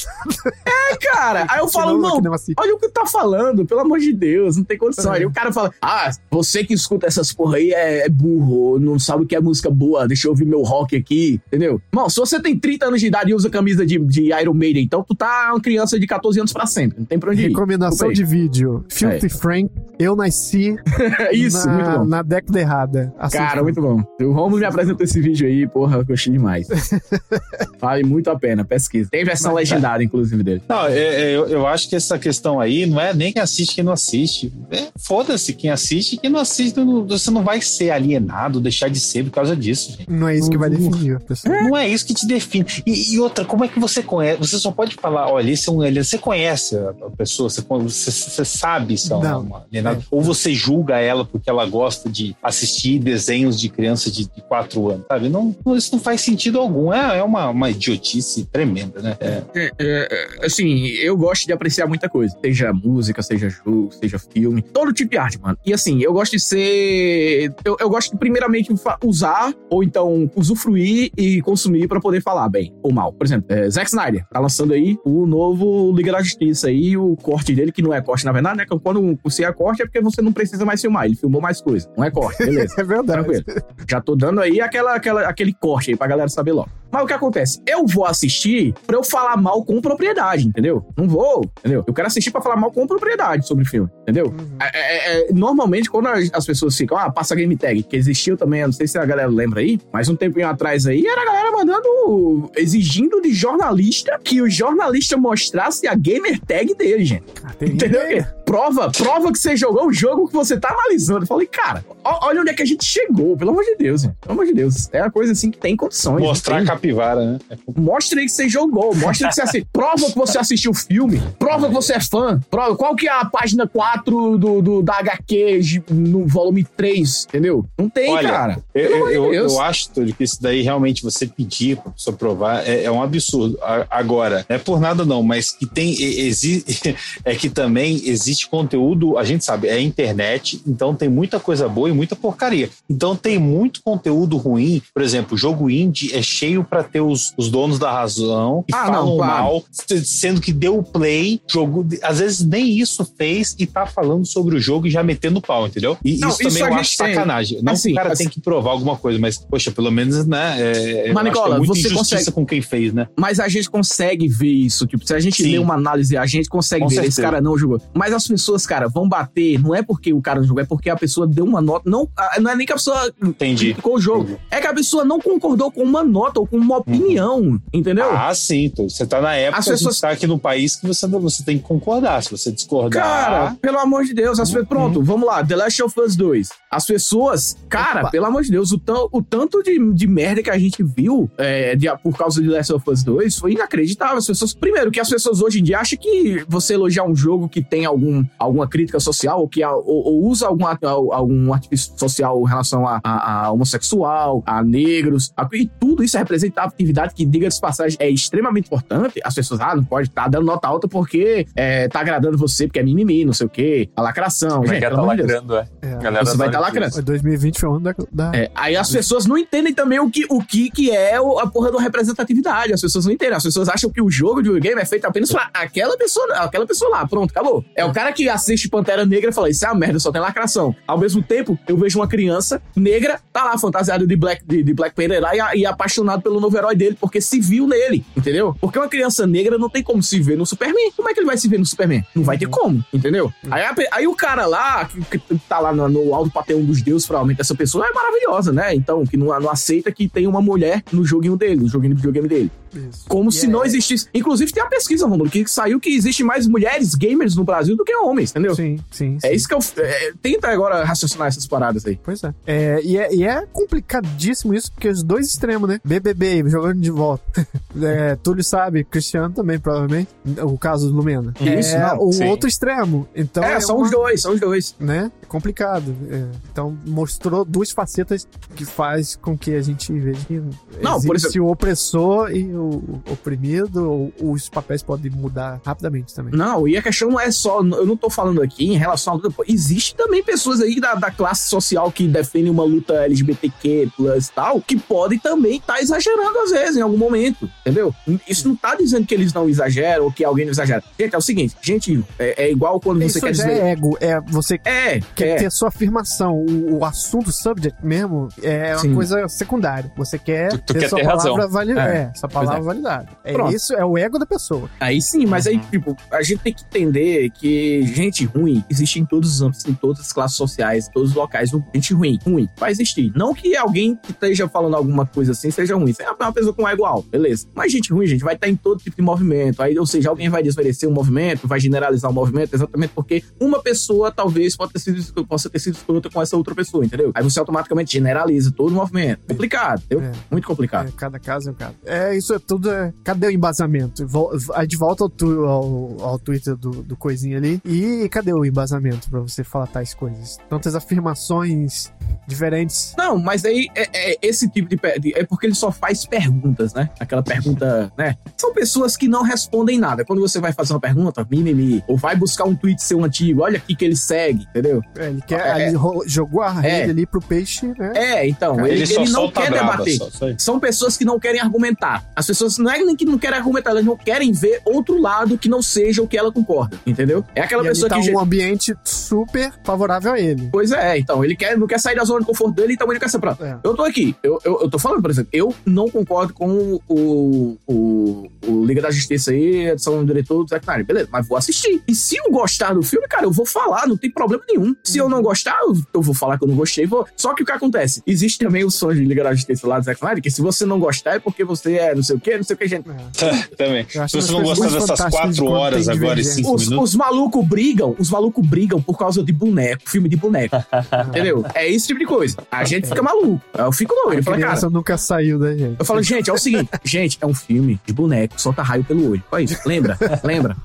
É, 0.67 0.97
cara. 0.97 1.47
Aí 1.49 1.59
eu 1.59 1.69
falo, 1.69 1.99
não, 1.99 2.21
olha 2.59 2.75
o 2.75 2.79
que 2.79 2.89
tá 2.89 3.07
falando, 3.07 3.65
pelo 3.65 3.81
amor 3.81 3.99
de 3.99 4.13
Deus, 4.13 4.57
não 4.57 4.65
tem 4.65 4.79
condição. 4.79 5.13
É. 5.15 5.19
Aí 5.19 5.27
o 5.27 5.33
cara 5.33 5.53
fala, 5.53 5.73
ah, 5.81 6.11
você 6.31 6.65
que 6.65 6.75
escuta 6.75 7.07
essas 7.07 7.33
porra 7.33 7.57
aí 7.57 7.73
é, 7.73 8.07
é 8.07 8.09
burro, 8.09 8.79
não 8.79 8.99
sabe 8.99 9.25
o 9.25 9.27
que 9.27 9.35
é 9.35 9.41
música 9.41 9.71
boa, 9.71 10.07
deixa 10.07 10.27
eu 10.27 10.33
ouvir 10.33 10.45
meu 10.45 10.63
rock 10.63 10.97
aqui, 10.97 11.41
entendeu? 11.47 11.81
Bom, 11.93 12.09
se 12.09 12.17
você 12.17 12.41
tem 12.41 12.59
30 12.59 12.87
anos 12.87 13.01
de 13.01 13.07
idade 13.07 13.31
e 13.31 13.35
usa 13.35 13.51
camisa 13.51 13.85
de, 13.85 13.99
de 13.99 14.33
Iron 14.33 14.55
Maiden, 14.55 14.85
então 14.85 15.03
tu 15.03 15.15
tá 15.15 15.51
uma 15.53 15.61
criança 15.61 15.76
de 15.85 16.07
14 16.07 16.39
anos 16.41 16.53
pra 16.53 16.67
sempre, 16.67 16.99
não 16.99 17.07
tem 17.07 17.19
pra 17.19 17.31
onde 17.31 17.43
ir. 17.43 17.49
Recomendação 17.49 18.13
de 18.13 18.25
vídeo. 18.25 18.85
Filthy 18.89 19.29
Frank, 19.29 19.71
eu 19.99 20.17
nasci. 20.17 20.77
Isso, 21.33 21.67
na, 21.67 21.73
muito 21.75 21.91
bom. 21.99 22.05
na 22.05 22.23
década 22.23 22.61
errada. 22.61 23.15
Assim, 23.19 23.37
Cara, 23.39 23.63
muito 23.63 23.81
bom. 23.81 24.03
O 24.21 24.33
Romulo 24.33 24.59
me 24.59 24.65
apresentou 24.65 25.05
esse 25.05 25.21
vídeo 25.21 25.47
aí, 25.47 25.67
porra, 25.67 25.99
eu 25.99 26.05
gostei 26.05 26.33
demais. 26.33 26.67
vale 27.81 28.05
muito 28.05 28.31
a 28.31 28.39
pena, 28.39 28.65
pesquisa. 28.65 29.09
Tem 29.11 29.25
versão 29.25 29.55
legendária, 29.55 30.05
inclusive, 30.05 30.43
dele. 30.43 30.63
Não, 30.69 30.87
é- 30.87 30.97
é, 30.99 31.37
eu, 31.37 31.47
eu 31.47 31.67
acho 31.67 31.89
que 31.89 31.97
essa 31.97 32.19
questão 32.19 32.61
aí 32.61 32.87
não 32.87 33.01
é 33.01 33.13
nem 33.15 33.33
quem 33.33 33.43
assiste 33.43 33.75
quem 33.75 33.85
não 33.85 33.93
assiste. 33.93 34.53
É, 34.71 34.89
Foda-se 34.99 35.53
quem 35.53 35.71
assiste 35.71 36.15
e 36.15 36.19
quem 36.19 36.31
não 36.31 36.41
assiste. 36.41 36.77
não- 36.79 37.07
você 37.07 37.31
não 37.31 37.43
vai 37.43 37.61
ser 37.61 37.91
alienado, 37.91 38.61
deixar 38.61 38.89
de 38.89 39.01
ser 39.01 39.25
por 39.25 39.31
causa 39.31 39.57
disso, 39.57 39.93
gente. 39.93 40.11
Não 40.11 40.29
é 40.29 40.37
isso 40.37 40.51
que 40.51 40.59
vai 40.59 40.71
definir 40.71 41.17
a 41.17 41.21
pessoa. 41.21 41.55
Não 41.63 41.77
é 41.77 41.89
isso 41.89 42.07
que 42.07 42.15
te 42.15 42.27
define. 42.27 42.67
E, 42.87 43.15
e 43.15 43.21
outra, 43.21 43.45
como 43.45 43.65
é 43.65 43.69
que 43.69 43.79
você 43.79 44.03
conhece? 44.03 44.39
Você 44.39 44.59
só 44.59 44.71
pode 44.71 44.95
falar, 44.97 45.31
olha, 45.31 45.51
esse 45.51 45.66
é 45.69 45.73
um 45.73 45.81
alienado. 45.81 46.05
Você 46.05 46.19
conhece 46.19 46.77
a 46.77 47.11
pessoa, 47.17 47.49
você, 47.49 47.61
você, 47.63 48.11
você 48.11 48.45
sabe 48.45 48.97
se 48.97 49.13
é 49.13 49.17
uma, 49.17 49.65
alienada. 49.65 50.03
Ou 50.11 50.23
você 50.23 50.55
julga 50.55 50.99
ela 50.99 51.25
porque 51.25 51.49
ela 51.49 51.67
gosta 51.67 52.09
de 52.09 52.37
assistir 52.43 52.99
desenhos 52.99 53.59
de 53.61 53.69
criança 53.69 54.11
de, 54.11 54.25
de 54.25 54.43
quatro 54.43 54.91
anos, 54.91 55.07
sabe? 55.09 55.29
Não, 55.29 55.55
isso 55.77 55.93
não 55.93 56.01
faz 56.01 56.21
sentido 56.21 56.59
algum. 56.59 56.93
É, 56.93 57.19
é 57.19 57.23
uma, 57.23 57.51
uma 57.51 57.71
idiotice 57.71 58.45
tremenda, 58.47 59.01
né? 59.01 59.17
É. 59.21 59.43
É, 59.55 59.73
é, 59.79 60.09
é, 60.41 60.47
assim, 60.47 60.87
eu 60.87 61.17
gosto 61.17 61.47
de 61.47 61.53
apreciar 61.53 61.87
muita 61.87 62.09
coisa. 62.09 62.37
Seja 62.45 62.73
música, 62.73 63.23
seja 63.23 63.49
jogo, 63.49 63.91
seja 63.93 64.19
filme. 64.19 64.63
Todo 64.63 64.93
tipo 64.93 65.11
de 65.11 65.19
arte, 65.19 65.41
mano. 65.41 65.57
E 65.65 65.73
assim, 65.73 66.03
eu 66.03 66.13
gosto 66.13 66.33
de 66.33 66.41
ser. 66.41 67.55
Eu, 67.65 67.77
eu 67.81 67.89
gosto 67.89 68.13
de, 68.13 68.19
primeiramente, 68.19 68.73
usar, 69.05 69.53
ou 69.71 69.83
então 69.83 70.31
usufruir 70.37 71.11
e 71.17 71.41
consumir 71.43 71.89
pra 71.89 72.01
poder 72.01 72.23
falar 72.23 72.49
bem 72.49 72.75
ou 72.83 72.93
mal. 72.93 73.13
Por 73.13 73.25
exemplo, 73.25 73.47
é, 73.49 73.69
Zack 73.71 73.89
Snyder 73.89 74.27
tá 74.31 74.41
lançando 74.41 74.73
aí 74.73 74.99
o 75.05 75.27
novo 75.27 75.56
Liga 75.93 76.13
da 76.13 76.23
Justiça 76.23 76.69
aí, 76.69 76.97
o 76.97 77.17
corte 77.17 77.55
dele, 77.55 77.73
que 77.73 77.83
não 77.83 77.93
é 77.93 78.01
corte, 78.01 78.25
na 78.25 78.33
verdade, 78.33 78.59
né? 78.59 78.67
Quando 78.83 79.19
você 79.23 79.45
é 79.45 79.53
corte 79.53 79.83
é 79.83 79.85
porque 79.87 80.01
você 80.01 80.21
não 80.23 80.33
precisa 80.33 80.65
mais 80.65 80.81
filmar. 80.81 81.07
Ele 81.07 81.15
filmou 81.17 81.41
mais 81.41 81.61
coisa. 81.61 81.89
Não 81.97 82.05
é 82.05 82.11
corte, 82.11 82.39
beleza. 82.45 82.75
É 82.79 82.85
verdade. 82.85 83.23
Tranquilo. 83.25 83.45
Já 83.89 84.01
tô 84.01 84.15
dando 84.15 84.41
aí 84.41 84.61
aquela, 84.61 84.95
aquela, 84.95 85.23
aquele 85.23 85.53
corte 85.55 85.91
aí 85.91 85.97
pra 85.97 86.07
galera 86.07 86.29
saber 86.29 86.53
logo. 86.53 86.69
Mas 86.91 87.03
o 87.03 87.07
que 87.07 87.13
acontece? 87.13 87.61
Eu 87.67 87.85
vou 87.85 88.07
assistir 88.07 88.73
pra 88.87 88.97
eu 88.97 89.03
falar 89.03 89.37
mal 89.37 89.65
com 89.65 89.81
propriedade, 89.81 90.47
entendeu? 90.47 90.87
Não 90.97 91.09
vou, 91.09 91.45
entendeu? 91.59 91.85
Eu 91.87 91.93
quero 91.93 92.07
assistir 92.07 92.31
pra 92.31 92.41
falar 92.41 92.57
mal 92.57 92.71
com 92.71 92.87
propriedade 92.87 93.47
sobre 93.47 93.65
o 93.65 93.67
filme, 93.67 93.91
entendeu? 94.03 94.33
É- 94.61 94.79
é- 94.79 95.29
é- 95.29 95.33
normalmente, 95.33 95.91
quando 95.91 96.07
as, 96.07 96.31
as 96.33 96.47
pessoas 96.47 96.77
ficam, 96.77 96.97
ah, 96.97 97.11
passa 97.11 97.35
game 97.35 97.57
tag, 97.57 97.83
que 97.83 97.97
existiu 97.97 98.37
também, 98.37 98.63
não 98.63 98.73
sei 98.73 98.87
se 98.87 98.97
a 98.99 99.05
galera 99.05 99.29
lembra 99.29 99.61
aí, 99.61 99.81
mas 99.93 100.09
um 100.09 100.15
tempinho 100.17 100.47
atrás 100.49 100.87
aí, 100.87 101.05
era 101.05 101.23
a 101.23 101.25
galera 101.25 101.51
mandando, 101.51 102.51
exigindo 102.57 103.21
de 103.21 103.33
jornalista 103.33 104.19
que 104.23 104.41
o 104.41 104.49
jornalista 104.49 105.17
mostrasse 105.17 105.46
a 105.89 105.95
gamer 105.95 106.41
tag 106.41 106.75
dele, 106.75 107.05
gente. 107.05 107.25
Ah, 107.45 107.53
Entendeu? 107.61 108.25
Prova, 108.45 108.91
prova 108.93 109.33
que 109.33 109.39
você 109.41 109.57
jogou 109.57 109.89
o 109.89 109.93
jogo 109.93 110.29
que 110.29 110.33
você 110.33 110.57
tá 110.59 110.69
analisando. 110.71 111.25
Eu 111.25 111.27
falei, 111.27 111.49
cara, 111.49 111.85
ó- 112.05 112.29
olha 112.29 112.41
onde 112.43 112.51
é 112.51 112.55
que 112.55 112.63
a 112.63 112.67
gente 112.67 112.85
chegou, 112.85 113.37
pelo 113.37 113.51
amor 113.51 113.65
de 113.65 113.75
Deus, 113.75 114.03
gente. 114.03 114.15
Pelo 114.21 114.35
amor 114.35 114.47
de 114.47 114.53
Deus. 114.55 114.89
É 114.93 115.03
uma 115.03 115.11
coisa 115.11 115.33
assim 115.33 115.51
que 115.51 115.59
tem 115.59 115.77
condições. 115.77 116.21
Mostrar 116.23 116.59
a 116.63 116.65
capivara, 116.65 117.25
né? 117.33 117.39
Mostra 117.77 118.21
aí 118.21 118.27
que 118.27 118.33
você 118.33 118.49
jogou, 118.49 118.95
mostra 118.95 119.29
que 119.29 119.35
você 119.35 119.43
assistiu. 119.43 119.67
Prova 119.73 120.07
que 120.07 120.15
você 120.17 120.39
assistiu 120.39 120.71
o 120.71 120.75
filme, 120.75 121.21
prova 121.41 121.67
que 121.67 121.75
você 121.75 121.95
é 121.95 122.01
fã. 122.01 122.41
Prova, 122.49 122.77
qual 122.77 122.95
que 122.95 123.09
é 123.09 123.13
a 123.13 123.25
página 123.25 123.67
4 123.67 124.39
do, 124.39 124.63
do, 124.63 124.83
da 124.83 124.95
HQ 125.01 125.83
no 125.91 126.25
volume 126.27 126.63
3, 126.77 127.27
entendeu? 127.29 127.65
Não 127.77 127.89
tem, 127.89 128.13
Olha, 128.13 128.29
cara. 128.31 128.59
Eu, 128.75 129.09
de 129.09 129.15
eu, 129.15 129.35
eu 129.35 129.61
acho, 129.61 129.91
Túlio, 129.91 130.15
que 130.15 130.23
isso 130.23 130.41
daí 130.41 130.63
realmente 130.63 131.03
você 131.03 131.27
pedir 131.27 131.77
pra 131.79 131.91
pessoa 131.91 132.17
provar 132.17 132.65
é, 132.67 132.85
é 132.85 132.91
um 132.93 133.03
absurdo. 133.03 133.59
A- 133.61 133.87
Agora, 133.91 134.47
não 134.49 134.57
é 134.57 134.59
por 134.59 134.79
nada 134.81 135.05
não, 135.05 135.23
mas 135.23 135.36
que 135.41 135.67
tem, 135.67 135.93
exi- 136.03 136.65
é 137.25 137.35
que 137.35 137.49
também 137.49 138.03
existe 138.07 138.49
conteúdo, 138.49 139.17
a 139.19 139.25
gente 139.25 139.45
sabe, 139.45 139.69
é 139.69 139.81
internet, 139.81 140.61
então 140.67 140.95
tem 140.95 141.09
muita 141.09 141.39
coisa 141.41 141.69
boa 141.69 141.89
e 141.89 141.93
muita 141.93 142.15
porcaria. 142.17 142.69
Então 142.89 143.15
tem 143.17 143.39
muito 143.39 143.83
conteúdo 143.83 144.37
ruim, 144.37 144.83
por 144.95 145.03
exemplo, 145.03 145.37
jogo 145.37 145.71
indie 145.71 146.15
é 146.15 146.23
cheio 146.23 146.65
pra 146.65 146.83
ter 146.83 147.01
os, 147.01 147.33
os 147.37 147.51
donos 147.51 147.79
da 147.79 147.91
razão 147.93 148.65
que 148.67 148.75
Ah, 148.75 148.87
falam 148.87 149.07
não, 149.07 149.17
claro. 149.17 149.33
mal, 149.45 149.65
sendo 150.05 150.41
que 150.41 150.53
deu 150.53 150.83
play, 150.83 151.41
jogo, 151.51 151.87
às 152.03 152.19
vezes 152.19 152.45
nem 152.47 152.79
isso 152.79 153.05
fez 153.17 153.55
e 153.59 153.67
tá 153.67 153.87
falando 153.87 154.27
sobre 154.27 154.57
o 154.57 154.61
jogo 154.61 154.87
e 154.87 154.91
já 154.91 155.03
metendo 155.03 155.41
pau, 155.41 155.67
entendeu? 155.67 155.97
E 156.05 156.19
Não, 156.19 156.29
isso 156.29 156.43
isso 156.43 156.57
também 156.59 156.73
eu 156.73 156.79
acho 156.81 156.97
tem. 156.97 157.15
sacanagem. 157.15 157.63
Não 157.63 157.73
Assim, 157.73 157.89
que 157.89 157.95
o 157.95 157.97
cara 157.97 158.13
assim- 158.13 158.25
tem 158.25 158.33
que 158.33 158.41
provar 158.41 158.71
alguma 158.71 158.97
coisa, 158.97 159.19
mas, 159.19 159.37
poxa, 159.39 159.71
pelo 159.71 159.91
menos, 159.91 160.27
né? 160.27 160.57
É, 160.59 161.13
Mas, 161.13 161.25
Nicola, 161.25 161.57
é 161.57 161.59
muita 161.59 161.75
você 161.75 161.91
consegue- 161.91 162.31
com 162.33 162.45
quem 162.47 162.61
fez, 162.63 162.93
né? 162.93 163.09
Mas 163.19 163.39
a 163.41 163.49
gente 163.49 163.69
consegue 163.71 164.29
ver 164.29 164.49
isso. 164.53 164.87
Tipo, 164.87 165.07
se 165.07 165.15
a 165.15 165.21
gente 165.21 165.26
Sim. 165.35 165.53
lê 165.53 165.59
uma 165.59 165.75
análise, 165.75 166.17
a 166.17 166.27
gente 166.27 166.49
consegue 166.49 166.83
Com 166.85 166.89
ver. 166.89 166.95
Esse 166.97 167.03
certeza. 167.17 167.23
cara 167.23 167.41
não 167.41 167.57
jogou. 167.59 167.81
Mas 167.95 168.13
as 168.13 168.27
pessoas, 168.27 168.67
cara, 168.67 168.89
vão 168.89 169.09
bater. 169.09 169.59
Não 169.61 169.75
é 169.75 169.83
porque 169.83 170.13
o 170.13 170.21
cara 170.21 170.41
não 170.41 170.47
jogou, 170.47 170.63
é 170.63 170.67
porque 170.67 170.91
a 170.91 170.97
pessoa 170.97 171.27
deu 171.27 171.45
uma 171.45 171.61
nota. 171.61 171.89
Não, 171.89 172.09
ah, 172.17 172.39
não 172.41 172.51
é 172.51 172.57
nem 172.57 172.67
que 172.67 172.73
a 172.73 172.77
pessoa 172.77 173.13
Entendi. 173.23 173.67
criticou 173.67 173.97
o 173.97 174.01
jogo. 174.01 174.39
É 174.51 174.61
que 174.61 174.67
a 174.67 174.75
pessoa 174.75 175.05
não 175.05 175.21
concordou 175.21 175.71
com 175.71 175.83
uma 175.83 176.03
nota 176.05 176.41
ou 176.41 176.47
com 176.47 176.57
uma 176.57 176.79
opinião. 176.79 177.61
Entendeu? 177.73 178.11
Ah, 178.11 178.35
sim. 178.35 178.71
Tô. 178.71 178.89
Você 178.89 179.07
tá 179.07 179.21
na 179.21 179.35
época, 179.35 179.59
As 179.61 179.69
a 179.69 179.71
pessoas- 179.73 179.95
gente 179.95 180.01
tá 180.03 180.11
aqui 180.11 180.27
no 180.27 180.39
país 180.39 180.77
que 180.77 180.87
você, 180.87 181.07
você 181.07 181.45
tem 181.45 181.59
que 181.59 181.65
concordar. 181.65 182.23
Se 182.23 182.31
você 182.31 182.51
discordar. 182.53 183.03
Cara, 183.03 183.57
pelo 183.61 183.79
amor 183.79 184.05
de 184.05 184.15
Deus, 184.15 184.39
as 184.39 184.49
pessoas, 184.49 184.69
pronto, 184.69 185.03
vamos 185.03 185.27
lá, 185.27 185.45
The 185.45 185.57
Last 185.57 185.83
of 185.83 186.01
Us 186.01 186.17
2. 186.17 186.49
As 186.71 186.85
pessoas, 186.85 187.57
cara, 187.69 188.01
Opa. 188.03 188.11
pelo 188.11 188.27
amor 188.27 188.43
de 188.43 188.51
Deus, 188.51 188.73
o, 188.73 188.79
tão- 188.79 189.09
o 189.13 189.23
tanto 189.23 189.63
de, 189.63 189.79
de 189.95 190.07
merda 190.07 190.43
que 190.43 190.51
a 190.51 190.59
gente 190.59 190.83
viu 190.83 191.31
é, 191.39 191.75
de- 191.77 191.87
por 192.03 192.17
causa 192.17 192.41
de 192.43 192.49
The 192.49 192.57
Last 192.57 192.73
of 192.73 192.91
Us 192.91 193.03
2 193.05 193.39
foi 193.39 193.53
inacreditável. 193.53 194.17
As 194.19 194.27
pessoas, 194.27 194.53
primeiro, 194.55 194.91
que 194.91 195.01
as 195.01 195.06
pessoas 195.09 195.41
hoje 195.41 195.61
em 195.61 195.63
dia 195.63 195.79
acham 195.79 195.99
que 195.99 196.45
você 196.49 196.75
elogiar 196.75 197.05
um 197.05 197.15
jogo 197.15 197.49
que 197.49 197.63
tem 197.63 197.85
algum, 197.85 198.25
alguma 198.39 198.67
crítica 198.69 198.99
social 199.01 199.41
ou 199.41 199.49
que 199.49 199.65
ou, 199.65 199.83
ou 199.85 200.25
usa 200.25 200.47
algum, 200.47 200.65
algum 201.13 201.53
artifício 201.53 201.93
social 201.97 202.41
em 202.43 202.49
relação 202.49 202.87
a, 202.87 203.01
a- 203.03 203.47
a 203.47 203.51
homossexual, 203.53 204.43
a 204.47 204.63
negros, 204.63 205.33
a- 205.37 205.49
e 205.53 205.67
tudo 205.81 206.03
isso 206.03 206.17
é 206.17 206.21
representatividade 206.21 207.15
que, 207.15 207.25
diga-se 207.25 207.57
de 207.57 207.61
passagem, 207.61 207.97
é 208.01 208.09
extremamente 208.11 208.67
importante. 208.67 209.21
As 209.25 209.35
pessoas, 209.35 209.61
ah, 209.61 209.75
não 209.75 209.85
pode 209.85 210.09
estar 210.09 210.29
dando 210.29 210.45
nota 210.47 210.69
alta 210.69 210.89
porque 210.89 211.47
é, 211.55 211.89
tá 211.89 212.01
agradando 212.01 212.37
você, 212.39 212.67
porque 212.67 212.79
é 212.79 212.83
mimimi, 212.83 213.25
não 213.25 213.33
sei 213.33 213.47
o 213.47 213.51
quê, 213.51 213.89
a 213.97 214.03
lacração. 214.03 214.63
É 214.65 214.77
é? 214.77 214.81
pelo 214.81 214.97
Tá 214.97 215.03
lacrando, 215.03 215.57
é. 215.57 215.69
É. 215.83 215.97
Galera 215.97 216.25
Você 216.25 216.37
vai 216.37 216.49
adora 216.49 216.63
tá 216.65 216.69
lacrando. 216.69 216.89
isso. 216.89 217.03
2020 217.03 217.61
foi 217.61 217.69
o 217.69 217.73
ano 217.75 217.81
da. 217.81 217.95
da- 218.13 218.33
É, 218.37 218.51
aí 218.55 218.77
as 218.77 218.91
pessoas 218.91 219.27
não 219.27 219.37
entendem 219.37 219.73
também 219.75 219.99
o 220.01 220.11
que, 220.11 220.25
o 220.31 220.43
que, 220.43 220.71
que 220.71 220.91
é 220.91 221.21
o- 221.21 221.39
a 221.39 221.47
porra 221.47 221.71
da 221.73 221.81
representatividade. 221.81 222.73
As 222.73 222.81
pessoas 222.81 223.05
não 223.07 223.13
entendem. 223.13 223.37
As 223.37 223.43
pessoas 223.43 223.69
acham 223.69 223.91
que 223.91 224.01
o 224.01 224.11
jogo 224.11 224.37
de 224.43 224.49
videogame 224.49 224.81
é 224.81 224.85
feito 224.85 224.96
apenas 225.05 225.31
pra 225.31 225.51
aquela 225.53 225.97
pessoa, 225.97 226.27
aquela 226.35 226.67
pessoa 226.67 226.91
lá. 226.91 227.07
Pronto, 227.07 227.31
acabou. 227.31 227.65
É 227.75 227.85
o 227.85 227.93
cara 227.93 228.13
que 228.13 228.29
assiste 228.29 228.69
Pantera 228.69 229.05
Negra 229.05 229.31
e 229.31 229.33
fala: 229.33 229.51
Isso 229.51 229.65
é 229.65 229.69
uma 229.69 229.79
merda, 229.79 229.99
só 229.99 230.13
tem 230.13 230.21
lacração. 230.21 230.75
Ao 230.87 230.99
mesmo 230.99 231.23
tempo, 231.23 231.59
eu 231.69 231.77
vejo 231.77 231.99
uma 231.99 232.09
criança 232.09 232.63
negra, 232.75 233.21
tá 233.33 233.45
lá 233.45 233.59
fantasiada 233.59 234.07
de 234.07 234.17
Black, 234.17 234.45
de, 234.47 234.63
de 234.63 234.75
Black 234.75 234.95
Panther 234.95 235.21
lá 235.21 235.55
e, 235.55 235.61
e 235.61 235.67
apaixonado 235.67 236.23
pelo 236.23 236.41
novo 236.41 236.57
herói 236.57 236.75
dele, 236.75 236.97
porque 237.01 237.21
se 237.21 237.41
viu 237.41 237.67
nele, 237.67 238.05
entendeu? 238.17 238.57
Porque 238.61 238.79
uma 238.79 238.89
criança 238.89 239.27
negra 239.27 239.59
não 239.59 239.69
tem 239.69 239.83
como 239.83 240.03
se 240.03 240.21
ver 240.21 240.37
no 240.37 240.47
Superman. 240.47 240.93
Como 240.97 241.09
é 241.09 241.15
que 241.15 241.21
ele 241.21 241.27
vai 241.27 241.37
se 241.37 241.49
ver 241.49 241.59
no 241.59 241.67
Superman? 241.67 242.05
Não 242.15 242.23
vai 242.23 242.39
ter 242.39 242.47
como, 242.47 242.85
entendeu? 242.93 243.33
Aí, 243.51 243.63
a 243.63 243.75
aí 243.93 244.07
o 244.07 244.15
cara 244.15 244.47
lá, 244.47 244.85
que, 244.85 245.19
que 245.19 245.39
tá 245.49 245.59
lá 245.59 245.73
no, 245.73 245.89
no 245.89 246.15
alto 246.15 246.31
panteão 246.31 246.65
dos 246.65 246.83
deuses, 246.83 247.07
provavelmente 247.07 247.41
essa 247.41 247.55
pessoa 247.55 247.87
é 247.87 247.93
maravilhosa, 247.93 248.53
né? 248.53 248.75
Então, 248.75 249.05
que 249.05 249.17
não, 249.17 249.27
não 249.41 249.51
aceita 249.51 249.93
que 249.93 250.09
tem 250.09 250.27
uma 250.27 250.41
mulher 250.41 250.83
no 250.93 251.05
joguinho 251.05 251.37
dele, 251.37 251.57
no 251.57 251.69
joguinho 251.69 251.95
de 251.95 252.01
videogame 252.01 252.29
dele. 252.29 252.51
Isso. 252.79 253.05
Como 253.09 253.31
se 253.33 253.47
é- 253.47 253.49
não 253.49 253.65
existisse. 253.65 254.09
Inclusive, 254.15 254.53
tem 254.53 254.63
a 254.63 254.67
pesquisa, 254.67 255.07
Romulo, 255.07 255.31
que 255.31 255.47
saiu 255.49 255.81
que 255.81 255.91
existe 255.91 256.23
mais 256.23 256.47
mulheres 256.47 256.95
gamers 256.95 257.35
no 257.37 257.45
Brasil 257.45 257.77
do 257.77 257.85
que 257.85 257.95
homens, 257.97 258.31
entendeu? 258.31 258.55
Sim, 258.55 258.79
sim. 258.91 259.19
É 259.23 259.29
sim. 259.29 259.35
isso 259.35 259.49
que 259.49 259.55
eu. 259.55 259.59
é, 259.79 260.13
tenta 260.23 260.49
agora 260.49 260.85
raciocinar 260.85 261.29
essas 261.29 261.47
paradas 261.47 261.85
aí. 261.87 261.99
Pois 262.03 262.23
é. 262.23 262.35
É, 262.47 262.81
e 262.83 262.97
é. 262.99 263.15
E 263.15 263.25
é 263.25 263.47
complicadíssimo 263.53 264.55
isso, 264.55 264.71
porque 264.73 264.89
os 264.89 265.03
dois 265.03 265.27
extremos, 265.29 265.69
né? 265.69 265.81
BBB 265.85 266.49
jogando 266.49 266.81
de 266.81 266.91
volta. 266.91 267.25
é, 267.83 268.17
Túlio 268.17 268.43
sabe, 268.45 268.85
Cristiano 268.85 269.33
também, 269.35 269.59
provavelmente. 269.59 270.09
O 270.43 270.59
caso 270.59 270.89
do 270.89 270.97
Lumena. 270.97 271.33
Isso, 271.41 271.75
é 271.77 271.81
não, 271.95 272.03
o 272.09 272.13
sim. 272.13 272.25
outro 272.27 272.49
extremo. 272.49 273.09
Então 273.15 273.43
é, 273.43 273.55
é 273.55 273.61
são 273.61 273.77
uma- 273.77 273.85
os 273.85 273.91
dois, 273.91 274.23
são 274.23 274.35
os 274.35 274.41
dois. 274.41 274.75
né? 274.79 275.11
É 275.27 275.29
complicado. 275.29 275.95
É, 276.09 276.25
então 276.53 276.79
mostrou 276.87 277.45
duas 277.45 277.73
facetas 277.73 278.27
que 278.55 278.65
faz 278.65 279.17
com 279.17 279.37
que 279.37 279.55
a 279.55 279.61
gente 279.61 279.93
veja 279.93 280.21
que 280.27 280.41
Não, 280.81 281.01
por 281.01 281.17
existe 281.17 281.41
o 281.41 281.49
opressor 281.49 282.31
e 282.31 282.45
o 282.55 283.01
oprimido, 283.11 284.13
os 284.23 284.49
papéis 284.49 284.83
podem 284.83 285.11
mudar 285.11 285.61
rapidamente 285.65 286.15
também. 286.15 286.33
Não, 286.33 286.67
e 286.69 286.77
a 286.77 286.83
questão 286.83 287.11
não 287.11 287.21
é 287.21 287.31
só. 287.31 287.59
Eu 287.59 287.85
não 287.85 287.97
tô 287.97 288.09
falando 288.09 288.41
aqui 288.41 288.73
em 288.73 288.77
relação 288.77 289.15
a. 289.15 289.45
Existe 289.49 289.95
também 289.97 290.23
pessoas 290.23 290.61
aí 290.61 290.81
da, 290.81 290.95
da 290.95 291.11
classe 291.11 291.49
social 291.49 291.91
que 291.91 292.07
defendem 292.07 292.51
uma 292.51 292.65
luta 292.65 292.95
LGBTQ 293.05 293.91
plus 293.97 294.29
e 294.29 294.33
tal, 294.33 294.61
que 294.61 294.77
podem 294.77 295.19
também 295.19 295.57
estar 295.57 295.81
exagerando 295.81 296.39
às 296.39 296.51
vezes, 296.51 296.77
em 296.77 296.83
algum 296.83 296.97
momento. 296.97 297.51
Entendeu? 297.61 297.95
Isso 298.29 298.49
não 298.49 298.55
tá 298.55 298.77
dizendo 298.77 299.07
que 299.07 299.15
eles 299.15 299.33
não 299.33 299.49
exageram 299.49 300.05
ou 300.05 300.13
que 300.13 300.25
alguém 300.25 300.45
não 300.45 300.53
exagera. 300.53 300.85
Gente, 300.99 301.15
é 301.15 301.19
o 301.19 301.23
seguinte, 301.23 301.57
gente, 301.61 302.05
é, 302.19 302.45
é 302.45 302.51
igual 302.51 302.79
quando 302.81 303.01
você 303.01 303.07
Isso 303.07 303.21
quer 303.21 303.35
já 303.35 303.45
dizer. 303.45 303.63
é 303.63 303.71
ego, 303.71 303.99
é 304.01 304.21
você 304.21 304.61
É, 304.65 305.01
quer 305.17 305.29
é. 305.29 305.37
ter 305.37 305.51
sua 305.51 305.69
afirmação. 305.69 306.37
O, 306.39 306.79
o 306.79 306.85
assunto, 306.85 307.29
o 307.29 307.33
subject 307.33 307.85
mesmo, 307.85 308.29
é 308.43 308.73
uma 308.73 308.79
Sim. 308.79 308.95
coisa 308.95 309.29
secundária. 309.29 309.91
Você 309.97 310.19
quer 310.19 310.51
Tu- 310.51 310.59
tu 310.59 310.73
ter 310.75 310.81
quer 310.81 310.89
sua 310.89 310.99
ter 310.99 311.07
palavra 311.07 311.49
validada. 311.49 311.93
É, 311.95 311.97
É, 311.97 312.13
sua 312.15 312.29
palavra 312.29 312.61
validada. 312.63 313.09
É 313.25 313.33
Pronto. 313.33 313.55
isso, 313.55 313.75
é 313.75 313.85
o 313.85 313.97
ego 313.99 314.19
da 314.19 314.27
pessoa. 314.27 314.69
Aí 314.79 315.01
sim, 315.01 315.27
mas 315.27 315.47
aí, 315.47 315.59
tipo, 315.71 315.97
a 316.11 316.23
gente 316.23 316.41
tem 316.41 316.53
que 316.53 316.63
entender 316.65 317.31
que 317.31 317.83
gente 317.87 318.25
ruim 318.25 318.65
existe 318.71 319.01
em 319.01 319.05
todos 319.05 319.35
os 319.35 319.43
âmbitos, 319.43 319.65
em 319.67 319.75
todas 319.75 320.01
as 320.01 320.13
classes 320.13 320.37
sociais, 320.37 320.89
em 320.89 320.93
todos 320.93 321.11
os 321.11 321.17
locais. 321.17 321.51
Gente 321.75 321.95
ruim, 321.95 322.19
ruim, 322.25 322.49
vai 322.59 322.71
existir. 322.71 323.13
Não 323.17 323.33
que 323.35 323.57
alguém 323.57 323.97
que 323.97 324.11
esteja 324.13 324.49
falando 324.49 324.77
alguma 324.77 325.07
coisa 325.07 325.33
assim 325.33 325.51
seja 325.51 325.75
ruim. 325.77 325.93
Você 325.93 326.03
é 326.03 326.11
uma 326.11 326.33
pessoa 326.33 326.53
com 326.53 326.69
ego 326.69 326.85
alto, 326.85 327.09
beleza. 327.09 327.47
Mas 327.55 327.73
gente 327.73 327.93
ruim, 327.93 328.07
gente, 328.07 328.23
vai 328.25 328.35
estar 328.35 328.49
em 328.49 328.57
todo 328.57 328.79
tipo 328.83 328.97
de 328.97 329.03
movimento. 329.03 329.63
Aí, 329.63 329.79
ou 329.79 329.87
seja, 329.87 330.11
alguém 330.11 330.29
vai 330.29 330.43
desmerecer 330.43 330.89
um 330.89 330.93
movimento, 330.93 331.47
vai 331.49 331.59
generalizar 331.61 332.11
um 332.11 332.15
movimento, 332.15 332.55
exatamente 332.55 332.93
porque 332.95 333.23
uma 333.41 333.63
pessoa 333.63 334.11
talvez 334.11 334.57
possa 334.57 334.73
ter 334.75 334.79
sido, 334.81 335.06
possa 335.29 335.49
ter 335.51 335.59
sido 335.59 335.75
escrota 335.75 336.11
com 336.11 336.21
essa 336.21 336.37
outra 336.37 336.55
pessoa, 336.55 336.85
entendeu? 336.85 337.11
Aí 337.15 337.23
você 337.23 337.39
automaticamente 337.39 337.93
generaliza 337.93 338.51
todo 338.53 338.71
o 338.71 338.75
movimento. 338.75 339.21
Complicado, 339.29 339.83
entendeu? 339.85 340.09
É. 340.09 340.13
Muito 340.31 340.47
complicado. 340.47 340.89
É, 340.89 340.93
cada 340.97 341.19
caso 341.19 341.49
é 341.49 341.53
um 341.53 341.55
caso. 341.55 341.75
É, 341.85 342.17
isso 342.17 342.35
é 342.35 342.39
tudo. 342.39 342.71
É... 342.71 342.93
Cadê 343.05 343.27
o 343.27 343.31
embasamento? 343.31 344.07
A 344.55 344.63
gente 344.63 344.77
volta 344.77 345.05
ao, 345.05 345.09
tu- 345.11 345.45
ao, 345.45 345.97
ao 346.01 346.19
Twitter 346.19 346.57
do, 346.57 346.71
do 346.83 346.97
coisinha 346.97 347.37
ali. 347.39 347.61
E 347.65 348.09
cadê 348.09 348.33
o 348.33 348.45
embasamento 348.45 349.09
pra 349.11 349.21
você 349.21 349.43
falar 349.45 349.67
tais 349.67 349.95
coisas? 349.95 350.39
Tantas 350.49 350.75
afirmações 350.75 351.93
diferentes. 352.27 352.95
Não, 352.99 353.19
mas 353.19 353.45
aí 353.45 353.69
é, 353.75 354.13
é 354.13 354.19
esse 354.23 354.49
tipo 354.49 354.69
de, 354.69 354.77
de- 355.01 355.15
É 355.15 355.25
porque 355.25 355.47
ele 355.47 355.55
só 355.55 355.71
faz 355.71 356.05
perguntas, 356.07 356.75
né? 356.75 356.91
Aquela 356.99 357.23
pergunta, 357.23 357.93
né? 357.97 358.17
São 358.37 358.53
pessoas 358.53 358.97
que 358.97 359.09
não 359.09 359.23
respondem 359.23 359.79
nada. 359.79 360.05
Quando 360.05 360.21
você 360.21 360.41
vai 360.41 360.53
fazer 360.53 360.73
uma 360.73 360.81
pergunta, 360.81 361.27
mimimi, 361.31 361.83
ou 361.89 361.97
vai 361.97 362.17
buscar 362.17 362.45
um 362.45 362.55
tweet 362.55 362.83
seu 362.83 363.03
antigo, 363.05 363.43
olha 363.43 363.59
aqui 363.59 363.75
que 363.75 363.85
ele 363.85 363.97
segue, 363.97 364.43
entendeu? 364.51 364.83
É, 364.99 365.09
ele 365.09 365.23
quer. 365.27 365.61
É. 365.61 365.67
ele 365.69 365.77
ro- 365.77 366.03
jogou 366.07 366.43
a 366.43 366.51
rede 366.51 366.89
É. 366.89 366.91
ali 366.91 367.07
pro 367.07 367.21
peixe, 367.21 367.67
né? 367.79 367.93
É, 367.95 368.29
então, 368.29 368.67
ele, 368.67 368.83
Ele, 368.83 368.95
ele 368.95 369.11
não 369.11 369.31
quer 369.31 369.51
debater. 369.53 369.97
só-. 369.99 370.11
São 370.39 370.59
pessoas 370.61 370.97
que 370.97 371.05
não 371.05 371.19
querem 371.19 371.41
argumentar. 371.41 372.05
As 372.15 372.27
pessoas 372.27 372.59
não 372.59 372.71
é 372.71 372.79
nem 372.79 372.97
que 372.97 373.05
não 373.05 373.19
querem 373.19 373.39
argumentar, 373.39 373.71
elas 373.71 373.85
não 373.85 373.97
querem 373.97 374.33
ver 374.33 374.61
outro 374.65 375.01
lado 375.01 375.37
que 375.39 375.49
não 375.49 375.61
seja 375.63 376.03
o 376.03 376.09
que 376.09 376.17
ela 376.17 376.31
concorda, 376.33 376.79
entendeu? 376.87 377.25
É 377.35 377.41
aquela 377.43 377.63
e 377.65 377.69
pessoa 377.69 377.89
tá 377.89 378.01
que. 378.01 378.11
um 378.11 378.19
ambiente 378.19 378.75
super 378.85 379.53
favorável 379.65 380.13
a 380.13 380.21
ele. 380.21 380.49
Pois 380.53 380.73
é, 380.73 380.99
então, 380.99 381.25
ele 381.25 381.37
quer, 381.37 381.57
não 381.59 381.67
quer 381.67 381.79
sair 381.81 381.97
da 381.97 382.05
zona 382.05 382.21
de 382.21 382.27
conforto 382.27 382.55
dele, 382.55 382.75
então 382.75 382.91
ele 382.91 383.01
quer 383.01 383.09
ser 383.11 383.19
pra. 383.19 383.37
É. 383.41 383.57
Eu 383.63 383.75
tô 383.75 383.83
aqui, 383.83 384.15
eu, 384.23 384.39
eu, 384.45 384.61
eu 384.63 384.71
tô 384.71 384.79
falando, 384.79 385.03
por 385.03 385.11
exemplo, 385.11 385.29
eu 385.33 385.55
não 385.65 385.89
concordo 385.89 386.33
com 386.35 386.81
o, 386.89 387.59
o, 387.67 388.29
o 388.47 388.65
Liga 388.65 388.81
da 388.83 388.91
Justiça 388.91 389.31
aí, 389.31 389.69
a 389.69 389.73
edição 389.73 389.99
do 390.01 390.07
diretor 390.07 390.43
do 390.43 390.49
Zack 390.49 390.65
Snyder, 390.65 390.87
beleza, 390.87 391.09
mas 391.11 391.27
vou 391.27 391.37
assistir. 391.37 391.83
E 391.87 391.95
se 391.95 392.17
eu 392.17 392.31
gostar 392.31 392.75
do 392.75 392.83
filme, 392.83 393.07
cara, 393.09 393.25
eu 393.25 393.31
vou 393.33 393.47
falar, 393.47 393.87
não 393.87 393.97
tem 393.97 394.11
problema 394.11 394.43
nenhum. 394.49 394.75
Se 394.87 394.99
eu 394.99 395.09
não 395.09 395.23
gostar, 395.23 395.59
eu, 395.95 396.03
vou 396.03 396.15
falar 396.15 396.39
que 396.39 396.45
eu 396.45 396.49
não 396.49 396.57
gostei, 396.57 396.87
vou... 396.87 397.07
só 397.17 397.35
que 397.35 397.43
o 397.43 397.47
que 397.47 397.53
acontece? 397.53 398.03
Existe 398.07 398.39
também 398.39 398.65
o 398.65 398.71
sonho 398.71 398.97
de 398.97 399.05
Liga 399.05 399.25
da 399.25 399.35
Justiça 399.35 399.67
lá 399.67 399.79
do 399.79 399.85
Zack 399.85 399.99
Snyder, 399.99 400.23
que 400.23 400.31
se 400.31 400.41
você 400.41 400.65
não 400.65 400.79
gostar 400.79 401.17
é 401.17 401.19
porque 401.19 401.45
você 401.45 401.77
é 401.77 401.95
não 401.95 402.03
sei 402.03 402.17
o 402.17 402.21
que, 402.21 402.37
não 402.37 402.45
sei 402.45 402.55
o 402.55 402.59
que, 402.59 402.69
gente. 402.69 402.85
Também. 403.57 403.87
Eu 403.95 404.03
acho 404.03 404.21
Se 404.21 404.27
você 404.27 404.33
não 404.33 404.43
gostar 404.43 404.69
dessas 404.69 405.01
quatro 405.11 405.47
horas 405.47 405.89
agora 405.89 406.21
e 406.21 406.25
cinco 406.25 406.55
Os, 406.55 406.69
minutos. 406.69 406.91
os 406.91 406.95
malucos 406.97 407.47
brigam, 407.47 407.97
os 407.99 408.11
malucos 408.11 408.47
brigam 408.47 408.81
por 408.81 408.99
causa 408.99 409.23
de 409.23 409.33
boneco, 409.33 409.83
filme 409.87 410.09
de 410.09 410.17
boneco. 410.17 410.57
entendeu? 411.09 411.45
É 411.55 411.69
esse 411.69 411.89
tipo 411.89 412.01
de 412.01 412.07
coisa. 412.07 412.37
A 412.51 412.65
gente 412.65 412.89
fica 412.89 413.03
maluco. 413.03 413.41
Eu 413.57 413.73
fico 413.73 413.95
doido. 414.05 414.19
Eu 414.19 414.21
A 414.21 414.23
falo, 414.23 414.41
cara, 414.41 414.71
nunca 414.71 414.99
saiu 414.99 415.39
da 415.39 415.57
gente. 415.57 415.77
eu 415.79 415.85
falo, 415.85 416.03
gente, 416.03 416.31
é 416.31 416.33
o 416.33 416.39
seguinte, 416.39 416.71
gente, 416.85 417.19
é 417.21 417.27
um 417.27 417.35
filme 417.35 417.81
de 417.85 417.93
boneco, 417.93 418.41
solta 418.41 418.63
raio 418.63 418.85
pelo 418.85 419.11
olho. 419.11 419.23
Só 419.31 419.39
isso. 419.39 419.59
Lembra? 419.67 419.99
Lembra? 420.23 420.57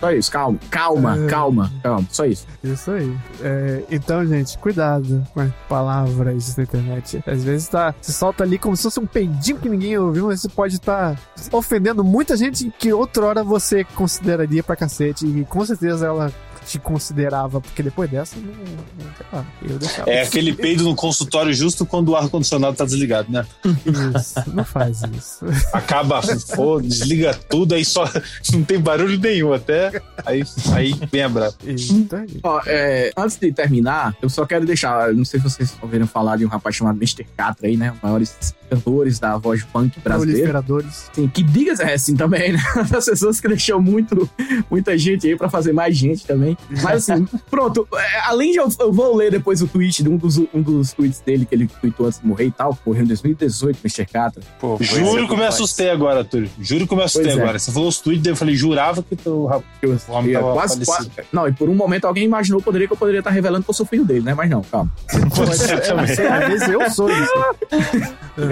Só 0.00 0.12
isso, 0.12 0.30
calma, 0.30 0.58
calma, 0.70 1.26
calma, 1.28 1.72
calma, 1.82 2.06
só 2.10 2.26
isso. 2.26 2.46
Isso 2.62 2.90
aí. 2.90 3.16
É, 3.42 3.82
então, 3.90 4.24
gente, 4.26 4.56
cuidado 4.58 5.26
com 5.32 5.40
as 5.40 5.50
palavras 5.68 6.56
na 6.56 6.62
internet. 6.62 7.22
Às 7.26 7.44
vezes 7.44 7.68
tá, 7.68 7.94
se 8.00 8.12
solta 8.12 8.44
ali 8.44 8.58
como 8.58 8.76
se 8.76 8.82
fosse 8.82 9.00
um 9.00 9.06
peidinho 9.06 9.58
que 9.58 9.68
ninguém 9.68 9.96
ouviu, 9.98 10.26
mas 10.26 10.40
você 10.40 10.48
pode 10.48 10.74
estar 10.74 11.18
ofendendo 11.52 12.04
muita 12.04 12.36
gente 12.36 12.70
que 12.78 12.92
outrora 12.92 13.42
você 13.42 13.84
consideraria 13.84 14.62
pra 14.62 14.76
cacete. 14.76 15.26
E 15.26 15.44
com 15.44 15.64
certeza 15.64 16.06
ela 16.06 16.32
te 16.66 16.78
considerava, 16.78 17.60
porque 17.60 17.82
depois 17.82 18.10
dessa, 18.10 18.36
não, 18.36 18.52
não 18.52 19.14
sei 19.16 19.26
lá, 19.32 19.46
eu 19.62 19.78
deixava. 19.78 20.10
É 20.10 20.22
aquele 20.22 20.52
peido 20.52 20.84
no 20.84 20.96
consultório 20.96 21.54
justo 21.54 21.86
quando 21.86 22.08
o 22.10 22.16
ar-condicionado 22.16 22.76
tá 22.76 22.84
desligado, 22.84 23.30
né? 23.30 23.46
Isso, 23.64 24.42
não 24.52 24.64
faz 24.64 25.02
isso. 25.16 25.44
Acaba, 25.72 26.20
pô, 26.54 26.80
desliga 26.80 27.32
tudo, 27.34 27.74
aí 27.74 27.84
só 27.84 28.04
não 28.52 28.64
tem 28.64 28.80
barulho 28.80 29.18
nenhum 29.18 29.52
até. 29.52 30.02
Aí, 30.24 30.42
aí 30.74 30.92
vem 31.10 31.22
a 31.22 31.28
brava. 31.28 31.54
Ó, 32.42 32.60
é, 32.66 33.12
antes 33.16 33.36
de 33.36 33.52
terminar, 33.52 34.16
eu 34.20 34.28
só 34.28 34.44
quero 34.44 34.66
deixar. 34.66 35.12
Não 35.14 35.24
sei 35.24 35.38
se 35.38 35.44
vocês 35.44 35.74
ouviram 35.80 36.06
falar 36.06 36.36
de 36.36 36.44
um 36.44 36.48
rapaz 36.48 36.74
chamado 36.74 36.96
Mr. 36.96 37.24
Catra 37.36 37.68
aí, 37.68 37.76
né? 37.76 37.92
Os 37.92 38.02
maiores 38.02 38.54
cantores 38.66 39.18
da 39.18 39.36
voz 39.36 39.62
punk 39.64 39.98
brasileira. 40.00 40.50
Proliferadores. 40.60 41.10
Sim, 41.12 41.28
que 41.28 41.42
digas 41.42 41.80
é 41.80 41.94
assim 41.94 42.14
também, 42.16 42.52
né? 42.52 42.58
Das 42.90 43.04
pessoas 43.06 43.40
que 43.40 43.48
deixou 43.48 43.80
muito, 43.80 44.28
muita 44.70 44.96
gente 44.98 45.26
aí 45.26 45.36
pra 45.36 45.48
fazer 45.48 45.72
mais 45.72 45.96
gente 45.96 46.26
também. 46.26 46.56
Mas 46.82 47.08
assim, 47.08 47.26
pronto. 47.50 47.86
é, 47.94 48.20
Além 48.26 48.52
de 48.52 48.58
eu, 48.58 48.68
eu 48.80 48.92
vou 48.92 49.14
ler 49.16 49.30
depois 49.30 49.60
o 49.62 49.66
tweet 49.68 50.02
de 50.02 50.08
um 50.08 50.16
dos, 50.16 50.38
um 50.38 50.60
dos 50.62 50.92
tweets 50.92 51.20
dele 51.20 51.44
que 51.46 51.54
ele 51.54 51.66
tweetou 51.80 52.06
antes 52.06 52.20
de 52.20 52.26
morrer 52.26 52.46
e 52.46 52.50
tal. 52.50 52.76
Morreu 52.86 53.02
em 53.04 53.06
2018, 53.06 53.78
Mr. 53.84 54.06
Catra. 54.12 54.42
Pô, 54.60 54.76
Juro 54.80 55.24
é, 55.24 55.26
que 55.26 55.32
eu 55.32 55.36
me 55.36 55.46
assustei 55.46 55.90
agora, 55.90 56.24
Túlio. 56.24 56.50
Juro 56.60 56.86
que 56.86 56.92
eu 56.92 56.96
me 56.98 57.04
assustei 57.04 57.24
Pois 57.26 57.38
é. 57.38 57.42
agora. 57.42 57.58
Você 57.58 57.72
falou 57.72 57.88
os 57.88 58.00
tweets, 58.00 58.26
eu 58.26 58.36
falei, 58.36 58.54
jurava 58.56 59.02
que 59.02 59.16
tu, 59.16 59.46
rapaz, 59.46 59.64
Eu, 59.82 59.90
o 60.08 60.12
homem 60.12 60.32
eu 60.32 60.40
tava 60.40 60.52
quase, 60.54 60.84
quase- 60.84 61.10
Não, 61.32 61.46
e 61.48 61.52
por 61.52 61.68
um 61.68 61.74
momento 61.74 62.06
alguém 62.06 62.24
imaginou 62.24 62.60
poderia, 62.60 62.86
que 62.86 62.92
eu 62.92 62.96
poderia 62.96 63.18
estar 63.20 63.30
revelando 63.30 63.64
que 63.64 63.70
eu 63.70 63.74
sou 63.74 63.86
filho 63.86 64.04
dele, 64.04 64.20
né? 64.22 64.34
Mas 64.34 64.48
não, 64.50 64.62
calma. 64.62 64.90
Também. 65.86 66.04
Às 66.04 66.48
vezes 66.48 66.68
eu 66.68 66.90
sou 66.90 67.10
isso. 67.10 67.32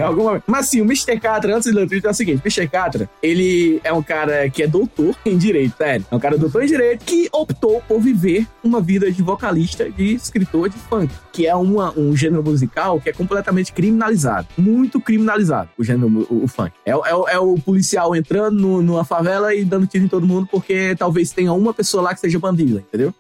Em 0.08 0.08
algum 0.08 0.24
momento. 0.24 0.44
Mas 0.46 0.66
sim, 0.68 0.80
o 0.80 0.84
Mr. 0.84 1.18
Catra, 1.18 1.56
antes 1.56 1.68
de 1.70 1.74
ler 1.76 1.84
o 1.84 1.88
tweet, 1.88 2.06
é 2.06 2.10
o 2.10 2.14
seguinte: 2.14 2.40
Mr. 2.44 2.68
Catra, 2.68 3.08
ele 3.22 3.80
é 3.82 3.92
um 3.92 4.02
cara 4.02 4.48
que 4.50 4.62
é 4.62 4.66
doutor 4.66 5.16
em 5.24 5.36
direito, 5.38 5.76
sério. 5.76 6.04
É 6.10 6.14
um 6.14 6.18
cara 6.18 6.36
doutor 6.38 6.62
em 6.62 6.66
direito 6.66 7.04
que 7.04 7.28
optou 7.32 7.82
por 7.88 8.00
viver 8.00 8.46
uma 8.62 8.80
vida 8.80 9.10
de 9.10 9.22
vocalista, 9.22 9.90
de 9.90 10.14
escritor 10.14 10.68
de 10.68 10.76
funk, 10.76 11.12
que 11.32 11.46
é 11.46 11.54
uma, 11.54 11.92
um 11.98 12.16
gênero 12.16 12.42
musical 12.42 13.00
que 13.00 13.08
é 13.08 13.12
completamente 13.12 13.72
criminalizado. 13.72 14.46
Muito 14.56 15.00
criminalizado, 15.00 15.68
o 15.78 15.84
gênero, 15.84 16.26
o, 16.30 16.44
o 16.44 16.48
funk. 16.48 16.72
É, 16.84 16.94
o- 16.94 17.04
é, 17.28 17.34
é 17.34 17.38
o 17.38 17.54
policial 17.58 18.14
entrando 18.14 18.58
no- 18.58 18.82
numa 18.82 19.04
favela 19.04 19.54
e 19.54 19.64
dando 19.64 19.86
tiro 19.86 20.04
em 20.04 20.08
todo 20.08 20.26
mundo 20.26 20.48
porque 20.50 20.94
talvez 20.98 21.30
tenha 21.30 21.52
uma 21.52 21.72
pessoa 21.74 22.02
lá 22.02 22.14
que 22.14 22.20
seja 22.20 22.38
bandida, 22.38 22.80
entendeu? 22.80 23.14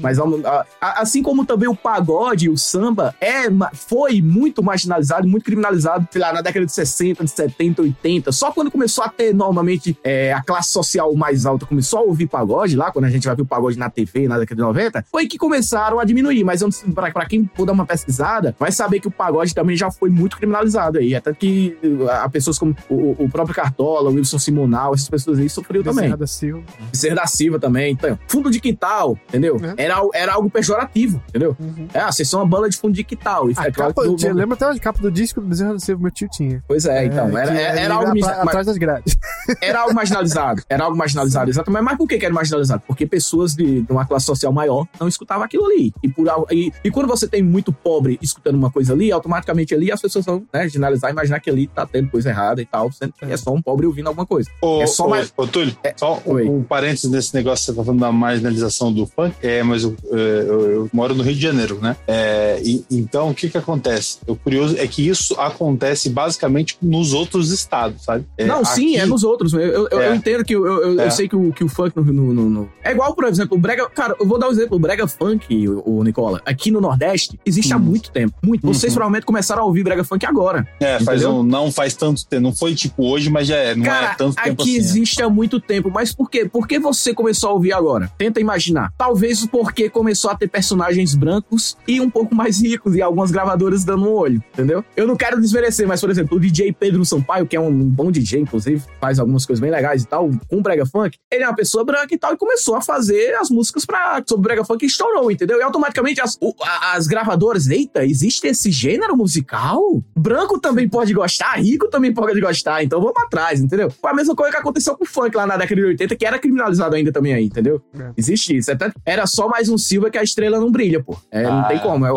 Mas 0.00 0.16
vamos- 0.18 0.44
a- 0.44 0.64
a- 0.80 1.02
assim 1.02 1.22
como 1.22 1.44
também 1.44 1.68
o 1.68 1.74
pagode, 1.76 2.48
o 2.48 2.56
samba, 2.56 3.14
é, 3.20 3.44
foi 3.72 4.20
muito 4.22 4.62
marginalizado, 4.62 5.26
muito 5.28 5.44
criminalizado, 5.44 6.06
sei 6.10 6.20
lá, 6.20 6.32
na 6.32 6.40
década 6.40 6.66
de 6.66 6.72
60, 6.72 7.24
de 7.24 7.30
70, 7.30 7.82
80. 7.82 8.32
Só 8.32 8.50
quando 8.52 8.70
começou 8.70 9.04
a 9.04 9.08
ter 9.08 9.34
normalmente 9.34 9.96
é, 10.04 10.32
a 10.32 10.42
classe 10.42 10.70
social 10.70 11.14
mais 11.14 11.46
alta 11.46 11.66
começou 11.66 11.98
a 12.00 12.02
ouvir 12.02 12.26
pagode 12.26 12.76
lá, 12.76 12.90
quando 12.90 13.04
a 13.06 13.10
gente 13.10 13.26
vai 13.26 13.34
ver 13.36 13.42
o 13.42 13.46
pagode 13.46 13.78
na 13.78 13.88
TV 13.90 14.28
na 14.28 14.38
década 14.38 14.56
de 14.56 14.62
90, 14.62 15.04
foi 15.10 15.26
que 15.26 15.38
começaram 15.38 15.98
a 15.98 16.04
diminuir. 16.04 16.44
Mas 16.44 16.62
pra 16.94 17.26
quem 17.26 17.48
for 17.54 17.66
dar 17.66 17.72
uma 17.72 17.86
pesquisada, 17.86 18.54
vai 18.58 18.70
saber 18.72 19.00
que 19.00 19.08
o 19.08 19.10
pagode 19.10 19.54
também 19.54 19.76
já 19.76 19.90
foi 19.90 20.10
muito 20.10 20.36
criminalizado 20.36 20.98
aí. 20.98 21.14
Até 21.14 21.32
que 21.32 21.76
a 22.22 22.28
pessoas 22.28 22.58
como 22.58 22.74
o, 22.88 23.24
o 23.24 23.28
próprio 23.28 23.54
Cartola, 23.54 24.10
o 24.10 24.14
Wilson 24.14 24.38
Simonal, 24.38 24.94
essas 24.94 25.08
pessoas 25.08 25.38
aí 25.38 25.48
sofreram 25.48 25.84
também. 25.84 26.04
Bezerra 26.04 26.16
da 26.16 26.26
Silva. 26.26 26.62
Ser 26.92 27.14
da 27.14 27.26
Silva 27.26 27.58
também. 27.58 27.92
Então, 27.92 28.18
fundo 28.26 28.50
de 28.50 28.60
quintal, 28.60 29.18
entendeu? 29.28 29.58
É. 29.66 29.74
Era, 29.84 30.00
era 30.14 30.32
algo 30.34 30.50
pejorativo, 30.50 31.22
entendeu? 31.28 31.56
É, 31.92 32.00
ah, 32.00 32.12
vocês 32.12 32.28
são 32.28 32.40
uma 32.40 32.46
banda 32.46 32.68
de 32.68 32.76
fundo 32.76 32.94
de 32.94 33.04
quintal. 33.04 33.50
E 33.50 33.54
A 33.56 33.66
é 33.66 33.70
capa, 33.70 34.04
do- 34.04 34.16
tinha- 34.16 34.32
lembra 34.32 34.54
até 34.54 34.64
a 34.66 34.78
capa 34.78 35.00
do 35.00 35.10
disco 35.10 35.40
do 35.40 35.46
Bezerra 35.46 35.78
Silva, 35.78 36.02
meu 36.02 36.10
tio 36.10 36.28
tinha. 36.30 36.62
Pois 36.66 36.84
é, 36.86 37.04
então. 37.06 37.36
É, 37.36 37.42
Era, 37.42 37.52
que 37.52 37.58
era, 37.60 37.80
ele 37.84 37.92
algo, 37.92 38.26
atrás 38.26 38.66
das 38.66 38.76
grades. 38.76 39.16
era 39.60 39.80
algo 39.80 39.94
marginalizado. 39.94 40.62
Era 40.68 40.84
algo 40.84 40.96
marginalizado, 40.96 41.50
exatamente. 41.50 41.82
Mas 41.82 41.96
por 41.98 42.08
que, 42.08 42.18
que 42.18 42.24
era 42.24 42.34
marginalizado? 42.34 42.82
Porque 42.86 43.06
pessoas 43.06 43.54
de, 43.54 43.82
de 43.82 43.92
uma 43.92 44.04
classe 44.06 44.26
social 44.26 44.52
maior 44.52 44.86
não 45.00 45.08
escutavam 45.08 45.44
aquilo 45.44 45.64
ali. 45.66 45.92
E, 46.02 46.08
por, 46.08 46.26
e, 46.50 46.72
e 46.82 46.90
quando 46.90 47.06
você 47.08 47.26
tem 47.28 47.42
muito 47.42 47.72
pobre 47.72 48.18
escutando 48.22 48.56
uma 48.56 48.70
coisa 48.70 48.92
ali, 48.92 49.10
automaticamente 49.12 49.74
ali 49.74 49.90
as 49.92 50.00
pessoas 50.00 50.24
vão 50.24 50.44
né, 50.52 50.68
generalizar, 50.68 51.10
imaginar 51.10 51.40
que 51.40 51.50
ali 51.50 51.66
tá 51.66 51.86
tendo 51.86 52.10
coisa 52.10 52.30
errada 52.30 52.60
e 52.62 52.66
tal, 52.66 52.90
sendo 52.92 53.12
que 53.12 53.24
é 53.24 53.36
só 53.36 53.52
um 53.52 53.60
pobre 53.62 53.86
ouvindo 53.86 54.08
alguma 54.08 54.26
coisa. 54.26 54.48
Ô, 54.60 54.82
É 54.82 54.86
só 54.86 55.06
ô, 55.06 55.10
mais- 55.10 55.32
ô, 55.36 55.46
Túlio, 55.46 55.76
só 55.96 56.20
um, 56.26 56.58
um 56.58 56.62
parênteses 56.62 57.10
nesse 57.10 57.34
negócio 57.34 57.64
que 57.66 57.72
você 57.72 57.76
tá 57.76 57.84
falando 57.84 58.00
da 58.00 58.12
marginalização 58.12 58.92
do 58.92 59.06
funk. 59.06 59.34
É, 59.42 59.53
mas 59.62 59.82
eu, 59.84 59.96
é, 60.12 60.16
eu- 60.16 60.70
eu 60.70 60.90
moro 60.92 61.14
no 61.14 61.22
Rio 61.22 61.34
de 61.34 61.40
Janeiro, 61.40 61.78
né? 61.80 61.96
É, 62.06 62.60
e- 62.64 62.84
então, 62.90 63.30
o 63.30 63.34
que 63.34 63.48
que 63.48 63.58
acontece? 63.58 64.18
O 64.26 64.34
curioso 64.36 64.76
é 64.78 64.86
que 64.86 65.06
isso 65.06 65.34
acontece 65.38 66.08
basicamente 66.08 66.76
nos 66.82 67.12
outros 67.12 67.50
estados, 67.50 68.02
sabe? 68.04 68.24
É, 68.36 68.44
não, 68.44 68.64
sim, 68.64 68.96
aqui- 68.96 69.02
é 69.02 69.06
nos 69.06 69.24
outros. 69.24 69.52
Eu, 69.52 69.60
eu, 69.90 70.00
É. 70.00 70.08
eu 70.08 70.14
entendo 70.14 70.44
que 70.44 70.54
eu, 70.54 71.00
É. 71.00 71.10
sei 71.10 71.28
que 71.28 71.36
o, 71.36 71.52
que 71.52 71.64
o 71.64 71.68
funk 71.68 71.96
no, 71.96 72.04
no, 72.04 72.48
no- 72.50 72.68
É 72.82 72.92
igual, 72.92 73.14
por 73.14 73.24
exemplo, 73.24 73.56
o 73.56 73.60
Brega. 73.60 73.88
Cara, 73.90 74.14
eu 74.18 74.26
vou 74.26 74.38
dar 74.38 74.48
um 74.48 74.52
exemplo. 74.52 74.76
O 74.76 74.80
Brega 74.80 75.06
Funk, 75.06 75.68
o, 75.68 75.98
o 75.98 76.04
Nicola, 76.04 76.40
aqui 76.44 76.70
no 76.70 76.80
Nordeste, 76.80 77.38
existe 77.44 77.72
há 77.72 77.76
Hum. 77.76 77.80
muito 77.80 78.10
tempo. 78.10 78.34
Muito. 78.44 78.66
Vocês 78.66 78.92
Uhum. 78.92 78.96
provavelmente 78.96 79.24
começaram 79.26 79.62
a 79.62 79.66
ouvir 79.66 79.82
Brega 79.84 80.04
Funk 80.04 80.24
agora. 80.26 80.66
É, 80.80 80.98
faz 81.00 81.22
Entendeu? 81.22 81.40
um, 81.40 81.42
não 81.42 81.70
faz 81.70 81.94
tanto 81.94 82.26
tempo. 82.26 82.42
Não 82.42 82.54
foi 82.54 82.74
tipo 82.74 83.04
hoje, 83.06 83.30
mas 83.30 83.46
já 83.48 83.56
é. 83.56 83.74
Não 83.74 83.84
Cara, 83.84 84.12
é 84.12 84.14
tanto 84.14 84.36
tempo 84.36 84.62
aqui 84.62 84.70
assim. 84.70 84.78
existe 84.78 85.22
há 85.22 85.28
muito 85.28 85.60
tempo, 85.60 85.90
mas 85.92 86.12
por 86.12 86.30
quê? 86.30 86.44
Por 86.44 86.66
que 86.66 86.78
você 86.78 87.12
começou 87.14 87.50
a 87.50 87.52
ouvir 87.52 87.72
agora? 87.72 88.10
Tenta 88.18 88.40
imaginar. 88.40 88.92
Talvez 88.96 89.43
porque 89.46 89.88
começou 89.88 90.30
a 90.30 90.36
ter 90.36 90.48
personagens 90.48 91.14
brancos 91.14 91.76
e 91.86 92.00
um 92.00 92.10
pouco 92.10 92.34
mais 92.34 92.60
ricos 92.62 92.94
e 92.94 93.02
algumas 93.02 93.30
gravadoras 93.30 93.84
dando 93.84 94.04
um 94.08 94.12
olho, 94.12 94.42
entendeu? 94.52 94.84
Eu 94.96 95.06
não 95.06 95.16
quero 95.16 95.40
desmerecer, 95.40 95.86
mas 95.86 96.00
por 96.00 96.10
exemplo, 96.10 96.36
o 96.36 96.40
DJ 96.40 96.72
Pedro 96.72 97.04
Sampaio, 97.04 97.46
que 97.46 97.56
é 97.56 97.60
um 97.60 97.72
bom 97.72 98.10
DJ, 98.10 98.40
inclusive, 98.40 98.82
faz 99.00 99.18
algumas 99.18 99.44
coisas 99.46 99.60
bem 99.60 99.70
legais 99.70 100.02
e 100.02 100.06
tal, 100.06 100.30
com 100.48 100.62
brega 100.62 100.86
funk, 100.86 101.16
ele 101.32 101.44
é 101.44 101.48
uma 101.48 101.54
pessoa 101.56 101.84
branca 101.84 102.14
e 102.14 102.18
tal 102.18 102.34
e 102.34 102.36
começou 102.36 102.74
a 102.76 102.80
fazer 102.82 103.34
as 103.34 103.50
músicas 103.50 103.84
pra, 103.84 104.22
sobre 104.28 104.44
brega 104.44 104.64
funk 104.64 104.82
e 104.84 104.86
estourou, 104.88 105.30
entendeu? 105.30 105.58
E 105.58 105.62
automaticamente 105.62 106.20
as, 106.20 106.36
o- 106.40 106.54
as 106.94 107.06
gravadoras, 107.06 107.68
eita, 107.68 108.04
existe 108.04 108.46
esse 108.46 108.70
gênero 108.70 109.16
musical? 109.16 109.80
Branco 110.16 110.58
também 110.58 110.88
pode 110.88 111.12
gostar, 111.12 111.52
rico 111.60 111.88
também 111.88 112.12
pode 112.12 112.40
gostar, 112.40 112.82
então 112.82 113.00
vamos 113.00 113.22
atrás, 113.24 113.60
entendeu? 113.60 113.90
Foi 113.90 114.10
a 114.10 114.14
mesma 114.14 114.34
coisa 114.34 114.52
que 114.52 114.58
aconteceu 114.58 114.96
com 114.96 115.04
o 115.04 115.06
funk 115.06 115.36
lá 115.36 115.46
na 115.46 115.56
década 115.56 115.80
de 115.80 115.86
80, 115.88 116.16
que 116.16 116.26
era 116.26 116.38
criminalizado 116.38 116.94
ainda 116.96 117.12
também 117.12 117.34
aí, 117.34 117.44
entendeu? 117.44 117.82
É. 117.98 118.10
Existe 118.16 118.56
isso. 118.56 118.70
Até- 118.72 118.92
era 119.04 119.26
só 119.34 119.48
mais 119.48 119.68
um 119.68 119.76
Silva 119.76 120.10
que 120.10 120.18
a 120.18 120.22
estrela 120.22 120.58
não 120.60 120.70
brilha, 120.70 121.02
pô. 121.02 121.16
É, 121.30 121.42
não 121.42 121.60
Ah, 121.60 121.64
tem 121.64 121.78
como. 121.78 122.06
É, 122.06 122.10
é, 122.10 122.12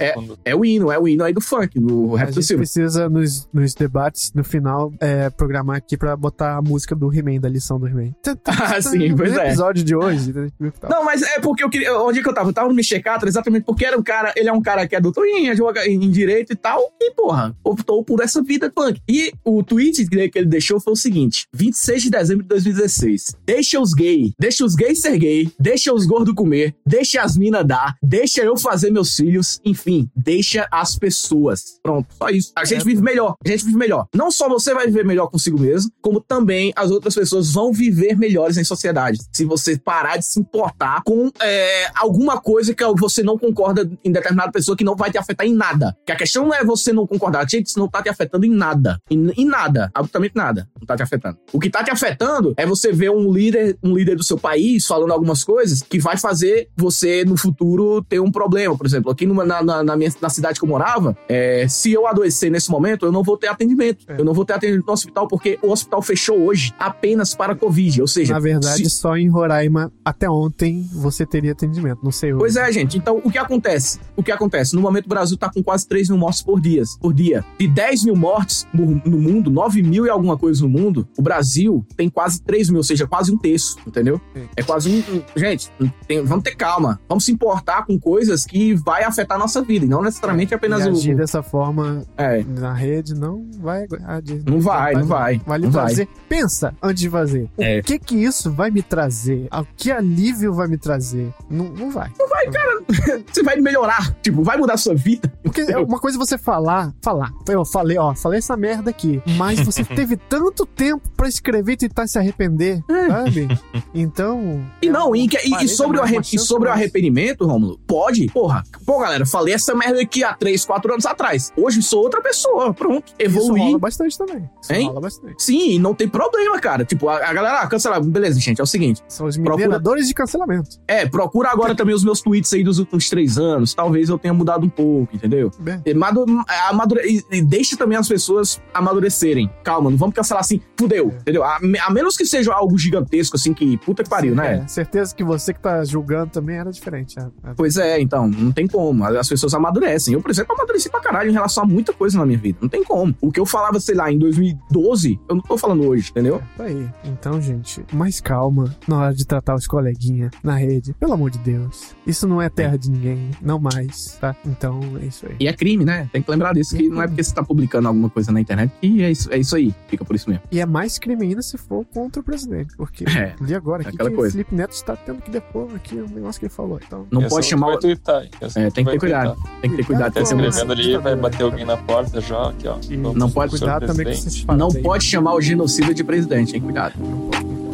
é, 0.00 0.08
é- 0.08 0.14
é 0.44 0.54
o 0.56 0.64
hino, 0.64 0.90
é 0.92 0.98
o 0.98 1.08
hino 1.08 1.24
aí 1.24 1.32
do 1.32 1.40
funk, 1.40 1.78
do 1.78 2.14
A 2.16 2.20
rap 2.20 2.28
do 2.28 2.34
gente 2.34 2.46
Silva. 2.46 2.60
precisa, 2.60 3.08
nos, 3.08 3.48
nos 3.52 3.74
debates, 3.74 4.32
no 4.34 4.44
final, 4.44 4.92
é, 5.00 5.30
programar 5.30 5.76
aqui 5.76 5.96
pra 5.96 6.16
botar 6.16 6.56
a 6.56 6.62
música 6.62 6.94
do 6.94 7.12
He-Man, 7.12 7.40
da 7.40 7.48
lição 7.48 7.78
do 7.78 7.86
He-Man. 7.86 8.10
Ah, 8.46 8.80
sim, 8.80 9.16
pois 9.16 9.32
no 9.32 9.40
é. 9.40 9.46
episódio 9.48 9.82
de 9.82 9.94
hoje. 9.96 10.32
né. 10.32 10.48
Não, 10.88 11.04
mas 11.04 11.22
é 11.22 11.40
porque 11.40 11.64
eu 11.64 11.70
queria. 11.70 11.96
Onde 11.98 12.22
que 12.22 12.28
eu 12.28 12.34
tava? 12.34 12.50
Eu 12.50 12.52
tava 12.52 12.68
no 12.68 12.74
Michel 12.74 13.02
Catra 13.02 13.28
exatamente 13.28 13.64
porque 13.64 13.84
era 13.84 13.98
um 13.98 14.02
cara. 14.02 14.32
Ele 14.36 14.48
é 14.48 14.52
um 14.52 14.60
cara 14.60 14.86
que 14.86 14.94
é 14.94 15.00
doutor 15.00 15.24
em, 15.26 15.48
advoga- 15.50 15.86
em 15.86 15.98
direito 16.10 16.52
e 16.52 16.56
tal. 16.56 16.80
E, 17.00 17.12
porra, 17.14 17.56
optou 17.64 18.04
por 18.04 18.20
essa 18.20 18.42
vida 18.42 18.70
punk. 18.70 19.00
E 19.08 19.32
o 19.44 19.62
tweet 19.62 20.06
que 20.06 20.14
ele- 20.14 20.28
que 20.28 20.38
ele 20.38 20.46
deixou 20.48 20.78
foi 20.80 20.92
o 20.92 20.96
seguinte: 20.96 21.46
26 21.54 22.02
de 22.02 22.10
dezembro 22.10 22.42
de 22.42 22.48
2016. 22.48 23.34
Deixa 23.46 23.80
os 23.80 23.92
gays, 23.94 24.32
deixa 24.38 24.64
os 24.64 24.74
gays 24.74 25.00
ser 25.00 25.16
gay, 25.18 25.50
deixa 25.58 25.92
os 25.92 25.99
gordos 26.06 26.34
comer, 26.34 26.74
deixa 26.86 27.22
as 27.22 27.36
minas 27.36 27.66
dar, 27.66 27.96
deixa 28.02 28.42
eu 28.42 28.56
fazer 28.56 28.90
meus 28.90 29.14
filhos, 29.14 29.60
enfim, 29.64 30.08
deixa 30.14 30.66
as 30.70 30.96
pessoas. 30.96 31.78
Pronto, 31.82 32.08
só 32.16 32.28
isso. 32.28 32.52
A 32.56 32.64
gente 32.64 32.84
vive 32.84 33.02
melhor, 33.02 33.34
a 33.44 33.48
gente 33.48 33.64
vive 33.64 33.76
melhor. 33.76 34.06
Não 34.14 34.30
só 34.30 34.48
você 34.48 34.74
vai 34.74 34.86
viver 34.86 35.04
melhor 35.04 35.28
consigo 35.28 35.58
mesmo, 35.58 35.90
como 36.00 36.20
também 36.20 36.72
as 36.76 36.90
outras 36.90 37.14
pessoas 37.14 37.52
vão 37.52 37.72
viver 37.72 38.16
melhores 38.16 38.56
em 38.56 38.64
sociedade. 38.64 39.18
Se 39.32 39.44
você 39.44 39.78
parar 39.78 40.16
de 40.16 40.26
se 40.26 40.40
importar 40.40 41.02
com 41.04 41.30
é, 41.40 41.90
alguma 41.94 42.40
coisa 42.40 42.74
que 42.74 42.84
você 42.98 43.22
não 43.22 43.38
concorda 43.38 43.90
em 44.04 44.12
determinada 44.12 44.52
pessoa 44.52 44.76
que 44.76 44.84
não 44.84 44.96
vai 44.96 45.10
te 45.10 45.18
afetar 45.18 45.46
em 45.46 45.54
nada. 45.54 45.96
Que 46.06 46.12
a 46.12 46.16
questão 46.16 46.46
não 46.46 46.54
é 46.54 46.64
você 46.64 46.92
não 46.92 47.06
concordar, 47.06 47.48
gente, 47.48 47.66
isso 47.66 47.78
não 47.78 47.88
tá 47.88 48.02
te 48.02 48.08
afetando 48.08 48.44
em 48.44 48.50
nada. 48.50 49.00
Em, 49.10 49.30
em 49.36 49.44
nada, 49.44 49.90
absolutamente 49.94 50.36
nada. 50.36 50.68
Não 50.78 50.86
tá 50.86 50.96
te 50.96 51.02
afetando. 51.02 51.38
O 51.52 51.58
que 51.58 51.70
tá 51.70 51.82
te 51.82 51.90
afetando 51.90 52.54
é 52.56 52.66
você 52.66 52.92
ver 52.92 53.10
um 53.10 53.32
líder, 53.32 53.76
um 53.82 53.94
líder 53.94 54.16
do 54.16 54.24
seu 54.24 54.38
país 54.38 54.86
falando 54.86 55.12
algumas 55.12 55.44
coisas 55.44 55.82
que 55.90 55.98
vai 55.98 56.16
fazer 56.16 56.68
você 56.76 57.24
no 57.24 57.36
futuro 57.36 58.00
ter 58.02 58.20
um 58.20 58.30
problema. 58.30 58.76
Por 58.78 58.86
exemplo, 58.86 59.10
aqui 59.10 59.26
numa- 59.26 59.44
na, 59.44 59.60
na, 59.62 59.82
na 59.82 59.96
minha, 59.96 60.10
na 60.22 60.28
cidade 60.30 60.58
que 60.60 60.64
eu 60.64 60.68
morava, 60.68 61.16
é, 61.28 61.66
se 61.68 61.92
eu 61.92 62.06
adoecer 62.06 62.48
nesse 62.50 62.70
momento, 62.70 63.04
eu 63.04 63.10
não 63.12 63.24
vou 63.24 63.36
ter 63.36 63.48
atendimento. 63.48 64.04
É. 64.08 64.20
Eu 64.20 64.24
não 64.24 64.32
vou 64.32 64.44
ter 64.44 64.52
atendimento 64.52 64.86
no 64.86 64.92
hospital 64.92 65.26
porque 65.26 65.58
o 65.62 65.70
hospital 65.72 66.00
fechou 66.00 66.40
hoje 66.40 66.72
apenas 66.78 67.34
para 67.34 67.54
Covid. 67.56 68.00
Ou 68.02 68.06
seja, 68.06 68.32
Na 68.34 68.38
verdade, 68.40 68.84
se- 68.84 68.90
só 68.90 69.16
em 69.16 69.28
Roraima, 69.28 69.92
até 70.04 70.30
ontem, 70.30 70.88
você 70.92 71.26
teria 71.26 71.52
atendimento. 71.52 71.98
Não 72.04 72.12
sei 72.12 72.30
hoje. 72.32 72.38
Pois 72.38 72.56
é, 72.56 72.70
gente. 72.70 72.96
Então, 72.96 73.20
o 73.24 73.30
que 73.30 73.38
acontece? 73.38 73.98
O 74.16 74.22
que 74.22 74.30
acontece? 74.30 74.76
No 74.76 74.80
momento, 74.80 75.06
o 75.06 75.08
Brasil 75.08 75.36
tá 75.36 75.50
com 75.52 75.60
quase 75.62 75.88
3 75.88 76.08
mil 76.08 76.18
mortes 76.18 76.40
por 76.40 76.60
dia. 76.60 76.84
Por 77.00 77.12
dia. 77.12 77.44
De 77.58 77.66
10 77.66 78.04
mil 78.04 78.14
mortes 78.14 78.64
no, 78.72 78.86
no 79.04 79.18
mundo, 79.18 79.50
9 79.50 79.82
mil 79.82 80.06
e 80.06 80.08
alguma 80.10 80.38
coisa 80.38 80.62
no 80.62 80.68
mundo, 80.68 81.08
o 81.18 81.22
Brasil 81.22 81.84
tem 81.96 82.08
quase 82.08 82.40
3 82.42 82.68
mil, 82.70 82.78
ou 82.78 82.84
seja, 82.84 83.06
quase 83.08 83.32
um 83.32 83.36
terço, 83.36 83.76
entendeu? 83.84 84.20
Sim. 84.36 84.48
É 84.56 84.62
quase 84.62 84.88
um- 85.10 85.22
gente, 85.36 85.68
tem- 86.06 86.24
vamos 86.24 86.44
ter 86.44 86.54
calma. 86.54 87.00
Vamos 87.08 87.24
se 87.24 87.32
importar 87.32 87.84
com 87.86 87.98
coisas 87.98 88.44
que 88.44 88.74
vai 88.74 89.04
afetar 89.04 89.36
a 89.36 89.40
nossa 89.40 89.62
vida, 89.62 89.84
e 89.84 89.88
não 89.88 90.02
necessariamente 90.02 90.54
apenas 90.54 90.84
e 90.84 90.88
o. 90.88 90.92
agir 90.92 91.16
dessa 91.16 91.42
forma 91.42 92.02
É. 92.16 92.42
na 92.44 92.72
rede 92.74 93.14
não 93.14 93.46
vai 93.60 93.86
agir. 94.06 94.42
Não 94.46 94.60
vai, 94.60 94.94
não 94.94 95.04
vai. 95.06 95.40
Não 95.46 95.58
Não 95.58 95.70
vai. 95.70 95.86
trazer. 95.86 96.08
Pensa 96.28 96.74
antes 96.82 97.00
de 97.02 97.10
fazer. 97.10 97.48
O 97.56 97.62
É. 97.62 97.82
que 97.82 97.98
que 97.98 98.16
isso 98.16 98.50
vai 98.50 98.70
me 98.70 98.82
trazer? 98.82 99.46
A- 99.50 99.64
Que 99.76 99.90
alívio 99.90 100.52
vai 100.52 100.68
me 100.68 100.76
trazer? 100.76 101.32
Não, 101.48 101.66
não 101.66 101.90
vai. 101.90 102.10
Não 102.18 102.28
vai, 102.28 102.46
cara. 102.50 102.80
Você 103.32 103.42
vai 103.42 103.56
melhorar. 103.56 104.14
Tipo, 104.22 104.42
vai 104.42 104.56
mudar 104.56 104.74
a 104.74 104.76
sua 104.78 104.94
vida. 104.94 105.32
Porque 105.42 105.60
é 105.62 105.78
uma 105.78 105.98
coisa 105.98 106.16
é 106.16 106.18
você 106.18 106.36
falar, 106.38 106.92
falar. 107.02 107.30
Eu 107.48 107.64
falei, 107.64 107.96
ó, 107.98 108.14
falei 108.14 108.38
essa 108.38 108.56
merda 108.56 108.90
aqui. 108.90 109.22
Mas 109.36 109.60
você 109.60 109.82
teve 109.84 110.16
tanto 110.16 110.66
tempo 110.66 111.08
pra 111.16 111.28
escrever 111.28 111.72
e 111.72 111.76
tentar 111.76 112.06
se 112.06 112.18
arrepender, 112.18 112.82
sabe? 113.08 113.48
Então. 113.94 114.64
E 114.82 114.88
não, 114.88 115.14
e, 115.14 115.28
que- 115.28 115.38
e- 115.46 115.64
e 115.64 115.68
sobre, 115.70 115.98
o 115.98 116.00
é 116.00 116.04
arre- 116.04 116.20
e 116.32 116.38
sobre 116.38 116.68
o 116.68 116.72
arrependimento, 116.72 117.46
Rômulo, 117.46 117.78
pode? 117.86 118.26
Porra, 118.26 118.62
pô, 118.84 118.98
galera, 119.00 119.24
falei 119.26 119.54
essa 119.54 119.74
merda 119.74 120.00
aqui 120.00 120.22
há 120.24 120.34
3, 120.34 120.64
4 120.64 120.92
anos 120.92 121.06
atrás. 121.06 121.52
Hoje 121.56 121.82
sou 121.82 122.02
outra 122.02 122.20
pessoa. 122.20 122.72
Pronto. 122.74 123.12
Isso 123.18 123.38
Evoluí. 123.38 123.60
rola 123.60 123.78
bastante 123.78 124.18
também. 124.18 124.48
Isso 124.62 124.72
Hein? 124.72 124.86
rola 124.88 125.00
bastante. 125.00 125.42
Sim, 125.42 125.78
não 125.78 125.94
tem 125.94 126.08
problema, 126.08 126.58
cara. 126.60 126.84
Tipo, 126.84 127.08
a, 127.08 127.16
a 127.28 127.32
galera, 127.32 127.60
ah, 127.60 127.66
cancelar. 127.66 128.00
Beleza, 128.02 128.38
gente, 128.40 128.60
é 128.60 128.64
o 128.64 128.66
seguinte. 128.66 129.02
São 129.08 129.26
os 129.26 129.36
Procura- 129.36 129.56
mineradores 129.56 130.06
de 130.08 130.14
cancelamento. 130.14 130.70
É, 130.86 131.06
procura 131.06 131.50
agora 131.50 131.74
também 131.74 131.94
os 131.94 132.04
meus 132.04 132.20
tweets 132.20 132.52
aí 132.52 132.62
dos 132.64 132.78
últimos 132.78 133.08
três 133.08 133.38
anos. 133.38 133.74
Talvez 133.74 134.08
eu 134.08 134.18
tenha 134.18 134.34
mudado 134.34 134.64
um 134.66 134.68
pouco, 134.68 135.14
entendeu? 135.14 135.50
Bem, 135.58 135.80
E, 135.84 135.94
madu- 135.94 136.26
amadure- 136.68 137.22
e- 137.30 137.42
deixa 137.42 137.76
também 137.76 137.96
as 137.98 138.08
pessoas 138.08 138.60
amadurecerem. 138.74 139.50
Calma, 139.62 139.90
não 139.90 139.96
vamos 139.96 140.14
cancelar 140.14 140.40
assim, 140.40 140.60
fudeu, 140.78 141.08
entendeu? 141.20 141.44
A, 141.44 141.56
a 141.86 141.90
menos 141.92 142.16
que 142.16 142.24
seja 142.26 142.52
algo 142.52 142.76
gigantesco, 142.78 143.36
assim, 143.36 143.52
que 143.54 143.76
puta 143.78 144.02
que 144.02 144.10
pariu, 144.10 144.34
né? 144.34 144.62
É, 144.64 144.68
certeza 144.68 145.14
que 145.14 145.22
você 145.24 145.52
que 145.54 145.59
tá 145.60 145.84
julgando 145.84 146.30
também 146.30 146.56
era 146.56 146.70
diferente. 146.70 147.16
né? 147.18 147.30
Pois 147.56 147.76
é, 147.76 148.00
então, 148.00 148.28
não 148.28 148.52
tem 148.52 148.66
como. 148.66 149.04
As 149.04 149.28
pessoas 149.28 149.54
amadurecem. 149.54 150.14
Eu, 150.14 150.22
por 150.22 150.30
exemplo, 150.30 150.54
amadureci 150.54 150.88
pra 150.90 151.00
caralho 151.00 151.30
em 151.30 151.32
relação 151.32 151.64
a 151.64 151.66
muita 151.66 151.92
coisa 151.92 152.18
na 152.18 152.26
minha 152.26 152.38
vida. 152.38 152.58
Não 152.60 152.68
tem 152.68 152.84
como. 152.84 153.14
O 153.20 153.30
que 153.30 153.40
eu 153.40 153.46
falava, 153.46 153.78
sei 153.80 153.94
lá, 153.94 154.10
em 154.10 154.18
2012, 154.18 155.20
eu 155.28 155.34
não 155.34 155.42
tô 155.42 155.56
falando 155.56 155.86
hoje, 155.86 156.10
entendeu? 156.10 156.42
Tá 156.56 156.64
aí. 156.64 156.88
Então, 157.04 157.40
gente, 157.40 157.84
mais 157.92 158.20
calma 158.20 158.74
na 158.86 158.98
hora 158.98 159.14
de 159.14 159.26
tratar 159.26 159.54
os 159.54 159.66
coleguinhas 159.66 160.30
na 160.42 160.54
rede. 160.56 160.94
Pelo 160.94 161.12
amor 161.12 161.30
de 161.30 161.38
Deus. 161.38 161.94
Isso 162.10 162.26
não 162.26 162.42
é 162.42 162.48
terra 162.48 162.76
de 162.76 162.90
ninguém. 162.90 163.30
Não 163.40 163.58
mais, 163.58 164.18
tá? 164.20 164.34
Então, 164.44 164.80
é 165.00 165.06
isso 165.06 165.26
aí. 165.26 165.36
E 165.38 165.46
é 165.46 165.52
crime, 165.52 165.84
né? 165.84 166.08
Tem 166.12 166.20
que 166.22 166.30
lembrar 166.30 166.52
disso, 166.54 166.76
que 166.76 166.88
não 166.88 167.00
é 167.02 167.06
porque 167.06 167.22
você 167.22 167.32
tá 167.34 167.42
publicando 167.42 167.86
alguma 167.88 168.10
coisa 168.10 168.32
na 168.32 168.40
internet 168.40 168.72
que 168.80 169.02
é 169.02 169.10
isso, 169.10 169.32
é 169.32 169.38
isso 169.38 169.54
aí. 169.54 169.74
Fica 169.88 170.04
por 170.04 170.16
isso 170.16 170.28
mesmo. 170.28 170.42
E 170.50 170.58
é 170.60 170.66
mais 170.66 170.98
crime 170.98 171.24
ainda 171.24 171.40
se 171.42 171.56
for 171.56 171.84
contra 171.84 172.20
o 172.20 172.24
presidente. 172.24 172.74
Porque 172.76 173.04
É, 173.16 173.34
li 173.40 173.54
agora 173.54 173.82
aqui 173.82 173.96
que 173.96 174.10
coisa. 174.10 174.28
o 174.28 174.30
Felipe 174.32 174.54
Neto 174.54 174.72
está 174.72 174.96
tendo 174.96 175.22
que 175.22 175.30
depor 175.30 175.68
aqui 175.74 175.94
o 175.96 176.08
negócio 176.08 176.40
que 176.40 176.46
ele 176.46 176.52
falou. 176.52 176.80
Então, 176.84 177.06
Não 177.10 177.22
pode 177.28 177.46
chamar. 177.46 177.68
Vai 177.68 177.78
twittar, 177.78 178.24
É, 178.56 178.70
tem 178.70 178.84
que 178.84 178.90
ter 178.92 178.98
cuidado. 178.98 179.36
Tem 179.60 179.70
que 179.70 179.76
ter 179.76 179.84
cuidado 179.86 180.08
com 180.08 180.14
Tá 180.14 180.20
essa 180.20 180.34
Cuidado. 180.34 180.50
escrevendo 180.50 180.72
ali, 180.72 180.96
vai 180.98 181.16
bater 181.16 181.42
alguém 181.44 181.64
na 181.64 181.76
porta 181.76 182.20
já, 182.20 182.48
aqui, 182.50 182.66
ó. 182.66 182.78
Não 183.14 183.30
pode- 183.30 183.50
cuidado 183.58 183.86
também 183.86 184.04
com 184.06 184.10
presidente. 184.10 184.36
esses 184.44 184.46
Não 184.46 184.68
pode 184.70 185.04
chamar 185.04 185.34
o 185.34 185.40
genocida 185.40 185.94
de 185.94 186.02
presidente, 186.02 186.54
hein? 186.56 186.60
Cuidado. 186.62 186.94
E 186.98 187.69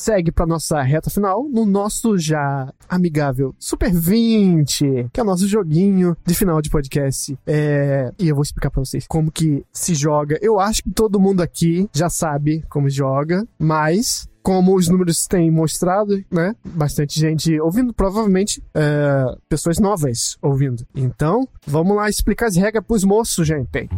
segue 0.00 0.32
pra 0.32 0.46
nossa 0.46 0.80
reta 0.80 1.10
final 1.10 1.46
no 1.48 1.66
nosso 1.66 2.16
já 2.16 2.72
amigável 2.88 3.54
Super 3.58 3.92
20, 3.92 5.10
que 5.12 5.20
é 5.20 5.22
o 5.22 5.26
nosso 5.26 5.46
joguinho 5.46 6.16
de 6.24 6.34
final 6.34 6.62
de 6.62 6.70
podcast. 6.70 7.38
É... 7.46 8.10
E 8.18 8.28
eu 8.28 8.34
vou 8.34 8.42
explicar 8.42 8.70
pra 8.70 8.82
vocês 8.82 9.06
como 9.06 9.30
que 9.30 9.64
se 9.72 9.94
joga. 9.94 10.38
Eu 10.40 10.58
acho 10.58 10.82
que 10.82 10.90
todo 10.90 11.20
mundo 11.20 11.42
aqui 11.42 11.88
já 11.92 12.08
sabe 12.08 12.64
como 12.70 12.88
joga, 12.88 13.46
mas 13.58 14.26
como 14.42 14.74
os 14.74 14.88
números 14.88 15.26
têm 15.26 15.50
mostrado, 15.50 16.24
né? 16.30 16.56
Bastante 16.64 17.20
gente 17.20 17.60
ouvindo, 17.60 17.92
provavelmente 17.92 18.62
é, 18.74 19.36
pessoas 19.50 19.78
novas 19.78 20.38
ouvindo. 20.40 20.86
Então, 20.94 21.46
vamos 21.66 21.94
lá 21.94 22.08
explicar 22.08 22.46
as 22.46 22.56
regras 22.56 22.84
pros 22.86 23.04
moços, 23.04 23.46
gente. 23.46 23.88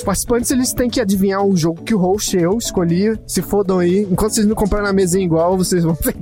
Os 0.00 0.04
participantes 0.04 0.50
eles 0.50 0.72
têm 0.72 0.88
que 0.88 0.98
adivinhar 0.98 1.44
o 1.44 1.54
jogo 1.54 1.82
que 1.82 1.94
o 1.94 1.98
host 1.98 2.34
eu 2.34 2.56
escolhi. 2.56 3.18
Se 3.26 3.42
fodam 3.42 3.78
aí. 3.80 4.06
Enquanto 4.10 4.32
vocês 4.32 4.46
não 4.46 4.54
comprarem 4.54 4.86
na 4.86 4.92
mesinha 4.94 5.22
igual, 5.24 5.58
vocês 5.58 5.84
vão 5.84 5.94
ficar 5.94 6.14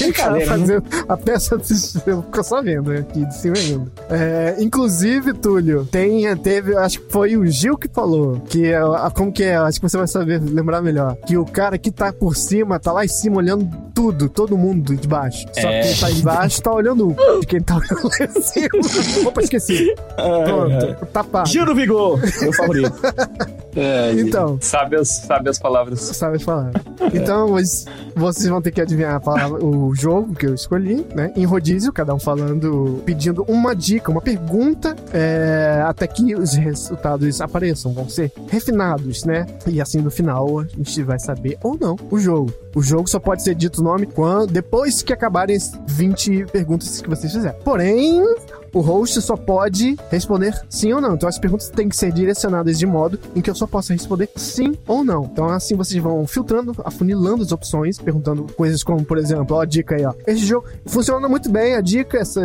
Brincadeira, 0.00 0.38
né? 0.56 0.58
fazendo 0.58 0.84
a 1.08 1.16
peça 1.16 1.56
do 1.56 1.64
sistema. 1.64 2.22
Ficou 2.22 2.42
só 2.44 2.60
vendo 2.60 2.90
né, 2.90 2.98
aqui 2.98 3.24
de 3.24 3.36
cima 3.36 3.56
ainda. 3.56 3.90
É, 4.10 4.56
inclusive, 4.58 5.32
Túlio, 5.34 5.84
tem, 5.86 6.36
teve, 6.38 6.76
acho 6.76 7.00
que 7.00 7.12
foi 7.12 7.36
o 7.36 7.46
Gil 7.46 7.76
que 7.76 7.88
falou 7.88 8.40
que 8.40 8.66
é, 8.66 8.76
a- 8.76 9.10
como 9.14 9.32
que 9.32 9.44
é, 9.44 9.54
acho 9.56 9.80
que 9.80 9.88
você 9.88 9.96
vai 9.96 10.06
saber 10.08 10.40
lembrar 10.42 10.82
melhor. 10.82 11.16
Que 11.26 11.36
o 11.38 11.44
cara 11.44 11.78
que 11.78 11.90
tá 11.92 12.12
por 12.12 12.36
cima, 12.36 12.78
tá 12.80 12.90
lá 12.92 13.04
em 13.04 13.08
cima 13.08 13.36
olhando 13.36 13.68
tudo, 13.94 14.28
todo 14.28 14.56
mundo 14.58 14.96
de 14.96 15.06
baixo. 15.06 15.46
Só 15.52 15.68
É. 15.68 15.80
que 15.82 15.88
quem 15.88 16.00
tá 16.00 16.10
embaixo 16.10 16.62
tá 16.62 16.72
olhando 16.72 17.14
de 17.40 17.46
quem 17.46 17.60
tá 17.60 17.76
olhando 17.76 18.02
lá 18.20 18.26
em 18.26 18.42
cima. 18.42 19.28
Opa, 19.28 19.42
esqueci. 19.42 19.94
Pronto, 20.44 21.06
tapado. 21.12 21.48
Giro 21.48 21.66
do 21.66 21.74
Vigor, 21.74 22.18
meu 22.48 22.52
favorito. 22.56 22.92
É, 23.76 24.12
Então, 24.12 24.58
Sabe 24.60 24.96
as, 24.96 25.08
sabe 25.08 25.50
as 25.50 25.56
palavras. 25.58 26.00
sabe 26.00 26.40
falar. 26.42 26.72
Então, 27.14 27.50
mas 27.50 27.84
vocês 28.16 28.48
vão 28.48 28.60
ter 28.60 28.72
que 28.72 28.80
adivinhar 28.80 29.20
palavra- 29.20 29.64
o 29.64 29.94
jogo 29.94 30.34
que 30.34 30.46
eu 30.46 30.54
escolhi, 30.54 31.06
né? 31.14 31.32
Em 31.36 31.44
rodízio, 31.44 31.92
cada 31.92 32.12
um 32.12 32.18
falando, 32.18 33.00
pedindo 33.06 33.44
uma 33.46 33.76
dica, 33.76 34.10
uma 34.10 34.20
pergunta, 34.20 34.96
é, 35.12 35.80
até 35.86 36.08
que 36.08 36.34
os 36.34 36.54
resultados 36.54 37.40
apareçam, 37.40 37.92
vão 37.92 38.08
ser 38.08 38.32
refinados, 38.48 39.22
né? 39.24 39.46
E 39.64 39.80
assim 39.80 39.98
no 40.00 40.10
final 40.10 40.58
a 40.58 40.64
gente 40.64 41.00
vai 41.04 41.20
saber 41.20 41.56
ou 41.62 41.76
não 41.80 41.94
o 42.10 42.18
jogo. 42.18 42.52
O 42.74 42.82
jogo 42.82 43.08
só 43.08 43.20
pode 43.20 43.44
ser 43.44 43.54
dito 43.54 43.80
o 43.80 43.84
nome 43.84 44.06
quando, 44.06 44.50
depois 44.50 45.02
que 45.02 45.12
acabarem 45.12 45.54
as 45.56 45.70
20 45.86 46.46
perguntas 46.46 47.00
que 47.00 47.08
vocês 47.08 47.32
fizerem. 47.32 47.56
Porém, 47.64 48.24
o 48.72 48.80
host 48.80 49.20
só 49.22 49.36
pode 49.36 49.96
responder 50.10 50.54
sim 50.68 50.92
ou 50.92 51.00
não. 51.00 51.14
Então 51.14 51.28
as 51.28 51.38
perguntas 51.38 51.68
têm 51.70 51.88
que 51.88 51.96
ser 51.96 52.12
direcionadas 52.12 52.78
de 52.78 52.86
modo 52.86 53.18
em 53.34 53.40
que 53.40 53.50
eu 53.50 53.54
só 53.54 53.66
possa 53.66 53.92
responder 53.92 54.28
sim 54.36 54.74
ou 54.86 55.04
não. 55.04 55.24
Então 55.24 55.46
assim 55.48 55.74
vocês 55.76 56.02
vão 56.02 56.26
filtrando, 56.26 56.74
afunilando 56.84 57.42
as 57.42 57.52
opções, 57.52 57.98
perguntando 57.98 58.44
coisas 58.56 58.82
como, 58.82 59.04
por 59.04 59.18
exemplo, 59.18 59.56
ó, 59.56 59.60
a 59.62 59.64
dica 59.64 59.96
aí, 59.96 60.04
ó. 60.04 60.12
Esse 60.26 60.40
jogo 60.44 60.66
funciona 60.86 61.28
muito 61.28 61.50
bem, 61.50 61.74
a 61.74 61.80
dica, 61.80 62.18
essa, 62.18 62.40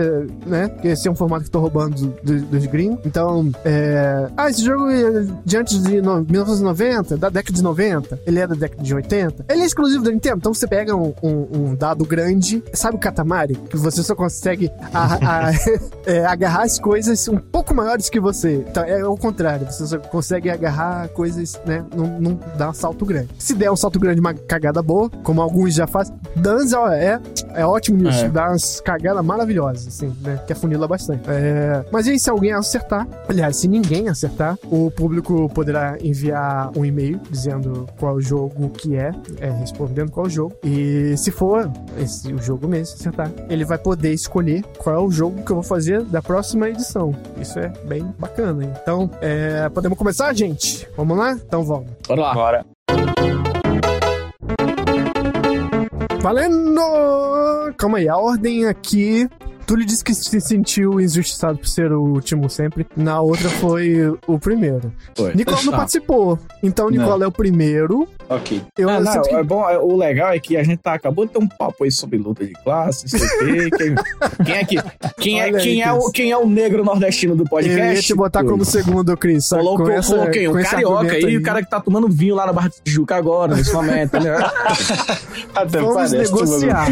né? 0.46 0.70
Que 0.82 0.90
esse 0.90 1.08
é 1.08 1.12
um 1.12 1.16
formato 1.16 1.44
que 1.44 1.48
eu 1.50 1.52
tô 1.54 1.60
roubando 1.60 1.96
do- 1.96 2.14
do- 2.24 2.42
dos 2.46 2.66
gringos. 2.66 3.00
Então, 3.06 3.52
é. 3.66 4.28
Ah, 4.38 4.50
esse 4.50 4.64
jogo 4.64 4.88
é 4.90 5.26
de 5.46 5.58
antes 5.58 5.82
de 5.82 6.02
no- 6.02 6.24
1990, 6.24 7.18
da 7.18 7.30
década 7.30 7.56
de 7.56 7.64
90, 7.64 8.20
ele 8.26 8.40
é 8.40 8.48
da 8.48 8.56
década 8.56 8.82
de 8.84 8.94
80. 8.94 9.46
Ele 9.50 9.62
é 9.62 9.66
exclusivo 9.66 10.04
da 10.04 10.12
Nintendo, 10.12 10.38
então 10.38 10.54
você 10.54 10.68
pega 10.68 10.96
um, 10.96 11.14
um- 11.22 11.48
um 11.72 11.76
dado 11.76 12.06
grande, 12.06 12.64
sabe 12.74 12.98
o 12.98 13.00
Katamari? 13.00 13.56
Que 13.56 13.78
você 13.78 14.02
só 14.04 14.16
consegue 14.16 14.72
a- 14.94 15.48
a- 15.50 15.52
é, 16.14 16.26
agarrar 16.26 16.64
as 16.64 16.80
coisas 16.80 17.28
um 17.28 17.38
pouco 17.38 17.74
maiores 17.74 18.10
que 18.10 18.20
você. 18.20 18.64
Então, 18.70 18.84
é 18.84 19.04
o 19.06 19.18
contrário, 19.18 19.66
você 19.66 19.86
só 19.88 19.98
consegue 19.98 20.50
agarrar 20.50 21.08
coisas, 21.10 21.60
né? 21.66 21.84
Não, 21.96 22.08
não 22.20 22.40
dá 22.58 22.70
um 22.70 22.74
salto 22.74 23.06
grande. 23.06 23.30
Se 23.40 23.54
der 23.54 23.72
um 23.72 23.76
salto 23.76 24.00
grande, 24.00 24.20
uma 24.20 24.34
cagada 24.34 24.82
boa, 24.82 25.10
como 25.24 25.42
alguns 25.42 25.74
já 25.74 25.88
fazem, 25.88 26.16
Danza 26.36 26.80
ó, 26.80 26.90
é, 26.90 27.20
é 27.56 27.66
ótimo 27.66 27.98
nisso, 27.98 28.26
É. 28.26 28.30
dá 28.30 28.50
umas 28.50 28.80
cagadas 28.82 29.24
maravilhosas, 29.26 29.88
assim, 29.88 30.16
né? 30.22 30.40
Que 30.46 30.54
afunila 30.54 30.88
bastante. 30.88 31.24
É, 31.30 31.84
mas 31.92 32.08
aí, 32.08 32.20
se 32.20 32.30
alguém 32.30 32.52
acertar, 32.54 33.08
aliás, 33.28 33.58
se 33.58 33.68
ninguém 33.68 34.10
acertar, 34.10 34.58
o 34.70 34.92
público 34.92 35.50
poderá 35.50 35.98
enviar 36.02 36.72
um 36.78 36.86
e-mail 36.86 37.20
dizendo 37.30 37.88
qual 38.00 38.20
jogo 38.22 38.70
que 38.70 38.96
é, 38.96 39.12
é, 39.40 39.50
respondendo 39.50 40.12
qual 40.12 40.30
jogo. 40.30 40.54
E 40.64 41.16
se 41.18 41.32
for 41.32 41.72
esse, 41.98 42.32
o 42.34 42.42
jogo 42.42 42.68
mesmo, 42.68 42.96
acertar, 42.96 43.32
ele 43.50 43.66
vai 43.66 43.78
poder 43.78 44.14
escolher 44.14 44.64
qual 44.78 44.96
é 44.96 45.00
o 45.00 45.10
jogo 45.12 45.44
que 45.44 45.52
eu 45.52 45.56
vou 45.56 45.64
fazer 45.64 46.03
da 46.04 46.22
próxima 46.22 46.70
edição. 46.70 47.16
Isso 47.38 47.60
é 47.60 47.70
bem 47.86 48.04
bacana. 48.20 48.64
Então, 48.82 49.10
é, 49.22 49.70
podemos 49.70 49.98
começar, 49.98 50.34
gente? 50.34 50.88
Vamos 50.96 51.18
lá? 51.18 51.32
Então 51.34 51.64
vamos. 51.64 51.90
Bora 52.08 52.22
lá. 52.22 52.34
Bora. 52.34 52.66
Valendo! 56.22 56.82
Calma 57.78 57.98
aí, 57.98 58.08
a 58.08 58.18
ordem 58.18 58.66
aqui 58.66 59.28
Túlio 59.66 59.86
disse 59.86 60.04
que 60.04 60.14
se 60.14 60.40
sentiu 60.42 61.00
injustiçado 61.00 61.58
por 61.58 61.68
ser 61.68 61.92
o 61.92 62.02
último 62.02 62.50
sempre. 62.50 62.86
Na 62.96 63.20
outra 63.22 63.50
foi 63.50 63.96
o 64.28 64.38
primeiro. 64.40 64.92
Foi. 65.16 65.34
Nicola 65.34 65.58
não 65.64 65.72
Tá. 65.72 65.78
participou. 65.78 66.38
Então, 66.62 66.90
Nicola 66.90 67.24
é 67.24 67.28
o 67.28 67.32
primeiro. 67.32 68.08
Ok. 68.30 68.62
Eu, 68.78 68.90
Ah, 68.90 68.96
eu 68.96 69.02
não, 69.02 69.12
sinto 69.12 69.30
que- 69.30 69.36
é 69.36 69.44
bom, 69.44 69.70
é- 69.70 69.78
o 69.78 69.96
legal 69.96 70.32
é 70.32 70.40
que 70.40 70.58
a 70.58 70.64
gente 70.64 70.78
tá, 70.80 70.94
acabou 70.94 71.26
de 71.26 71.32
ter 71.34 71.40
um 71.40 71.48
papo 71.48 71.84
aí 71.84 71.92
sobre 71.92 72.18
luta 72.18 72.46
de 72.46 72.54
classe, 72.64 73.06
não 73.12 73.20
sei 73.20 73.28
o 73.28 73.40
quê. 73.40 73.70
Quem, 73.78 73.96
quem 74.46 74.56
é 74.56 74.64
que. 74.66 74.76
Quem 75.20 75.42
é, 75.42 75.46
Olha 75.46 75.58
aí, 75.60 75.82
é 75.82 75.92
o, 75.92 76.12
quem 76.12 76.32
é 76.32 76.38
o 76.38 76.48
negro 76.48 76.84
nordestino 76.84 77.36
do 77.36 77.44
eu 77.44 77.48
podcast? 77.48 77.96
ia 77.96 78.02
te 78.02 78.14
botar 78.16 78.40
Túlio? 78.40 78.54
como 78.54 78.66
segundo, 78.66 79.16
Cris. 79.18 79.50
Colocou, 79.50 79.86
com 79.86 79.92
essa- 79.92 80.16
coloquei 80.16 80.48
um 80.48 80.54
carioca 80.54 80.98
argumento 81.00 81.26
aí, 81.28 81.38
o 81.38 81.42
cara 81.44 81.64
que 81.64 81.70
tá 81.70 81.80
tomando 81.80 82.08
vinho 82.10 82.36
lá 82.36 82.46
na 82.46 82.54
Barra 82.54 82.70
de 82.70 82.82
Tijuca 82.84 83.16
agora, 83.16 83.56
nesse 83.56 83.74
momento, 83.74 84.20
né? 84.20 84.36
Até 85.56 85.80
Vamos 85.80 85.96
parece. 85.96 86.18
negociar. 86.18 86.90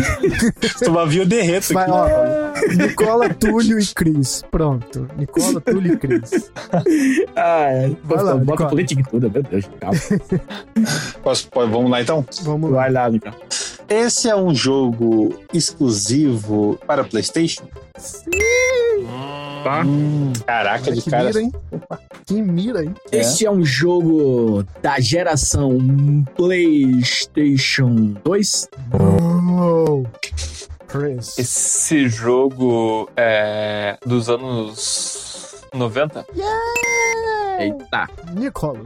Vir, 1.07 1.19
eu 1.19 1.25
derreto 1.25 1.73
Vai, 1.73 1.83
aqui. 1.83 1.91
ó. 1.93 2.50
Nicola, 2.77 3.29
Túlio 3.33 3.79
e 3.79 3.85
Cris. 3.87 4.43
Pronto. 4.51 5.07
Nicola, 5.17 5.59
Túlio 5.61 5.93
e 5.93 5.97
Cris. 5.97 6.51
Ah, 7.35 7.65
é. 7.69 7.87
Vai 7.87 7.95
Bota, 8.03 8.23
lá, 8.23 8.35
bota 8.35 8.65
política 8.67 9.01
em 9.01 9.03
tudo, 9.03 9.29
meu 9.31 9.43
Deus. 9.43 9.69
Calma. 9.79 9.99
Posso- 11.23 11.47
pode- 11.49 11.71
vamos 11.71 11.89
lá 11.91 12.01
então? 12.01 12.25
Vamos 12.43 12.71
lá. 12.71 12.81
Vai 12.81 12.91
lá, 12.91 13.09
Nicola. 13.09 13.35
Esse 13.89 14.29
é 14.29 14.35
um 14.35 14.53
jogo 14.55 15.35
exclusivo 15.53 16.79
para 16.87 17.03
PlayStation? 17.03 17.63
Tá? 19.63 19.83
Hum, 19.85 20.31
caraca, 20.45 20.91
de 20.91 21.01
que 21.01 21.09
cara. 21.09 21.25
mira, 21.25 21.41
hein? 21.41 21.51
Que 22.25 22.41
mira, 22.41 22.83
hein? 22.83 22.93
Esse 23.11 23.45
é 23.45 23.51
um 23.51 23.63
jogo 23.63 24.63
da 24.81 24.99
geração 24.99 25.77
PlayStation 26.35 28.13
2. 28.23 28.67
Oh. 28.93 30.03
Chris. 30.91 31.37
Esse 31.37 32.09
jogo 32.09 33.09
é 33.15 33.97
dos 34.05 34.29
anos 34.29 35.63
90? 35.73 36.25
Eita. 37.59 38.09
Nicola. 38.33 38.81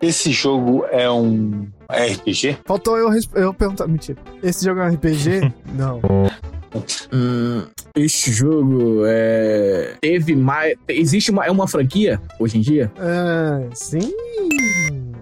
Esse 0.00 0.32
jogo 0.32 0.86
é 0.90 1.10
um 1.10 1.68
RPG? 1.90 2.58
Faltou 2.64 2.96
eu, 2.96 3.10
eu 3.34 3.52
perguntar. 3.52 3.86
Mentira. 3.86 4.18
Esse 4.42 4.64
jogo 4.64 4.80
é 4.80 4.84
um 4.84 4.94
RPG? 4.94 5.52
Não. 5.76 6.00
Hum, 7.12 7.66
esse 7.94 8.32
jogo 8.32 9.02
é. 9.06 9.96
Teve 10.00 10.34
mais. 10.34 10.74
Existe 10.88 11.30
uma, 11.30 11.44
é 11.44 11.50
uma 11.50 11.68
franquia 11.68 12.20
hoje 12.40 12.58
em 12.58 12.60
dia? 12.60 12.90
Ah, 12.98 13.60
sim. 13.74 14.10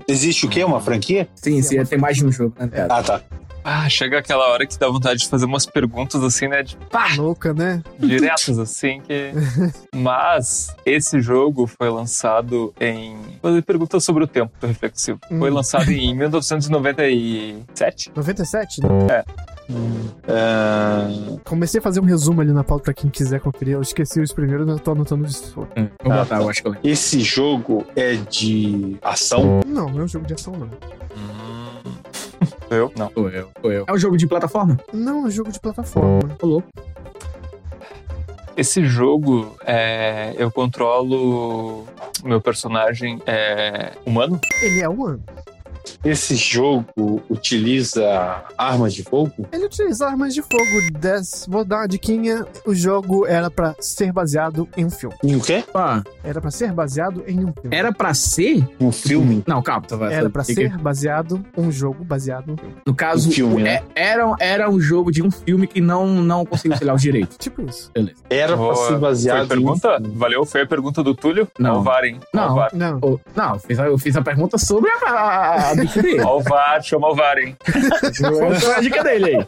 Existe 0.08 0.46
o 0.46 0.48
quê? 0.48 0.62
Uma 0.64 0.80
franquia? 0.80 1.28
Sim, 1.34 1.60
sim, 1.60 1.82
tem 1.84 1.98
mais 1.98 2.16
de 2.16 2.24
um 2.24 2.32
jogo, 2.32 2.54
né? 2.58 2.68
cara? 2.68 2.88
Ah, 2.90 3.02
tá. 3.02 3.22
Ah, 3.64 3.88
chega 3.88 4.18
aquela 4.18 4.48
hora 4.48 4.66
que 4.66 4.76
dá 4.78 4.88
vontade 4.88 5.20
de 5.20 5.28
fazer 5.28 5.44
umas 5.44 5.64
perguntas 5.66 6.22
assim, 6.22 6.48
né? 6.48 6.62
De 6.62 6.76
pá, 6.90 7.08
Louca, 7.16 7.54
né? 7.54 7.82
diretas 7.98 8.58
assim 8.58 9.00
que. 9.00 9.32
Mas 9.94 10.74
esse 10.84 11.20
jogo 11.20 11.66
foi 11.66 11.88
lançado 11.88 12.74
em. 12.80 13.16
Fazer 13.40 13.62
perguntas 13.62 14.04
sobre 14.04 14.24
o 14.24 14.26
tempo 14.26 14.50
reflexivo. 14.66 15.18
Foi 15.28 15.50
Hum. 15.50 15.54
lançado 15.54 15.90
em 15.90 16.14
1997? 16.14 18.10
97? 18.14 18.80
né? 18.82 19.24
Ah, 20.28 21.08
Comecei 21.44 21.78
a 21.78 21.82
fazer 21.82 22.00
um 22.00 22.04
resumo 22.04 22.40
ali 22.40 22.52
na 22.52 22.64
pauta 22.64 22.84
pra 22.86 22.94
quem 22.94 23.08
quiser 23.08 23.40
conferir. 23.40 23.74
Eu 23.74 23.82
esqueci 23.82 24.20
os 24.20 24.32
primeiros, 24.32 24.66
mas 24.66 24.76
eu 24.76 24.82
tô 24.82 24.92
anotando 24.92 25.22
outros. 25.24 25.46
Hum, 25.76 25.88
Vou 26.02 26.12
botar, 26.12 26.40
eu 26.40 26.48
acho 26.48 26.62
que 26.62 26.68
eu 26.68 26.72
lembro. 26.72 26.88
esse 26.88 27.20
jogo 27.20 27.86
é 27.96 28.14
de 28.16 28.96
ação? 29.02 29.60
Não, 29.66 29.88
não 29.88 30.00
é 30.00 30.04
um 30.04 30.08
jogo 30.08 30.26
de 30.26 30.34
ação, 30.34 30.52
não. 30.54 30.68
Eu? 32.72 32.92
Não. 32.96 33.10
Sou 33.12 33.28
eu, 33.28 33.50
sou 33.60 33.72
eu. 33.72 33.84
É 33.86 33.92
um 33.92 33.98
jogo 33.98 34.16
de 34.16 34.26
plataforma? 34.26 34.78
Não, 34.92 35.24
é 35.24 35.26
um 35.26 35.30
jogo 35.30 35.52
de 35.52 35.60
plataforma. 35.60 36.20
Tô 36.38 36.46
louco. 36.46 36.68
Esse 38.56 38.84
jogo, 38.84 39.56
é, 39.64 40.34
eu 40.38 40.50
controlo. 40.50 41.86
o 42.22 42.28
Meu 42.28 42.40
personagem 42.40 43.20
é 43.26 43.92
humano? 44.06 44.40
Ele 44.62 44.80
é 44.80 44.88
um 44.88 45.04
ano. 45.06 45.22
Esse 46.04 46.34
jogo 46.36 47.22
utiliza 47.30 48.42
armas 48.56 48.94
de 48.94 49.02
fogo? 49.02 49.32
Ele 49.52 49.66
utiliza 49.66 50.06
armas 50.06 50.34
de 50.34 50.42
fogo. 50.42 50.98
Des... 50.98 51.46
Vou 51.48 51.64
dar 51.64 51.78
uma 51.78 51.88
diquinha. 51.88 52.44
O 52.66 52.74
jogo 52.74 53.26
era 53.26 53.50
pra 53.50 53.74
ser 53.80 54.12
baseado 54.12 54.68
em 54.76 54.84
um 54.84 54.90
filme. 54.90 55.14
Em 55.22 55.36
o 55.36 55.40
quê? 55.40 55.64
Ah, 55.74 56.02
Era 56.24 56.40
pra 56.40 56.50
ser 56.50 56.72
baseado 56.72 57.24
em 57.26 57.44
um 57.44 57.52
filme. 57.52 57.76
era 57.76 57.92
pra 57.92 58.14
ser? 58.14 58.66
Um 58.80 58.90
filme? 58.92 59.42
Não, 59.46 59.62
calma, 59.62 59.86
tu 59.86 59.96
vai 59.96 60.12
Era 60.12 60.28
pra 60.30 60.44
que- 60.44 60.54
ser 60.54 60.76
baseado 60.78 61.44
um 61.56 61.70
jogo 61.70 62.04
baseado 62.04 62.50
em 62.50 62.52
um 62.52 62.56
filme. 62.56 62.74
No 62.86 62.94
caso, 62.94 63.28
Um 63.28 63.32
filme, 63.32 63.54
o- 63.56 63.58
né? 63.64 63.82
é- 63.94 64.10
era, 64.12 64.34
era 64.40 64.70
um 64.70 64.80
jogo 64.80 65.10
de 65.10 65.22
um 65.22 65.30
filme 65.30 65.66
que 65.66 65.80
não, 65.80 66.06
não 66.06 66.44
conseguiu 66.44 66.76
sei 66.76 66.86
lá, 66.86 66.94
os 66.94 67.02
direitos. 67.02 67.36
Tipo 67.42 67.62
isso. 67.62 67.90
Beleza. 67.94 68.16
Era 68.30 68.56
pra 68.56 68.74
ser 68.74 68.86
Foi 68.88 68.98
baseado 68.98 69.48
pergunta? 69.48 69.98
em... 70.02 70.10
Valeu, 70.16 70.44
foi 70.44 70.62
a 70.62 70.66
pergunta 70.66 71.02
do 71.02 71.14
Túlio? 71.14 71.48
Não. 71.58 71.76
Alvarem. 71.76 72.20
Não. 72.34 72.56
Não. 72.72 73.20
Não, 73.34 73.54
eu 73.54 73.58
fiz, 73.60 73.78
a, 73.78 73.86
eu 73.86 73.98
fiz 73.98 74.16
a 74.16 74.22
pergunta 74.22 74.58
sobre 74.58 74.90
a, 75.06 75.71
a, 75.72 75.82
a 75.82 75.84
dica 75.84 76.02
dele. 76.02 76.20
Alvar, 76.22 76.82
chama 76.82 77.06
Alvarem. 77.08 77.56
Qual 78.60 78.72
a 78.76 78.80
dica 78.80 79.02
dele 79.02 79.24
aí? 79.36 79.46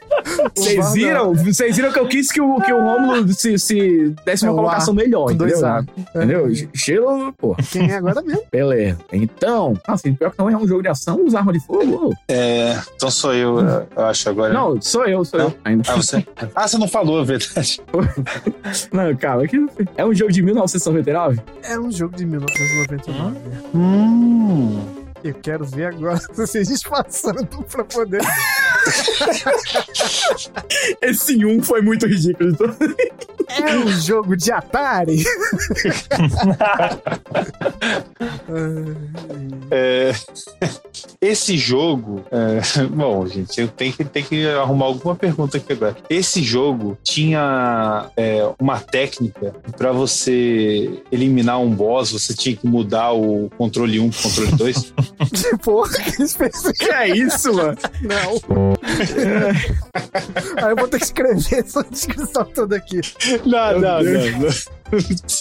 Vocês 0.54 0.92
viram, 0.92 1.34
vocês 1.34 1.76
viram 1.76 1.92
que 1.92 1.98
eu 1.98 2.06
quis 2.08 2.30
que 2.30 2.40
o, 2.40 2.60
que 2.60 2.72
o 2.72 2.80
Rômulo 2.80 3.28
se, 3.32 3.58
se 3.58 4.14
desse 4.24 4.44
uma 4.44 4.50
É 4.50 4.52
o 4.52 4.56
colocação 4.56 4.92
A, 4.92 4.96
melhor, 4.96 5.30
entendeu? 5.30 5.66
A. 5.66 5.84
Entendeu? 6.14 6.50
Estilo, 6.50 7.32
pô, 7.34 7.56
Quem 7.70 7.90
é 7.90 7.96
agora 7.96 8.22
mesmo? 8.22 8.42
beleza. 8.50 8.98
Então, 9.12 9.78
assim, 9.86 10.14
pior 10.14 10.30
que 10.30 10.38
não 10.38 10.50
é 10.50 10.56
um 10.56 10.66
jogo 10.66 10.82
de 10.82 10.88
ação, 10.88 11.24
usar 11.24 11.40
arma 11.40 11.52
de 11.52 11.60
fogo. 11.60 12.14
É, 12.28 12.76
então 12.94 13.10
sou 13.10 13.34
eu, 13.34 13.58
eu 13.96 14.04
acho 14.04 14.28
agora. 14.28 14.52
Não, 14.52 14.80
sou 14.80 15.04
eu, 15.06 15.24
sou 15.24 15.40
eu. 15.40 15.54
Ainda. 15.64 15.84
Ah, 15.88 15.96
você? 15.96 16.26
Ah, 16.54 16.66
você 16.68 16.78
não 16.78 16.88
falou, 16.88 17.20
é 17.20 17.24
verdade. 17.24 17.80
Não, 18.92 19.14
calma, 19.16 19.46
que 19.46 19.56
é 19.96 20.04
um 20.04 20.14
jogo 20.14 20.32
de 20.32 20.42
1999? 20.42 21.40
É 21.62 21.78
um 21.78 21.90
jogo 21.90 22.16
de 22.16 22.24
1999. 22.26 23.36
Hum. 23.74 25.03
Eu 25.24 25.32
quero 25.32 25.64
ver 25.64 25.86
agora 25.86 26.20
vocês 26.36 26.68
disfarçando 26.68 27.64
pra 27.64 27.82
poder. 27.82 28.20
Esse 31.00 31.42
1 31.42 31.62
foi 31.62 31.80
muito 31.80 32.06
ridículo. 32.06 32.50
então. 32.50 32.76
É 33.48 33.78
um 33.78 33.88
jogo 33.88 34.36
de 34.36 34.52
Atari? 34.52 35.24
É, 39.70 40.12
esse 41.20 41.56
jogo. 41.56 42.24
é, 42.30 42.60
bom, 42.86 43.26
gente, 43.26 43.60
eu 43.60 43.68
tenho 43.68 43.92
que, 43.92 44.04
tenho 44.04 44.26
que 44.26 44.46
arrumar 44.48 44.86
alguma 44.86 45.16
pergunta 45.16 45.56
aqui 45.56 45.72
agora. 45.72 45.96
Esse 46.08 46.42
jogo 46.42 46.96
tinha 47.02 48.10
é, 48.16 48.48
uma 48.60 48.78
técnica 48.78 49.54
para 49.76 49.90
você 49.92 51.02
eliminar 51.10 51.60
um 51.60 51.70
boss, 51.70 52.12
você 52.12 52.34
tinha 52.34 52.54
que 52.54 52.66
mudar 52.66 53.12
o 53.12 53.50
controle 53.56 53.98
1 53.98 54.10
pro 54.10 54.22
controle 54.22 54.52
2? 54.52 54.94
Porra, 55.62 55.90
que 56.78 56.84
é 56.92 57.08
isso, 57.08 57.52
mano? 57.54 57.76
Não. 58.02 58.40
Aí 60.56 60.70
eu 60.70 60.76
vou 60.76 60.88
ter 60.88 60.98
que 60.98 61.04
escrever 61.04 61.64
essa 61.64 61.82
descrição 61.84 62.44
toda 62.46 62.76
aqui. 62.76 63.00
não, 63.44 63.80
não, 63.80 64.02
não, 64.02 64.48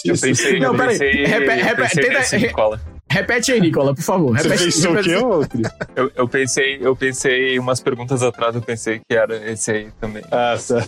Eu 0.04 0.18
pensei, 0.18 0.58
Não, 0.58 0.72
eu 0.72 0.76
peraí. 0.76 1.24
Repete- 1.24 1.62
repete- 1.62 2.00
tenta-. 2.00 2.93
Repete 3.10 3.52
aí, 3.52 3.60
Nicola, 3.60 3.94
por 3.94 4.02
favor. 4.02 4.36
Você 4.36 4.48
Repete, 4.48 4.64
pensou 4.64 4.90
o 4.90 4.94
repete- 4.94 5.08
quê, 5.16 5.24
outro? 5.24 5.60
Eu, 5.94 6.10
eu 6.16 6.28
pensei, 6.28 6.78
eu 6.80 6.96
pensei 6.96 7.58
umas 7.60 7.78
perguntas 7.80 8.22
atrás, 8.24 8.54
eu 8.56 8.62
pensei 8.62 9.00
que 9.08 9.14
era 9.16 9.36
esse 9.52 9.70
aí 9.70 9.88
também. 10.00 10.22
Ah, 10.32 10.56
tá. 10.66 10.84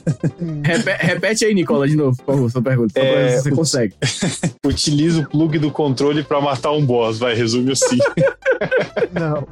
Repe- 0.65 0.97
repete 1.07 1.45
aí, 1.45 1.55
Nicola, 1.55 1.87
de 1.87 1.95
novo, 1.95 2.17
por 2.25 2.35
favor, 2.35 2.51
sua 2.51 2.63
pergunta. 2.63 2.93
Só 2.99 3.01
pra 3.07 3.09
É, 3.09 3.25
ver 3.27 3.37
se 3.37 3.43
você 3.45 3.51
consegue. 3.53 3.95
Utiliza 4.67 5.21
o 5.21 5.29
plug 5.29 5.59
do 5.59 5.71
controle 5.71 6.25
para 6.25 6.41
matar 6.41 6.73
um 6.73 6.85
boss, 6.85 7.19
vai, 7.19 7.35
resume 7.35 7.73
assim. 7.73 7.99
Não. 9.13 9.47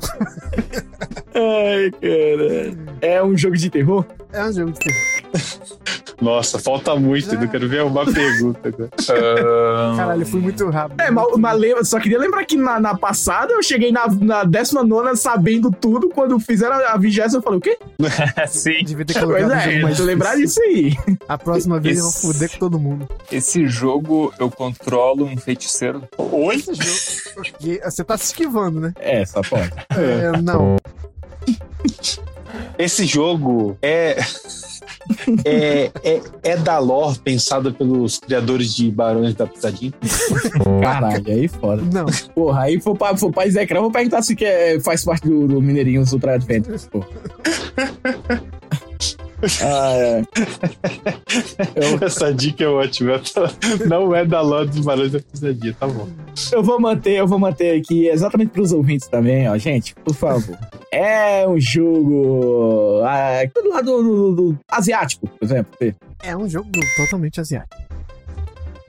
Ai, 1.35 1.91
cara. 1.93 2.77
É 3.01 3.23
um 3.23 3.37
jogo 3.37 3.57
de 3.57 3.71
terror? 3.71 4.05
É 4.33 4.45
um 4.45 4.53
jogo 4.53 4.73
de 4.73 4.79
terror. 4.81 5.01
Nossa, 6.21 6.59
falta 6.59 6.95
muito, 6.97 7.35
eu 7.35 7.41
não 7.41 7.49
quero 7.49 7.69
ver 7.69 7.83
uma 7.83 8.05
pergunta 8.05 8.69
agora. 8.69 8.91
Ahn, 9.11 9.97
Caralho, 9.97 10.23
eu 10.23 10.27
fui 10.27 10.41
muito 10.41 10.69
rápido. 10.71 11.01
É, 11.01 11.11
mas, 11.11 11.27
mas 11.39 11.59
lembra, 11.59 11.85
só 11.85 11.99
queria 12.01 12.19
lembrar 12.19 12.45
que 12.45 12.57
na, 12.57 12.79
na 12.81 12.97
passada 12.97 13.53
eu 13.53 13.63
cheguei 13.63 13.91
na, 13.93 14.07
na 14.07 14.45
19 14.45 15.17
sabendo 15.17 15.71
tudo. 15.71 16.09
Quando 16.09 16.39
fizeram 16.39 16.77
a 16.77 16.97
20 16.97 17.19
eu 17.35 17.43
falei, 17.43 17.59
o 17.59 17.61
quê? 17.63 17.79
sim, 18.49 18.85
Devia 18.85 19.05
ter 19.05 19.15
colocado 19.19 19.49
Pois 19.49 19.57
um 19.57 19.61
jogo 19.61 19.77
é, 19.77 19.83
mais 19.83 19.97
tu 19.97 20.03
lembrar 20.05 20.37
disso 20.37 20.61
aí. 20.63 20.97
A 21.29 21.37
próxima 21.39 21.81
vez 21.81 21.99
eu 21.99 22.05
vou 22.05 22.11
Esse- 22.13 22.27
fuder 22.27 22.51
com 22.53 22.59
todo 22.59 22.79
mundo. 22.79 23.09
esse 23.31 23.67
jogo 23.67 24.33
eu 24.39 24.51
controlo 24.51 25.25
um 25.25 25.37
feiticeiro. 25.37 26.03
Oi? 26.17 26.57
Esse 26.57 26.75
jogo. 26.75 27.81
Você 27.85 28.05
tá 28.05 28.17
se 28.17 28.25
esquivando, 28.27 28.81
né? 28.81 28.93
É, 28.97 29.25
só 29.25 29.41
pode. 29.43 29.71
É, 29.97 30.41
não. 30.41 30.77
Esse 32.79 33.05
jogo 33.07 33.77
é. 33.83 34.17
É, 35.45 35.91
é, 36.03 36.21
é 36.43 36.57
da 36.57 36.79
lore 36.79 37.19
pensada 37.19 37.71
pelos 37.71 38.19
criadores 38.19 38.75
de 38.75 38.91
Barões 38.91 39.35
da 39.35 39.47
Pisadinha? 39.47 39.93
Caralho, 40.83 41.25
aí 41.27 41.49
foda. 41.49 41.83
Não. 41.93 42.07
Porra, 42.35 42.63
aí 42.63 42.81
for 42.81 42.97
pra, 42.97 43.17
for 43.17 43.31
pra 43.31 43.49
Zecra, 43.49 43.79
eu 43.79 43.83
vou 43.83 43.91
perguntar 43.91 44.23
se 44.23 44.35
que 44.35 44.45
é, 44.45 44.81
faz 44.81 45.05
parte 45.05 45.29
do, 45.29 45.47
do 45.47 45.61
Mineirinhos 45.61 46.13
Ultra 46.13 46.35
Adventures, 46.35 46.87
pô. 46.87 47.05
Ah, 49.63 49.93
é. 49.95 50.23
Essa 52.05 52.33
dica 52.33 52.65
é 52.65 52.69
ótima. 52.69 53.21
Não 53.89 54.15
é 54.15 54.25
da 54.25 54.41
Lorde 54.41 54.73
dos 54.77 54.85
Barões 54.85 55.13
da 55.13 55.21
Pisadinha, 55.21 55.75
tá 55.79 55.87
bom. 55.87 56.09
Eu 56.53 56.63
vou 56.63 56.81
manter, 56.81 57.13
eu 57.19 57.27
vou 57.27 57.39
manter 57.39 57.79
aqui 57.81 58.09
exatamente 58.09 58.51
pros 58.51 58.73
ouvintes 58.73 59.09
também, 59.09 59.49
ó. 59.49 59.57
Gente, 59.59 59.95
por 59.97 60.15
favor. 60.15 60.57
É 60.93 61.47
um 61.49 61.59
jogo. 61.61 63.01
Ah, 63.05 63.43
do 63.55 63.69
lado 63.69 63.85
do, 63.85 64.03
do- 64.03 64.35
do 64.53 64.59
asiático, 64.71 65.27
por 65.27 65.45
exemplo. 65.45 65.73
É 66.23 66.37
um 66.37 66.49
jogo 66.49 66.71
totalmente 66.97 67.41
asiático. 67.41 67.84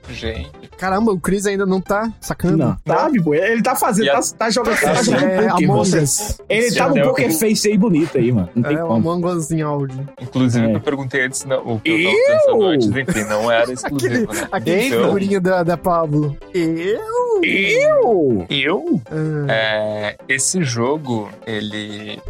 Gente. 0.08 0.50
Caramba, 0.78 1.10
o 1.12 1.18
Chris 1.18 1.46
ainda 1.46 1.64
não 1.66 1.80
tá 1.80 2.12
sacando. 2.20 2.58
Não, 2.58 2.76
tá, 2.84 3.10
tipo, 3.10 3.34
ele 3.34 3.62
tá 3.62 3.74
fazendo, 3.74 4.10
a- 4.10 4.14
tá, 4.20 4.22
tá 4.38 4.50
jogando, 4.50 4.78
tá 4.80 5.02
jogando 5.02 5.24
É 5.24 5.48
poker, 5.48 5.68
você- 5.68 5.98
Us. 6.00 6.40
Ele 6.48 6.74
tá 6.74 6.88
no 6.88 6.98
É, 6.98 7.02
poker 7.02 7.32
face 7.38 7.68
aí 7.68 7.78
bonito 7.78 8.16
aí, 8.18 8.30
mano. 8.30 8.48
Não 8.54 8.62
tem 8.62 8.76
É 8.76 8.84
o 8.84 8.86
como. 8.88 9.10
Among 9.10 9.26
Us 9.38 9.50
em 9.50 9.62
áudio. 9.62 10.08
Inclusive, 10.20 10.66
É. 10.70 10.74
eu 10.76 10.80
perguntei 10.80 11.22
antes, 11.26 11.44
não, 11.44 11.58
o 11.66 11.80
que 11.80 11.90
eu 11.90 12.12
tava 12.12 12.16
pensando 12.38 12.64
antes, 12.66 12.86
enfim, 12.88 13.24
não 13.28 13.50
era 13.50 13.72
exclusivo, 13.72 14.32
né? 14.32 14.48
Aquele 14.52 14.86
Então- 14.86 15.04
figurinha 15.06 15.40
da, 15.40 15.62
da 15.62 15.76
Pablo. 15.76 16.36
Eu? 16.54 17.42
Eu? 17.42 18.46
Eu? 18.48 19.00
Ah, 19.10 19.52
É, 19.52 20.16
esse 20.28 20.62
jogo, 20.62 21.30
ele. 21.46 22.20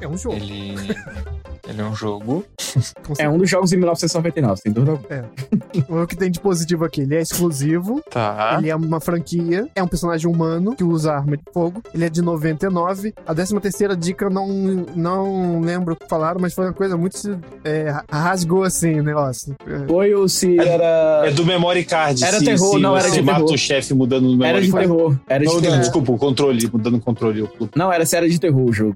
é 0.00 0.06
um 0.08 0.16
jogo. 0.16 0.36
Ele. 0.36 0.76
Ele 1.68 1.80
é 1.80 1.84
um 1.84 1.94
jogo. 1.94 2.44
É 3.18 3.26
um 3.28 3.38
dos 3.38 3.48
jogos 3.48 3.70
de 3.70 3.76
1999, 3.78 4.60
sem 4.60 4.70
dúvida 4.70 4.92
alguma. 4.92 6.02
O 6.02 6.06
que 6.06 6.14
tem 6.14 6.30
de 6.30 6.38
positivo 6.38 6.84
aqui? 6.84 7.00
Ele 7.00 7.16
é 7.16 7.22
exclusivo, 7.22 8.02
Tá. 8.10 8.56
ele 8.58 8.68
é 8.68 8.76
uma 8.76 9.00
franquia, 9.00 9.66
é 9.74 9.82
um 9.82 9.88
personagem 9.88 10.30
humano 10.30 10.76
que 10.76 10.84
usa 10.84 11.14
arma 11.14 11.36
de 11.36 11.42
fogo, 11.52 11.82
ele 11.94 12.04
é 12.04 12.10
de 12.10 12.20
99. 12.20 13.14
A 13.26 13.34
13 13.34 13.58
terceira 13.60 13.96
dica 13.96 14.26
eu 14.26 14.30
não, 14.30 14.46
não 14.94 15.60
lembro 15.62 15.94
o 15.94 15.96
que 15.96 16.06
falaram, 16.06 16.38
mas 16.40 16.52
foi 16.52 16.66
uma 16.66 16.72
coisa 16.74 16.96
muito... 16.96 17.16
É, 17.64 17.94
rasgou 18.10 18.62
assim 18.64 19.00
o 19.00 19.02
negócio. 19.02 19.56
É, 19.66 19.86
Foi 19.86 20.14
o 20.14 20.28
se 20.28 20.58
era. 20.58 21.22
É 21.26 21.30
do 21.30 21.44
memory 21.46 21.84
card. 21.84 22.22
Era 22.22 22.38
se, 22.38 22.44
terror, 22.44 22.74
se 22.74 22.78
não, 22.80 22.96
era 22.96 23.08
você 23.08 23.14
de 23.16 23.22
mata 23.22 23.38
terror. 23.38 23.52
o 23.54 23.58
chefe 23.58 23.94
mudando 23.94 24.26
o 24.26 24.30
memory 24.36 24.48
Era 24.50 24.60
de 24.60 24.70
card. 24.70 24.86
terror. 24.86 25.16
Era 25.26 25.44
de 25.46 25.52
Não, 25.54 25.60
terror. 25.60 25.78
desculpa, 25.78 26.12
o 26.12 26.18
controle, 26.18 26.68
mudando 26.70 26.96
o 26.96 27.00
controle. 27.00 27.48
Não, 27.74 27.90
era 27.90 28.04
série 28.04 28.28
de 28.28 28.38
terror 28.38 28.64
o 28.68 28.72
jogo. 28.72 28.94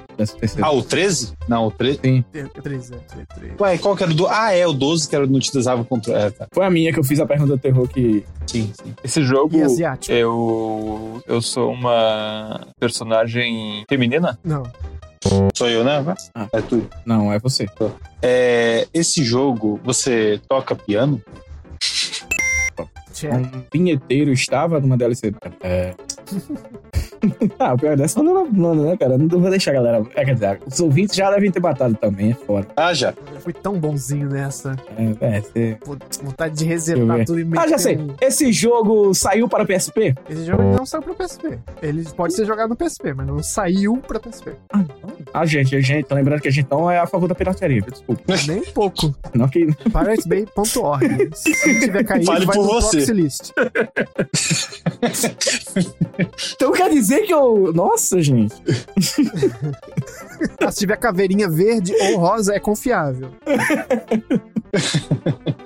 Ah, 0.60 0.70
o 0.72 0.82
13? 0.82 1.32
Não, 1.48 1.66
o 1.66 1.70
13. 1.70 2.00
Sim. 2.04 2.24
É, 2.62 2.68
três, 2.68 2.90
é, 2.92 2.96
três, 2.96 3.26
três. 3.34 3.52
Ué, 3.60 3.78
qual 3.78 3.96
que 3.96 4.02
era 4.02 4.12
o 4.12 4.14
do. 4.14 4.26
Ah, 4.28 4.52
é, 4.52 4.66
o 4.66 4.72
12 4.72 5.08
que 5.08 5.16
era 5.16 5.26
não 5.26 5.34
utilizava 5.36 5.82
o 5.82 5.84
controle. 5.84 6.18
É, 6.18 6.30
tá. 6.30 6.46
Foi 6.52 6.64
a 6.64 6.70
minha 6.70 6.92
que 6.92 6.98
eu 6.98 7.04
fiz 7.04 7.18
a 7.20 7.26
pergunta 7.26 7.56
do 7.56 7.58
terror 7.58 7.88
que. 7.88 8.24
Sim, 8.46 8.72
sim. 8.74 8.94
Esse 9.02 9.22
jogo, 9.22 9.56
E 9.56 9.62
asiático? 9.62 10.12
eu. 10.12 11.22
Eu 11.26 11.42
sou 11.42 11.72
uma 11.72 12.66
personagem 12.78 13.84
feminina? 13.88 14.38
Não. 14.44 14.62
Sou 15.54 15.68
eu, 15.68 15.84
né? 15.84 16.04
Ah. 16.34 16.48
É 16.52 16.60
tudo. 16.60 16.88
Não, 17.06 17.32
é 17.32 17.38
você. 17.38 17.66
É, 18.20 18.86
esse 18.92 19.22
jogo, 19.22 19.80
você 19.84 20.40
toca 20.48 20.74
piano? 20.74 21.22
Um 23.24 23.62
vinheteiro 23.72 24.32
estava 24.32 24.80
numa 24.80 24.96
DLC. 24.96 25.32
É. 25.62 25.94
ah, 27.58 27.74
o 27.74 27.78
pior 27.78 27.96
dessa 27.96 28.22
não 28.22 28.46
mano, 28.50 28.84
né, 28.84 28.96
cara? 28.96 29.16
Não 29.18 29.28
vou 29.28 29.50
deixar 29.50 29.70
a 29.70 29.74
galera. 29.74 30.02
É, 30.14 30.24
quer 30.24 30.34
dizer, 30.34 30.60
os 30.66 30.80
ouvintes 30.80 31.14
já 31.14 31.30
devem 31.30 31.50
ter 31.50 31.60
batado 31.60 31.94
também, 31.94 32.32
é 32.32 32.34
fora. 32.34 32.66
Ah, 32.76 32.92
já. 32.92 33.14
Eu 33.32 33.40
fui 33.40 33.52
tão 33.52 33.78
bonzinho 33.78 34.28
nessa. 34.28 34.76
É, 35.20 35.36
é, 35.36 35.40
você- 35.40 35.76
Pô, 35.84 35.96
Vontade 36.22 36.54
de 36.56 36.64
resetar 36.64 37.24
tudo 37.24 37.40
e 37.40 37.44
meter 37.44 37.60
Ah, 37.60 37.68
já 37.68 37.78
sei. 37.78 37.96
um- 37.98 38.14
Esse 38.20 38.52
jogo 38.52 39.12
saiu 39.14 39.48
para 39.48 39.64
PSP? 39.64 40.14
Esse 40.28 40.44
jogo 40.44 40.62
não 40.62 40.84
saiu 40.86 41.02
pra 41.02 41.14
PSP. 41.14 41.58
Ele 41.82 42.04
pode 42.16 42.34
ser 42.34 42.44
jogado 42.46 42.70
no 42.70 42.76
PSP, 42.76 43.12
mas 43.14 43.26
não 43.26 43.42
saiu 43.42 43.96
pra 43.98 44.18
PSP. 44.20 44.52
Ah, 45.32 45.44
gente, 45.46 45.74
a 45.76 45.80
gente, 45.80 46.06
tô 46.06 46.14
lembrando 46.14 46.40
que 46.40 46.48
a 46.48 46.52
gente 46.52 46.68
não 46.70 46.90
é 46.90 46.98
a 46.98 47.06
favor 47.06 47.28
da 47.28 47.34
pirataria, 47.34 47.80
desculpa. 47.82 48.22
Nem 48.46 48.58
um 48.60 48.72
pouco. 48.72 49.14
Não 49.34 49.48
que. 49.48 49.66
piratebay.org. 49.90 51.30
Se 51.34 51.80
tiver 51.80 52.04
caído, 52.04 52.26
Fale 52.26 52.46
vai 52.46 52.56
por 52.56 52.66
no 52.66 52.80
você. 52.80 53.12
list. 53.12 53.52
Então 56.54 56.72
quer 56.72 56.90
dizer 56.90 57.11
que 57.20 57.32
eu. 57.32 57.72
Nossa, 57.72 58.20
gente. 58.20 58.54
Ah, 60.60 60.70
se 60.70 60.80
tiver 60.80 60.96
caveirinha 60.96 61.48
verde 61.48 61.94
ou 61.94 62.18
rosa, 62.18 62.54
é 62.54 62.60
confiável. 62.60 63.30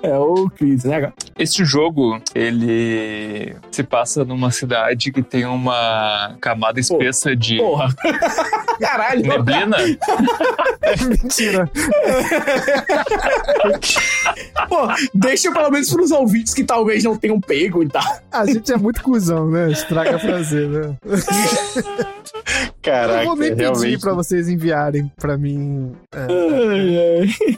É 0.03 0.17
o 0.17 0.49
Chris, 0.49 0.83
né? 0.83 1.11
Este 1.39 1.63
jogo, 1.63 2.19
ele 2.35 3.55
se 3.71 3.83
passa 3.83 4.25
numa 4.25 4.51
cidade 4.51 5.11
que 5.11 5.23
tem 5.23 5.45
uma 5.45 6.35
camada 6.41 6.79
espessa 6.79 7.35
de 7.35 7.57
Porra. 7.57 7.87
Caralho. 8.79 9.21
neblina. 9.25 9.77
Mentira. 11.07 11.69
Pô, 14.67 14.87
deixa 15.13 15.51
pelo 15.51 15.71
menos 15.71 15.89
pros 15.91 16.11
ouvintes 16.11 16.53
que 16.53 16.63
talvez 16.63 17.03
não 17.03 17.17
tenham 17.17 17.39
pego 17.39 17.83
e 17.83 17.87
tal. 17.87 18.03
A 18.31 18.45
gente 18.45 18.71
é 18.71 18.77
muito 18.77 19.01
cuzão, 19.01 19.49
né? 19.49 19.71
Estraga 19.71 20.19
prazer, 20.19 20.67
né? 20.67 20.95
Caraca, 22.81 23.21
Eu 23.21 23.25
vou 23.27 23.35
nem 23.35 23.49
pedir 23.49 23.61
realmente. 23.61 23.99
pra 23.99 24.13
vocês 24.13 24.47
enviarem 24.47 25.11
pra 25.19 25.37
mim. 25.37 25.93
é, 26.13 26.19
Ai, 26.19 27.21
ai. 27.21 27.57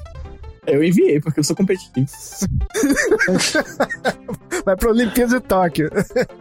Eu 0.68 0.84
enviei, 0.84 1.20
porque 1.20 1.40
eu 1.40 1.44
sou 1.44 1.56
competitivo. 1.56 2.06
vai 4.66 4.76
pra 4.76 4.90
Olimpíada 4.92 5.40
de 5.40 5.46
Tóquio. 5.48 5.90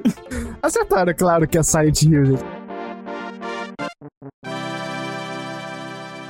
Acertaram, 0.62 1.10
é 1.10 1.15
claro, 1.15 1.48
que 1.48 1.56
é 1.56 1.62
Silent 1.62 2.02
Hill. 2.02 2.27
gente. 2.27 2.44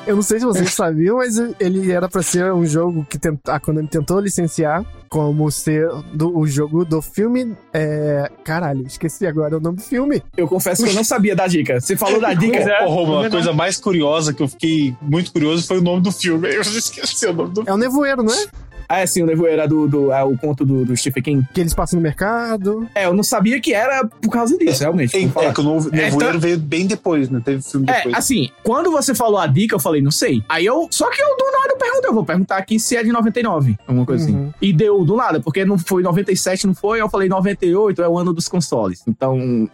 Eu 0.09 0.17
não 0.17 0.23
sei 0.23 0.41
se 0.41 0.47
vocês 0.47 0.73
sabiam, 0.73 1.19
mas 1.19 1.37
ele 1.61 1.93
era 1.93 2.09
pra 2.09 2.23
ser 2.23 2.51
um 2.51 2.65
jogo 2.65 3.07
que 3.09 3.19
tent... 3.19 3.39
a 3.47 3.61
Konami 3.61 3.89
tentou 3.89 4.19
licenciar 4.19 4.83
como 5.11 5.51
ser 5.51 5.87
do, 6.15 6.35
o 6.35 6.47
jogo 6.47 6.83
do 6.83 7.03
filme. 7.03 7.55
É... 7.75 8.31
Caralho, 8.43 8.87
esqueci 8.87 9.27
agora 9.27 9.59
o 9.59 9.61
nome 9.61 9.77
do 9.77 9.83
filme. 9.83 10.23
Eu 10.35 10.49
confesso 10.49 10.83
que 10.83 10.89
eu 10.89 10.95
não 10.95 11.05
sabia 11.05 11.37
da 11.37 11.47
dica. 11.47 11.79
Você 11.79 11.95
falou 11.95 12.19
da 12.19 12.33
dica. 12.33 12.57
É. 12.57 12.85
A 13.27 13.31
coisa 13.31 13.53
mais 13.53 13.77
curiosa 13.77 14.33
que 14.33 14.43
eu 14.43 14.49
fiquei 14.49 14.97
muito 15.03 15.31
curioso 15.31 15.67
foi 15.67 15.77
o 15.77 15.83
nome 15.83 16.01
do 16.01 16.11
filme. 16.11 16.49
Eu 16.59 16.65
já 16.65 16.79
esqueci 16.79 17.27
o 17.27 17.35
nome 17.35 17.51
do 17.51 17.57
filme. 17.57 17.71
É 17.71 17.75
o 17.75 17.77
Nevoeiro, 17.77 18.23
não 18.23 18.33
é? 18.33 18.47
Ah, 18.89 19.01
é 19.01 19.07
sim, 19.07 19.23
o 19.23 19.27
Nevoeiro 19.27 19.53
era 19.61 19.69
do, 19.69 19.87
do 19.87 20.13
é, 20.13 20.23
o 20.25 20.37
conto 20.37 20.65
do, 20.65 20.85
do 20.85 20.97
Stephen 20.97 21.23
King. 21.23 21.49
Que 21.53 21.61
eles 21.61 21.75
passam 21.75 21.99
no 21.99 22.03
mercado. 22.03 22.89
É, 22.95 23.05
eu 23.07 23.13
não 23.15 23.23
sabia 23.23 23.61
que 23.61 23.75
era 23.75 24.07
por 24.07 24.31
causa 24.31 24.57
disso, 24.57 24.81
realmente. 24.81 25.15
É, 25.17 25.23
é 25.45 25.53
que 25.53 25.61
o 25.61 25.65
novo 25.65 25.89
É, 25.93 25.97
Nevoeiro 25.97 26.35
tá- 26.35 26.39
veio 26.39 26.59
bem 26.59 26.87
depois, 26.87 27.29
né? 27.29 27.41
Teve 27.45 27.63
filme 27.63 27.87
É, 27.91 27.97
depois. 27.97 28.15
assim, 28.15 28.49
quando 28.63 28.91
você 28.91 29.15
falou 29.15 29.39
a 29.39 29.47
dica, 29.47 29.75
eu 29.75 29.81
falei, 29.81 30.01
não 30.01 30.11
sei. 30.11 30.43
Aí 30.49 30.65
eu. 30.65 30.89
Só 30.91 31.11
que 31.11 31.21
eu 31.23 31.37
do 31.37 31.45
nada 31.53 31.69
eu 31.73 31.77
perguntei, 31.77 32.09
eu 32.11 32.15
vou 32.15 32.25
perguntar 32.25 32.57
aqui 32.57 32.81
se 32.81 32.97
é 32.97 33.03
de 33.03 33.13
99, 33.13 33.77
alguma 33.87 34.07
coisa 34.07 34.29
Uhum. 34.31 34.45
assim. 34.45 34.55
E 34.63 34.73
deu 34.73 35.05
do 35.05 35.17
nada, 35.17 35.39
porque 35.41 35.65
não 35.65 35.77
foi 35.79 36.03
97, 36.03 36.67
não 36.67 36.75
foi. 36.75 37.01
Eu 37.01 37.09
falei 37.11 37.29
98 37.29 38.03
é 38.03 38.09
o 38.09 38.17
ano 38.19 38.33
dos 38.33 38.49
consoles. 38.49 39.03
Então, 39.07 39.37
Hum, 39.39 39.69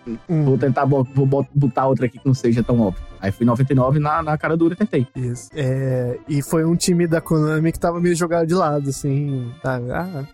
vou 0.44 0.58
tentar 0.58 0.84
vou 0.86 1.04
bot- 1.04 1.48
botar 1.54 1.86
outra 1.86 2.06
aqui 2.06 2.18
que 2.18 2.26
não 2.26 2.34
seja 2.34 2.62
tão 2.62 2.80
óbvio. 2.80 3.02
Aí 3.24 3.32
fui 3.32 3.46
99 3.46 3.98
na, 3.98 4.22
na 4.22 4.36
cara 4.36 4.54
dura 4.54 4.74
e 4.74 4.76
tentei. 4.76 5.06
Isso. 5.16 5.48
É, 5.54 6.18
e 6.28 6.42
foi 6.42 6.62
um 6.62 6.76
time 6.76 7.06
da 7.06 7.22
Konami 7.22 7.72
que 7.72 7.78
tava 7.80 7.98
meio 7.98 8.14
jogado 8.14 8.46
de 8.46 8.52
lado, 8.52 8.90
assim. 8.90 9.50
Sabe? 9.62 9.90
Ah, 9.90 10.24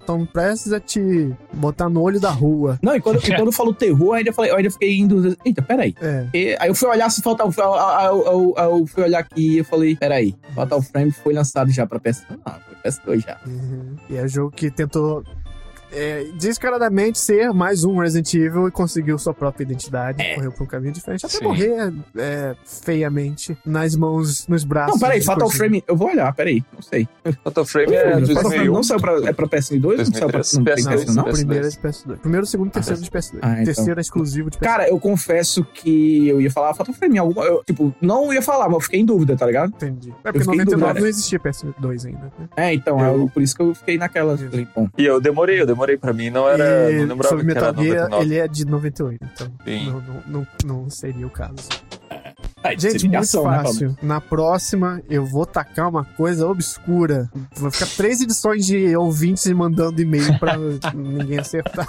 estão 0.00 0.24
prestes 0.24 0.72
a 0.72 0.80
te 0.80 1.30
botar 1.52 1.90
no 1.90 2.00
olho 2.00 2.18
da 2.18 2.30
rua. 2.30 2.78
Não, 2.82 2.96
e 2.96 3.00
quando, 3.02 3.18
e 3.18 3.34
quando 3.36 3.48
eu 3.48 3.52
falo 3.52 3.74
terror, 3.74 4.08
eu 4.08 4.12
ainda, 4.14 4.32
falei, 4.32 4.50
eu 4.50 4.56
ainda 4.56 4.70
fiquei 4.70 4.98
indo. 4.98 5.36
Eita, 5.44 5.60
peraí. 5.60 5.94
É. 6.00 6.26
E- 6.32 6.56
aí 6.58 6.68
eu 6.70 6.74
fui 6.74 6.88
olhar 6.88 7.10
se 7.10 7.20
faltava. 7.20 7.52
Eu, 7.58 8.24
eu, 8.24 8.24
eu, 8.26 8.54
eu 8.56 8.86
fui 8.86 9.02
olhar 9.02 9.18
aqui 9.18 9.56
e 9.56 9.58
eu 9.58 9.64
falei, 9.66 9.94
peraí, 9.94 10.34
Fatal 10.54 10.80
Frame 10.80 11.10
foi 11.10 11.34
lançado 11.34 11.70
já 11.70 11.86
pra 11.86 12.00
PS. 12.00 12.24
Ah, 12.46 12.58
foi 12.66 12.90
PS2 12.90 13.24
já. 13.26 13.36
Uhum. 13.46 13.96
E 14.08 14.16
é 14.16 14.26
jogo 14.26 14.50
que 14.50 14.70
tentou 14.70 15.22
é, 15.92 16.24
descaradamente 16.34 17.18
ser 17.18 17.52
mais 17.52 17.84
um 17.84 17.98
Resident 17.98 18.32
Evil 18.34 18.68
e 18.68 18.70
conseguiu 18.70 19.18
sua 19.18 19.34
própria 19.34 19.62
identidade. 19.64 20.22
Correu 20.34 20.52
por 20.52 20.64
um 20.64 20.66
caminho 20.66 20.92
diferente. 20.92 21.24
Até 21.26 21.38
Sim. 21.38 21.44
morrer 21.44 21.92
é, 22.16 22.54
feiamente 22.64 23.56
nas 23.64 23.94
mãos, 23.96 24.46
nos 24.48 24.64
braços. 24.64 24.94
Não, 24.94 25.00
peraí, 25.00 25.22
Fatal 25.22 25.46
Kojima. 25.46 25.58
Frame. 25.58 25.84
Eu 25.86 25.96
vou 25.96 26.08
olhar, 26.08 26.32
peraí, 26.34 26.64
não 26.72 26.82
sei. 26.82 27.08
Fatal 27.44 27.64
Frame 27.64 27.94
é 27.94 28.04
Fatal 28.04 28.20
Frame 28.26 28.34
2001. 28.34 28.72
não 28.72 28.82
saiu 28.82 29.00
pra, 29.00 29.12
é 29.28 29.32
pra 29.32 29.46
PS2 29.46 29.84
ou 29.84 29.96
não 29.96 30.04
saiu 30.04 30.28
pra 30.28 30.38
2003, 30.40 30.54
não, 30.54 30.64
tem 30.64 30.74
PS2, 30.74 31.04
PS2, 31.04 31.14
não? 31.14 31.24
PS2. 31.24 31.32
Primeiro 31.32 31.66
é 31.66 31.68
de 31.70 31.76
PS2. 31.78 32.16
Primeiro, 32.18 32.46
segundo, 32.46 32.70
terceiro 32.70 33.00
de 33.02 33.10
PS2. 33.10 33.38
Ah, 33.42 33.52
então. 33.52 33.64
Terceiro 33.64 34.00
é 34.00 34.02
exclusivo 34.02 34.50
de 34.50 34.58
PS2. 34.58 34.62
Cara, 34.62 34.88
eu 34.88 34.98
confesso 34.98 35.64
que 35.64 36.28
eu 36.28 36.40
ia 36.40 36.50
falar 36.50 36.74
Fatal 36.74 36.94
Frame. 36.94 37.18
Alguma, 37.18 37.44
eu, 37.44 37.62
tipo, 37.64 37.94
não 38.00 38.32
ia 38.32 38.42
falar, 38.42 38.66
mas 38.66 38.74
eu 38.74 38.80
fiquei 38.80 39.00
em 39.00 39.04
dúvida, 39.04 39.36
tá 39.36 39.46
ligado? 39.46 39.70
Entendi. 39.70 40.10
É 40.24 40.32
porque 40.32 40.38
em 40.38 40.40
fiquei 40.40 40.54
em 40.54 40.64
99 40.64 40.80
dúvida. 40.86 41.00
não 41.00 41.06
existia 41.08 41.38
PS2 41.38 42.06
ainda. 42.06 42.32
Né? 42.38 42.48
É, 42.56 42.74
então, 42.74 42.98
Eu- 43.00 43.20
eu- 43.22 43.28
por 43.28 43.42
isso 43.42 43.54
que 43.54 43.62
eu 43.62 43.74
fiquei 43.74 43.98
naquela. 43.98 44.36
bom, 44.74 44.88
E 44.96 45.04
eu 45.04 45.20
demorei, 45.20 45.60
eu 45.60 45.66
demorei 45.66 45.81
pra 45.98 46.12
mim, 46.12 46.30
não 46.30 46.48
era. 46.48 46.90
E 46.90 47.00
não 47.00 47.08
lembrava 47.08 47.28
sobre 47.28 47.44
Metal 47.44 47.74
Gear, 47.74 48.08
99. 48.10 48.24
ele 48.24 48.36
é 48.38 48.48
de 48.48 48.64
98, 48.64 49.24
então 49.34 49.52
Sim. 49.64 49.86
não, 49.90 50.00
não, 50.00 50.22
não, 50.26 50.46
não 50.82 50.90
seria 50.90 51.26
o 51.26 51.30
caso. 51.30 51.68
é, 52.62 52.78
Gente, 52.78 53.08
muito 53.08 53.20
né, 53.20 53.24
fácil. 53.24 53.96
Na 54.02 54.20
próxima, 54.20 55.02
eu 55.08 55.24
vou 55.24 55.44
tacar 55.46 55.88
uma 55.88 56.04
coisa 56.04 56.46
obscura. 56.46 57.28
Vai 57.56 57.70
ficar 57.70 57.86
três 57.96 58.20
edições 58.20 58.64
de 58.66 58.96
ouvintes 58.96 59.46
mandando 59.52 60.00
e-mail 60.00 60.38
pra 60.38 60.56
ninguém 60.94 61.38
acertar. 61.38 61.86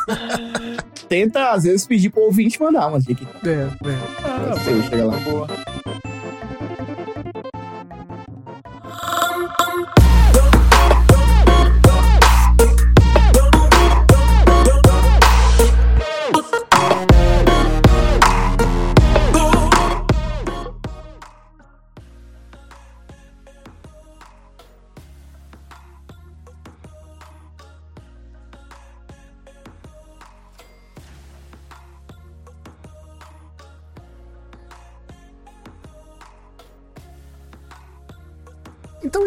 Tenta, 1.07 1.51
às 1.51 1.63
vezes, 1.63 1.85
pedir 1.85 2.09
pro 2.09 2.23
ouvinte 2.23 2.59
mandar 2.61 2.87
uma 2.87 2.99
dica. 2.99 3.25
É, 3.45 3.49
é. 3.49 3.69
Ah, 4.23 4.55
sei, 4.63 4.81
chega 4.83 5.05
lá. 5.05 5.17
Boa. 5.17 5.47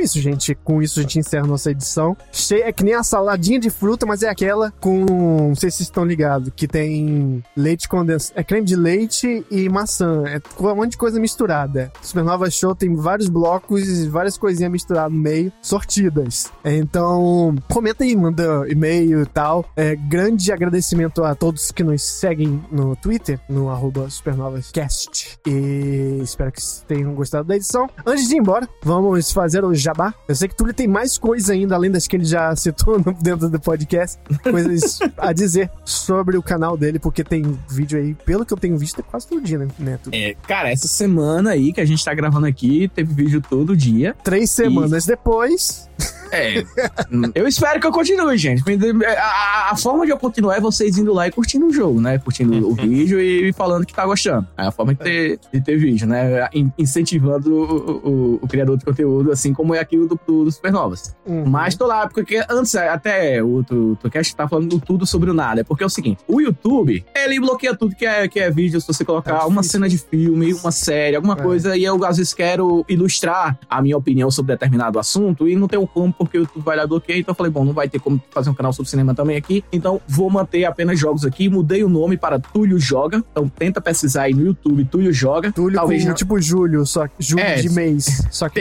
Isso, 0.06 0.20
gente. 0.20 0.54
Com 0.54 0.80
isso 0.82 0.98
a 0.98 1.02
gente 1.02 1.18
encerra 1.18 1.46
nossa 1.46 1.70
edição. 1.70 2.16
Cheia, 2.32 2.68
é 2.68 2.72
que 2.72 2.84
nem 2.84 2.94
a 2.94 3.02
saladinha 3.02 3.58
de 3.58 3.68
fruta, 3.70 4.06
mas 4.06 4.22
é 4.22 4.28
aquela 4.28 4.70
com. 4.80 5.04
Não 5.04 5.54
sei 5.54 5.70
se 5.70 5.78
vocês 5.78 5.88
estão 5.88 6.04
ligados, 6.04 6.50
que 6.54 6.66
tem 6.66 7.42
leite 7.56 7.88
condensado. 7.88 8.38
É 8.38 8.44
creme 8.44 8.64
de 8.64 8.76
leite 8.76 9.44
e 9.50 9.68
maçã. 9.68 10.24
É 10.26 10.40
um 10.58 10.74
monte 10.74 10.92
de 10.92 10.96
coisa 10.96 11.20
misturada. 11.20 11.92
Supernova 12.00 12.50
Show 12.50 12.74
tem 12.74 12.94
vários 12.94 13.28
blocos 13.28 13.86
e 13.86 14.08
várias 14.08 14.38
coisinhas 14.38 14.72
misturadas 14.72 15.12
no 15.12 15.18
meio, 15.18 15.52
sortidas. 15.60 16.50
Então, 16.64 17.54
comenta 17.68 18.04
aí, 18.04 18.16
manda 18.16 18.64
e-mail 18.68 19.22
e 19.22 19.26
tal. 19.26 19.64
É, 19.76 19.96
grande 19.96 20.52
agradecimento 20.52 21.24
a 21.24 21.34
todos 21.34 21.70
que 21.70 21.82
nos 21.82 22.02
seguem 22.02 22.62
no 22.70 22.94
Twitter, 22.96 23.40
no 23.48 23.68
arroba 23.68 24.08
supernovascast. 24.08 25.38
E 25.46 26.20
espero 26.22 26.52
que 26.52 26.62
vocês 26.62 26.84
tenham 26.86 27.14
gostado 27.14 27.48
da 27.48 27.56
edição. 27.56 27.88
Antes 28.04 28.28
de 28.28 28.36
ir 28.36 28.38
embora, 28.38 28.68
vamos 28.82 29.32
fazer 29.32 29.64
o 29.64 29.74
jabá. 29.74 29.95
Eu 30.28 30.34
sei 30.34 30.48
que 30.48 30.56
Túlio 30.56 30.74
tem 30.74 30.86
mais 30.86 31.18
coisa 31.18 31.52
ainda, 31.52 31.74
além 31.74 31.90
das 31.90 32.06
que 32.06 32.16
ele 32.16 32.24
já 32.24 32.54
citou 32.56 33.00
dentro 33.20 33.48
do 33.48 33.60
podcast. 33.60 34.18
Coisas 34.42 34.98
a 35.16 35.32
dizer 35.32 35.70
sobre 35.84 36.36
o 36.36 36.42
canal 36.42 36.76
dele, 36.76 36.98
porque 36.98 37.24
tem 37.24 37.58
vídeo 37.68 37.98
aí, 37.98 38.14
pelo 38.14 38.44
que 38.44 38.52
eu 38.52 38.58
tenho 38.58 38.76
visto, 38.76 39.00
é 39.00 39.02
quase 39.02 39.26
todo 39.28 39.40
dia, 39.40 39.58
né, 39.58 39.68
né? 39.78 39.98
É, 40.12 40.34
cara, 40.46 40.70
essa 40.70 40.88
semana 40.88 41.50
aí 41.50 41.72
que 41.72 41.80
a 41.80 41.84
gente 41.84 42.04
tá 42.04 42.14
gravando 42.14 42.46
aqui, 42.46 42.90
teve 42.94 43.12
vídeo 43.12 43.40
todo 43.40 43.76
dia. 43.76 44.14
Três 44.22 44.50
semanas 44.50 45.06
depois. 45.06 45.88
É. 46.30 46.64
eu 47.34 47.46
espero 47.46 47.80
que 47.80 47.86
eu 47.86 47.92
continue, 47.92 48.36
gente. 48.38 48.62
A, 49.06 49.22
a- 49.22 49.70
a 49.72 49.76
forma 49.76 50.04
de 50.06 50.12
eu 50.12 50.18
continuar 50.18 50.56
é 50.56 50.60
vocês 50.60 50.96
indo 50.98 51.12
lá 51.12 51.26
e 51.26 51.30
curtindo 51.30 51.66
o 51.66 51.72
jogo, 51.72 52.00
né? 52.00 52.18
Curtindo 52.18 52.68
o 52.68 52.74
vídeo 52.74 53.20
e 53.20 53.52
falando 53.52 53.84
que 53.86 53.94
tá 53.94 54.04
gostando. 54.06 54.46
É 54.56 54.66
a 54.66 54.70
forma 54.70 54.94
de 54.94 55.00
ter, 55.00 55.40
de 55.52 55.60
ter 55.60 55.76
vídeo, 55.76 56.06
né? 56.06 56.48
In- 56.54 56.72
Incentivando 56.78 57.52
o, 57.54 58.08
o- 58.08 58.38
o 58.42 58.48
criador 58.48 58.76
de 58.76 58.84
conteúdo, 58.84 59.32
assim 59.32 59.52
como 59.52 59.74
é 59.74 59.78
aqui 59.80 59.98
o 59.98 60.06
do, 60.06 60.18
do, 60.26 60.44
do 60.44 60.52
Supernovas. 60.52 61.14
Uhum. 61.26 61.44
Mas 61.46 61.74
tô 61.74 61.86
lá, 61.86 62.08
porque 62.08 62.42
antes, 62.48 62.74
até 62.74 63.42
o 63.42 63.48
outro 63.48 63.88
outro 63.90 64.10
cast 64.10 64.34
tá 64.34 64.48
falando 64.48 64.68
do 64.68 64.80
tudo 64.80 65.06
sobre 65.06 65.30
o 65.30 65.34
nada. 65.34 65.60
É 65.60 65.64
porque 65.64 65.82
é 65.82 65.86
o 65.86 65.90
seguinte: 65.90 66.20
o 66.28 66.40
YouTube, 66.40 67.04
ele 67.14 67.40
bloqueia 67.40 67.74
tudo 67.76 67.94
que 67.94 68.06
é, 68.06 68.26
que 68.28 68.38
é 68.40 68.50
vídeo. 68.50 68.80
Se 68.80 68.86
você 68.86 69.04
colocar 69.04 69.38
Tá 69.38 69.46
uma 69.46 69.62
cena 69.62 69.88
de 69.88 69.98
filme, 69.98 70.52
uma 70.54 70.70
série, 70.70 71.16
alguma 71.16 71.34
É. 71.34 71.42
coisa, 71.42 71.76
e 71.76 71.84
eu 71.84 72.02
às 72.04 72.16
vezes 72.16 72.32
quero 72.32 72.84
ilustrar 72.88 73.58
a 73.68 73.82
minha 73.82 73.96
opinião 73.96 74.30
sobre 74.30 74.52
determinado 74.54 74.98
assunto 74.98 75.48
e 75.48 75.56
não 75.56 75.66
tenho 75.68 75.86
como 75.86 76.12
porque 76.18 76.38
o 76.38 76.40
YouTube 76.42 76.62
vai 76.62 76.76
lá 76.76 76.84
e 76.84 76.86
bloqueia. 76.86 77.18
Então 77.18 77.32
eu 77.32 77.36
falei, 77.36 77.50
bom, 77.52 77.64
não 77.64 77.72
vai 77.72 77.88
ter 77.88 77.98
como 77.98 78.20
fazer 78.30 78.50
um 78.50 78.54
canal 78.54 78.72
sobre 78.72 78.90
cinema 78.90 79.14
também 79.14 79.36
aqui. 79.36 79.64
Então 79.72 80.00
vou 80.08 80.30
manter 80.30 80.64
apenas 80.64 80.98
jogos 80.98 81.24
aqui. 81.24 81.48
Mudei 81.48 81.82
o 81.84 81.88
nome 81.88 82.16
para 82.16 82.38
Túlio 82.38 82.78
Joga. 82.78 83.22
Então 83.32 83.48
tenta 83.48 83.80
pesquisar 83.80 84.22
aí 84.22 84.34
no 84.34 84.44
YouTube 84.46 84.84
Túlio 84.84 85.12
Joga. 85.12 85.52
Túlio 85.52 85.76
Talvez 85.76 86.02
com, 86.02 86.08
não- 86.08 86.14
tipo 86.14 86.40
Júlio, 86.40 86.84
só 86.86 87.06
Júlio 87.18 87.44
É, 87.44 87.56
de 87.56 87.70
mês. 87.70 88.26
Só 88.30 88.48
que. 88.48 88.60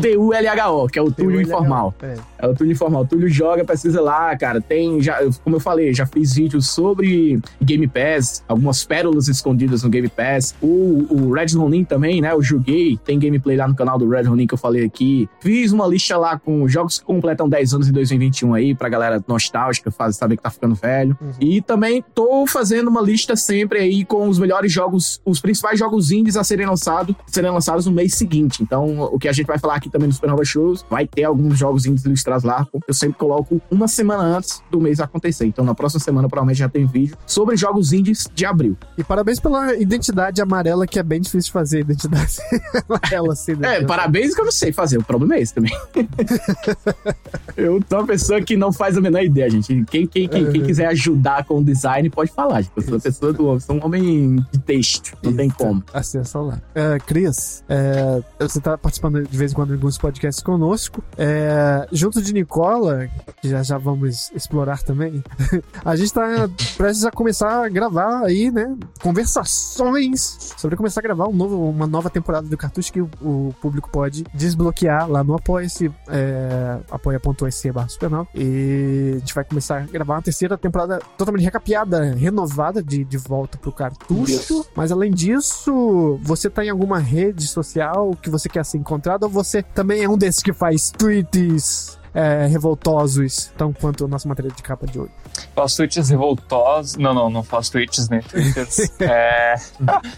T-U-L-H-O, 0.00 0.86
que 0.88 0.98
é 0.98 1.02
o 1.02 1.10
Túlio 1.10 1.40
Informal. 1.40 1.94
É. 2.02 2.14
É 2.38 2.46
o 2.46 2.54
Túlio 2.54 2.72
Informal. 2.72 3.06
Túlio 3.06 3.28
joga, 3.28 3.64
precisa 3.64 4.00
lá, 4.00 4.36
cara. 4.36 4.60
Tem, 4.60 5.00
já, 5.02 5.18
como 5.44 5.56
eu 5.56 5.60
falei, 5.60 5.92
já 5.92 6.06
fiz 6.06 6.34
vídeos 6.34 6.68
sobre 6.68 7.40
Game 7.60 7.86
Pass, 7.86 8.42
algumas 8.48 8.84
pérolas 8.84 9.28
escondidas 9.28 9.82
no 9.82 9.90
Game 9.90 10.08
Pass. 10.08 10.54
O, 10.60 11.06
o 11.10 11.32
Red 11.32 11.54
Ronin 11.56 11.84
também, 11.84 12.20
né? 12.20 12.32
Eu 12.32 12.42
joguei, 12.42 12.98
tem 13.04 13.18
gameplay 13.18 13.56
lá 13.56 13.68
no 13.68 13.74
canal 13.74 13.98
do 13.98 14.08
Red 14.08 14.22
Ronin 14.22 14.46
que 14.46 14.54
eu 14.54 14.58
falei 14.58 14.84
aqui. 14.84 15.28
Fiz 15.40 15.72
uma 15.72 15.86
lista 15.86 16.16
lá 16.16 16.38
com 16.38 16.66
jogos 16.68 16.79
que 16.86 17.02
completam 17.02 17.48
10 17.48 17.74
anos 17.74 17.88
em 17.88 17.92
2021 17.92 18.54
aí, 18.54 18.74
pra 18.74 18.88
galera 18.88 19.22
nostálgica, 19.26 19.90
faz, 19.90 20.16
saber 20.16 20.36
que 20.36 20.42
tá 20.42 20.50
ficando 20.50 20.74
velho. 20.74 21.16
E 21.40 21.60
também 21.60 22.04
tô 22.14 22.46
fazendo 22.46 22.88
uma 22.88 23.00
lista 23.00 23.36
sempre 23.36 23.78
aí 23.78 24.04
com 24.04 24.28
os 24.28 24.38
melhores 24.38 24.72
jogos, 24.72 25.20
os 25.24 25.40
principais 25.40 25.78
jogos 25.78 26.10
indies 26.10 26.36
a 26.36 26.44
serem 26.44 26.66
lançados, 26.66 27.14
serem 27.26 27.50
lançados 27.50 27.86
no 27.86 27.92
mês 27.92 28.14
seguinte. 28.14 28.62
Então, 28.62 29.02
o 29.02 29.18
que 29.18 29.28
a 29.28 29.32
gente 29.32 29.46
vai 29.46 29.58
falar 29.58 29.76
aqui 29.76 29.90
também 29.90 30.08
no 30.08 30.14
Supernova 30.14 30.44
Shows, 30.44 30.84
vai 30.88 31.06
ter 31.06 31.24
alguns 31.24 31.58
jogos 31.58 31.86
indies 31.86 32.04
ilustrados 32.04 32.44
lá. 32.44 32.66
Eu 32.86 32.94
sempre 32.94 33.18
coloco 33.18 33.60
uma 33.70 33.88
semana 33.88 34.22
antes 34.22 34.62
do 34.70 34.80
mês 34.80 35.00
acontecer. 35.00 35.46
Então, 35.46 35.64
na 35.64 35.74
próxima 35.74 36.00
semana, 36.00 36.28
provavelmente 36.28 36.58
já 36.58 36.68
tem 36.68 36.86
vídeo 36.86 37.16
sobre 37.26 37.56
jogos 37.56 37.92
indies 37.92 38.28
de 38.34 38.44
abril. 38.44 38.76
E 38.96 39.04
parabéns 39.04 39.40
pela 39.40 39.74
identidade 39.76 40.40
amarela, 40.40 40.86
que 40.86 40.98
é 40.98 41.02
bem 41.02 41.20
difícil 41.20 41.48
de 41.48 41.52
fazer, 41.52 41.80
identidade 41.80 42.38
amarela 42.88 43.32
assim. 43.32 43.54
né? 43.54 43.78
É, 43.78 43.84
parabéns 43.84 44.34
que 44.34 44.40
eu 44.40 44.44
não 44.44 44.52
sei 44.52 44.72
fazer. 44.72 44.98
O 44.98 45.04
problema 45.04 45.36
é 45.36 45.40
esse 45.40 45.54
também. 45.54 45.72
eu 47.56 47.80
sou 47.88 47.98
uma 47.98 48.06
pessoa 48.06 48.40
que 48.40 48.56
não 48.56 48.72
faz 48.72 48.96
a 48.96 49.00
menor 49.00 49.22
ideia, 49.22 49.50
gente. 49.50 49.84
Quem, 49.84 50.06
quem, 50.06 50.28
quem, 50.28 50.50
quem 50.50 50.62
quiser 50.62 50.86
ajudar 50.86 51.44
com 51.44 51.58
o 51.58 51.64
design 51.64 52.08
pode 52.10 52.30
falar, 52.30 52.62
gente. 52.62 52.72
Eu 52.76 52.82
sou 52.82 52.94
uma 52.94 53.00
pessoa 53.00 53.32
do 53.32 53.60
sou 53.60 53.76
um 53.76 53.84
homem 53.84 54.36
de 54.52 54.58
texto. 54.58 55.16
Não 55.22 55.34
tem 55.34 55.48
como. 55.50 55.82
Acessa 55.92 56.40
lá. 56.40 56.60
É, 56.74 56.98
Cris, 56.98 57.64
é, 57.68 58.22
você 58.38 58.60
tá 58.60 58.76
participando 58.76 59.22
de 59.22 59.36
vez 59.36 59.52
em 59.52 59.54
quando 59.54 59.68
de 59.68 59.74
alguns 59.74 59.98
podcasts 59.98 60.42
conosco. 60.42 61.02
É, 61.16 61.86
junto 61.92 62.22
de 62.22 62.32
Nicola, 62.32 63.08
que 63.40 63.48
já 63.48 63.62
já 63.62 63.78
vamos 63.78 64.30
explorar 64.34 64.82
também, 64.82 65.22
a 65.84 65.96
gente 65.96 66.12
tá 66.12 66.48
prestes 66.76 67.04
a 67.04 67.10
começar 67.10 67.64
a 67.64 67.68
gravar 67.68 68.24
aí, 68.24 68.50
né? 68.50 68.76
Conversações 69.02 70.54
sobre 70.56 70.76
começar 70.76 71.00
a 71.00 71.02
gravar 71.02 71.28
um 71.28 71.32
novo, 71.32 71.68
uma 71.68 71.86
nova 71.86 72.10
temporada 72.10 72.46
do 72.46 72.56
cartucho 72.56 72.92
que 72.92 73.00
o, 73.00 73.10
o 73.20 73.54
público 73.60 73.90
pode 73.90 74.24
desbloquear 74.34 75.08
lá 75.08 75.22
no 75.22 75.34
Apoia-se, 75.34 75.90
é, 76.08 76.59
apoia.se 76.90 77.72
barra 77.72 77.88
supernova. 77.88 78.28
E 78.34 79.12
a 79.16 79.18
gente 79.18 79.34
vai 79.34 79.44
começar 79.44 79.82
a 79.82 79.86
gravar 79.86 80.14
uma 80.14 80.22
terceira 80.22 80.56
temporada 80.56 80.98
totalmente 81.16 81.44
recapeada, 81.44 82.14
renovada 82.14 82.82
de, 82.82 83.04
de 83.04 83.16
volta 83.16 83.58
pro 83.58 83.72
cartucho. 83.72 84.66
Mas 84.74 84.92
além 84.92 85.10
disso, 85.10 86.18
você 86.22 86.48
tá 86.48 86.64
em 86.64 86.70
alguma 86.70 86.98
rede 86.98 87.46
social 87.46 88.12
que 88.22 88.30
você 88.30 88.48
quer 88.48 88.64
ser 88.64 88.78
encontrado 88.78 89.24
ou 89.24 89.28
você 89.28 89.62
também 89.62 90.02
é 90.02 90.08
um 90.08 90.16
desses 90.16 90.42
que 90.42 90.52
faz 90.52 90.90
tweets 90.90 91.98
é, 92.14 92.46
revoltosos, 92.46 93.52
tão 93.56 93.72
quanto 93.72 94.04
a 94.04 94.08
nossa 94.08 94.28
matéria 94.28 94.50
de 94.50 94.62
capa 94.62 94.86
de 94.86 94.98
hoje? 94.98 95.12
Faço 95.54 95.76
tweets 95.78 96.08
revoltosos. 96.08 96.96
Não, 96.96 97.12
não, 97.14 97.30
não 97.30 97.42
faço 97.42 97.72
tweets 97.72 98.08
nem 98.08 98.20
twitters. 98.20 98.90
é... 99.00 99.54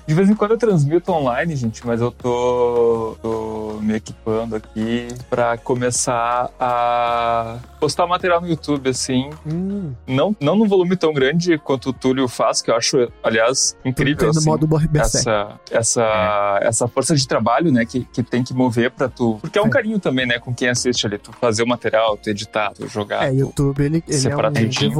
De 0.06 0.14
vez 0.14 0.28
em 0.28 0.34
quando 0.34 0.52
eu 0.52 0.58
transmito 0.58 1.10
online, 1.12 1.54
gente, 1.56 1.86
mas 1.86 2.00
eu 2.00 2.10
tô, 2.10 3.16
tô 3.22 3.78
me 3.80 3.94
equipando 3.94 4.56
aqui 4.56 5.08
pra 5.30 5.56
começar 5.58 6.50
a 6.58 7.58
postar 7.80 8.06
material 8.06 8.40
no 8.40 8.48
YouTube, 8.48 8.88
assim. 8.90 9.30
Hum, 9.46 9.92
Não, 10.06 10.36
não 10.40 10.56
num 10.56 10.66
volume 10.68 10.96
tão 10.96 11.12
grande 11.12 11.58
quanto 11.58 11.90
o 11.90 11.92
Túlio 11.92 12.28
faz, 12.28 12.62
que 12.62 12.70
eu 12.70 12.76
acho, 12.76 13.08
aliás, 13.22 13.76
incrível. 13.84 14.30
assim 14.30 14.44
modo 14.48 14.68
essa, 14.94 15.60
essa, 15.70 16.58
essa 16.62 16.88
força 16.88 17.14
de 17.16 17.26
trabalho, 17.26 17.72
né, 17.72 17.84
que, 17.84 18.04
que 18.12 18.22
tem 18.22 18.42
que 18.44 18.54
mover 18.54 18.90
pra 18.90 19.08
tu. 19.08 19.38
Porque 19.40 19.58
é 19.58 19.62
um 19.62 19.66
É. 19.66 19.70
carinho 19.70 19.98
também, 19.98 20.26
né, 20.26 20.38
com 20.38 20.54
quem 20.54 20.68
assiste 20.68 21.06
ali. 21.06 21.18
Tu 21.18 21.32
fazer 21.32 21.62
o 21.62 21.66
material, 21.66 22.16
tu 22.16 22.30
editar, 22.30 22.72
tu 22.72 22.86
jogar. 22.86 23.24
É, 23.26 23.30
tu- 23.30 23.36
YouTube, 23.36 23.82
ele, 23.84 24.04
ele 24.06 24.28
é 24.28 24.34
um 24.34 24.38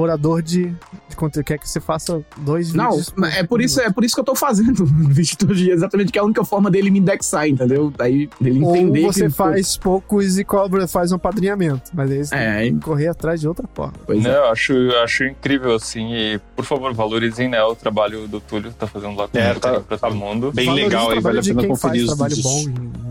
devorador 0.02 0.42
de, 0.42 0.66
de 1.08 1.16
conteúdo. 1.16 1.44
Quer 1.44 1.58
que 1.58 1.68
você 1.68 1.80
faça 1.80 2.22
dois 2.38 2.72
Não, 2.72 2.90
vídeos. 2.90 3.10
por- 3.10 3.24
é 3.28 3.42
por 3.42 3.60
isso, 3.60 3.80
é 3.80 3.90
por 3.90 4.04
isso 4.04 4.14
que 4.14 4.20
eu 4.20 4.24
tô 4.24 4.34
fazendo 4.34 4.84
vídeo 5.08 5.36
todo 5.38 5.54
dia, 5.54 5.72
exatamente, 5.72 6.10
que 6.12 6.18
é 6.18 6.22
a 6.22 6.24
única 6.24 6.44
forma 6.44 6.70
dele 6.70 6.90
me 6.90 6.98
indexar, 6.98 7.48
entendeu? 7.48 7.92
Daí 7.96 8.28
dele 8.40 8.62
Ou 8.64 8.76
entender 8.76 9.02
você 9.02 9.24
que, 9.26 9.30
faz 9.30 9.76
poucos 9.76 10.38
e 10.38 10.44
cobra, 10.44 10.86
faz 10.88 11.12
um 11.12 11.18
padrinhamento. 11.18 11.90
Mas 11.94 12.10
aí 12.10 12.24
você 12.24 12.34
É, 12.34 12.60
tem 12.62 12.78
que 12.78 12.84
correr 12.84 13.08
atrás 13.08 13.40
de 13.40 13.48
outra 13.48 13.68
forma. 13.72 13.94
Pois 14.06 14.22
Não, 14.22 14.30
é. 14.30 14.36
eu 14.36 14.44
acho, 14.46 14.72
eu 14.72 15.02
acho 15.02 15.24
incrível, 15.24 15.74
assim, 15.74 16.12
e 16.12 16.40
por 16.56 16.64
favor, 16.64 16.92
valorizem, 16.92 17.48
né, 17.48 17.62
o 17.62 17.74
trabalho 17.74 18.26
do 18.28 18.40
Túlio, 18.40 18.72
tá 18.72 18.86
fazendo 18.86 19.16
lá 19.16 19.28
com 19.28 19.38
É, 19.38 19.46
muito 19.48 19.60
tá- 19.60 19.80
pra 19.80 19.96
tá 19.98 20.08
todo 20.08 20.16
mundo. 20.16 20.52
Bem 20.52 20.72
legal 20.72 21.10
aí, 21.10 21.20
vale 21.20 21.38
a 21.38 21.42
pena 21.42 21.66
conferir 21.66 21.78
faz 21.78 22.02
os 22.02 22.06
trabalho 22.08 22.42
bom 22.42 22.60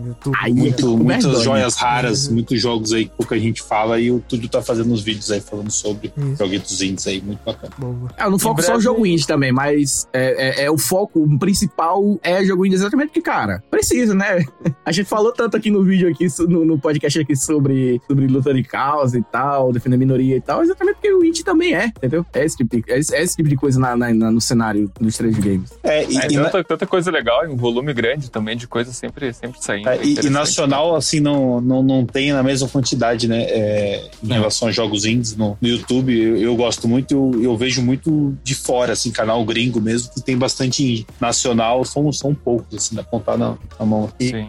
em 0.02 0.06
YouTube. 0.08 0.36
Aí, 0.40 0.52
Muito, 0.52 0.84
é 0.84 0.96
muitas 0.96 1.24
verdade. 1.24 1.44
joias 1.44 1.74
raras, 1.76 2.28
muitos 2.28 2.60
jogos 2.60 2.92
aí 2.92 3.06
que 3.06 3.16
pouca 3.16 3.38
gente 3.38 3.62
fala 3.62 3.98
e 4.00 4.10
o 4.10 4.20
Túlio 4.20 4.48
tá 4.48 4.60
fazendo 4.62 4.92
os 4.92 5.02
vídeos 5.02 5.30
aí 5.30 5.40
falando 5.40 5.70
sobre 5.70 6.12
Isso. 6.16 6.36
joguetos 6.36 6.81
indies 6.82 7.06
aí, 7.06 7.20
muito 7.22 7.40
bacana. 7.44 7.72
É, 8.18 8.24
eu 8.24 8.30
não 8.30 8.38
foco 8.38 8.62
só 8.62 8.78
jogo 8.80 9.06
indie 9.06 9.26
também, 9.26 9.52
mas 9.52 10.06
é, 10.12 10.62
é- 10.62 10.64
é 10.64 10.70
o 10.70 10.76
foco 10.78 11.26
principal 11.38 12.18
é 12.22 12.44
jogo 12.44 12.64
indie 12.66 12.76
exatamente 12.76 13.08
porque, 13.08 13.22
cara, 13.22 13.62
precisa, 13.70 14.14
né? 14.14 14.44
A 14.84 14.90
gente 14.92 15.06
falou 15.08 15.32
tanto 15.32 15.56
aqui 15.56 15.70
no 15.70 15.82
vídeo 15.84 16.08
aqui, 16.10 16.26
no, 16.48 16.64
no 16.64 16.78
podcast 16.78 17.20
aqui 17.20 17.36
sobre, 17.36 18.00
sobre 18.06 18.26
luta 18.26 18.52
de 18.52 18.62
causa 18.64 19.18
e 19.18 19.22
tal, 19.22 19.72
defender 19.72 19.96
a 19.96 19.98
minoria 19.98 20.36
e 20.36 20.40
tal, 20.40 20.62
exatamente 20.62 20.94
porque 20.96 21.12
o 21.12 21.24
indie 21.24 21.44
também 21.44 21.74
é, 21.74 21.86
entendeu? 21.86 22.26
É 22.32 22.44
esse 22.44 22.56
tipo 22.56 22.76
de, 22.76 22.84
é 22.92 22.98
esse, 22.98 23.14
é 23.14 23.22
esse 23.22 23.36
tipo 23.36 23.48
de 23.48 23.56
coisa 23.56 23.78
na, 23.78 23.96
na- 23.96 24.12
na- 24.12 24.30
no 24.30 24.40
cenário 24.40 24.90
dos 25.00 25.16
trade 25.16 25.40
games. 25.40 25.70
É, 25.82 26.04
e, 26.04 26.18
É, 26.18 26.28
e 26.32 26.36
na- 26.36 26.44
tanta, 26.50 26.64
tanta 26.64 26.86
coisa 26.86 27.10
legal, 27.10 27.44
e 27.44 27.48
um 27.48 27.56
volume 27.56 27.92
grande 27.92 28.30
também 28.30 28.56
de 28.56 28.66
coisa 28.66 28.92
sempre, 28.92 29.32
sempre 29.32 29.62
saindo. 29.62 29.88
É, 29.88 30.02
e- 30.04 30.18
e, 30.26 30.30
nacional, 30.30 30.96
assim, 30.96 31.20
não, 31.20 31.60
não, 31.60 31.82
não 31.82 32.04
tem 32.06 32.32
na 32.32 32.42
mesma 32.42 32.68
quantidade, 32.68 33.28
né? 33.28 33.42
é, 33.42 34.08
em 34.22 34.28
relação 34.32 34.68
a 34.68 34.72
jogos 34.72 35.04
indies 35.04 35.36
no, 35.36 35.56
no 35.60 35.68
YouTube, 35.68 36.12
eu, 36.18 36.36
eu 36.36 36.56
gosto 36.56 36.71
muito, 36.88 37.12
eu, 37.34 37.42
eu 37.42 37.56
vejo 37.56 37.82
muito 37.82 38.36
de 38.42 38.54
fora, 38.54 38.92
assim, 38.92 39.10
canal 39.10 39.44
gringo 39.44 39.80
mesmo, 39.80 40.10
que 40.12 40.20
tem 40.20 40.36
bastante 40.36 40.82
indie. 40.82 41.06
Nacional, 41.20 41.84
são, 41.84 42.12
são 42.12 42.34
poucos, 42.34 42.74
assim, 42.76 42.94
pra 42.94 43.04
contar 43.04 43.36
na, 43.36 43.56
na 43.78 43.86
mão 43.86 44.04
aqui. 44.04 44.28
Sim. 44.28 44.48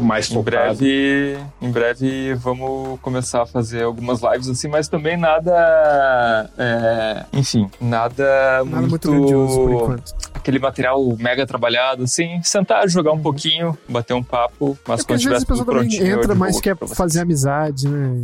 Mais 0.00 0.30
Em 0.30 0.34
focado. 0.34 0.78
breve, 0.78 1.38
em 1.60 1.70
breve 1.70 2.34
vamos 2.36 2.98
começar 3.02 3.42
a 3.42 3.46
fazer 3.46 3.82
algumas 3.82 4.22
lives 4.22 4.48
assim, 4.48 4.66
mas 4.66 4.88
também 4.88 5.14
nada. 5.14 6.50
é, 6.56 7.24
enfim, 7.34 7.68
nada, 7.78 8.64
Nada 8.64 8.86
muito 8.86 9.10
grandioso 9.10 9.54
por 9.60 9.72
enquanto. 9.72 10.14
aquele 10.32 10.58
material 10.58 11.04
mega 11.18 11.46
trabalhado, 11.46 12.04
assim, 12.04 12.40
sentar, 12.42 12.88
jogar 12.88 13.12
um 13.12 13.20
pouquinho, 13.20 13.76
bater 13.86 14.14
um 14.14 14.22
papo, 14.22 14.78
mas 14.88 15.00
É 15.00 15.04
quando 15.04 15.16
às 15.16 15.22
tiver 15.22 15.44
tudo 15.44 15.64
prontinho, 15.66 16.06
entra, 16.06 16.34
mas 16.34 16.56
divulgo 16.56 16.78
quer 16.86 16.88
fazer 16.96 17.20
amizade, 17.20 17.86
né? 17.86 18.22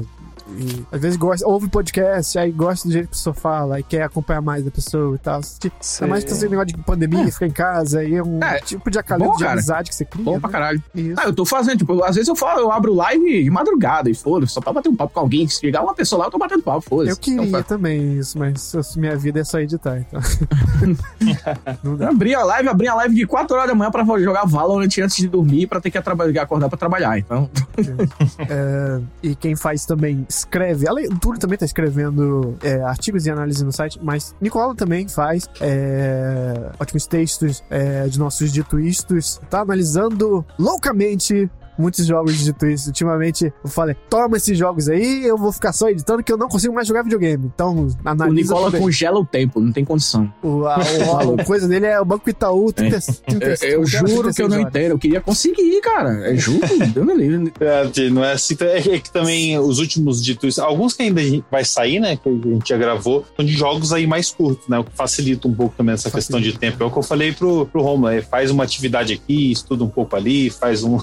E, 0.59 0.85
às 0.91 1.01
vezes 1.01 1.17
gosta, 1.17 1.47
ouve 1.47 1.69
podcast, 1.69 2.39
aí 2.39 2.51
gosta 2.51 2.89
do 2.89 2.93
jeito 2.93 3.07
que 3.07 3.11
a 3.15 3.17
pessoa 3.17 3.35
fala, 3.35 3.77
aí 3.77 3.83
quer 3.83 4.03
acompanhar 4.03 4.41
mais 4.41 4.65
da 4.65 4.71
pessoa 4.71 5.15
e 5.15 5.19
tal. 5.19 5.41
Tipo. 5.59 5.77
Ainda 6.01 6.07
mais 6.11 6.25
que 6.25 6.33
esse 6.33 6.49
negócio 6.49 6.67
de 6.69 6.79
pandemia, 6.79 7.31
ficar 7.33 7.47
em 7.47 7.51
casa, 7.51 8.01
aí 8.01 8.15
é 8.15 8.23
um 8.23 8.43
É, 8.43 8.59
tipo 8.61 8.91
de 8.91 8.99
acalento 8.99 9.31
bom, 9.33 9.37
de 9.37 9.47
amizade 9.47 9.89
que 9.91 9.95
você 9.95 10.05
cria. 10.05 10.25
Bom 10.25 10.41
pra 10.41 10.49
né? 10.49 10.53
caralho. 10.53 10.83
Isso. 10.95 11.15
Ah, 11.19 11.25
eu 11.27 11.33
tô 11.35 11.45
fazendo, 11.45 11.79
tipo, 11.79 12.03
às 12.05 12.15
vezes 12.17 12.29
eu 12.29 12.37
falo, 12.37 12.61
eu 12.61 12.73
abro 12.73 12.95
live 12.95 13.45
de 13.45 13.51
madrugada 13.51 14.11
e 14.11 14.15
foda 14.15 14.47
só 14.47 14.61
pra 14.61 14.73
bater 14.73 14.89
um 14.89 14.97
papo 14.97 15.15
com 15.15 15.21
alguém. 15.21 15.47
Se 15.49 15.61
chegar 15.61 15.83
uma 15.83 15.95
pessoa 15.95 16.21
lá, 16.21 16.27
eu 16.27 16.31
tô 16.31 16.39
batendo 16.39 16.63
papo, 16.63 16.81
foda-se. 16.83 17.11
Eu 17.11 17.17
queria 17.17 17.43
Então, 17.47 17.63
também 17.63 18.19
isso, 18.19 18.39
mas 18.39 18.75
a 18.75 18.81
minha 18.99 19.17
vida 19.17 19.41
é 19.41 19.45
só 19.45 19.61
editar, 19.61 19.99
então. 19.99 20.21
Não 21.83 21.93
Eu 21.93 21.97
dá. 21.97 22.09
abri 22.09 22.35
a 22.35 22.43
live, 22.45 22.69
abri 22.69 22.89
a 22.89 22.95
live 22.95 23.15
de 23.15 23.27
4 23.27 23.55
horas 23.57 23.69
da 23.69 23.75
manhã 23.75 23.91
pra 23.91 24.05
jogar 24.19 24.45
Valorant 24.45 24.89
antes 25.03 25.17
de 25.17 25.29
dormir, 25.29 25.67
pra 25.67 25.81
ter 25.81 25.91
que 25.91 25.99
acordar 25.99 26.69
pra 26.69 26.79
trabalhar. 26.79 27.19
Então, 27.19 27.49
É, 28.49 29.01
e 29.23 29.35
quem 29.35 29.55
faz 29.57 29.85
também 29.85 30.27
escreve. 30.41 30.87
O 30.89 31.19
Túlio 31.19 31.39
também 31.39 31.59
tá 31.59 31.65
escrevendo 31.65 32.57
é, 32.62 32.83
artigos 32.83 33.27
e 33.27 33.31
análise 33.31 33.65
no 33.65 33.73
site, 33.73 33.99
mas 34.03 34.35
Nicola 34.41 34.75
também 34.75 35.09
faz 35.09 35.49
é, 35.61 36.71
ótimos 36.79 37.07
textos 37.07 37.62
é, 37.71 38.07
de 38.09 38.19
nossos 38.19 38.53
dituistos. 38.53 39.41
Tá 39.49 39.61
analisando 39.61 40.45
loucamente. 40.59 41.51
Muitos 41.79 42.07
jogos 42.07 42.39
de 42.39 42.53
twist. 42.53 42.89
Ultimamente 42.89 43.53
eu 43.65 43.71
falei, 43.71 43.97
toma 44.09 44.37
esses 44.37 44.57
jogos 44.59 44.89
aí, 44.89 45.25
eu 45.25 45.37
vou 45.37 45.53
ficar 45.53 45.73
só 45.73 45.89
editando 45.89 46.23
que 46.23 46.33
eu 46.33 46.37
não 46.37 46.49
consigo 46.49 46.75
mais 46.75 46.87
jogar 46.87 47.03
videogame. 47.03 47.51
Então, 47.55 47.87
o 47.87 47.89
analisa. 48.05 48.35
Nicola 48.35 48.67
tudo 48.67 48.77
aí. 48.77 48.83
congela 48.83 49.19
o 49.19 49.25
tempo, 49.25 49.61
não 49.61 49.73
tem 49.73 49.85
condição. 49.85 50.33
O, 50.43 50.67
a, 50.67 50.79
o- 51.25 51.41
a 51.41 51.45
coisa 51.45 51.67
dele 51.67 51.87
é 51.87 52.01
o 52.01 52.05
Banco 52.05 52.29
Itaú 52.29 52.73
30, 52.73 52.99
30, 53.27 53.67
Eu, 53.67 53.81
eu 53.81 53.87
juro 53.87 54.35
que 54.35 54.43
eu 54.43 54.49
não 54.49 54.57
horas. 54.59 54.69
entendo. 54.69 54.91
Eu 54.93 54.99
queria 54.99 55.21
conseguir, 55.21 55.81
cara. 55.81 56.31
É 56.31 56.37
juro, 56.37 56.61
Deus 56.93 57.07
me 57.07 57.15
livre. 57.15 57.53
É, 57.61 57.87
Tê, 57.89 58.11
não 58.11 58.25
é 58.25 58.33
assim. 58.33 58.57
É 58.61 58.81
é 58.97 58.99
que 58.99 59.11
também 59.11 59.59
os 59.59 59.79
últimos 59.79 60.23
ditos, 60.25 60.59
alguns 60.59 60.95
que 60.95 61.03
ainda 61.03 61.21
a 61.21 61.25
gente 61.25 61.45
vai 61.51 61.65
sair, 61.65 62.01
né? 62.01 62.17
Que 62.17 62.29
a 62.29 62.33
gente 62.33 62.69
já 62.69 62.77
gravou, 62.77 63.25
são 63.37 63.45
de 63.45 63.53
jogos 63.53 63.93
aí 63.93 64.07
mais 64.07 64.31
curtos, 64.31 64.67
né? 64.69 64.79
O 64.79 64.85
que 64.85 64.91
facilita 64.97 65.47
um 65.49 65.55
pouco 65.55 65.75
também 65.77 65.95
essa 65.95 66.11
questão 66.11 66.41
de 66.41 66.57
tempo. 66.59 66.83
É 66.83 66.87
o 66.87 66.91
que 66.91 66.99
eu 66.99 67.03
falei 67.03 67.33
pro, 67.33 67.67
pro 67.67 67.83
Romulo, 67.83 68.09
é, 68.09 68.21
faz 68.21 68.51
uma 68.51 68.65
atividade 68.65 69.13
aqui, 69.13 69.53
estuda 69.53 69.85
um 69.85 69.89
pouco 69.89 70.17
ali, 70.17 70.51
faz 70.51 70.83
um, 70.83 70.99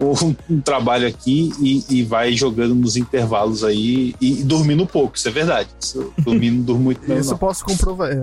um, 0.00 0.34
um 0.48 0.60
trabalho 0.60 1.06
aqui 1.06 1.52
e, 1.60 1.84
e 1.90 2.02
vai 2.02 2.32
jogando 2.32 2.74
nos 2.74 2.96
intervalos 2.96 3.62
aí 3.64 4.14
e, 4.20 4.40
e 4.40 4.44
dormindo 4.44 4.86
pouco, 4.86 5.16
isso 5.16 5.28
é 5.28 5.30
verdade. 5.30 5.68
Isso, 5.80 6.12
dormindo 6.18 6.56
não 6.58 6.62
durmo 6.64 6.84
muito 6.84 7.00
mesmo, 7.02 7.20
Isso 7.20 7.28
eu 7.30 7.32
não. 7.32 7.38
posso 7.38 7.64
comprovar. 7.64 8.10
É, 8.10 8.14
é, 8.14 8.18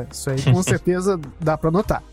é, 0.00 0.06
isso 0.10 0.30
aí 0.30 0.42
com 0.42 0.62
certeza 0.62 1.20
dá 1.40 1.56
pra 1.58 1.70
notar. 1.70 2.02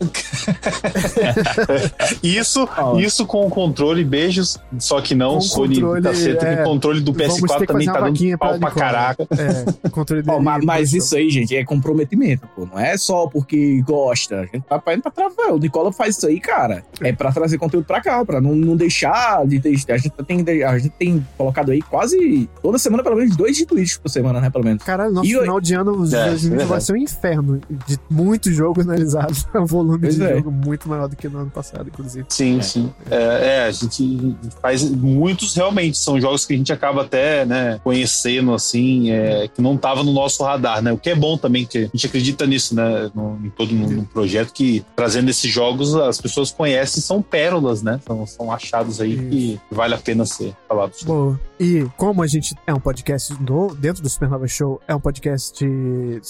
Isso, 2.22 2.68
isso 2.98 3.26
com 3.26 3.46
o 3.46 3.50
controle, 3.50 4.04
beijos, 4.04 4.58
só 4.78 5.00
que 5.00 5.14
não, 5.14 5.34
Com 5.34 5.40
Sony 5.40 5.74
controle, 5.76 6.02
caceta, 6.02 6.46
é, 6.46 6.60
o 6.62 6.64
controle 6.64 7.00
do 7.00 7.12
Vamos 7.12 7.34
ter 7.34 7.40
PS4 7.46 7.58
que 7.60 7.66
também 7.66 7.86
tá 7.86 8.00
dando 8.00 8.38
pau 8.38 8.58
pra 8.58 8.70
caraca. 8.70 9.22
É, 9.24 9.86
o 9.86 9.90
controle 9.90 10.22
dele. 10.22 10.40
ma- 10.40 10.58
mas, 10.62 10.90
puxa. 10.90 10.98
isso 10.98 11.16
aí, 11.16 11.30
gente, 11.30 11.56
é 11.56 11.64
comprometimento, 11.64 12.46
pô. 12.54 12.66
Não 12.66 12.78
é 12.78 12.96
só 12.96 13.26
porque 13.26 13.80
gosta. 13.82 14.40
A 14.40 14.44
gente 14.44 14.60
tá 14.62 14.82
indo 14.94 15.02
pra 15.02 15.10
travar. 15.10 15.52
O 15.52 15.58
Nicola 15.58 15.92
faz 15.92 16.16
isso 16.16 16.26
aí, 16.26 16.40
cara. 16.40 16.84
É 17.00 17.12
pra 17.12 17.32
trazer 17.32 17.58
conteúdo 17.58 17.84
pra 17.84 18.00
cá, 18.00 18.24
pra 18.24 18.40
não, 18.40 18.54
não 18.54 18.76
deixar 18.76 19.05
de 19.46 19.60
ter. 19.60 19.74
A 19.92 19.96
gente, 19.96 20.10
tem, 20.44 20.62
a 20.64 20.78
gente 20.78 20.90
tem 20.98 21.26
colocado 21.36 21.70
aí 21.70 21.82
quase 21.82 22.48
toda 22.62 22.78
semana, 22.78 23.02
pelo 23.02 23.16
menos, 23.16 23.36
dois 23.36 23.56
de 23.56 23.66
Twitch 23.66 23.98
por 23.98 24.08
semana, 24.08 24.40
né? 24.40 24.50
Pelo 24.50 24.64
menos. 24.64 24.82
Caralho, 24.82 25.12
nosso 25.12 25.26
E 25.28 25.32
eu- 25.32 25.40
final 25.42 25.60
de 25.60 25.74
ano 25.74 25.92
os 25.92 26.12
É, 26.12 26.26
2020 26.30 26.66
vai 26.66 26.80
ser 26.80 26.92
um 26.92 26.96
inferno 26.96 27.60
de 27.86 27.98
muitos 28.10 28.54
jogos 28.54 28.84
analisados. 28.86 29.46
É 29.56 29.58
um 29.60 29.66
volume 29.66 30.00
Pois 30.00 30.16
de 30.16 30.22
é. 30.22 30.36
jogo 30.36 30.50
muito 30.50 30.88
maior 30.88 31.08
do 31.08 31.16
que 31.16 31.28
no 31.28 31.38
ano 31.38 31.50
passado, 31.50 31.88
inclusive. 31.88 32.26
Sim, 32.28 32.60
sim. 32.60 32.92
É, 33.10 33.16
é, 33.60 33.64
a 33.66 33.70
gente 33.70 34.36
faz 34.60 34.82
muitos 34.90 35.54
realmente, 35.54 35.96
são 35.96 36.20
jogos 36.20 36.44
que 36.44 36.52
a 36.52 36.56
gente 36.56 36.72
acaba 36.72 37.02
até, 37.02 37.46
né, 37.46 37.80
conhecendo, 37.82 38.52
assim, 38.52 39.10
é, 39.10 39.48
que 39.48 39.62
não 39.62 39.76
tava 39.76 40.02
no 40.04 40.12
nosso 40.12 40.42
radar, 40.44 40.82
né? 40.82 40.92
O 40.92 40.98
que 40.98 41.10
é 41.10 41.14
bom 41.14 41.38
também, 41.38 41.64
que 41.64 41.78
a 41.78 41.82
gente 41.82 42.06
acredita 42.06 42.46
nisso, 42.46 42.74
né? 42.74 43.10
No, 43.14 43.38
em 43.44 43.50
todo 43.50 43.72
no, 43.74 43.88
no 43.88 44.04
projeto, 44.04 44.52
que 44.52 44.84
trazendo 44.94 45.30
esses 45.30 45.50
jogos 45.50 45.94
as 45.94 46.20
pessoas 46.20 46.50
conhecem, 46.50 47.02
são 47.02 47.22
pérolas, 47.22 47.82
né? 47.82 47.98
São, 48.06 48.26
são 48.26 48.52
achados 48.52 48.95
aí 49.00 49.16
que 49.28 49.60
vale 49.70 49.94
a 49.94 49.98
pena 49.98 50.24
ser 50.24 50.54
falados. 50.68 51.02
Boa. 51.02 51.38
E 51.58 51.86
como 51.96 52.22
a 52.22 52.26
gente 52.26 52.54
é 52.66 52.74
um 52.74 52.80
podcast 52.80 53.34
no, 53.42 53.74
dentro 53.74 54.02
do 54.02 54.08
Supernova 54.08 54.46
Show, 54.46 54.80
é 54.86 54.94
um 54.94 55.00
podcast 55.00 55.64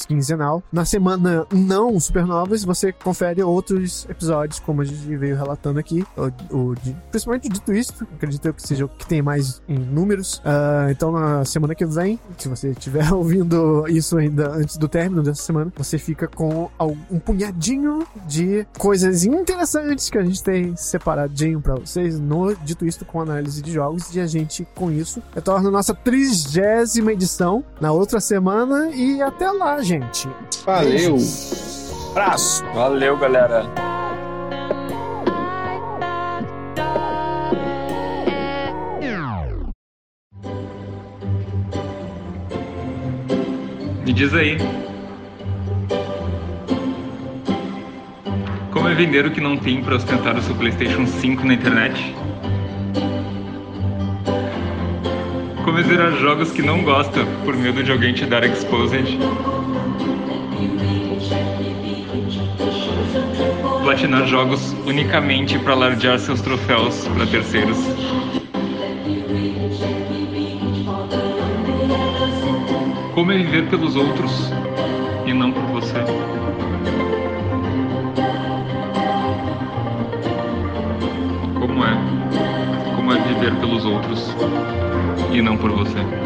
quinzenal, 0.07 0.63
na 0.73 0.85
semana 0.85 1.47
não 1.53 1.99
Supernovas, 1.99 2.65
você 2.65 2.93
confere 2.93 3.43
outros 3.43 4.07
episódios, 4.09 4.61
como 4.61 4.83
a 4.83 4.85
gente 4.85 5.17
veio 5.17 5.37
relatando 5.37 5.81
aqui, 5.81 6.05
o, 6.17 6.71
o 6.71 6.75
principalmente 7.11 7.49
o 7.49 7.53
de 7.53 7.61
Twist, 7.61 7.93
acredito 8.15 8.47
eu 8.47 8.55
que 8.55 8.63
seja 8.63 8.85
o 8.85 8.89
que 8.89 9.07
tem 9.07 9.21
mais 9.21 9.61
em 9.69 9.79
números. 9.79 10.41
Ah, 10.45 10.87
então 10.91 11.11
na 11.11 11.45
semana 11.45 11.75
que 11.75 11.85
vem, 11.85 12.21
se 12.39 12.49
você 12.49 12.71
estiver 12.71 13.11
ouvindo 13.13 13.87
isso 13.89 14.17
ainda 14.17 14.51
antes 14.51 14.77
do 14.77 14.89
término 14.89 15.23
dessa 15.23 15.43
semana, 15.43 15.73
você 15.77 15.99
fica 15.99 16.29
com 16.29 16.71
um 17.11 17.19
punhadinho 17.19 18.07
de 18.27 18.67
coisas 18.79 19.25
interessantes 19.25 20.09
que 20.09 20.19
a 20.19 20.25
gente 20.25 20.43
tem 20.43 20.77
separadinho 20.77 21.61
pra 21.61 21.75
vocês 21.75 22.19
no 22.21 22.56
Dito 22.65 22.85
Isto 22.85 23.05
com 23.05 23.21
análise 23.21 23.63
de 23.63 23.73
jogos 23.73 24.15
e 24.15 24.21
a 24.21 24.27
gente 24.27 24.67
com 24.75 24.91
isso 24.91 25.23
retorna 25.35 25.69
a 25.69 25.73
nossa 25.73 25.95
trigésima 25.95 27.13
edição 27.13 27.65
na 27.81 27.93
outra 27.93 28.21
semana 28.21 28.91
e 28.91 29.21
até 29.23 29.51
lá, 29.51 29.81
gente. 29.83 30.29
Valeu! 30.65 31.17
Abraço! 32.13 32.65
Valeu, 32.75 33.17
galera. 33.19 33.67
Me 44.07 44.13
diz 44.13 44.33
aí. 44.35 44.57
Como 48.71 48.89
é 48.89 48.95
vender 48.95 49.27
o 49.27 49.33
que 49.33 49.41
não 49.41 49.57
tem 49.57 49.83
para 49.83 49.97
ostentar 49.97 50.37
o 50.37 50.43
seu 50.43 50.55
PlayStation 50.55 51.05
5 51.05 51.45
na 51.45 51.55
internet? 51.55 52.15
Como 55.67 55.83
zerar 55.83 56.13
jogos 56.13 56.53
que 56.53 56.63
não 56.63 56.85
gosta 56.85 57.27
por 57.45 57.57
medo 57.57 57.83
de 57.83 57.91
alguém 57.91 58.15
te 58.15 58.25
dar 58.25 58.45
exposed? 58.45 59.19
Platinar 63.83 64.29
jogos 64.29 64.77
unicamente 64.87 65.59
para 65.59 65.75
lardear 65.75 66.21
seus 66.21 66.41
troféus 66.41 67.09
para 67.09 67.27
terceiros? 67.27 67.79
Como 73.13 73.33
é 73.33 73.39
viver 73.39 73.69
pelos 73.69 73.97
outros 73.97 74.53
e 75.27 75.33
não 75.33 75.51
por 75.51 75.65
você? 75.65 75.99
Como 81.59 81.85
é? 81.85 82.95
Como 82.95 83.13
é 83.13 83.19
viver 83.21 83.53
pelos 83.57 83.85
outros 83.85 84.33
e 85.33 85.43
não 85.43 85.57
por 85.57 85.71
você? 85.73 86.26